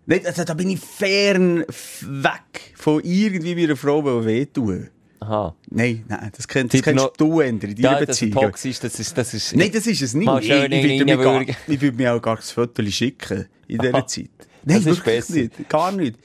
Nein, 0.08 0.22
also, 0.26 0.44
da 0.44 0.54
bin 0.54 0.70
ich 0.70 0.80
fern 0.80 1.64
weg 2.02 2.74
von 2.76 3.02
irgendwie 3.04 3.56
meiner 3.56 3.76
Frau 3.76 4.02
die 4.02 4.26
wehtun. 4.26 4.90
Aha. 5.20 5.56
Nein, 5.72 6.04
nein, 6.08 6.32
das, 6.36 6.46
Sie 6.52 6.68
das 6.68 6.82
kennst 6.84 6.96
noch- 7.04 7.14
du 7.18 7.40
ändern 7.40 7.72
in 7.72 7.82
deiner 7.82 8.06
das 8.06 8.22
ist 8.22 8.30
Beziehung. 8.30 8.44
toxisch, 8.44 8.80
das 8.80 9.00
ist, 9.00 9.18
das 9.18 9.34
ist... 9.34 9.56
Nein, 9.56 9.72
das 9.74 9.88
ist 9.88 10.02
es 10.02 10.14
nicht. 10.14 10.28
Ich, 10.42 10.50
ich, 10.50 10.52
würde 10.52 11.06
mir 11.06 11.18
gar, 11.18 11.42
ich 11.42 11.82
würde 11.82 11.98
mir 11.98 12.14
auch 12.14 12.22
gar 12.22 12.36
das 12.36 12.52
Foto 12.52 12.84
schicken 12.84 13.46
in 13.68 13.78
dieser 13.82 13.94
Aha. 13.96 14.06
Zeit. 14.06 14.30
Nein, 14.64 14.84
Das 14.84 14.98
ist 14.98 15.04
besser. 15.04 15.34
nicht. 15.36 15.70
Gar 15.70 15.92
nicht. 15.94 16.18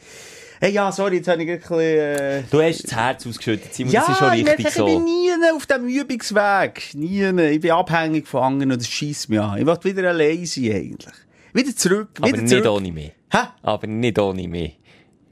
Hey, 0.62 0.72
ja, 0.72 0.92
sorry, 0.92 1.16
jetzt 1.16 1.28
habe 1.28 1.42
ich 1.42 1.48
ein 1.50 1.58
bisschen... 1.58 1.80
Äh, 1.80 2.42
Du 2.50 2.60
hast 2.60 2.84
das 2.84 2.94
Herz 2.94 3.26
ausgeschüttet, 3.26 3.72
Simon, 3.72 3.94
ja, 3.94 4.00
das 4.02 4.10
ist 4.10 4.18
schon 4.18 4.32
ich 4.34 4.46
richtig 4.46 4.58
merke, 4.58 4.78
so. 4.78 4.86
ich 4.86 4.94
bin 4.94 5.04
nie 5.04 5.30
auf 5.56 5.64
diesem 5.66 5.88
Übungsweg. 5.88 6.82
Nie. 6.94 7.24
Ich 7.52 7.60
bin 7.62 7.70
abhängig 7.70 8.28
von 8.28 8.42
anderen 8.42 8.72
und 8.72 8.78
das 8.82 8.88
schießt 8.88 9.30
mich 9.30 9.40
an. 9.40 9.58
Ich 9.58 9.64
will 9.66 9.78
wieder 9.96 10.10
allein 10.10 10.44
sein, 10.44 10.64
eigentlich. 10.64 11.14
Wieder 11.54 11.74
zurück, 11.74 12.08
Aber 12.18 12.28
wieder 12.28 12.42
nicht 12.42 12.50
zurück. 12.50 12.66
ohne 12.66 12.92
mich. 12.92 13.12
Hä? 13.32 13.38
Aber 13.62 13.86
nicht 13.86 14.18
ohne 14.18 14.46
mich. 14.48 14.76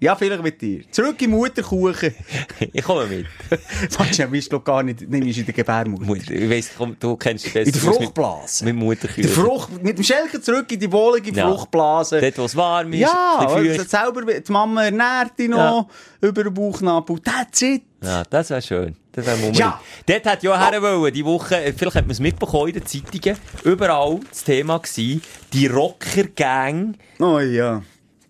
Ja, 0.01 0.15
vielleicht 0.15 0.43
mit 0.43 0.61
dir. 0.61 0.83
Zurück 0.93 1.21
in 1.23 1.31
Mutterkuchen. 1.31 2.15
Ich 2.73 2.85
komme 2.85 3.07
mit. 3.07 3.27
Manchmal 3.99 4.29
bist 4.29 4.53
du 4.53 4.61
gar 4.61 4.83
nicht, 4.83 5.09
nein, 5.09 5.23
ist 5.27 5.39
in 5.39 5.45
der 5.47 5.55
Gebärmutter. 5.55 6.05
Mutter- 6.05 6.31
Ich 6.33 6.49
weiss, 6.51 6.71
komm, 6.77 6.97
du 7.01 7.17
kennst 7.17 7.47
dich 7.47 7.53
besser 7.55 7.67
In 7.67 7.73
der 7.81 7.83
aus 7.91 7.99
mit- 7.99 8.05
Fruchtblase. 8.07 8.65
Mit 8.65 8.75
Die 8.75 8.79
Mutterkühe. 8.79 9.29
Frucht, 9.29 9.83
mit 9.83 9.99
dem 9.99 10.05
Schelken 10.05 10.43
zurück 10.43 10.71
in 10.71 10.79
die 10.81 10.91
wohlige 10.93 11.33
Ja. 11.33 11.49
Fruchtblase. 11.49 12.21
Dort, 12.21 12.39
wo 12.39 12.45
es 12.45 12.55
warm 12.57 12.93
ist, 12.93 13.01
ja, 13.01 13.37
also 13.39 13.83
selber, 13.85 14.23
die 14.41 14.53
Mama 14.53 14.85
ernährt 14.85 15.39
dich 15.39 15.49
noch 15.49 15.89
über 16.21 16.45
den 16.45 16.55
Bauchnabel. 16.55 17.19
That's 17.21 17.63
it. 17.63 17.83
Ja, 18.03 18.23
das 18.31 18.51
wäre 18.51 18.63
schön. 18.63 18.97
Das 19.13 19.27
wäre 19.27 19.35
unbedingt. 19.37 19.59
Ja. 19.59 19.81
Dort 20.07 20.27
hat 20.27 20.43
ja 20.45 20.71
her 20.71 20.81
wollen, 20.81 21.13
die 21.13 21.25
Woche, 21.25 21.75
vielleicht 21.77 21.97
hat 21.97 22.05
man 22.05 22.13
es 22.13 22.21
mitbekommen 22.21 22.69
in 22.69 22.75
den 22.75 22.87
Zeitungen, 22.87 23.37
überall 23.65 24.21
das 24.31 24.45
Thema 24.45 24.79
gewesen, 24.79 25.23
die 25.53 25.67
Rocker-Gang 25.67 26.95
Oh 27.19 27.41
ja. 27.41 27.83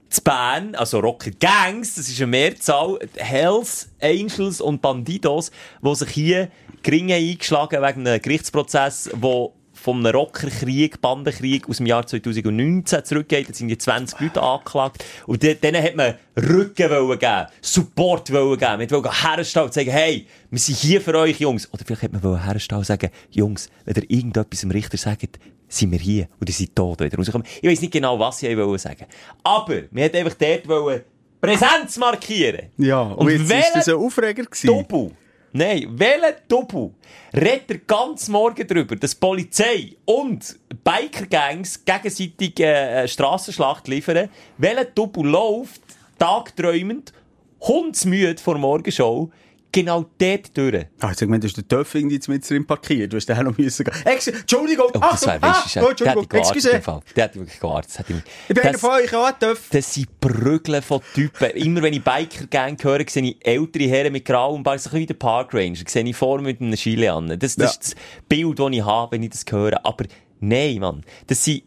Zu 0.08 0.22
Bern, 0.22 0.74
also 0.74 1.00
Rocker-Gangs, 1.00 1.96
das 1.96 2.08
ist 2.08 2.18
eine 2.18 2.28
Mehrzahl, 2.28 2.98
Hells, 3.16 3.90
Angels 4.00 4.60
und 4.60 4.80
Bandidos, 4.80 5.50
die 5.82 5.94
sich 5.94 6.08
hier 6.10 6.50
gering 6.82 7.12
eingeschlagen 7.12 7.82
wegen 7.82 8.06
einem 8.06 8.22
Gerichtsprozess, 8.22 9.10
wo 9.14 9.54
einem 9.86 10.06
Rockerkrieg, 10.06 11.00
Bandenkrieg 11.00 11.68
aus 11.68 11.76
dem 11.78 11.86
Jahr 11.86 12.06
2019 12.06 13.04
zurückgeht. 13.04 13.48
Jetzt 13.48 13.58
sind 13.58 13.68
die 13.68 13.78
20 13.78 14.20
Leute 14.20 14.42
angeklagt. 14.42 15.04
Und 15.26 15.42
de- 15.42 15.54
denen 15.54 15.82
hat 15.82 15.94
man 15.96 16.14
Rücken 16.36 16.90
wollen 16.90 17.18
geben, 17.18 17.46
Support 17.60 18.32
wollen 18.32 18.58
geben. 18.58 18.78
Man 18.78 18.90
wollte 18.90 19.22
herstellen 19.22 19.66
und 19.66 19.72
sagen, 19.74 19.90
hey, 19.90 20.26
wir 20.50 20.58
sind 20.58 20.76
hier 20.78 21.00
für 21.00 21.14
euch, 21.14 21.38
Jungs. 21.40 21.68
Oder 21.72 21.84
vielleicht 21.84 22.02
hat 22.02 22.12
man 22.12 22.44
herstellen 22.44 22.78
und 22.78 22.84
sagen, 22.84 23.10
Jungs, 23.30 23.68
wenn 23.84 23.94
ihr 23.96 24.10
irgendetwas 24.10 24.60
dem 24.60 24.70
Richter 24.70 24.96
sagt, 24.96 25.38
sind 25.68 25.92
wir 25.92 25.98
hier 25.98 26.28
und 26.40 26.48
ihr 26.48 26.54
seid 26.54 26.74
tot, 26.74 27.00
wenn 27.00 27.10
ihr 27.10 27.18
rauskommt. 27.18 27.46
Ich 27.60 27.68
weiss 27.68 27.80
nicht 27.80 27.92
genau, 27.92 28.18
was 28.18 28.38
sie 28.38 28.56
wollen 28.56 28.78
sagen. 28.78 29.04
Aber, 29.42 29.82
man 29.90 30.04
hat 30.04 30.14
einfach 30.14 30.34
dort 30.34 30.66
wollen 30.68 31.02
Präsenz 31.40 31.96
markieren. 31.98 32.70
Ja, 32.78 33.00
und, 33.02 33.18
Und 33.26 33.30
jetzt 33.30 33.50
ist 33.52 33.76
das 33.76 33.88
ein 33.88 33.94
Aufreger 33.94 34.42
gewesen. 34.44 34.66
Doppel. 34.66 35.12
Nein, 35.52 35.86
welcher 35.92 36.36
Doppel 36.46 36.90
redet 37.34 37.70
er 37.70 37.78
ganz 37.78 38.28
morgen 38.28 38.66
darüber, 38.66 38.96
dass 38.96 39.14
Polizei 39.14 39.96
und 40.04 40.58
Biker-Gangs 40.84 41.84
gegenseitig 41.86 42.60
äh, 42.60 43.08
Strassenschlacht 43.08 43.88
liefern? 43.88 44.28
Welcher 44.58 44.84
Doppel 44.84 45.24
läuft, 45.24 45.80
tagträumend, 46.18 47.14
hundsmüde 47.60 48.40
vor 48.42 48.58
Morgenshow, 48.58 49.30
genau 49.72 50.06
dort 50.18 50.56
durch? 50.56 50.86
Ah, 51.00 51.08
jetzt 51.08 51.20
sag 51.20 51.28
mal, 51.28 51.38
du 51.38 51.46
hast 51.46 51.56
den 51.56 51.68
Töff 51.68 51.94
irgendwie 51.94 52.20
mit 52.28 52.48
drin 52.48 52.66
parkiert. 52.66 53.12
Du 53.12 53.16
hast 53.16 53.26
den 53.28 53.42
noch 53.44 53.56
müssen 53.58 53.84
gehen. 53.84 53.94
Ex 54.04 54.26
Entschuldigung, 54.28 54.86
Oh, 54.94 54.98
das 54.98 55.26
Achtung, 55.26 55.30
ah, 55.30 55.36
oh, 55.36 55.40
der 55.42 55.82
hat 55.82 55.90
Entschuldigung, 55.90 56.20
dich 56.22 56.28
gewartet. 56.28 56.56
excuse. 56.56 57.02
Der 57.16 57.24
hat 57.24 57.36
wirklich 57.36 57.60
gewartet. 57.60 57.98
Hat 57.98 58.10
ihm- 58.10 58.22
Ich 58.48 58.54
bin 58.54 58.72
Das- 58.72 58.80
von 58.80 58.90
euch, 58.90 59.14
auch 59.14 59.30
Töff. 59.32 59.68
Das 59.70 59.94
sind 59.94 60.20
Prügeln 60.20 60.82
von 60.82 61.00
Typen. 61.14 61.50
Immer 61.50 61.82
wenn 61.82 61.92
ich 61.94 62.02
Biker-Gang 62.02 62.82
höre, 62.82 63.04
sehe 63.08 63.22
ich 63.22 63.46
ältere 63.46 63.84
Herren 63.88 64.12
mit 64.12 64.24
grauem 64.24 64.62
Bart, 64.62 64.80
so 64.80 64.90
ein 64.90 64.96
wie 64.96 65.06
der 65.06 65.14
Park 65.14 65.52
Ranger. 65.54 65.82
Sehe 65.86 66.04
ich 66.04 66.16
vor 66.16 66.40
mit 66.40 66.60
einem 66.60 66.74
Chile 66.74 67.12
an. 67.12 67.28
Das, 67.38 67.56
das 67.56 67.56
Ja. 67.56 67.64
ist 67.66 67.78
das 67.82 67.94
Bild, 68.28 68.58
das 68.58 68.70
ich 68.72 68.84
habe, 68.84 69.12
wenn 69.12 69.22
ich 69.22 69.30
das 69.30 69.44
höre. 69.50 69.84
Aber 69.84 70.04
nein, 70.40 70.78
Mann. 70.78 71.04
Das 71.26 71.44
sind 71.44 71.62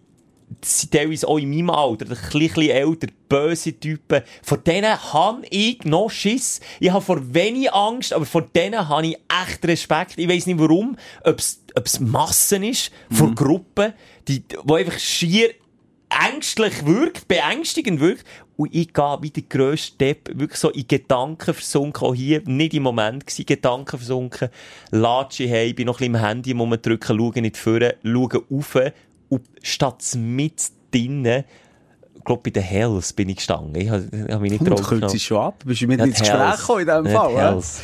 teilweise 0.92 1.28
auch 1.28 1.38
in 1.38 1.50
meinem 1.50 1.70
Alter, 1.70 2.06
ein 2.06 2.10
bisschen, 2.10 2.70
älter, 2.70 3.08
böse 3.30 3.80
Typen. 3.80 4.22
Vor 4.44 4.58
denen 4.58 5.14
habe 5.14 5.44
ich 5.50 5.84
noch 5.84 6.10
Schiss. 6.10 6.60
Ich 6.80 6.92
habe 6.92 7.04
vor 7.04 7.34
wenig 7.34 7.72
Angst, 7.74 8.14
aber 8.14 8.26
vor 8.26 8.42
denen 8.42 8.88
habe 8.88 9.08
ich 9.08 9.18
echt 9.44 9.66
Respekt. 9.66 10.18
Ich 10.18 10.28
weiss 10.28 10.46
nicht 10.46 10.60
warum. 10.60 10.98
Ob 11.24 11.40
es 11.40 12.00
Massen 12.00 12.64
ist, 12.64 12.92
von 13.10 13.34
Gruppen, 13.36 13.94
die, 14.28 14.44
die 14.44 14.74
einfach 14.74 15.00
schier 15.00 15.54
ängstlich 16.12 16.86
wirkt, 16.86 17.28
beängstigend 17.28 18.00
wirkt. 18.00 18.26
Und 18.58 18.76
ich 18.76 18.94
gehe 18.94 19.18
wie 19.22 19.30
der 19.32 19.44
grösste 19.44 19.98
Depp, 19.98 20.30
wirklich 20.36 20.60
so 20.60 20.70
in 20.70 20.88
Gedanken 20.88 21.54
versunken, 21.54 22.08
auch 22.08 22.14
hier, 22.14 22.42
nicht 22.46 22.76
im 22.76 22.84
Moment 22.84 23.26
gewesen, 23.26 23.46
Gedanken 23.46 23.98
versunken, 23.98 24.50
latsche 24.92 25.50
heim, 25.50 25.74
bin 25.74 25.88
noch 25.88 25.96
ein 26.00 26.12
bisschen 26.12 26.16
im 26.16 26.22
Handy 26.22 26.52
rumdrücken, 26.52 27.18
schaue 27.18 27.42
nicht 27.42 27.58
vorne, 27.58 27.96
schaue 28.04 28.44
rauf, 28.52 28.78
und 29.32 29.48
statt 29.64 30.04
mit 30.16 30.62
drinnen, 30.92 31.46
ich 32.16 32.24
glaube, 32.26 32.42
bei 32.44 32.50
den 32.52 32.64
Hells 32.64 33.14
bin 33.14 33.30
ich 33.30 33.38
gestanden. 33.38 33.82
Ich 33.82 33.90
habe 33.90 34.28
hab 34.30 34.42
mich 34.42 34.52
nicht 34.52 34.62
du 34.62 34.70
drauf 34.70 34.84
kürzt 34.88 35.16
es 35.16 35.22
schon 35.24 35.38
ab. 35.38 35.64
Bist 35.66 35.82
du 35.82 35.88
mit 35.88 36.02
ins 36.02 36.20
Gespräch 36.20 36.58
gekommen 36.58 36.82
in 36.82 36.86
diesem 36.86 37.06
Fall? 37.08 37.36
Hells. 37.36 37.82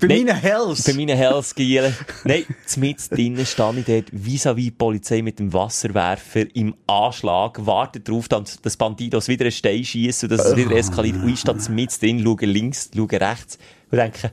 Bei 0.00 0.08
Nein. 0.08 0.24
meinen 0.24 0.36
Hells. 0.36 0.82
Bei 0.82 0.92
meinen 0.94 1.16
Hellskielen. 1.16 1.96
Nein, 2.24 2.44
mit 2.76 3.10
drinnen 3.12 3.46
stand 3.46 3.78
ich 3.78 3.84
dort 3.84 4.10
vis-à-vis 4.12 4.64
die 4.64 4.70
Polizei 4.72 5.22
mit 5.22 5.38
dem 5.38 5.52
Wasserwerfer 5.52 6.54
im 6.56 6.74
Anschlag, 6.88 7.64
wartet 7.64 8.08
darauf, 8.08 8.26
dass 8.28 8.76
Bandidos 8.76 9.28
wieder 9.28 9.44
einen 9.44 9.52
Stein 9.52 9.84
schießen 9.84 10.28
und 10.28 10.36
dass 10.36 10.48
es 10.48 10.56
wieder 10.56 10.72
eskaliert. 10.72 11.22
Und 11.22 11.28
ich 11.28 11.38
stand 11.38 11.66
mit 11.68 12.02
drin, 12.02 12.20
schaue 12.24 12.46
links, 12.46 12.90
schaue 12.94 13.12
rechts 13.12 13.58
und 13.92 13.98
denke! 13.98 14.32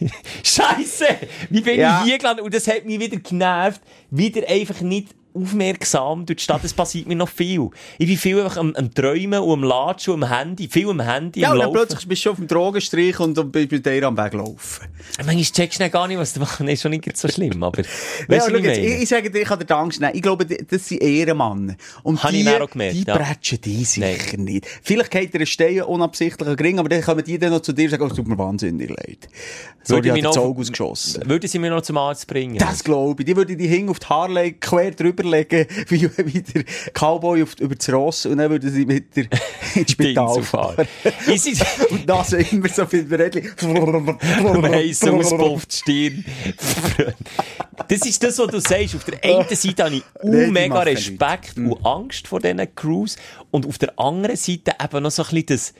Scheiße! 0.42 1.06
Wie 1.50 1.60
bin 1.60 1.78
Ja. 1.78 2.00
ich 2.00 2.08
hier 2.08 2.18
gelandet? 2.18 2.44
Und 2.44 2.54
das 2.54 2.66
hat 2.66 2.84
mich 2.84 2.98
wieder 3.00 3.16
genervt, 3.18 3.80
wieder 4.10 4.48
einfach 4.48 4.80
nicht 4.80 5.08
aufmerksam 5.36 6.26
durch 6.26 6.36
die 6.38 6.42
Stadt, 6.42 6.64
es 6.64 6.72
passiert 6.74 7.06
mir 7.06 7.16
noch 7.16 7.28
viel. 7.28 7.68
Ich 7.98 8.06
bin 8.06 8.16
viel 8.16 8.40
einfach 8.40 8.56
am, 8.58 8.74
am 8.74 8.92
Träumen 8.92 9.40
und 9.40 9.52
am 9.52 9.62
Latschen 9.64 10.14
und 10.14 10.24
am 10.24 10.30
Handy, 10.30 10.68
viel 10.68 10.88
am 10.88 11.00
Handy, 11.00 11.40
Ja, 11.40 11.48
am 11.48 11.54
und 11.54 11.58
dann 11.60 11.66
Laufen. 11.72 11.86
plötzlich 11.88 12.08
bist 12.08 12.20
du 12.20 12.22
schon 12.24 12.32
auf 12.32 12.38
dem 12.38 12.46
Drogenstrich 12.48 13.20
und 13.20 13.36
dann 13.36 13.50
bist 13.50 13.70
du 13.72 13.76
mit 13.76 13.86
dir 13.86 14.06
am 14.06 14.16
Weg 14.16 14.32
laufen. 14.34 14.86
Manchmal 15.18 15.42
checkst 15.44 15.78
du 15.78 15.84
dann 15.84 15.90
gar 15.90 16.08
nicht, 16.08 16.18
was 16.18 16.32
du 16.32 16.40
machst. 16.40 16.60
Nee, 16.60 16.72
ist 16.72 16.82
schon 16.82 16.90
nicht 16.90 17.16
so 17.16 17.28
schlimm, 17.28 17.62
aber... 17.62 17.82
Ja, 18.28 18.36
Weißt 18.38 18.48
schau 18.50 18.56
ich 18.56 18.64
jetzt, 18.64 18.78
ich, 18.78 19.02
ich 19.02 19.08
sage 19.08 19.30
dir, 19.30 19.42
ich 19.42 19.48
habe 19.50 19.64
dir 19.64 19.76
Angst 19.76 20.00
nehmen. 20.00 20.12
Ich 20.14 20.22
glaube, 20.22 20.46
das 20.46 20.88
sind 20.88 21.02
Ehrenmann. 21.02 21.76
Und 22.02 22.22
Habe 22.22 22.32
die, 22.32 22.40
ich 22.40 22.44
dann 22.46 22.62
auch 22.62 22.70
gemerkt, 22.70 22.94
die 22.94 23.04
ja. 23.04 23.16
bretschen 23.16 23.60
die 23.60 23.84
sicher 23.84 24.36
nicht. 24.36 24.66
Vielleicht 24.82 25.10
geht 25.10 25.32
dir 25.34 25.40
ein 25.40 25.46
Stein 25.46 25.82
unabsichtlich 25.82 26.48
ein 26.48 26.56
Gring, 26.56 26.78
aber 26.78 26.88
dann 26.88 27.02
kommen 27.02 27.22
die 27.24 27.38
dann 27.38 27.50
noch 27.52 27.60
zu 27.60 27.72
dir 27.72 27.84
und 27.84 27.90
sagen, 27.90 28.02
oh, 28.02 28.06
es 28.06 28.14
tut 28.14 28.26
mir 28.26 28.38
wahnsinnig 28.38 28.88
leid. 28.90 29.28
Sorry, 29.82 29.98
Würde 30.04 30.08
ich 30.08 30.14
mich 30.14 30.24
habe 30.24 30.34
das 30.34 30.36
noch- 30.36 30.50
Auge 30.50 30.60
ausgeschossen. 30.62 31.22
Würden 31.28 31.48
sie 31.48 31.58
mir 31.58 31.70
noch 31.70 31.82
zum 31.82 31.96
Arzt 31.98 32.26
bringen? 32.26 32.58
Das 32.58 32.82
glaube 32.82 33.22
ich. 33.22 33.26
Die 33.26 33.36
würde 33.36 33.56
die 33.56 33.68
Hing 33.68 33.88
auf 33.88 33.98
die 34.00 34.06
Harley 34.06 34.52
quer 34.54 34.90
drüber 34.90 35.22
legen, 35.30 35.66
wie, 35.88 36.08
wie 36.16 36.42
der 36.42 36.64
Cowboy 36.92 37.42
auf, 37.42 37.58
über 37.60 37.74
das 37.74 37.92
Ross, 37.92 38.26
und 38.26 38.38
dann 38.38 38.50
würde 38.50 38.70
sie 38.70 38.86
mit 38.86 39.14
dir 39.14 39.28
ins 39.74 39.92
Spital 39.92 40.42
fahren. 40.42 40.86
Und 41.90 42.08
das 42.08 42.32
immer 42.32 42.68
so 42.68 42.86
viel 42.86 43.04
Beredli. 43.04 43.42
heiß 43.42 45.04
ausgepufft 45.04 45.72
Stirn. 45.72 46.24
das 47.88 48.06
ist 48.06 48.22
das, 48.22 48.38
was 48.38 48.46
du 48.48 48.60
sagst. 48.60 48.94
Auf 48.94 49.04
der 49.04 49.22
einen 49.22 49.48
Seite 49.48 49.84
habe 49.84 49.94
ich 49.96 50.02
Nee, 50.22 50.46
die 50.46 50.50
mega 50.50 50.80
Respekt 50.80 51.56
und 51.56 51.84
Angst 51.84 52.28
vor 52.28 52.40
diesen 52.40 52.74
Crews. 52.74 53.16
Und 53.50 53.66
auf 53.66 53.78
der 53.78 53.98
anderen 53.98 54.36
Seite 54.36 54.74
eben 54.82 55.02
noch 55.02 55.10
so 55.10 55.22
ein 55.22 55.28
bisschen 55.28 55.46
das, 55.46 55.74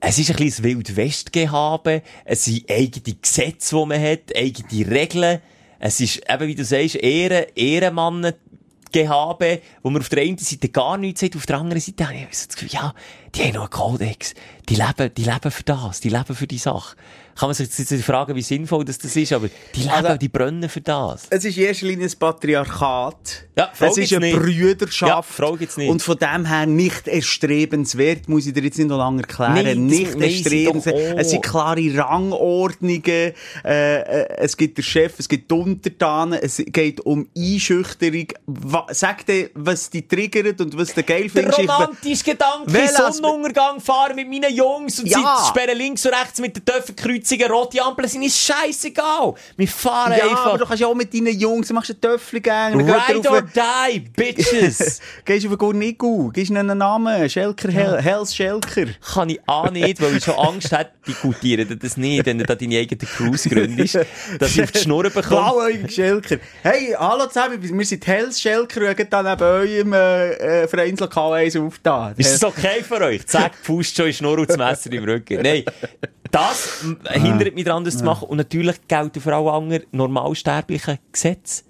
es 0.00 0.18
ist 0.18 0.30
ein 0.30 0.36
bisschen 0.36 0.50
das 0.50 0.62
Wild 0.62 0.96
West 0.96 1.32
gehabe. 1.32 2.02
Es 2.24 2.44
sind 2.44 2.70
eigene 2.70 3.16
Gesetze, 3.20 3.76
die 3.76 3.86
man 3.86 4.00
hat, 4.00 4.36
eigene 4.36 4.90
Regeln. 4.90 5.40
Es 5.78 6.00
ist 6.00 6.22
eben, 6.28 6.48
wie 6.48 6.54
du 6.54 6.64
sagst, 6.64 6.96
Ehren, 6.96 7.46
Ehrenmannen, 7.54 8.34
Gehabe, 8.92 9.60
wo 9.82 9.90
man 9.90 10.00
auf 10.00 10.08
der 10.08 10.22
einen 10.22 10.38
Seite 10.38 10.68
gar 10.70 10.96
nichts 10.96 11.22
hat, 11.22 11.36
auf 11.36 11.46
der 11.46 11.58
anderen 11.58 11.80
Seite 11.80 12.08
habe 12.08 12.16
ich 12.16 12.26
das 12.26 12.48
Gefühl, 12.48 12.70
ja, 12.70 12.94
die 13.34 13.42
haben 13.42 13.54
noch 13.54 13.62
einen 13.62 13.70
Kodex. 13.70 14.34
Die 14.68 14.74
leben, 14.74 15.10
die 15.16 15.24
leben 15.24 15.50
für 15.50 15.62
das, 15.62 16.00
die 16.00 16.10
leben 16.10 16.34
für 16.34 16.46
die 16.46 16.58
Sache. 16.58 16.96
Kann 17.38 17.48
man 17.48 17.54
sich 17.54 17.68
jetzt 17.78 18.04
fragen, 18.04 18.34
wie 18.34 18.42
sinnvoll 18.42 18.84
das, 18.84 18.98
das 18.98 19.14
ist, 19.14 19.32
aber 19.32 19.48
die 19.74 19.80
leben, 19.80 19.90
Also- 19.92 20.16
die 20.16 20.28
brennen 20.28 20.68
für 20.68 20.80
das. 20.80 21.26
Es 21.30 21.44
ist 21.44 21.56
in 21.56 21.64
erster 21.64 21.86
Linie 21.86 22.06
ein 22.08 22.18
Patriarchat. 22.18 23.46
Ja, 23.56 23.70
es 23.78 23.96
ist 23.96 24.12
eine 24.12 24.26
nicht. 24.26 24.38
Brüderschaft. 24.38 25.38
Ja, 25.38 25.50
nicht. 25.50 25.88
Und 25.88 26.02
von 26.02 26.18
dem 26.18 26.46
her 26.46 26.66
nicht 26.66 27.06
erstrebenswert, 27.06 28.28
muss 28.28 28.46
ich 28.46 28.52
dir 28.52 28.62
jetzt 28.64 28.76
nicht 28.78 28.88
noch 28.88 28.98
lange 28.98 29.22
erklären. 29.22 29.86
Nicht 29.86 30.12
sie 30.18 30.20
erstrebenswert. 30.20 31.14
auch. 31.14 31.18
Es 31.18 31.30
sind 31.30 31.42
klare 31.44 31.96
Rangordnungen. 31.96 33.02
Äh, 33.04 33.32
äh, 33.64 34.28
es 34.38 34.56
gibt 34.56 34.78
den 34.78 34.84
Chef, 34.84 35.14
es 35.18 35.28
gibt 35.28 35.50
die 35.50 35.54
Untertanen. 35.54 36.38
Es 36.42 36.56
geht 36.66 37.00
um 37.00 37.28
Einschüchterung. 37.36 38.26
Wa 38.46 38.86
sag 38.90 39.24
dir, 39.26 39.50
was 39.54 39.90
dich 39.90 40.08
triggert 40.08 40.60
und 40.60 40.76
was 40.76 40.92
du 40.92 41.02
geil 41.02 41.22
Der 41.22 41.30
findest. 41.30 41.58
Ich- 41.60 41.68
romantische 41.70 42.24
Gedanke, 42.24 42.72
Welches- 42.72 43.17
Sonnenuntergang 43.22 43.80
fahren 43.80 44.16
mit 44.16 44.28
meinen 44.28 44.54
Jungs 44.54 44.98
und 45.00 45.06
Ja. 45.08 45.36
sie 45.42 45.48
sperren 45.48 45.76
links 45.76 46.04
und 46.06 46.12
rechts 46.14 46.40
mit 46.40 46.56
den 46.56 46.64
Töpfen 46.64 46.96
Kreuzungen, 46.96 47.50
rote 47.50 47.82
Ampeln 47.82 48.08
sind, 48.08 48.22
ist 48.22 48.38
scheißegal. 48.38 49.34
Wir 49.56 49.68
fahren 49.68 50.14
Ja, 50.16 50.24
einfach. 50.24 50.46
aber 50.46 50.58
du 50.58 50.66
kannst 50.66 50.80
ja 50.80 50.86
auch 50.86 50.94
mit 50.94 51.12
deinen 51.12 51.38
Jungs, 51.38 51.68
du 51.68 51.74
machst 51.74 51.90
einen 51.90 52.00
Töffelgang. 52.00 52.74
Ride 52.80 53.28
or 53.30 53.42
die, 53.42 54.00
bitches. 54.00 55.00
Gehst 55.24 55.44
auf 55.46 55.52
einen 55.52 55.58
Gurnigu, 55.58 56.30
gibst 56.30 56.50
ihnen 56.50 56.70
einen 56.70 56.78
Namen, 56.78 57.28
Schelker, 57.28 57.70
Hel 57.70 58.00
Hells 58.00 58.34
Schelker. 58.34 58.86
Kann 59.14 59.30
ich 59.30 59.40
auch 59.46 59.70
nicht, 59.70 60.00
weil 60.00 60.16
ich 60.16 60.24
schon 60.24 60.34
Angst 60.38 60.72
hätte, 60.72 60.92
die 61.06 61.14
gutieren 61.14 61.78
das 61.80 61.96
nicht, 61.96 62.24
wenn 62.26 62.38
du 62.38 62.44
da 62.44 62.54
deine 62.54 62.78
eigene 62.78 63.00
Cruise 63.00 63.48
gründest, 63.48 63.98
dass 64.38 64.50
ich 64.56 64.62
auf 64.62 64.72
die 64.72 64.78
Schnur 64.78 65.04
bekomme. 65.04 65.26
Blauäugig 65.28 65.94
Schelker. 65.94 66.36
Hey, 66.62 66.94
hallo 66.98 67.26
zusammen, 67.26 67.58
wir 67.60 67.86
sind 67.86 68.06
Hells 68.06 68.40
Schelker 68.40 68.80
und 68.80 68.88
haben 68.98 69.08
da 69.10 69.22
neben 69.64 69.92
eurem 69.92 69.92
äh, 69.92 70.68
Vereinslokal 70.68 71.32
eins 71.34 71.56
aufgetan. 71.56 72.14
Ist 72.16 72.34
das 72.34 72.44
okay 72.44 72.82
für 72.86 73.00
euch? 73.00 73.07
Zack, 73.26 73.52
die 73.60 73.66
Faust 73.66 73.96
schon 73.96 74.12
Schnur 74.12 74.38
und 74.38 74.48
das 74.50 74.56
Messer 74.56 74.92
im 74.92 75.04
Rücken. 75.04 75.42
Nein, 75.42 75.64
das 76.30 76.84
hindert 77.10 77.54
mich 77.54 77.64
daran, 77.64 77.84
das 77.84 77.98
zu 77.98 78.04
machen. 78.04 78.28
Und 78.28 78.36
natürlich 78.38 78.76
gelten 78.86 79.20
für 79.20 79.34
alle 79.34 79.50
anderen 79.52 79.84
normalsterblichen 79.92 80.98
Gesetze. 81.12 81.64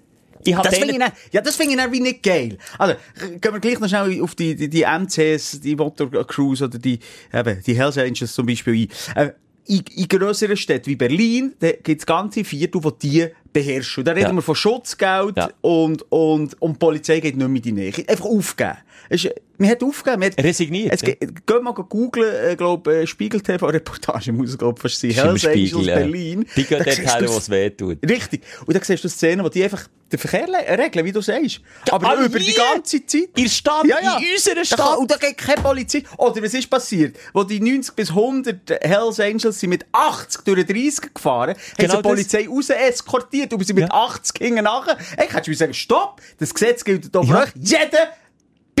Ich 0.45 0.55
Das 0.55 0.77
finde 0.77 0.93
ich, 0.93 0.99
dann- 0.99 1.11
ja, 1.33 1.41
das 1.41 1.55
finde 1.57 1.73
ich 1.73 1.77
dann 1.79 1.91
wie 1.91 1.99
nicht 1.99 2.23
geil. 2.23 2.57
Also, 2.77 2.95
gehen 3.41 3.53
wir 3.53 3.59
gleich 3.59 3.79
noch 3.79 3.89
schnell 3.89 4.21
auf 4.21 4.35
die, 4.35 4.55
die, 4.55 4.69
die 4.69 4.83
MCs, 4.83 5.59
die 5.59 5.75
Motor 5.75 6.09
Cruise 6.25 6.63
oder 6.63 6.77
die, 6.79 6.99
eben, 7.33 7.61
die 7.65 7.73
Hells 7.75 7.97
Angels 7.97 8.33
zum 8.33 8.45
Beispiel 8.45 8.87
ein. 9.15 9.27
Äh, 9.27 9.31
in, 9.65 9.83
in 9.95 10.07
grösseren 10.07 10.57
Städten 10.57 10.87
wie 10.87 10.95
Berlin, 10.95 11.53
da 11.59 11.71
gibt 11.73 12.01
es 12.01 12.05
ganze 12.05 12.43
Viertel, 12.43 12.81
die 12.81 13.09
die 13.09 13.27
beherrschen. 13.53 14.01
Und 14.01 14.05
da 14.07 14.13
reden 14.13 14.29
Ja. 14.29 14.33
wir 14.33 14.41
von 14.41 14.55
Schutzgeld 14.55 15.37
Ja. 15.37 15.49
und, 15.61 16.09
und, 16.11 16.59
und 16.61 16.73
die 16.73 16.79
Polizei 16.79 17.19
geht 17.19 17.35
nicht 17.35 17.47
mehr 17.47 17.55
in 17.57 17.61
die 17.61 17.71
Nähe. 17.73 17.93
Einfach 18.07 18.25
aufgeben. 18.25 18.77
Es 19.09 19.25
ist, 19.25 19.35
man 19.59 19.69
hat 19.69 19.83
aufgegeben. 19.83 20.19
Man 20.21 20.31
hat, 20.31 20.43
Resigniert, 20.43 20.93
Es 20.93 21.01
ja. 21.01 21.13
geht, 21.13 21.61
mal 21.61 21.73
googlen, 21.73 22.33
äh, 22.33 22.55
glaub, 22.55 22.87
äh, 22.87 23.05
Spiegel 23.05 23.41
TV-Reportage, 23.41 24.31
muss 24.31 24.49
es, 24.51 24.57
glaub, 24.57 24.79
fast 24.79 24.99
sein. 24.99 25.11
Hells 25.11 25.45
Angels 25.45 25.69
Spiegel, 25.69 25.85
ja. 25.87 25.95
Berlin. 25.95 26.45
Die 26.55 26.63
gehen 26.63 26.79
Da 26.79 26.85
dort 26.85 27.21
du's- 27.21 27.31
wo 27.33 27.37
es 27.37 27.49
weh 27.49 27.69
tut. 27.69 27.97
Richtig. 28.09 28.41
Und 28.65 28.73
dann 28.75 28.83
siehst 28.83 29.03
du 29.03 29.09
Szenen, 29.09 29.43
wo 29.45 29.49
die 29.49 29.63
einfach 29.63 29.87
den 30.11 30.17
Verkehr 30.17 30.47
regeln, 30.79 31.05
wie 31.05 31.11
du 31.11 31.21
sagst. 31.21 31.61
Aber 31.91 32.09
ah, 32.17 32.23
über 32.23 32.39
die 32.39 32.51
ganze 32.53 33.05
Zeit. 33.05 33.29
In 33.35 33.47
Stadt, 33.47 33.83
in 33.85 33.91
unserer 33.91 34.55
Da 34.55 34.65
Stadt. 34.65 34.79
kann- 34.79 34.97
Und 34.97 35.11
da 35.11 35.17
geht 35.17 35.37
keine 35.37 35.61
Polizei. 35.61 36.03
Oder 36.17 36.41
was 36.41 36.53
ist 36.55 36.67
passiert? 36.67 37.15
Wo 37.31 37.43
die 37.43 37.59
90 37.59 37.93
bis 37.95 38.09
100 38.09 38.71
Hells 38.81 39.19
Angels 39.19 39.59
sind 39.59 39.69
mit 39.69 39.85
80 39.91 40.41
durch 40.45 40.65
die 40.65 40.73
30 40.73 41.13
gefahren, 41.13 41.49
haben 41.51 41.57
Genau 41.77 41.91
sie 41.97 42.01
die. 42.01 42.09
Polizei 42.09 42.47
raus 42.47 42.69
eskortiert 42.69 43.53
und 43.53 43.67
sie 43.67 43.73
mit 43.73 43.83
Ja. 43.83 43.89
80 43.91 44.37
hinten 44.39 44.63
nachher. 44.63 44.97
Ey, 45.17 45.27
kannst 45.27 45.45
du 45.45 45.51
mir 45.51 45.57
sagen, 45.57 45.73
stopp, 45.75 46.21
das 46.39 46.53
Gesetz 46.55 46.83
gilt 46.83 47.05
für 47.13 47.23
Ja. 47.23 47.43
euch. 47.43 47.49
Jeder 47.55 48.09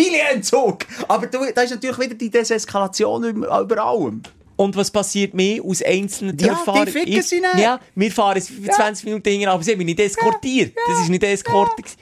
Billenentzug. 0.03 0.85
Aber 1.07 1.27
du, 1.27 1.39
da 1.53 1.61
ist 1.61 1.71
natürlich 1.71 1.99
wieder 1.99 2.15
die 2.15 2.29
Deseskalation 2.29 3.23
über, 3.23 3.59
über 3.61 3.83
allem. 3.83 4.21
Und 4.55 4.75
was 4.75 4.91
passiert 4.91 5.33
mehr 5.33 5.63
aus 5.63 5.81
einzelnen 5.81 6.37
Ja, 6.37 6.49
die 6.49 6.65
Dörfern? 6.65 6.87
ficken 6.87 7.13
Ich- 7.13 7.27
sie 7.27 7.39
nicht. 7.39 7.59
Ja, 7.59 7.79
wir 7.95 8.11
fahren 8.11 8.41
20 8.41 9.05
Minuten 9.05 9.29
hinterher, 9.29 9.51
aber 9.53 9.63
sie 9.63 9.71
haben 9.71 9.77
mich 9.77 9.85
nicht 9.87 9.99
eskortiert. 10.01 10.73
Das 10.87 11.01
ist 11.03 11.09
nicht 11.09 11.23
Eskorte. 11.23 11.81
gewesen. 11.81 11.97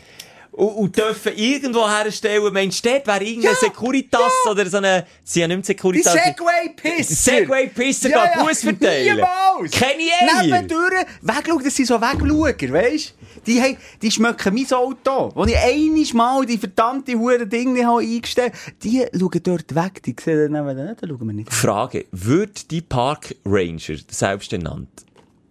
Und, 0.58 0.70
und 0.70 0.98
dürfen 0.98 1.34
irgendwo 1.36 1.88
herstellen, 1.88 2.52
meinst 2.52 2.84
du, 2.84 2.90
dort 2.90 3.06
wäre 3.06 3.24
irgendein 3.24 3.52
Ja, 3.54 3.60
Securitas 3.60 4.32
oder 4.50 4.68
so 4.68 4.78
eine, 4.78 5.06
sie 5.24 5.44
haben 5.44 5.50
nicht 5.50 5.58
mehr 5.58 5.62
Die 5.62 5.66
Securitas. 6.02 6.14
Segway-Pisser! 6.14 7.14
Segway-Pisser 7.16 8.10
gehen 8.10 8.44
Bus 8.44 8.62
verteilen. 8.62 9.18
Niemals! 9.18 9.72
Kenne 9.72 10.02
ich. 10.02 10.42
Nebendurch, 10.42 11.06
wegschauen, 11.22 11.64
das 11.64 11.76
sind 11.76 11.86
so 11.86 12.02
Wegschauer, 12.02 12.74
weisst 12.74 13.14
Die, 13.46 13.62
haben- 13.62 13.78
die 14.02 14.10
schmecken 14.10 14.56
mein 14.56 14.74
Auto. 14.74 15.32
Wo 15.36 15.46
ich 15.46 15.56
einiges 15.56 16.14
Mal 16.16 16.44
die 16.48 16.58
verdammte 16.58 17.14
hure 17.14 17.46
Dinge 17.46 17.86
habe 17.86 18.02
eingestellt 18.02 18.54
die 18.82 19.06
schauen 19.16 19.40
dort 19.44 19.76
weg, 19.76 20.02
die 20.02 20.16
sehen 20.20 20.52
dann 20.52 20.66
nebenan, 20.66 20.96
da 21.00 21.08
schauen 21.08 21.28
wir 21.28 21.34
nicht. 21.34 21.54
Frage, 21.54 22.06
wird 22.12 22.72
die 22.72 22.82
Park 22.82 23.36
Ranger, 23.46 23.98
selbst 24.10 24.50
genannt, 24.50 24.90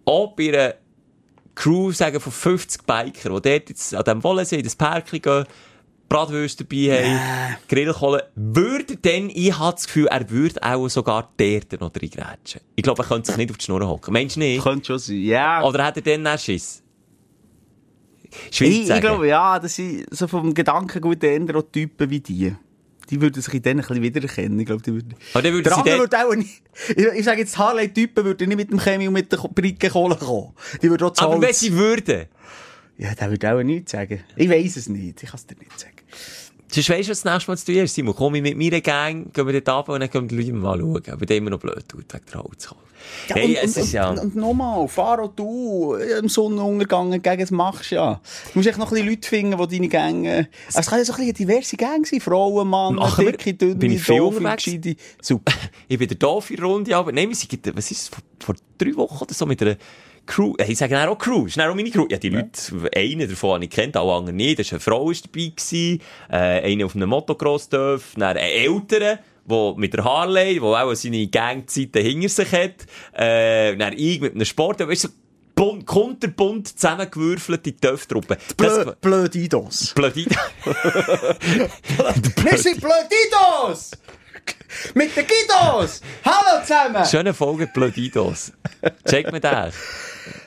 bei 0.05 0.49
einer 0.49 0.73
Crew 1.57 1.91
sagen 1.91 2.19
von 2.19 2.31
50 2.31 2.83
Biker, 2.83 3.29
die 3.29 3.49
dort 3.49 3.69
jetzt 3.69 3.95
an 3.95 4.03
diesem 4.03 4.23
Wollensee 4.23 4.57
in 4.57 4.63
das 4.63 4.75
Park 4.75 5.09
gehen, 5.09 5.45
Bratwürste 6.07 6.63
dabei 6.63 7.03
haben, 7.03 7.57
Grillkohle, 7.67 8.29
würde 8.35 8.95
denn, 8.95 9.29
ich 9.33 9.57
habe 9.57 9.73
das 9.73 9.87
Gefühl, 9.87 10.05
er 10.05 10.29
würde 10.29 10.61
auch 10.61 10.87
sogar 10.87 11.33
dort 11.35 11.81
noch 11.81 11.91
reingrätschen. 11.93 12.61
Ich 12.75 12.83
glaube, 12.83 13.01
er 13.01 13.07
könnte 13.07 13.27
sich 13.27 13.37
nicht 13.37 13.49
auf 13.49 13.57
die 13.57 13.65
Schnur 13.65 13.85
hocken. 13.85 14.13
Meinst 14.13 14.35
du 14.35 14.39
nicht? 14.39 14.63
Könnte 14.63 14.85
schon 14.85 14.99
sein, 14.99 15.21
ja. 15.21 15.63
Oder 15.63 15.85
hat 15.85 15.97
er 15.97 16.03
dann 16.03 16.27
auch 16.27 16.39
Schiss? 16.39 16.83
Schwierig 18.51 18.83
ich, 18.83 18.89
ich 18.89 19.01
glaube, 19.01 19.27
ja, 19.27 19.57
das 19.59 19.75
sind 19.75 20.05
so 20.11 20.27
vom 20.27 20.53
Gedankengut 20.53 21.23
eher 21.23 21.71
Typen 21.71 22.09
wie 22.09 22.19
die. 22.19 22.55
Die 23.09 23.21
würden 23.21 23.41
sich 23.41 23.53
in 23.53 23.61
denen 23.61 23.79
ein 23.79 23.87
bisschen 23.87 24.03
wiedererkennen. 24.03 24.59
Ich 24.59 24.65
glaube, 24.65 24.81
die 24.81 24.93
würden... 24.93 25.15
Aber 25.33 25.41
dann 25.41 25.53
würden 25.53 25.63
Der 25.63 25.77
andere 25.77 25.99
würde 25.99 26.25
auch 26.25 26.35
nicht... 26.35 26.61
Ich, 26.89 27.05
ich 27.05 27.25
sage 27.25 27.39
jetzt, 27.39 27.57
Harley-Typen 27.57 28.25
würden 28.25 28.49
nicht 28.49 28.57
mit 28.57 28.71
dem 28.71 28.79
Chemie 28.79 29.07
und 29.07 29.13
mit 29.13 29.31
der 29.31 29.37
Brickenkohle 29.37 30.15
kommen. 30.15 30.53
Die 30.81 30.89
würden 30.89 31.03
auch 31.07 31.13
zu 31.13 31.23
Aber 31.23 31.41
wenn 31.41 31.53
sie 31.53 31.73
würden, 31.73 32.27
Ja, 32.97 33.13
der 33.13 33.29
würde 33.29 33.53
auch 33.53 33.63
nichts 33.63 33.91
sagen. 33.91 34.23
Ich 34.35 34.49
weiss 34.49 34.75
es 34.75 34.89
nicht. 34.89 35.21
Ich 35.21 35.29
kann 35.29 35.39
es 35.39 35.45
dir 35.45 35.55
nicht 35.57 35.79
sagen. 35.79 35.93
Sonst 36.69 36.89
weisst 36.89 37.07
du, 37.07 37.11
was 37.11 37.21
das 37.21 37.33
nächste 37.33 37.51
Mal 37.51 37.57
zu 37.57 37.65
tun 37.65 37.75
ist, 37.75 37.95
Simon. 37.95 38.15
Komm 38.15 38.35
ich 38.35 38.41
mit 38.41 38.57
meiner 38.57 38.81
Gang, 38.81 39.33
gehen 39.33 39.47
wir 39.47 39.61
dort 39.61 39.77
runter 39.77 39.93
und 39.93 39.99
dann 40.01 40.09
können 40.09 40.27
die 40.27 40.35
Leute 40.35 40.53
mal 40.53 40.79
schauen. 40.79 41.03
Aber 41.11 41.25
der 41.25 41.37
immer 41.37 41.49
noch 41.49 41.59
blöd 41.59 41.87
tut, 41.87 42.13
wegen 42.13 42.25
der 42.31 42.43
Holzkohle. 42.43 42.81
hey, 43.27 43.49
und, 43.49 43.63
es 43.63 43.77
und, 43.77 43.83
ist 43.83 43.93
ja... 43.93 44.09
und, 44.09 44.19
und 44.19 44.35
nochmal, 44.35 44.87
fahr 44.87 45.21
auch 45.21 45.33
du 45.35 45.95
im 45.95 46.27
Sonnenuntergang 46.29 47.13
entgegen, 47.13 47.39
das 47.39 47.51
machst 47.51 47.91
du 47.91 47.95
ja. 47.95 48.21
Du 48.53 48.59
musst 48.59 48.67
echt 48.67 48.77
noch 48.77 48.91
ein 48.91 48.95
bisschen 48.95 49.09
Leute 49.09 49.27
finden, 49.27 49.67
die 49.67 49.75
deine 49.77 49.87
Gänge... 49.87 50.49
Also 50.67 50.79
es 50.79 50.87
kann 50.87 50.99
ja 50.99 51.05
so 51.05 51.13
ein 51.13 51.17
bisschen 51.17 51.23
eine 51.23 51.33
diverse 51.33 51.77
Gang 51.77 52.07
sein. 52.07 52.21
Frauen, 52.21 52.67
Mann, 52.67 52.99
dicke, 53.17 53.53
dünne, 53.53 53.75
Bin 53.75 53.91
ich 53.91 54.03
viel 54.03 54.17
doofe. 54.17 54.95
Super. 55.21 55.53
Ich 55.89 55.97
bin 55.97 56.07
der 56.07 56.17
doof 56.17 56.49
in 56.49 56.57
der 56.57 56.65
Runde, 56.65 56.95
aber 56.95 57.11
nein, 57.11 57.29
wir 57.29 57.35
sind, 57.35 57.75
was 57.75 57.91
ist 57.91 58.13
vor, 58.13 58.23
vor 58.39 58.55
drei 58.77 58.93
Wochen 58.95 59.23
oder 59.23 59.33
so 59.33 59.45
mit 59.45 59.61
einer 59.61 59.77
Crew, 60.27 60.53
ich 60.65 60.77
sage 60.77 60.93
dann 60.93 61.09
auch 61.09 61.17
Crew, 61.17 61.47
ist 61.47 61.57
dann 61.57 61.69
auch 61.69 61.75
meine 61.75 61.89
Crew. 61.89 62.05
Ja, 62.09 62.17
die 62.17 62.29
Leute, 62.29 62.49
einen 62.95 63.27
davon 63.27 63.55
habe 63.55 63.65
ich 63.65 63.71
kennt, 63.71 63.97
alle 63.97 64.13
anderen 64.13 64.35
nicht. 64.35 64.59
Da 64.59 64.61
ist 64.61 64.73
eine 64.73 64.79
Frau 64.79 65.09
ist 65.09 65.25
dabei 65.25 65.51
gewesen, 65.55 66.01
äh, 66.29 66.71
eine 66.71 66.85
auf 66.85 66.95
einem 66.95 67.09
Motocross-Dörf, 67.09 68.13
dann 68.15 68.23
ein 68.23 68.37
älterer, 68.37 69.19
der 69.49 69.73
mit 69.77 69.93
der 69.93 70.03
Harley, 70.03 70.55
der 70.55 70.63
auch 70.63 70.93
seine 70.93 71.27
Gangzeiten 71.27 72.03
hinter 72.03 72.29
sich 72.29 72.51
hat, 72.51 72.85
äh, 73.13 73.75
dann 73.75 73.93
ich 73.93 74.21
mit 74.21 74.35
einem 74.35 74.45
Sport, 74.45 74.87
weißt 74.87 75.05
du, 75.05 75.09
bunt, 75.55 75.85
kunterbunt 75.85 76.67
zusammengewürfelte 76.67 77.75
Töpftruppe. 77.75 78.37
Blö, 78.55 78.93
Blödidos. 79.01 79.93
Blöd. 79.95 80.15
Wir 80.15 80.25
sind 82.57 82.79
Blödidos! 82.79 83.91
Mit 84.93 85.15
den 85.15 85.25
Guidos! 85.25 86.01
Hallo 86.23 86.61
zusammen! 86.61 87.05
Schöne 87.05 87.33
Folge 87.33 87.67
Blödidos. 87.67 88.51
Check 89.07 89.31
mir 89.31 89.39
das. 89.39 89.75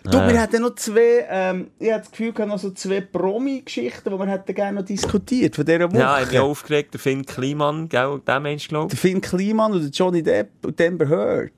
Du, 0.05 0.13
wir 0.13 0.41
hätten 0.41 0.63
noch 0.63 0.75
zwei, 0.75 1.27
ähm, 1.29 1.71
ich 1.79 1.91
hatte 1.91 2.01
das 2.01 2.11
Gefühl, 2.11 2.37
wir 2.37 2.47
noch 2.47 2.59
so 2.59 2.71
zwei 2.71 3.01
Promi-Geschichten, 3.01 4.11
die 4.11 4.19
wir 4.19 4.27
hätten 4.27 4.55
gerne 4.55 4.81
noch 4.81 4.87
diskutiert 4.87 5.57
von 5.57 5.65
dieser 5.65 5.91
Woche. 5.91 5.99
Ja, 5.99 6.23
ich 6.23 6.29
bin 6.29 6.41
aufgeregt, 6.41 6.95
der 6.95 7.01
Finn 7.01 7.25
Kliman, 7.25 7.89
gell, 7.89 8.21
der 8.27 8.41
Mensch, 8.41 8.69
glaube 8.69 8.89
Der 8.89 8.99
Finn 8.99 9.21
Kliman 9.21 9.73
und 9.73 9.83
der 9.83 9.91
Johnny 9.91 10.23
Depp 10.23 10.51
und 10.65 10.81
Amber 10.81 11.09
Heard. 11.09 11.53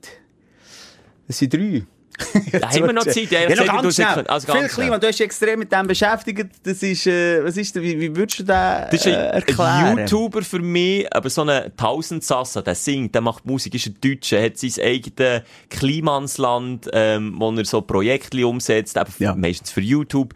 Das 1.27 1.37
sind 1.37 1.53
drei. 1.53 1.83
Da 2.51 2.69
haben 2.69 2.85
wir 2.85 2.93
noch 2.93 3.03
Zeit. 3.05 3.31
Ja, 3.31 3.41
Ja, 3.41 3.49
noch 3.55 3.65
du 3.65 3.81
ganz 3.81 3.95
schnell. 3.95 4.27
also 4.27 4.47
ganz 4.47 4.59
schnell. 4.59 4.69
Kliman, 4.69 5.01
du 5.01 5.07
hast 5.07 5.17
dich 5.19 5.25
extrem 5.25 5.59
mit 5.59 5.71
dem 5.71 5.87
beschäftigt. 5.87 6.45
Das 6.63 6.83
ist, 6.83 7.07
äh, 7.07 7.43
was 7.43 7.57
ist, 7.57 7.75
wie, 7.75 7.99
wie 7.99 8.15
würdest 8.15 8.39
du 8.39 8.43
den 8.43 8.47
Das 8.49 8.93
ist 8.93 9.05
äh, 9.07 9.15
ein, 9.15 9.25
erklären? 9.33 9.69
ein 9.69 9.97
YouTuber 9.99 10.41
für 10.43 10.59
mich, 10.59 11.11
aber 11.13 11.29
so 11.29 11.43
ein 11.43 11.71
Tausendsassa, 11.75 12.61
der 12.61 12.75
singt, 12.75 13.15
der 13.15 13.21
macht 13.21 13.45
Musik, 13.45 13.73
ist 13.75 13.87
ein 13.87 13.97
Deutscher, 13.99 14.41
hat 14.43 14.57
sein 14.57 14.71
eigenes 14.83 15.41
Klimansland, 15.69 16.89
ähm, 16.93 17.35
wo 17.37 17.51
er 17.51 17.65
so 17.65 17.81
Projekte 17.81 18.45
umsetzt, 18.47 18.97
eben 18.97 19.11
Ja. 19.19 19.35
meistens 19.35 19.71
für 19.71 19.81
YouTube. 19.81 20.33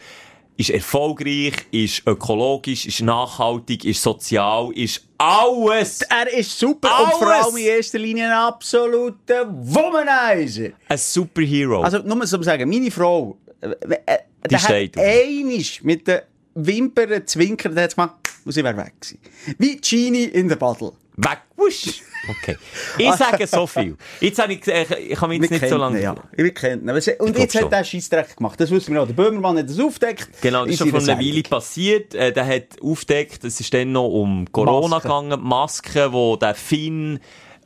Ist 0.59 0.71
erfolgreich, 0.71 1.53
ist 1.71 2.01
ökologisch, 2.07 2.87
ist 2.87 3.01
nachhaltig, 3.01 3.85
ist 3.85 4.01
sozial, 4.01 4.71
ist 4.73 5.03
alles 5.19 6.01
Er 6.01 6.33
ist 6.33 6.57
super 6.57 6.89
Alles. 6.91 7.13
und 7.13 7.19
vor 7.19 7.31
allem 7.31 7.57
in 7.57 7.63
erster 7.65 7.99
Linie 7.99 8.25
ein 8.25 8.31
absoluter 8.31 9.47
Womanizer. 9.49 10.69
ein 10.89 10.97
Superhero. 10.97 11.81
Also, 11.83 11.99
nur 11.99 12.15
mal 12.15 12.25
so 12.27 12.41
sagen, 12.41 12.67
meine 12.69 12.89
Frau, 12.91 13.37
äh, 13.61 13.69
Die 13.69 14.47
der 14.49 14.57
hat 14.59 14.65
steht 14.65 14.97
auf. 14.97 15.03
einisch 15.03 15.83
mit 15.83 16.07
den 16.07 16.21
Wimpern 16.55 17.25
zwinkern, 17.27 17.75
der 17.75 17.83
hat 17.85 17.95
gemacht, 17.95 18.13
und 18.43 18.51
sie 18.51 18.63
wäre 18.63 18.77
weg 18.77 18.93
gewesen. 18.99 19.19
Wie 19.59 19.77
Genie 19.77 20.23
in 20.25 20.47
der 20.49 20.55
Bottle. 20.55 20.93
Weg, 21.17 21.39
wusch. 21.55 22.03
Okay. 22.29 22.57
Ich 22.99 23.11
sage 23.13 23.47
so 23.47 23.65
viel. 23.65 23.97
Jetzt 24.19 24.39
habe 24.39 24.53
ich, 24.53 24.67
äh, 24.67 24.83
ich 24.99 25.17
kann 25.17 25.29
mich 25.29 25.41
jetzt 25.41 25.51
Wir 25.51 25.59
nicht 25.59 25.69
so 25.69 25.77
lange... 25.77 26.01
ja. 26.01 26.15
Wir 26.31 26.53
kennen 26.53 26.87
ihn. 26.87 27.15
Und 27.19 27.37
jetzt 27.37 27.55
hat 27.55 27.71
er 27.71 27.83
Scheissdreck 27.83 28.37
gemacht. 28.37 28.59
Das 28.59 28.69
wissen 28.69 28.93
wir 28.93 29.01
auch. 29.01 29.07
Der 29.07 29.13
Böhmermann 29.13 29.57
hat 29.57 29.67
das 29.69 29.79
aufgedeckt. 29.79 30.29
Genau, 30.41 30.63
das 30.65 30.73
ist 30.73 30.79
schon 30.79 30.89
vor 30.89 30.99
einer 30.99 31.19
Weile 31.19 31.41
passiert. 31.41 32.13
Äh, 32.13 32.31
der 32.31 32.45
hat 32.45 32.81
aufgedeckt, 32.81 33.43
es 33.43 33.59
ist 33.59 33.73
dann 33.73 33.91
noch 33.93 34.07
um 34.09 34.45
Corona 34.51 34.87
Masken. 34.87 35.09
gegangen, 35.09 35.43
Masken, 35.43 36.13
wo 36.13 36.35
der 36.35 36.53
Finn 36.53 37.19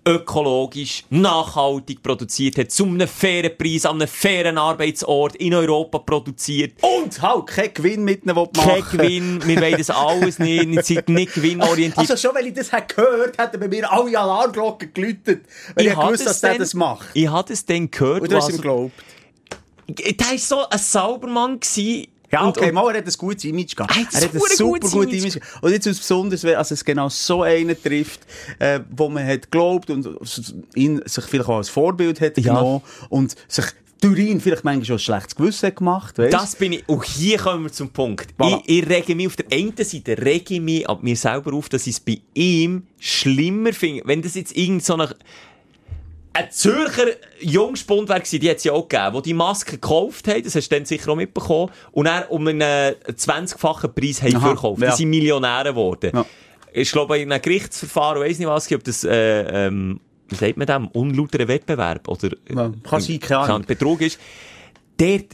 ökologisch, 0.05 1.03
nachhaltig 1.09 2.01
produziert 2.01 2.57
hat, 2.57 2.71
zu 2.71 2.85
einem 2.85 3.07
fairen 3.07 3.55
Preis, 3.57 3.85
an 3.85 3.97
einem 3.97 4.07
fairen 4.07 4.57
Arbeitsort 4.57 5.35
in 5.35 5.53
Europa 5.53 5.99
produziert. 5.99 6.73
Und 6.81 7.21
halt, 7.21 7.47
kein 7.47 7.73
Gewinn 7.73 8.03
mit 8.03 8.23
ihnen 8.25 8.35
machen. 8.35 8.51
Kein 8.53 8.83
Gewinn, 8.91 9.41
wir 9.45 9.61
wollen 9.61 9.77
das 9.77 9.89
alles 9.89 10.39
nicht, 10.39 10.69
wir 10.71 10.83
sind 10.83 11.09
nicht 11.09 11.33
gewinnorientiert. 11.35 11.97
Also 12.09 12.15
schon, 12.17 12.35
weil 12.35 12.47
ich 12.47 12.53
das 12.53 12.71
hätte 12.71 12.95
gehört, 12.95 13.37
hätten 13.37 13.59
bei 13.59 13.67
mir 13.67 13.91
alle 13.91 14.17
Alarmglocken 14.19 14.93
geläutet. 14.93 15.45
Weil 15.75 15.85
ich, 15.87 15.95
hab 15.95 16.05
gewusst, 16.07 16.25
dass 16.25 16.41
der 16.41 16.57
das 16.57 16.73
macht. 16.73 17.09
Ich 17.13 17.29
hatte 17.29 17.53
es 17.53 17.65
dann 17.65 17.89
gehört. 17.91 18.21
Und 18.23 18.31
du 18.31 18.35
hast 18.35 18.45
was- 18.45 18.53
ihm 18.53 18.57
geglaubt. 18.57 18.93
der 19.87 20.25
war 20.27 20.37
so 20.37 20.67
ein 20.69 20.79
Saubermann 20.79 21.59
gewesen. 21.59 22.07
Ja, 22.31 22.47
okay, 22.47 22.67
und- 22.67 22.73
mal, 22.73 22.89
er 22.93 22.99
hat 22.99 23.07
ein 23.07 23.13
gutes 23.17 23.43
Image 23.43 23.75
gehabt. 23.75 23.95
Er 23.95 24.03
hat 24.05 24.13
ein 24.15 24.21
super 24.31 24.63
gutes 24.63 24.91
gutes 24.91 25.13
Image. 25.23 25.35
Image. 25.35 25.47
Und 25.61 25.71
jetzt 25.71 25.85
besonders, 25.85 26.43
wenn 26.43 26.55
also 26.55 26.73
es 26.73 26.85
genau 26.85 27.09
so 27.09 27.43
einen 27.43 27.81
trifft, 27.81 28.21
äh, 28.59 28.79
wo 28.89 29.09
man 29.09 29.25
hat 29.27 29.43
geglaubt 29.51 29.89
und 29.89 30.07
ihn 30.75 31.01
sich 31.05 31.23
vielleicht 31.25 31.49
auch 31.49 31.57
als 31.57 31.69
Vorbild 31.69 32.21
hat 32.21 32.37
Ja. 32.37 32.53
genommen 32.55 32.81
und 33.09 33.35
sich 33.47 33.65
durch 33.99 34.17
ihn 34.17 34.41
vielleicht 34.41 34.63
manchmal 34.63 34.83
schon 34.85 34.95
ein 34.95 34.99
schlechtes 34.99 35.35
Gewissen 35.35 35.75
gemacht, 35.75 36.17
weißt? 36.17 36.33
Das 36.33 36.55
bin 36.55 36.73
ich, 36.73 36.89
und 36.89 37.03
hier 37.05 37.37
kommen 37.37 37.65
wir 37.65 37.71
zum 37.71 37.89
Punkt. 37.89 38.33
Voilà. 38.39 38.59
Ich, 38.65 38.79
ich 38.83 38.89
rege 38.89 39.13
mich 39.13 39.27
auf 39.27 39.35
der 39.35 39.45
einen 39.51 39.75
Seite, 39.77 40.17
rege 40.17 40.55
ich 40.55 40.59
mich 40.61 40.89
ab 40.89 41.03
mir 41.03 41.15
selber 41.15 41.53
auf, 41.53 41.69
dass 41.69 41.85
ich 41.85 41.93
es 41.93 41.99
bei 41.99 42.19
ihm 42.33 42.87
schlimmer 42.97 43.73
finde. 43.73 44.01
Wenn 44.05 44.23
das 44.23 44.33
jetzt 44.33 44.57
irgend 44.57 44.83
so 44.83 44.95
eine, 44.95 45.15
ein 46.33 46.49
Zürcher 46.51 47.07
Jungspund 47.41 48.07
gewesen, 48.07 48.39
die 48.39 48.49
hat 48.49 48.57
es 48.57 48.63
ja 48.63 48.71
auch 48.71 48.87
gegeben, 48.87 49.17
die 49.17 49.21
die 49.29 49.33
Maske 49.33 49.71
gekauft 49.73 50.27
haben, 50.27 50.43
das 50.43 50.55
hast 50.55 50.69
du 50.69 50.75
dann 50.75 50.85
sicher 50.85 51.11
auch 51.11 51.15
mitbekommen, 51.15 51.71
und 51.91 52.05
dann 52.05 52.23
um 52.29 52.47
einen 52.47 52.61
20-fachen 52.61 53.93
Preis 53.93 54.21
haben 54.21 54.35
Aha, 54.37 54.47
verkauft. 54.47 54.81
ja. 54.81 54.91
Die 54.91 54.95
sind 54.97 55.09
Millionäre 55.09 55.69
geworden. 55.69 56.11
Ja. 56.13 56.25
Ich 56.73 56.91
glaube, 56.91 57.17
in 57.19 57.31
einem 57.31 57.41
Gerichtsverfahren, 57.41 58.21
weiss 58.21 58.39
nicht 58.39 58.47
was, 58.47 58.71
ob 58.71 58.83
das, 58.83 59.03
äh, 59.03 59.67
ähm, 59.67 59.99
wie 60.29 60.35
sagt 60.35 60.55
man 60.55 60.67
dem, 60.67 60.87
unlauterer 60.87 61.47
Wettbewerb 61.49 62.07
oder 62.07 62.29
Ja, 62.49 62.71
kann 62.89 63.01
sein, 63.01 63.19
keine 63.19 63.39
Ahnung. 63.41 63.65
Betrug 63.65 63.99
ist. 63.99 64.17
Dort 64.97 65.25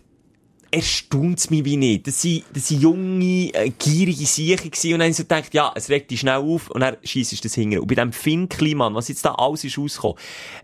erstaunt 0.72 1.40
es 1.40 1.50
mich 1.50 1.66
wie 1.66 1.78
nicht. 1.78 2.08
Das 2.08 2.22
sind, 2.22 2.44
das 2.54 2.68
sind 2.68 2.82
junge, 2.82 3.54
äh, 3.54 3.72
gierige 3.78 4.26
Siechen 4.26 4.72
gewesen. 4.72 4.94
Und 4.94 5.00
dann 5.00 5.14
so 5.14 5.24
gedacht, 5.24 5.54
ja, 5.54 5.72
es 5.76 5.90
regt 5.90 6.12
dich 6.12 6.20
schnell 6.20 6.38
auf 6.38 6.70
und 6.70 6.82
dann 6.82 6.98
schiessest 7.04 7.44
das 7.46 7.56
hinten. 7.56 7.80
Und 7.80 7.88
bei 7.88 7.96
dem 7.96 8.12
Finn 8.12 8.50
Kliman, 8.50 8.94
was 8.94 9.08
jetzt 9.08 9.24
da 9.26 9.34
alles 9.36 9.64
ist 9.64 9.78
rausgekommen, 9.78 10.18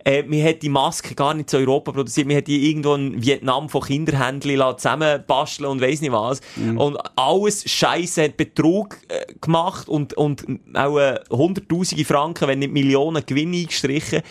äh, 0.03 0.23
man 0.23 0.43
hat 0.43 0.61
die 0.61 0.69
Maske 0.69 1.15
gar 1.15 1.33
nicht 1.33 1.49
zu 1.49 1.57
Europa 1.57 1.91
produziert, 1.91 2.27
man 2.27 2.37
hat 2.37 2.47
die 2.47 2.69
irgendwo 2.69 2.95
in 2.95 3.21
Vietnam 3.21 3.69
von 3.69 3.81
Kinderhändlern 3.81 4.57
lassen 4.57 4.79
zusammenbasteln 4.79 5.69
und 5.69 5.81
weiss 5.81 6.01
nicht 6.01 6.11
was. 6.11 6.41
Und 6.77 6.97
alles 7.15 7.69
Scheisse 7.69 8.23
hat 8.23 8.37
Betrug 8.37 8.97
äh, 9.07 9.25
gemacht 9.39 9.87
und, 9.87 10.13
und 10.13 10.45
auch 10.73 10.97
äh, 10.97 11.19
hunderttausende 11.29 12.05
Franken, 12.05 12.47
wenn 12.47 12.59
nicht 12.59 12.73
Millionen 12.73 13.25
Gewinne 13.25 13.57
eingestrichen 13.57 14.21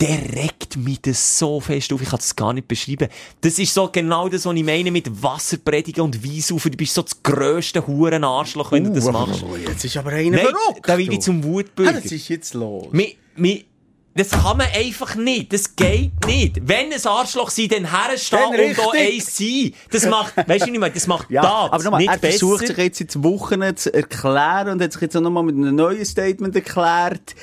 der 0.00 0.32
regt 0.34 0.76
mich 0.76 1.00
das 1.00 1.38
so 1.38 1.58
fest 1.60 1.92
auf, 1.92 2.00
ich 2.00 2.08
kann 2.08 2.18
das 2.20 2.36
gar 2.36 2.52
nicht 2.52 2.68
beschreiben. 2.68 3.08
Das 3.40 3.58
ist 3.58 3.74
so 3.74 3.88
genau 3.90 4.28
das, 4.28 4.44
was 4.46 4.54
ich 4.54 4.64
meine 4.64 4.90
mit 4.92 5.22
Wasserpredigen 5.22 6.02
und 6.04 6.24
Weisaufen. 6.24 6.70
Du 6.70 6.76
bist 6.76 6.94
so 6.94 7.02
das 7.02 7.20
grösste 7.22 7.84
Hurenarschloch, 7.86 8.70
wenn 8.72 8.84
du 8.84 8.92
das 8.92 9.04
machst. 9.10 9.42
Oh, 9.42 9.56
jetzt 9.56 9.84
ist 9.84 9.96
aber 9.96 10.10
einer 10.12 10.38
verrückt. 10.38 10.82
da 10.84 10.96
werde 10.96 11.12
ich 11.12 11.20
zum 11.20 11.40
Ah, 11.40 11.44
Wutbürger. 11.44 11.92
das 12.00 12.12
ist 12.12 12.28
jetzt 12.28 12.54
los. 12.54 12.86
Mi, 12.92 13.16
mi, 13.36 13.64
das 14.14 14.30
kann 14.30 14.56
man 14.56 14.66
einfach 14.74 15.14
nicht. 15.16 15.52
Das 15.52 15.74
geht 15.76 16.12
nicht. 16.26 16.56
Wenn 16.66 16.92
ein 16.92 17.06
Arschloch 17.06 17.50
sein, 17.50 17.68
dann 17.68 17.90
herstehen 17.90 18.40
und 18.48 18.54
richtig. 18.54 18.84
eins 18.94 19.36
sein. 19.36 19.72
Das 19.90 20.06
macht, 20.06 20.36
weißt 20.36 20.66
du 20.66 20.70
nicht 20.70 20.80
mehr, 20.80 20.90
das 20.90 21.06
macht 21.06 21.30
Ja, 21.30 21.42
das 21.42 21.72
aber 21.72 21.84
nochmal, 21.84 22.00
nicht 22.00 22.10
er 22.12 22.18
versucht 22.18 22.60
besser. 22.60 22.74
sich 22.74 22.84
jetzt 22.98 23.14
in 23.16 23.24
Wochen 23.24 23.76
zu 23.76 23.92
erklären 23.94 24.70
und 24.70 24.82
hat 24.82 24.92
sich 24.92 25.02
jetzt 25.02 25.16
auch 25.16 25.20
nochmal 25.20 25.42
mit 25.44 25.54
einem 25.56 25.74
neuen 25.74 26.04
Statement 26.04 26.54
erklärt. 26.54 27.34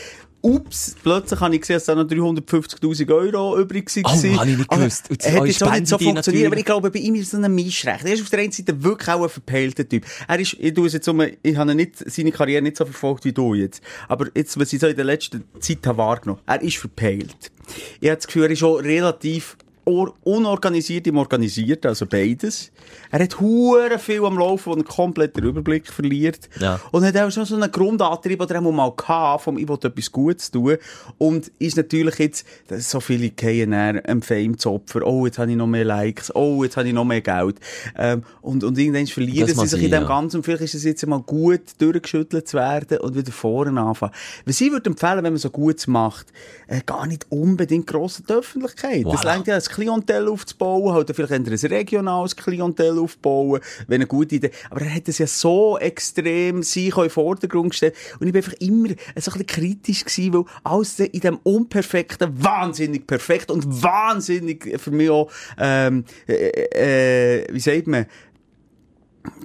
Ups, 0.45 0.95
plötzlich 1.01 1.39
habe 1.39 1.55
ich 1.55 1.61
gesehen, 1.61 1.77
dass 1.77 1.85
da 1.85 1.95
noch 1.95 2.03
350.000 2.03 3.11
Euro 3.11 3.59
übrig 3.59 3.89
waren. 3.95 4.05
Oh, 4.05 4.37
habe 4.37 4.51
ich 4.51 4.57
nicht 4.57 4.69
gewusst. 4.69 5.09
Und 5.09 5.25
Er 5.25 5.33
hat 5.33 5.47
jetzt 5.47 5.63
auch 5.63 5.71
nicht 5.71 5.87
so 5.87 5.97
funktioniert, 5.97 6.47
aber 6.47 6.57
ich 6.57 6.65
glaube, 6.65 6.91
bei 6.91 6.99
ihm 6.99 7.15
ist 7.15 7.23
es 7.23 7.31
so 7.31 7.37
ein 7.37 7.55
Mischrecht. 7.55 8.05
Er 8.05 8.13
ist 8.13 8.21
auf 8.21 8.29
der 8.29 8.39
einen 8.39 8.51
Seite 8.51 8.83
wirklich 8.83 9.09
auch 9.09 9.23
ein 9.23 9.29
verpeilter 9.29 9.89
Typ. 9.89 10.05
Er 10.27 10.39
ist, 10.39 10.55
ich 10.59 10.73
tue 10.73 10.85
es 10.85 10.93
jetzt 10.93 11.07
um, 11.07 11.19
ich 11.41 11.57
habe 11.57 11.73
nicht, 11.73 11.93
seine 11.97 12.31
Karriere 12.31 12.61
nicht 12.61 12.77
so 12.77 12.85
verfolgt 12.85 13.25
wie 13.25 13.33
du 13.33 13.55
jetzt. 13.55 13.81
Aber 14.07 14.27
jetzt, 14.35 14.59
was 14.59 14.71
ich 14.71 14.79
so 14.79 14.85
in 14.85 14.95
der 14.95 15.05
letzten 15.05 15.45
Zeit 15.59 15.85
habe 15.87 15.97
wahrgenommen, 15.97 16.41
er 16.45 16.61
ist 16.61 16.77
verpeilt. 16.77 17.51
Ich 17.99 18.09
habe 18.09 18.17
das 18.17 18.27
Gefühl, 18.27 18.43
er 18.43 18.51
ist 18.51 18.61
auch 18.61 18.77
relativ 18.77 19.57
unorganisiert 19.85 21.05
im 21.07 21.17
Organisierten, 21.17 21.89
also 21.89 22.05
beides. 22.05 22.71
Er 23.11 23.23
hat 23.23 23.39
hure 23.39 23.99
viel 23.99 24.25
am 24.25 24.37
Laufen, 24.37 24.73
wo 24.73 24.75
er 24.75 24.83
komplett 24.83 25.37
den 25.37 25.43
Überblick 25.43 25.87
verliert. 25.87 26.49
Ja. 26.59 26.79
Und 26.91 27.05
hat 27.05 27.15
auch 27.17 27.29
schon 27.31 27.45
so 27.45 27.55
einen 27.55 27.71
Grundantrieb, 27.71 28.41
oder 28.41 28.55
er 28.55 28.61
mal 28.61 28.91
gehabt, 28.91 29.43
vom 29.43 29.57
ich 29.57 29.67
will 29.67 29.77
etwas 29.81 30.11
Gutes 30.11 30.49
tun. 30.49 30.77
Und 31.19 31.51
ist 31.59 31.77
natürlich 31.77 32.17
jetzt, 32.17 32.47
so 32.69 32.99
viele 32.99 33.29
gehen 33.29 33.73
einem 33.73 34.21
Fame 34.21 34.57
zu 34.57 34.71
Opfer. 34.71 35.05
Oh, 35.05 35.25
jetzt 35.25 35.37
habe 35.37 35.51
ich 35.51 35.57
noch 35.57 35.67
mehr 35.67 35.85
Likes. 35.85 36.35
Oh, 36.35 36.63
jetzt 36.63 36.77
habe 36.77 36.87
ich 36.87 36.93
noch 36.93 37.05
mehr 37.05 37.21
Geld. 37.21 37.57
Ähm, 37.95 38.23
und, 38.41 38.63
und 38.63 38.77
irgendwann 38.77 39.05
verlieren 39.07 39.47
Das 39.47 39.57
sie 39.57 39.67
sich 39.67 39.83
in 39.83 39.91
dem 39.91 40.01
ja. 40.01 40.07
Ganzen. 40.07 40.37
Und 40.37 40.43
vielleicht 40.43 40.63
ist 40.63 40.73
es 40.73 40.83
jetzt 40.83 41.05
mal 41.05 41.21
gut, 41.21 41.61
durchgeschüttelt 41.77 42.47
zu 42.47 42.57
werden 42.57 42.97
und 42.99 43.15
wieder 43.15 43.31
vorne 43.31 43.79
anfangen. 43.79 44.13
Was 44.45 44.59
ich 44.61 44.71
würde 44.71 44.89
empfehlen, 44.89 45.23
wenn 45.23 45.33
man 45.33 45.37
so 45.37 45.51
Gutes 45.51 45.85
macht, 45.85 46.27
äh, 46.67 46.81
gar 46.85 47.05
nicht 47.05 47.27
unbedingt 47.29 47.85
grosse 47.85 48.23
Öffentlichkeit. 48.27 49.05
Das 49.05 49.21
Voilà. 49.21 49.33
längt 49.33 49.47
ja, 49.47 49.55
ein 49.55 49.61
Klientel 49.75 50.27
aufzubauen, 50.27 50.93
halt 50.93 51.13
vielleicht 51.13 51.33
ein 51.33 51.45
regionales 51.45 52.35
Klientel 52.35 52.97
aufbauen, 52.99 53.61
wenn 53.87 53.95
eine 53.95 54.07
gute 54.07 54.35
Idee. 54.35 54.51
Aber 54.69 54.81
er 54.81 54.95
hat 54.95 55.07
es 55.07 55.17
ja 55.17 55.27
so 55.27 55.77
extrem 55.77 56.63
sich 56.63 56.95
in 56.95 57.01
den 57.03 57.09
Vordergrund 57.09 57.71
gestellt. 57.71 57.95
Und 58.19 58.27
ich 58.27 58.33
bin 58.33 58.43
einfach 58.43 58.59
immer 58.59 58.89
so 58.89 58.93
ein 58.93 59.15
bisschen 59.15 59.45
kritisch 59.45 60.05
gewesen, 60.05 60.33
weil 60.33 60.45
alles 60.63 60.99
in 60.99 61.19
dem 61.19 61.39
Unperfekten 61.43 62.43
wahnsinnig 62.43 63.07
perfekt 63.07 63.51
und 63.51 63.83
wahnsinnig 63.83 64.79
für 64.79 64.91
mich 64.91 65.09
auch, 65.09 65.29
ähm, 65.57 66.05
äh, 66.27 67.41
äh, 67.41 67.53
wie 67.53 67.59
sagt 67.59 67.87
man, 67.87 68.05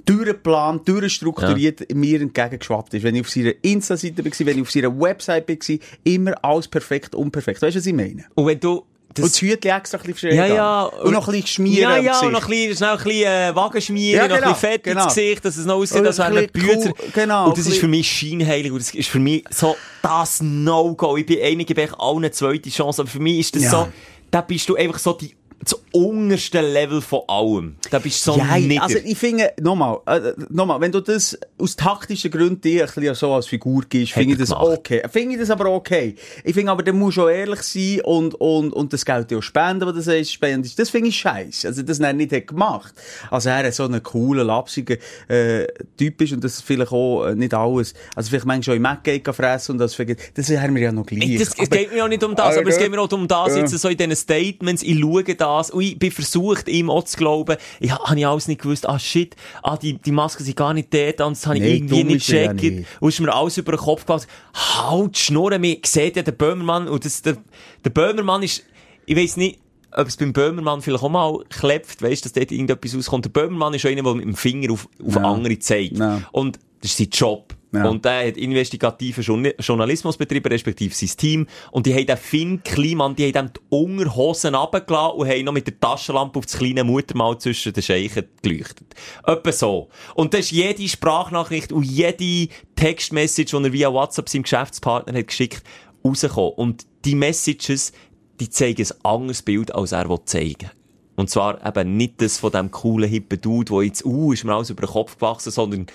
durchgeplant, 0.05 0.87
durchstrukturiert 0.87 1.93
mir 1.93 2.21
entgegengeschwappt 2.21 2.93
ist. 2.93 3.03
Wenn 3.03 3.15
ich 3.15 3.21
auf 3.21 3.29
seiner 3.29 3.53
Insta-Seite 3.61 4.23
war, 4.23 4.31
wenn 4.39 4.55
ich 4.57 4.61
auf 4.61 4.71
seiner 4.71 4.99
Website 4.99 5.47
war, 5.47 5.77
immer 6.03 6.33
alles 6.43 6.67
perfekt, 6.67 7.15
unperfekt. 7.15 7.61
Weißt 7.61 7.75
du, 7.75 7.79
was 7.79 7.85
ich 7.85 7.93
meine? 7.93 8.25
Und 8.35 8.47
wenn 8.47 8.59
du, 8.59 8.85
das- 9.13 9.23
und 9.23 9.31
das 9.33 9.41
Hütchen 9.41 9.71
extra 9.71 9.97
ein 9.97 10.03
bisschen 10.11 10.35
Ja, 10.35 10.45
ja. 10.45 10.83
Und 10.83 11.11
noch 11.13 11.27
ein 11.27 11.31
bisschen 11.33 11.47
schmieren 11.47 11.81
Ja, 11.91 11.97
ja, 11.97 12.19
und 12.19 12.31
noch 12.31 12.43
ein 12.43 12.49
bisschen, 12.49 12.75
schnell 12.77 12.89
ein 12.91 12.97
bisschen 12.97 13.23
äh, 13.31 13.55
Wagen 13.55 13.81
schmieren, 13.81 14.21
Ja, 14.21 14.27
noch 14.27 14.35
ein 14.35 14.41
genau, 14.41 14.53
bisschen 14.53 14.69
Fett 14.71 14.83
genau. 14.83 15.03
ins 15.03 15.15
Gesicht, 15.15 15.45
dass 15.45 15.57
es 15.57 15.65
noch 15.65 15.75
aussieht, 15.75 16.05
als 16.05 16.17
wären 16.17 16.47
cool, 16.57 16.93
genau, 17.13 17.47
Und 17.49 17.57
das 17.57 17.67
ist 17.67 17.77
für 17.79 17.87
mich 17.87 18.09
scheinheilig. 18.09 18.71
Und 18.71 18.79
das 18.79 18.93
ist 18.93 19.09
für 19.09 19.19
mich 19.19 19.43
so 19.49 19.75
das 20.01 20.41
No-Go. 20.41 21.17
Ich 21.17 21.25
bin 21.25 21.39
einige 21.41 21.65
gebe 21.73 21.81
ich 21.83 21.93
allen 21.99 22.17
eine 22.17 22.31
zweite 22.31 22.69
Chance, 22.69 23.01
aber 23.01 23.09
für 23.09 23.19
mich 23.19 23.39
ist 23.39 23.55
das 23.55 23.63
Ja. 23.63 23.69
so, 23.71 23.87
da 24.31 24.41
bist 24.41 24.67
du 24.69 24.75
einfach 24.75 24.99
so 24.99 25.13
die 25.13 25.35
das 25.63 25.79
unterste 25.91 26.61
Level 26.61 27.01
von 27.01 27.21
allem. 27.27 27.75
Da 27.91 27.99
bist 27.99 28.25
du 28.25 28.31
so 28.33 28.37
Ja, 28.39 28.57
nieder. 28.57 28.81
also 28.83 28.97
ich 29.03 29.17
finde, 29.17 29.51
nochmal, 29.61 29.99
äh, 30.07 30.33
nochmal, 30.49 30.81
wenn 30.81 30.91
du 30.91 31.01
das 31.01 31.37
aus 31.57 31.75
taktischen 31.75 32.31
Gründen 32.31 32.61
dir 32.61 32.85
ein 32.87 32.91
bisschen 32.93 33.13
so 33.15 33.33
als 33.33 33.45
Figur 33.47 33.83
gibst, 33.87 34.13
finde 34.13 34.33
ich 34.33 34.39
das 34.39 34.49
gemacht. 34.49 34.65
okay. 34.79 35.01
Finde 35.11 35.35
ich 35.35 35.39
das 35.41 35.49
aber 35.51 35.69
okay. 35.69 36.15
Ich 36.43 36.53
finde 36.53 36.71
aber, 36.71 36.81
der 36.83 36.93
muss 36.93 37.13
schon 37.13 37.29
ehrlich 37.29 37.61
sein 37.61 38.01
und, 38.05 38.33
und, 38.35 38.73
und 38.73 38.91
das 38.93 39.05
Geld 39.05 39.31
auch 39.33 39.41
spenden, 39.41 39.85
was 39.85 39.93
du 39.93 40.01
sagst, 40.01 40.31
spenden. 40.33 40.69
Das 40.75 40.89
finde 40.89 41.09
ich 41.09 41.17
scheiße. 41.17 41.67
Also, 41.67 41.83
das 41.83 41.99
er 41.99 42.13
nicht 42.13 42.31
hat 42.31 42.47
gemacht. 42.47 42.93
Also, 43.29 43.49
er 43.49 43.57
hat 43.65 43.73
so 43.73 43.83
einen 43.83 44.01
coolen, 44.01 44.47
lapsigen, 44.47 44.97
äh, 45.27 45.67
Typ 45.97 46.21
ist 46.21 46.33
und 46.33 46.43
das 46.43 46.61
vielleicht 46.61 46.91
auch 46.91 47.25
äh, 47.25 47.35
nicht 47.35 47.53
alles. 47.53 47.93
Also, 48.15 48.29
vielleicht 48.29 48.45
manchmal 48.45 48.75
auch 48.75 48.77
im 48.77 48.81
Mac 48.83 49.07
fressen 49.35 49.73
und 49.73 49.77
das, 49.77 49.93
vielleicht- 49.93 50.37
das 50.37 50.49
haben 50.49 50.73
wir 50.75 50.81
ja 50.81 50.91
noch 50.91 51.05
gleich. 51.05 51.37
Das, 51.37 51.49
es 51.57 51.69
geht 51.69 51.93
mir 51.93 52.03
auch 52.03 52.07
nicht 52.09 52.23
um 52.23 52.35
das, 52.35 52.45
aber, 52.53 52.61
Aber 52.61 52.69
es 52.69 52.77
geht 52.79 52.89
mir 52.89 52.99
auch 52.99 53.11
um 53.11 53.27
das, 53.27 53.55
jetzt 53.55 53.77
so 53.77 53.89
in 53.89 53.97
diesen 53.97 54.15
Statements, 54.15 54.81
ich 54.83 54.99
schaue 54.99 55.23
das 55.57 55.71
und 55.71 55.81
ich 55.81 55.97
bin 55.99 56.11
versucht, 56.11 56.67
ihm 56.67 56.89
auch 56.89 57.03
zu 57.03 57.17
glauben, 57.17 57.57
ich 57.79 57.91
habe 57.91 58.17
ich 58.19 58.25
alles 58.27 58.47
nicht 58.47 58.61
gewusst, 58.61 58.87
ah 58.87 58.99
shit, 58.99 59.35
ah, 59.63 59.77
die, 59.77 59.93
die 59.97 60.11
Masken 60.11 60.43
sind 60.43 60.55
gar 60.57 60.73
nicht 60.73 60.93
dort, 60.93 61.21
und 61.21 61.37
das 61.37 61.45
habe 61.45 61.57
ich 61.57 61.63
Nee, 61.63 61.75
irgendwie 61.75 62.03
nicht 62.03 62.27
ja 62.29 62.51
gecheckt. 62.53 62.75
nicht. 62.77 62.87
Und 62.99 63.09
ist 63.09 63.19
mir 63.19 63.33
alles 63.33 63.57
über 63.57 63.71
den 63.73 63.79
Kopf 63.79 64.01
gefallen. 64.05 64.23
Halt, 64.53 65.17
Schnurren, 65.17 65.61
mir 65.61 65.77
sieht 65.85 66.15
ja 66.15 66.23
der 66.23 66.31
Böhmermann, 66.31 66.87
und 66.87 67.05
das, 67.05 67.21
der, 67.21 67.37
der 67.85 67.89
Böhmermann 67.89 68.43
ist, 68.43 68.63
ich 69.05 69.15
weiss 69.17 69.37
nicht, 69.37 69.59
ob 69.93 70.07
es 70.07 70.15
beim 70.17 70.31
Böhmermann 70.31 70.81
vielleicht 70.81 71.03
auch 71.03 71.09
mal 71.09 71.39
klepft, 71.49 72.01
weißt, 72.01 72.23
dass 72.23 72.31
dort 72.33 72.51
irgendetwas 72.51 72.95
rauskommt. 72.95 73.25
Der 73.25 73.29
Böhmermann 73.29 73.73
ist 73.73 73.85
auch 73.85 73.89
einer, 73.89 74.03
der 74.03 74.13
mit 74.15 74.23
dem 74.25 74.35
Finger 74.35 74.71
auf, 74.71 74.87
auf 75.05 75.15
Ja. 75.15 75.21
andere 75.23 75.59
zeigt. 75.59 75.97
Ja. 75.97 76.21
Und 76.31 76.59
das 76.81 76.91
ist 76.91 76.97
sein 76.97 77.09
Job. 77.11 77.53
Ja. 77.73 77.87
Und 77.87 78.03
der 78.03 78.27
hat 78.27 78.37
investigativen 78.37 79.23
Journa- 79.23 79.53
Journalismus 79.59 80.17
betrieben, 80.17 80.51
respektive 80.51 80.93
sein 80.93 81.09
Team. 81.15 81.47
Und 81.71 81.85
die 81.85 81.93
haben 81.93 82.05
den 82.05 82.17
Finn 82.17 82.63
Kliman, 82.63 83.15
die 83.15 83.27
haben 83.27 83.33
dem 83.33 83.53
die 83.53 83.61
Unterhosen 83.69 84.55
runtergelassen 84.55 85.17
und 85.17 85.29
haben 85.29 85.45
noch 85.45 85.53
mit 85.53 85.67
der 85.67 85.79
Taschenlampe 85.79 86.39
auf 86.39 86.45
das 86.45 86.57
kleine 86.57 86.83
Muttermal 86.83 87.37
zwischen 87.37 87.71
den 87.71 87.81
Scheichen 87.81 88.25
geleuchtet. 88.41 88.93
Etwa 89.25 89.51
so. 89.51 89.89
Und 90.15 90.33
das 90.33 90.41
ist 90.41 90.51
jede 90.51 90.87
Sprachnachricht 90.87 91.71
und 91.71 91.83
jede 91.83 92.51
Textmessage, 92.75 93.51
die 93.57 93.63
er 93.63 93.73
via 93.73 93.93
WhatsApp 93.93 94.27
seinem 94.27 94.43
Geschäftspartner 94.43 95.17
hat 95.17 95.27
geschickt, 95.27 95.63
rausgekommen. 96.03 96.53
Und 96.53 96.85
die 97.05 97.15
Messages, 97.15 97.93
die 98.39 98.49
zeigen 98.49 98.85
ein 98.85 99.05
anderes 99.05 99.41
Bild, 99.43 99.73
als 99.73 99.93
er 99.93 100.09
will 100.09 100.19
zeigen 100.25 100.71
Und 101.15 101.29
zwar 101.29 101.65
eben 101.65 101.95
nicht 101.95 102.21
das 102.21 102.37
von 102.37 102.51
dem 102.51 102.71
coolen, 102.71 103.09
hippen 103.09 103.39
Dude, 103.39 103.71
der 103.71 103.83
jetzt, 103.83 104.03
uh, 104.03 104.33
ist 104.33 104.43
mir 104.43 104.53
alles 104.53 104.71
über 104.71 104.81
den 104.81 104.91
Kopf 104.91 105.15
gewachsen, 105.15 105.51
sondern 105.51 105.87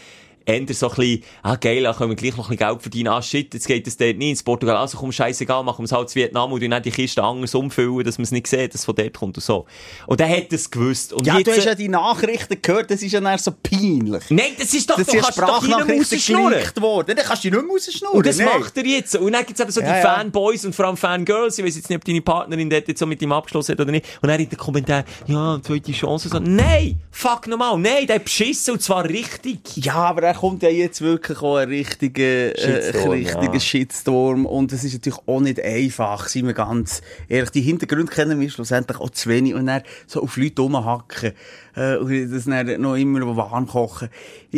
eher 0.47 0.75
so 0.75 0.89
ein 0.89 0.95
bisschen, 0.97 1.23
ah, 1.43 1.57
geil, 1.57 1.83
da 1.83 1.93
können 1.93 2.11
wir 2.11 2.17
gleich 2.17 2.37
noch 2.37 2.49
ein 2.49 2.57
bisschen 2.57 2.69
Geld 2.69 2.83
verdienen. 2.83 3.09
Ah, 3.09 3.21
shit, 3.21 3.53
jetzt 3.53 3.67
geht 3.67 3.87
es 3.87 3.97
dort 3.97 4.17
nicht 4.17 4.31
ins 4.31 4.43
Portugal. 4.43 4.77
Also 4.77 4.97
komm, 4.97 5.13
scheißegal, 5.13 5.63
machen 5.65 5.81
wir 5.81 5.85
es 5.85 5.93
halt 5.93 6.09
zu 6.09 6.15
Vietnam 6.15 6.53
und 6.53 6.63
dann 6.63 6.83
die 6.83 6.91
Kiste 6.91 7.23
anders 7.23 7.55
umfüllen, 7.55 8.05
dass 8.05 8.19
man 8.19 8.25
es 8.25 8.31
nicht 8.31 8.47
sieht, 8.47 8.73
dass 8.73 8.81
es 8.81 8.85
von 8.85 8.95
dort 8.95 9.15
kommt 9.15 9.37
und 9.37 9.43
so. 9.43 9.67
Und 10.07 10.21
er 10.21 10.29
hat 10.29 10.53
es 10.53 10.71
gewusst. 10.71 11.13
Und 11.13 11.27
ja, 11.27 11.37
jetzt, 11.37 11.49
du 11.49 11.53
hast 11.53 11.65
ja 11.65 11.75
die 11.75 11.89
Nachrichten 11.89 12.57
gehört, 12.63 12.91
das 12.91 13.03
ist 13.03 13.13
ja 13.13 13.21
dann 13.21 13.39
so 13.39 13.53
peinlich. 13.63 14.25
Nein, 14.31 14.53
das 14.59 14.73
ist 14.73 14.89
doch, 14.89 14.97
Das 14.97 15.07
du 15.07 15.19
kannst 15.19 15.39
doch 15.39 15.63
nicht 15.63 16.29
mehr 16.29 16.83
worden. 16.83 17.17
Dann 17.17 17.25
kannst 17.27 17.45
du 17.45 17.51
nicht 17.51 17.63
mehr 17.63 17.71
rausschnurren. 17.71 18.17
Und 18.17 18.27
das 18.27 18.39
Nein. 18.39 18.49
macht 18.61 18.77
er 18.77 18.87
jetzt. 18.87 19.17
Und 19.17 19.33
dann 19.33 19.45
gibt's 19.45 19.61
eben 19.61 19.71
so 19.71 19.81
die 19.81 19.87
Ja. 19.87 20.01
Fanboys 20.01 20.65
und 20.65 20.75
vor 20.75 20.87
allem 20.87 20.97
Fangirls. 20.97 21.59
Ich 21.59 21.65
weiß 21.65 21.77
jetzt 21.77 21.91
nicht, 21.91 21.99
ob 21.99 22.05
deine 22.05 22.21
Partnerin 22.21 22.71
dort 22.71 22.89
jetzt 22.89 23.01
so 23.01 23.07
mit 23.07 23.21
ihm 23.21 23.33
abgeschlossen 23.33 23.73
hat 23.73 23.81
oder 23.81 23.91
nicht. 23.91 24.07
Und 24.23 24.29
dann 24.29 24.41
in 24.41 24.49
den 24.49 24.59
Kommentaren, 24.59 25.05
ja, 25.27 25.59
zweite 25.63 25.93
Chance. 25.93 26.29
So, 26.29 26.39
nein! 26.39 27.01
Fuck 27.11 27.49
nochmal! 27.49 27.79
Nein, 27.79 28.07
der 28.07 28.17
hat 28.17 28.25
beschissen 28.25 28.75
und 28.75 28.83
zwar 28.83 29.05
richtig. 29.05 29.59
Ja, 29.77 29.95
aber 29.95 30.23
er 30.23 30.36
kommt 30.37 30.63
ja 30.63 30.69
jetzt 30.69 31.01
wirklich 31.01 31.43
auch 31.43 31.57
ein 31.57 31.69
richtiger, 31.69 32.57
äh, 32.57 32.59
Shitstorm, 32.59 33.11
richtiger 33.11 33.53
ja. 33.53 33.61
Shitstorm. 33.61 34.47
Und 34.47 34.73
es 34.73 34.85
ist 34.85 34.95
natürlich 34.95 35.21
auch 35.27 35.41
nicht 35.41 35.61
einfach, 35.61 36.29
sind 36.29 36.47
wir 36.47 36.55
ganz 36.55 37.03
ehrlich. 37.29 37.51
Die 37.51 37.61
Hintergründe 37.63 38.13
kennen 38.13 38.41
wir 38.41 38.51
schlussendlich 38.51 39.01
auch 39.01 39.11
zu 39.11 39.29
wenig. 39.29 39.55
Und 39.55 39.67
dann 39.67 39.83
so 40.07 40.23
auf 40.23 40.37
Leute 40.37 40.63
rumhacken. 40.63 41.33
Äh, 41.75 41.97
und 41.97 42.31
das 42.31 42.45
dann 42.45 42.81
noch 42.81 42.97
immer 42.97 43.37
warm 43.37 43.67
kochen. 43.67 44.09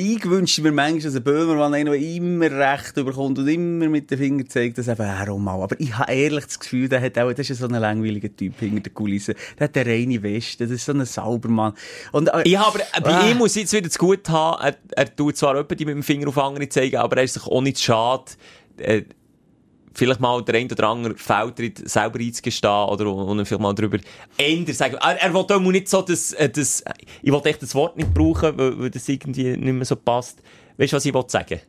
Ich 0.01 0.25
wünsche 0.31 0.63
mir 0.63 0.71
manchmal, 0.71 1.01
dass 1.03 1.17
ein 1.17 1.25
Böhmermann 1.25 1.75
einen, 1.75 1.87
der 1.87 2.01
immer 2.01 2.49
Recht 2.49 2.95
bekommt 2.95 3.37
und 3.41 3.49
immer 3.49 3.89
mit 3.89 4.09
dem 4.13 4.19
Finger 4.19 4.47
zeigt, 4.47 4.79
dass 4.79 4.87
eben 4.87 5.03
er 5.03 5.29
auch 5.29 5.39
mal. 5.39 5.61
Aber 5.61 5.75
ich 5.81 5.99
habe 5.99 6.13
ehrlich 6.13 6.45
das 6.45 6.61
Gefühl, 6.61 6.89
der 6.89 7.01
hat 7.01 7.19
auch, 7.19 7.33
das 7.33 7.51
ist 7.51 7.59
so 7.59 7.67
ein 7.67 7.73
langweiliger 7.75 8.29
Typ 8.35 8.61
hinter 8.61 8.83
der 8.83 8.93
Kulisse. 8.93 9.35
Der 9.59 9.65
hat 9.65 9.77
eine 9.77 9.91
reine 9.91 10.23
Weste. 10.23 10.65
Das 10.69 10.71
ist 10.73 10.85
so 10.85 10.93
ein 10.93 11.05
Saubermann. 11.05 11.73
Und, 12.13 12.29
äh, 12.29 12.43
Ich 12.45 12.57
habe, 12.57 12.79
aber, 12.93 13.09
bei 13.09 13.15
Ah. 13.17 13.29
ihm 13.29 13.39
muss 13.39 13.57
ich 13.57 13.63
jetzt 13.63 13.73
wieder 13.73 13.91
zu 13.91 13.99
gut 13.99 14.29
haben. 14.29 14.63
Er, 14.63 14.77
er 14.97 15.17
tut 15.17 15.37
zwar 15.37 15.55
jemanden 15.57 15.77
die 15.77 15.85
mit 15.85 15.95
dem 15.97 16.03
Finger 16.05 16.29
auf 16.29 16.39
andere 16.39 16.69
zeigen, 16.69 16.97
aber 16.99 17.17
er 17.17 17.25
ist 17.25 17.35
sich 17.35 17.43
auch 17.47 17.61
nicht 17.61 17.81
schade, 17.81 18.25
äh, 18.77 19.03
vielleicht 19.99 20.21
mal 20.21 20.43
der 20.43 20.55
ein 20.55 20.71
oder 20.71 20.89
andere 20.89 21.17
Fehltritt 21.17 21.89
selber 21.89 22.19
einzugestehen 22.21 22.89
oder 22.89 23.13
und 23.13 23.45
vielleicht 23.45 23.61
mal 23.63 23.75
drüber 23.75 23.99
ändern 24.37 24.75
sagen. 24.75 24.95
Er, 24.95 25.21
er 25.21 25.35
will 25.35 25.41
auch 25.41 25.61
nicht 25.61 25.89
so 25.89 26.03
das, 26.03 26.33
äh, 26.33 26.49
das, 26.49 26.85
ich 27.23 27.33
will 27.33 27.41
echt 27.45 27.63
das 27.63 27.75
Wort 27.75 27.97
nicht 27.97 28.15
brauchen, 28.15 28.57
weil, 28.57 28.79
weil 28.79 28.91
das 28.91 29.09
irgendwie 29.09 29.57
nicht 29.57 29.73
mehr 29.73 29.85
so 29.85 29.97
passt. 29.97 30.41
Weißt 30.77 30.93
du, 30.93 30.97
was 30.97 31.05
ich 31.05 31.13
will 31.13 31.25
sagen? 31.27 31.61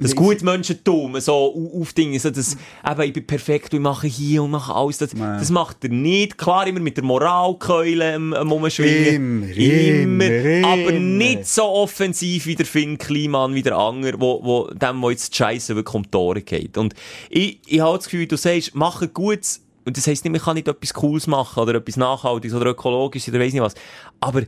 Das 0.00 0.14
Gutmenschentum, 0.14 1.18
so 1.20 1.32
au- 1.32 1.80
aufdingen, 1.80 2.18
so 2.20 2.30
das, 2.30 2.56
eben, 2.88 3.02
ich 3.02 3.12
bin 3.12 3.26
perfekt 3.26 3.72
und 3.72 3.78
ich 3.78 3.82
mache 3.82 4.06
hier 4.06 4.42
und 4.44 4.50
mache 4.52 4.74
alles, 4.74 4.98
das, 4.98 5.12
Ja. 5.12 5.38
das 5.38 5.50
macht 5.50 5.82
er 5.84 5.90
nicht. 5.90 6.38
Klar, 6.38 6.66
immer 6.66 6.80
mit 6.80 6.96
der 6.96 7.04
Moralkeule 7.04 8.14
am, 8.14 8.32
am 8.32 8.50
Rumschwingen. 8.52 9.50
Immer, 9.52 10.26
immer, 10.26 10.68
Aber 10.68 10.90
immer. 10.90 10.98
nicht 11.00 11.46
so 11.46 11.64
offensiv 11.64 12.46
wie 12.46 12.54
der 12.54 12.66
Finn 12.66 12.98
Kliman, 12.98 13.54
wie 13.54 13.62
der 13.62 13.76
Anger, 13.76 14.12
wo, 14.20 14.40
wo 14.42 14.68
dem, 14.72 15.02
wo 15.02 15.10
jetzt 15.10 15.32
die 15.32 15.36
Scheisse 15.36 15.74
wirklich 15.74 15.94
um 15.94 16.02
die 16.04 16.10
Tore 16.10 16.42
geht. 16.42 16.76
Und 16.78 16.94
ich, 17.30 17.58
ich 17.66 17.80
habe 17.80 17.96
das 17.98 18.04
Gefühl, 18.04 18.26
du 18.26 18.36
sagst, 18.36 18.74
mach 18.74 19.02
ein 19.02 19.12
gutes, 19.12 19.64
und 19.84 19.96
das 19.96 20.06
heisst 20.06 20.24
nicht, 20.24 20.32
man 20.32 20.40
kann 20.40 20.54
nicht 20.54 20.68
etwas 20.68 20.92
Cooles 20.94 21.26
machen, 21.26 21.60
oder 21.62 21.74
etwas 21.76 21.96
Nachhaltiges, 21.96 22.54
oder 22.56 22.66
ökologisches, 22.70 23.30
oder 23.30 23.40
weiss 23.40 23.52
nicht 23.52 23.62
was. 23.62 23.74
Aber, 24.20 24.42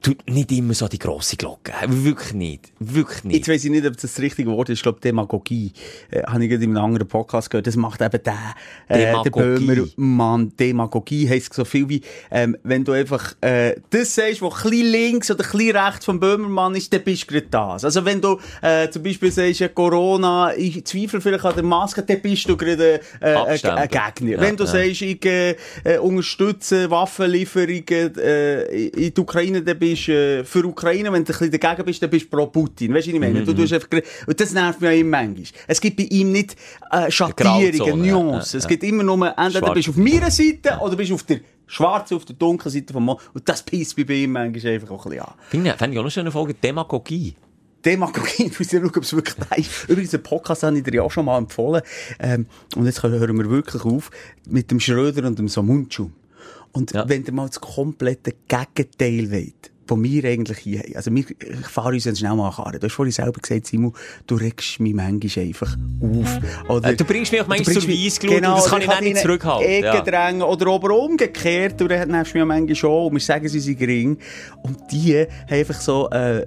tu 0.00 0.14
nicht 0.26 0.52
immer 0.52 0.74
so 0.74 0.86
die 0.86 0.98
grosse 0.98 1.36
Glocke. 1.36 1.72
Wirklich 1.86 2.32
nicht. 2.32 2.72
Wirklich 2.78 3.24
nicht. 3.24 3.36
Jetzt 3.38 3.48
weiss 3.48 3.64
ich 3.64 3.70
nicht, 3.70 3.86
ob 3.86 3.94
das 3.94 4.02
das 4.02 4.20
richtige 4.20 4.50
Wort 4.50 4.68
ist. 4.68 4.78
Ich 4.78 4.82
glaube, 4.82 5.00
Demagogie. 5.00 5.72
Äh, 6.10 6.22
habe 6.22 6.44
ich 6.44 6.50
gerade 6.50 6.64
in 6.64 6.76
einem 6.76 6.84
anderen 6.84 7.08
Podcast 7.08 7.50
gehört. 7.50 7.66
Das 7.66 7.76
macht 7.76 8.00
eben 8.00 8.22
der, 8.22 8.54
äh, 8.88 8.98
der 8.98 9.22
Demagogie. 9.22 9.66
Böhmermann. 9.96 10.52
Demagogie 10.58 11.28
heisst 11.28 11.52
so 11.54 11.64
viel 11.64 11.88
wie, 11.88 12.02
ähm, 12.30 12.56
wenn 12.62 12.84
du 12.84 12.92
einfach, 12.92 13.34
äh, 13.40 13.74
das 13.90 14.14
sagst, 14.14 14.40
was 14.40 14.64
ein 14.64 14.70
bisschen 14.70 14.86
links 14.86 15.30
oder 15.30 15.44
ein 15.44 15.50
bisschen 15.50 15.76
rechts 15.76 16.04
vom 16.04 16.20
Böhmermann 16.20 16.74
ist, 16.76 16.92
dann 16.92 17.02
bist 17.02 17.24
du 17.24 17.34
gerade 17.34 17.48
das. 17.50 17.84
Also 17.84 18.04
wenn 18.04 18.20
du, 18.20 18.38
äh, 18.62 18.88
zum 18.90 19.02
Beispiel 19.02 19.32
sagst, 19.32 19.60
ja, 19.60 19.68
Corona, 19.68 20.54
ich 20.56 20.84
zweifle 20.84 21.20
vielleicht 21.20 21.44
an 21.44 21.54
der 21.54 21.64
Maske, 21.64 22.02
dann 22.02 22.20
bist 22.20 22.48
du 22.48 22.56
gerade, 22.56 23.00
äh, 23.20 23.34
ein, 23.34 23.36
Abstempel. 23.36 23.78
ein 23.78 23.88
Gegner. 23.88 24.30
Ja, 24.30 24.40
wenn 24.40 24.56
du 24.56 24.64
ja. 24.64 24.70
sagst, 24.70 25.02
ich, 25.02 25.24
äh, 25.24 25.56
äh, 25.82 25.98
unterstütze 25.98 26.88
Waffenlieferungen, 26.90 28.16
äh, 28.16 28.62
in 28.88 29.12
die 29.12 29.20
Ukraine, 29.20 29.62
dann 29.62 29.78
bist 29.78 29.87
du 29.94 30.12
äh, 30.12 30.44
für 30.44 30.64
Ukraine. 30.64 31.04
Wenn 31.12 31.24
du 31.24 31.32
ein 31.32 31.38
bisschen 31.38 31.50
dagegen 31.50 31.84
bist, 31.84 32.02
dann 32.02 32.10
bist 32.10 32.26
du 32.26 32.36
pro 32.36 32.46
Putin. 32.46 32.94
Weißt 32.94 33.06
du, 33.06 33.10
was 33.10 33.14
ich 33.14 33.14
Mhm, 33.14 33.32
meine? 33.34 33.44
Du 33.44 33.52
tust 33.54 33.72
einfach, 33.72 33.88
gra- 33.88 34.02
und 34.26 34.40
das 34.40 34.52
nervt 34.52 34.80
mich 34.80 34.90
auch 34.90 34.94
immer 34.94 35.10
manchmal. 35.22 35.46
Es 35.66 35.80
gibt 35.80 35.96
bei 35.96 36.04
ihm 36.04 36.32
nicht, 36.32 36.56
äh, 36.90 37.10
Schattierungen, 37.10 37.72
Grauzone, 37.78 38.06
ja, 38.06 38.12
Nuancen. 38.12 38.58
ja, 38.60 38.62
Es 38.64 38.68
gibt 38.68 38.82
immer 38.84 39.02
nur, 39.02 39.26
entweder 39.36 39.50
Schwarz. 39.60 39.74
bist 39.74 39.88
du 39.88 39.90
auf 39.92 39.96
meiner 39.96 40.30
Seite 40.30 40.78
oder 40.80 40.96
bist 40.96 41.10
du 41.10 41.14
auf 41.14 41.22
der 41.24 41.40
schwarzen, 41.66 42.16
auf 42.16 42.24
der 42.24 42.36
dunklen 42.36 42.72
Seite 42.72 42.92
vom 42.92 43.04
Mond. 43.04 43.20
Und 43.34 43.48
das 43.48 43.62
pisst 43.62 43.96
mich 43.96 44.06
bei 44.06 44.14
ihm 44.14 44.32
manchmal 44.32 44.72
einfach 44.74 44.90
auch 44.90 45.04
ein 45.06 45.10
bisschen 45.10 45.24
an. 45.26 45.34
Finde 45.50 45.70
ich, 45.70 45.76
fände 45.76 45.94
ich 45.94 45.98
auch 45.98 46.02
eine 46.04 46.10
schöne 46.10 46.30
Folge 46.30 46.54
Demagogie. 46.54 47.34
Demagogie, 47.84 48.44
ich 48.46 48.58
muss 48.58 48.72
ja 48.72 48.80
schauen, 48.80 48.88
ob 48.96 49.02
es 49.02 49.12
wirklich 49.14 49.36
da 49.48 49.54
ist. 49.56 49.70
Übrigens, 49.88 50.10
den 50.10 50.22
Podcast 50.22 50.62
habe 50.64 50.76
ich 50.78 50.82
dir 50.84 50.94
ja 50.94 51.02
auch 51.02 51.12
schon 51.12 51.26
mal 51.26 51.38
empfohlen. 51.38 51.82
Ähm, 52.18 52.46
und 52.76 52.86
jetzt 52.86 53.02
hören 53.02 53.12
wir 53.38 53.50
wirklich 53.50 53.84
auf 53.84 54.10
mit 54.48 54.70
dem 54.70 54.80
Schröder 54.80 55.26
und 55.26 55.38
dem 55.38 55.48
Samunchu. 55.48 56.10
Und 56.72 56.92
Ja. 56.92 57.08
wenn 57.08 57.24
ihr 57.24 57.32
mal 57.32 57.46
das 57.46 57.60
komplette 57.60 58.32
Gegenteil 58.48 59.30
wollt, 59.30 59.70
von 59.88 60.00
mir 60.00 60.24
eigentlich 60.24 60.58
hier. 60.58 60.82
Also, 60.94 61.14
wir, 61.14 61.24
ich 61.28 61.66
fahre 61.66 61.94
uns 61.94 62.04
jetzt 62.04 62.18
schnell 62.18 62.34
mal 62.34 62.50
an. 62.50 62.78
Du 62.78 62.86
hast 62.86 62.92
vorhin 62.92 63.12
selber 63.12 63.40
gesagt, 63.40 63.66
Simon, 63.66 63.94
du 64.26 64.36
regst 64.36 64.78
mich 64.80 64.94
manchmal 64.94 65.46
einfach 65.46 65.76
auf. 66.00 66.38
Oder, 66.68 66.90
Äh, 66.90 66.96
du 66.96 67.04
bringst 67.04 67.32
mich 67.32 67.40
auch 67.40 67.46
manchmal 67.48 67.74
zur 67.74 67.88
Weissglut 67.88 68.36
und 68.36 68.42
das 68.42 68.66
kann 68.66 68.82
ich 68.82 68.86
dann 68.86 69.04
nicht 69.04 69.18
zurückhalten, 69.18 69.66
Ecke 69.66 69.86
ja. 69.86 70.00
drängen. 70.02 70.42
Oder 70.42 70.70
aber 70.70 70.96
umgekehrt, 70.96 71.80
du 71.80 71.86
nervst 71.86 72.34
mich 72.34 72.40
ja 72.40 72.44
manchmal 72.44 72.74
schon. 72.76 73.06
Und 73.06 73.12
wir 73.14 73.20
sagen, 73.20 73.48
sie 73.48 73.60
sind 73.60 73.78
gering. 73.78 74.18
Und 74.62 74.78
die 74.92 75.16
haben 75.16 75.28
einfach 75.48 75.80
so, 75.80 76.10
äh, 76.10 76.46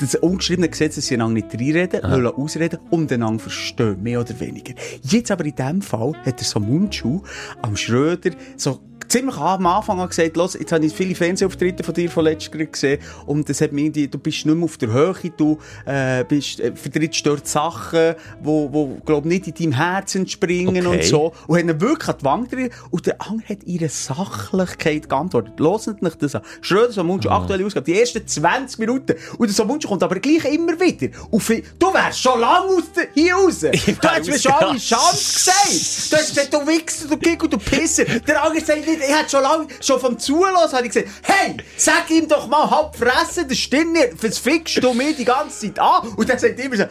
das 0.00 0.14
ungeschriebene 0.14 0.68
Gesetz, 0.68 0.96
dass 0.96 1.06
sie 1.06 1.14
einander 1.14 1.34
nicht 1.34 1.54
reinreden, 1.54 2.02
wollen 2.02 2.26
ausreden 2.26 2.78
und 2.90 3.12
einander 3.12 3.42
verstehen, 3.42 4.02
mehr 4.02 4.20
oder 4.20 4.38
weniger. 4.40 4.74
Jetzt 5.02 5.30
aber 5.30 5.44
in 5.44 5.54
dem 5.54 5.82
Fall 5.82 6.14
hat 6.24 6.40
er 6.40 6.44
so 6.44 6.58
Mundschuh 6.58 7.22
am 7.62 7.76
Schröder 7.76 8.30
so 8.56 8.80
ziemlich 9.10 9.36
am 9.36 9.66
Anfang 9.66 10.00
an 10.00 10.08
gesagt, 10.08 10.36
los, 10.36 10.54
jetzt 10.54 10.72
habe 10.72 10.84
ich 10.86 10.92
viele 10.92 11.14
Fernsehauftritte 11.14 11.82
von 11.84 11.94
dir 11.94 12.10
von 12.10 12.24
letztes 12.24 12.54
Jahr 12.58 12.66
gesehen 12.66 13.00
und 13.26 13.48
das 13.48 13.60
hat 13.60 13.72
mir 13.72 13.90
du 13.90 14.18
bist 14.18 14.46
nicht 14.46 14.54
mehr 14.54 14.64
auf 14.64 14.76
der 14.78 14.92
Höhe, 14.92 15.14
du 15.36 15.58
äh, 15.84 16.24
bist, 16.24 16.60
äh, 16.60 16.72
vertrittst 16.74 17.26
dort 17.26 17.46
Sachen, 17.46 18.14
wo, 18.42 18.72
wo 18.72 18.98
glaub 19.04 19.24
nicht 19.24 19.46
in 19.48 19.54
deinem 19.54 19.72
Herz 19.72 20.14
entspringen 20.14 20.86
Okay. 20.86 20.96
und 20.96 21.04
so. 21.04 21.32
Und 21.46 21.58
hat 21.58 21.64
ihn 21.64 21.80
wirklich 21.80 22.08
an 22.08 22.16
die 22.20 22.24
Wange 22.24 22.46
gedreht 22.46 22.72
und 22.90 23.06
der 23.06 23.20
andere 23.20 23.48
hat 23.48 23.64
ihre 23.64 23.88
Sachlichkeit 23.88 25.08
geantwortet. 25.08 25.54
Hört 25.58 26.02
nicht 26.02 26.22
das 26.22 26.34
an. 26.34 26.42
Schröder, 26.60 26.92
so 26.92 27.02
Mundschuh, 27.04 27.30
aktuelle 27.30 27.64
Ausgabe, 27.66 27.84
die 27.86 27.98
ersten 27.98 28.26
20 28.26 28.78
Minuten. 28.78 29.14
Und 29.38 29.48
der 29.48 29.54
Samundschuh 29.54 29.88
kommt 29.88 30.02
aber 30.02 30.16
gleich 30.20 30.44
immer 30.44 30.78
wieder. 30.78 31.08
Und 31.30 31.40
fi- 31.40 31.64
du 31.78 31.92
wärst 31.92 32.20
schon 32.20 32.38
lange 32.40 32.66
aus 32.76 32.92
der, 32.94 33.08
hier 33.14 33.34
raus. 33.34 33.60
Du 33.60 33.66
wär 33.68 34.10
hast 34.16 34.26
mir 34.28 34.38
schon 34.38 34.52
alle. 34.52 34.78
Chance 34.78 35.34
gesagt. 35.34 36.12
Du 36.12 36.16
hast 36.16 36.28
gesagt, 36.34 36.54
du 36.54 36.66
Wichser, 36.66 37.08
du 37.08 37.16
Gig 37.16 37.42
und 37.42 37.52
du 37.52 37.58
Pisser. 37.58 38.04
Der 38.04 38.42
andere 38.44 38.64
sagt 38.64 38.86
nicht 38.86 38.99
ich 39.00 39.14
hätte 39.14 39.30
schon 39.30 39.42
lange, 39.42 39.66
schon 39.80 40.00
vom 40.00 40.18
Zulassen, 40.18 40.76
habe 40.76 40.86
ich 40.86 40.92
gesagt, 40.92 41.08
hey, 41.22 41.56
sag 41.76 42.10
ihm 42.10 42.28
doch 42.28 42.48
mal 42.48 42.70
halb 42.70 42.96
fressen, 42.96 43.48
das 43.48 43.58
stimmt 43.58 43.92
nicht, 43.92 44.22
was 44.22 44.38
fickst 44.38 44.82
du 44.82 44.92
mir 44.92 45.14
die 45.14 45.24
ganze 45.24 45.66
Zeit 45.66 45.78
an? 45.78 46.08
Und 46.16 46.28
dann 46.28 46.38
sagt 46.38 46.58
er 46.58 46.64
immer 46.64 46.76
so, 46.76 46.84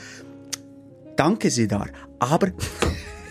danke, 1.16 1.50
Sidar, 1.50 1.88
aber... 2.20 2.50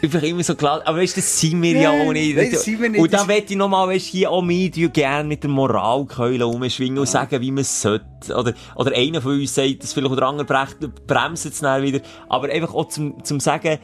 Einfach 0.00 0.22
immer 0.22 0.44
so 0.44 0.55
klar. 0.55 0.80
Aber 0.84 0.98
weißt 0.98 1.16
du, 1.16 1.20
das 1.20 1.40
sind 1.40 1.60
wir 1.60 1.72
ja 1.72 1.90
auch 1.90 2.12
nicht. 2.12 2.36
nein, 2.36 2.50
das 2.52 2.62
sind 2.62 2.80
wir 2.80 2.88
nicht. 2.88 3.00
Und 3.00 3.12
da 3.12 3.24
möchte 3.24 3.55
ich 3.55 3.59
nochmal, 3.59 3.88
weißt 3.88 4.06
du, 4.06 4.10
hier 4.12 4.30
auch 4.30 4.42
Medien 4.42 4.92
gerne 4.92 5.28
mit 5.28 5.42
der 5.42 5.50
Moralkeule 5.50 6.44
rumschwingen 6.44 6.98
und 6.98 7.09
sagen, 7.09 7.40
wie 7.40 7.50
man 7.50 7.62
es 7.62 7.82
sollte. 7.82 8.06
Oder, 8.28 8.55
oder 8.76 8.94
einer 8.94 9.20
von 9.20 9.32
uns 9.32 9.55
sagt, 9.55 9.82
dass 9.82 9.92
vielleicht 9.94 10.16
der 10.16 10.22
andere 10.22 10.68
bremst 11.06 11.46
es 11.46 11.59
dann 11.59 11.82
wieder. 11.82 12.00
Aber 12.28 12.48
einfach 12.48 12.74
auch 12.74 12.88
zum, 12.88 13.24
zum 13.24 13.40
sagen, 13.40 13.78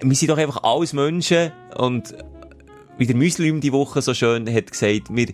wir 0.00 0.16
sind 0.16 0.30
doch 0.30 0.38
einfach 0.38 0.62
alles 0.62 0.92
Menschen 0.92 1.50
und 1.76 2.14
wie 2.98 3.06
der 3.06 3.16
Muslim 3.16 3.60
die 3.60 3.72
Woche 3.72 4.02
so 4.02 4.12
schön 4.12 4.52
hat 4.52 4.70
gesagt, 4.70 5.08
wir 5.10 5.28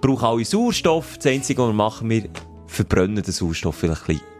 brauchen 0.00 0.24
alle 0.24 0.44
Sauerstoff. 0.44 1.16
Das 1.16 1.26
Einzige, 1.26 1.62
was 1.62 1.68
wir 1.68 1.74
machen, 1.74 2.10
wir 2.10 2.28
verbrennen 2.66 3.22
den 3.22 3.32
Sauerstoff 3.32 3.76
vielleicht 3.76 4.08
ein 4.08 4.16
bisschen 4.16 4.35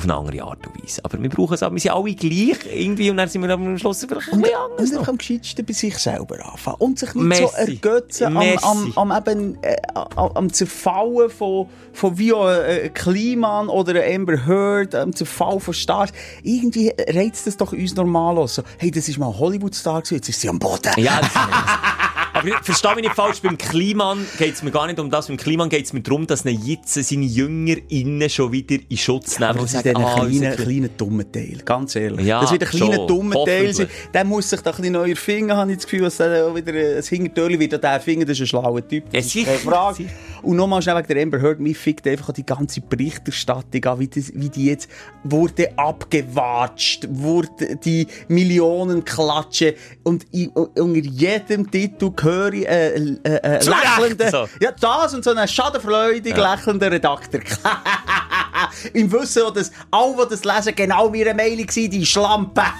auf 0.00 0.04
eine 0.04 0.14
andere 0.14 0.42
Art 0.42 0.66
und 0.66 0.82
Weise. 0.82 1.04
Aber 1.04 1.22
wir 1.22 1.28
brauchen 1.28 1.54
es 1.54 1.62
auch, 1.62 1.70
wir 1.70 1.78
sind 1.78 1.92
alle 1.92 2.14
gleich 2.14 2.58
irgendwie 2.72 3.10
und 3.10 3.18
dann 3.18 3.28
sind 3.28 3.42
wir 3.42 3.50
am 3.50 3.78
Schluss 3.78 4.04
vielleicht 4.06 4.32
ein 4.32 4.40
bisschen 4.40 4.56
anders. 4.56 4.90
Und 4.90 4.96
einfach 4.96 5.08
am 5.08 5.18
gescheitsten 5.18 5.66
bei 5.66 5.72
sich 5.72 5.98
selber 5.98 6.36
anfangen. 6.50 6.76
Und 6.78 6.98
sich 6.98 7.14
nicht 7.14 7.24
Merci. 7.24 7.44
so 7.44 7.56
ergötzen 7.56 8.36
am, 8.36 8.58
am, 8.62 9.10
am, 9.10 9.18
eben, 9.18 9.62
äh, 9.62 9.76
am, 9.94 10.52
Zerfallen 10.52 11.28
von, 11.28 11.68
von 11.92 12.18
wie 12.18 12.32
auch 12.32 12.46
ein 12.46 12.64
äh, 12.64 12.88
Kliman 12.88 13.68
oder 13.68 14.02
ein 14.02 14.20
Amber 14.20 14.46
Heard, 14.46 14.94
am 14.94 15.14
Zerfall 15.14 15.60
von 15.60 15.74
Stars. 15.74 16.10
Irgendwie 16.42 16.92
reizt 17.08 17.46
das 17.46 17.56
doch 17.56 17.72
uns 17.72 17.94
normal 17.94 18.38
aus. 18.38 18.54
So, 18.54 18.62
hey, 18.78 18.90
das 18.90 19.08
ist 19.08 19.18
mal 19.18 19.38
Hollywood-Star 19.38 20.00
gewesen, 20.00 20.14
jetzt 20.14 20.28
ist 20.28 20.40
sie 20.40 20.48
am 20.48 20.58
Boden. 20.58 20.92
Ja, 20.96 21.20
das 21.20 21.30
Aber 22.32 22.48
ich 22.48 22.54
verstehe 22.62 22.94
mich 22.94 23.04
nicht 23.04 23.14
falsch, 23.14 23.40
beim 23.42 23.58
Kliman 23.58 24.24
geht 24.38 24.54
es 24.54 24.62
mir 24.62 24.70
gar 24.70 24.86
nicht 24.86 24.98
um 24.98 25.10
das. 25.10 25.28
Beim 25.28 25.36
Kliman 25.36 25.68
geht 25.68 25.86
es 25.86 25.92
mir 25.92 26.00
darum, 26.00 26.26
dass 26.26 26.44
er 26.44 26.52
jetzt 26.52 26.94
seine 26.94 27.24
JüngerInnen 27.24 28.28
schon 28.30 28.52
wieder 28.52 28.76
in 28.88 28.96
Schutz 28.96 29.38
nehmen 29.38 29.50
Aber 29.50 29.60
und 29.60 29.64
das 29.64 29.74
ist 29.74 29.84
sagen, 29.84 29.96
ein 29.96 30.04
ah, 30.04 30.26
kleiner, 30.26 30.56
kleiner 30.56 30.88
dummer 30.88 31.30
Teil, 31.30 31.60
ganz 31.64 31.96
ehrlich. 31.96 32.26
Ja, 32.26 32.40
das 32.40 32.52
wird 32.52 32.62
ein 32.62 32.68
kleiner 32.68 33.06
dummer 33.06 33.44
Teil 33.44 33.74
sein. 33.74 33.88
Der 34.14 34.24
muss 34.24 34.50
sich 34.50 34.60
da 34.60 34.70
ein 34.70 34.76
bisschen 34.76 34.92
neu 34.92 35.10
erfinden, 35.10 35.56
habe 35.56 35.70
ich 35.72 35.78
das 35.78 35.86
Gefühl, 35.86 36.02
dass 36.02 36.16
der 36.18 36.46
auch 36.46 36.54
wieder 36.54 36.72
ein 36.72 37.02
Hintertürli 37.02 37.58
wird 37.58 37.74
an 37.74 37.80
den 37.80 38.00
finden, 38.00 38.26
das 38.26 38.38
ist 38.38 38.42
ein 38.42 38.46
schlauer 38.46 38.86
Typ. 38.86 39.04
Ja, 39.12 39.20
Das 39.20 39.34
ist 39.34 39.44
keine 39.44 39.58
Frage. 39.58 40.06
Und 40.42 40.56
nochmal 40.56 40.80
schnell 40.82 40.96
wegen 40.96 41.08
der 41.08 41.22
Amber 41.22 41.40
Heard, 41.40 41.60
mich 41.60 41.76
fickt 41.76 42.06
einfach 42.06 42.32
die 42.32 42.46
ganze 42.46 42.80
Berichterstattung 42.80 43.84
an, 43.84 43.98
wie, 43.98 44.08
das, 44.08 44.32
wie 44.34 44.48
die 44.48 44.66
jetzt 44.66 44.88
wurde 45.24 45.76
abgewatscht, 45.76 47.06
wurde 47.10 47.76
die 47.84 48.06
Millionen 48.28 49.04
klatschen 49.04 49.74
und 50.02 50.26
unter 50.32 50.98
jedem 50.98 51.70
Titel 51.70 52.10
ich 52.22 52.68
äh, 52.68 52.88
äh, 52.96 53.16
äh, 53.22 53.46
Recht, 53.56 53.66
lächelnden, 53.66 54.30
so. 54.30 54.48
ja 54.60 54.72
das 54.78 55.14
und 55.14 55.24
so 55.24 55.30
einen 55.30 55.48
schadenfreudig 55.48 56.36
lächelnden 56.36 56.92
Redakteur. 56.92 57.40
Im 58.92 59.10
Wissen, 59.12 59.42
dass 59.54 59.70
alle, 59.90 60.16
die 60.26 60.30
das 60.30 60.44
lesen, 60.44 60.74
genau 60.74 61.08
meine 61.10 61.34
Meinung 61.34 61.68
sind, 61.70 61.92
die 61.92 62.04
Schlampe. 62.06 62.62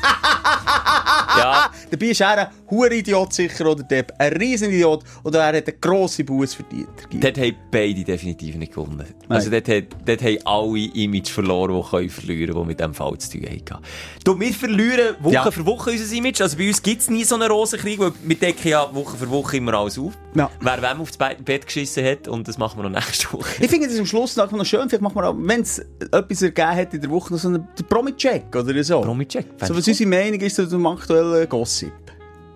Ja, 1.39 1.71
Dabei 1.91 2.07
ist 2.07 2.21
er 2.21 2.39
ein 2.39 2.49
Huridiot 2.69 3.33
sicher 3.33 3.67
oder 3.67 3.83
Depp. 3.85 4.13
Ein 4.19 4.33
Riesenidiot. 4.33 5.05
Oder 5.23 5.41
er 5.41 5.59
hat 5.59 5.69
eine 5.69 5.77
grosse 5.81 6.25
Buß 6.25 6.55
verdient. 6.55 6.89
dort 7.13 7.39
haben 7.39 7.55
beide 7.71 8.03
definitiv 8.03 8.57
nicht 8.57 8.73
gewonnen. 8.75 9.05
Also 9.29 9.49
dort, 9.51 9.69
hat, 9.69 9.85
dort 10.05 10.23
haben 10.23 10.39
alle 10.45 10.79
Image 10.95 11.29
verloren, 11.31 11.81
die 11.83 11.89
können 11.89 12.11
verlieren, 12.11 12.57
die 12.57 12.65
mit 12.67 12.81
dem 12.81 12.95
Fall 12.95 13.17
zu 13.19 13.31
tun 13.39 13.47
haben. 13.47 13.83
Du, 14.25 14.39
wir 14.39 14.53
verlieren 14.53 15.17
Woche 15.21 15.35
Ja. 15.35 15.51
für 15.51 15.65
Woche 15.65 15.91
unser 15.91 16.15
Image. 16.15 16.41
Also 16.41 16.57
bei 16.57 16.69
uns 16.69 16.83
gibt 16.83 17.01
es 17.03 17.11
nie 17.11 17.25
so 17.25 17.37
einen 17.37 17.51
Rosenkrieg, 17.51 18.01
weil 18.01 18.13
wir 18.23 18.37
decken 18.37 18.69
ja 18.69 18.93
Woche 18.93 19.17
für 19.17 19.30
Woche 19.31 19.57
immer 19.57 19.75
alles 19.75 19.99
auf. 19.99 20.13
Ja. 20.35 20.51
Wer 20.61 20.83
wem 20.83 21.01
aufs 21.01 21.17
Be- 21.17 21.37
Bett 21.45 21.67
geschissen 21.67 22.05
hat 22.05 22.29
und 22.29 22.47
das 22.49 22.59
machen 22.59 22.79
wir 22.83 22.89
noch 22.89 23.01
nächste 23.05 23.33
Woche. 23.33 23.49
Ich 23.61 23.71
finde 23.71 23.89
das 23.89 23.99
am 23.99 24.07
Schluss 24.07 24.37
noch 24.37 24.49
schön. 24.65 24.89
Vielleicht 24.89 25.03
machen 25.03 25.15
wir 25.17 25.29
auch, 25.29 25.35
wenn 25.39 25.61
es 25.63 25.79
etwas 25.79 26.43
ergeben 26.43 26.69
hat 26.77 26.95
in 26.95 27.01
der 27.01 27.11
Woche, 27.11 27.33
noch 27.33 27.41
so 27.41 27.49
einen 27.49 27.67
Promi-Check 27.89 28.55
oder 28.55 28.85
so. 28.85 29.01
Promi-Check. 29.01 29.47
So, 29.63 29.77
was 29.77 29.87
unsere 29.89 30.09
Meinung 30.09 30.41
ist 30.41 30.57
zu 30.57 30.67
dem 30.67 30.87
aktuellen 30.87 31.49
Gossip. 31.49 31.93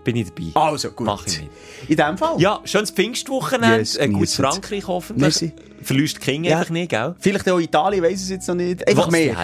Bin 0.05 0.17
ich 0.17 0.29
dabei. 0.29 0.51
Also, 0.61 0.91
gut. 0.91 1.07
Mach 1.07 1.27
ich 1.27 1.41
mit. 1.41 1.51
In 1.89 1.97
dem 1.97 2.19
Fall. 2.19 2.39
Ja, 2.39 2.61
schönes 2.65 2.91
Pfingstwochenende, 2.91 3.79
Yes, 3.79 3.97
ein 3.97 4.13
gutes. 4.13 4.37
Frankreich 4.37 4.87
hoffentlich. 4.87 5.23
Merci. 5.23 5.53
Verlierst 5.83 6.17
die 6.17 6.21
King 6.21 6.45
Ja. 6.45 6.59
einfach 6.59 6.71
nicht, 6.71 6.91
gell? 6.91 7.15
Vielleicht 7.19 7.49
auch 7.49 7.59
Italien, 7.59 8.03
weiss 8.05 8.21
es 8.23 8.29
jetzt 8.29 8.47
noch 8.49 8.55
nicht. 8.55 8.87
Einfach 8.87 9.07
Was 9.07 9.11
mehr. 9.13 9.35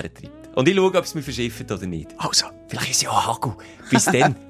Und 0.55 0.69
ich 0.69 0.77
schaue, 0.77 0.87
ob 0.95 1.05
es 1.05 1.15
mich 1.15 1.25
verschifft 1.25 1.71
oder 1.73 1.87
nicht. 1.87 2.09
Also. 2.19 2.47
Vielleicht 2.69 2.91
ist 2.91 2.97
es 2.97 3.03
ja 3.03 3.11
auch 3.11 3.27
Haku. 3.27 3.53
Bis 3.89 4.05
dann. 4.05 4.37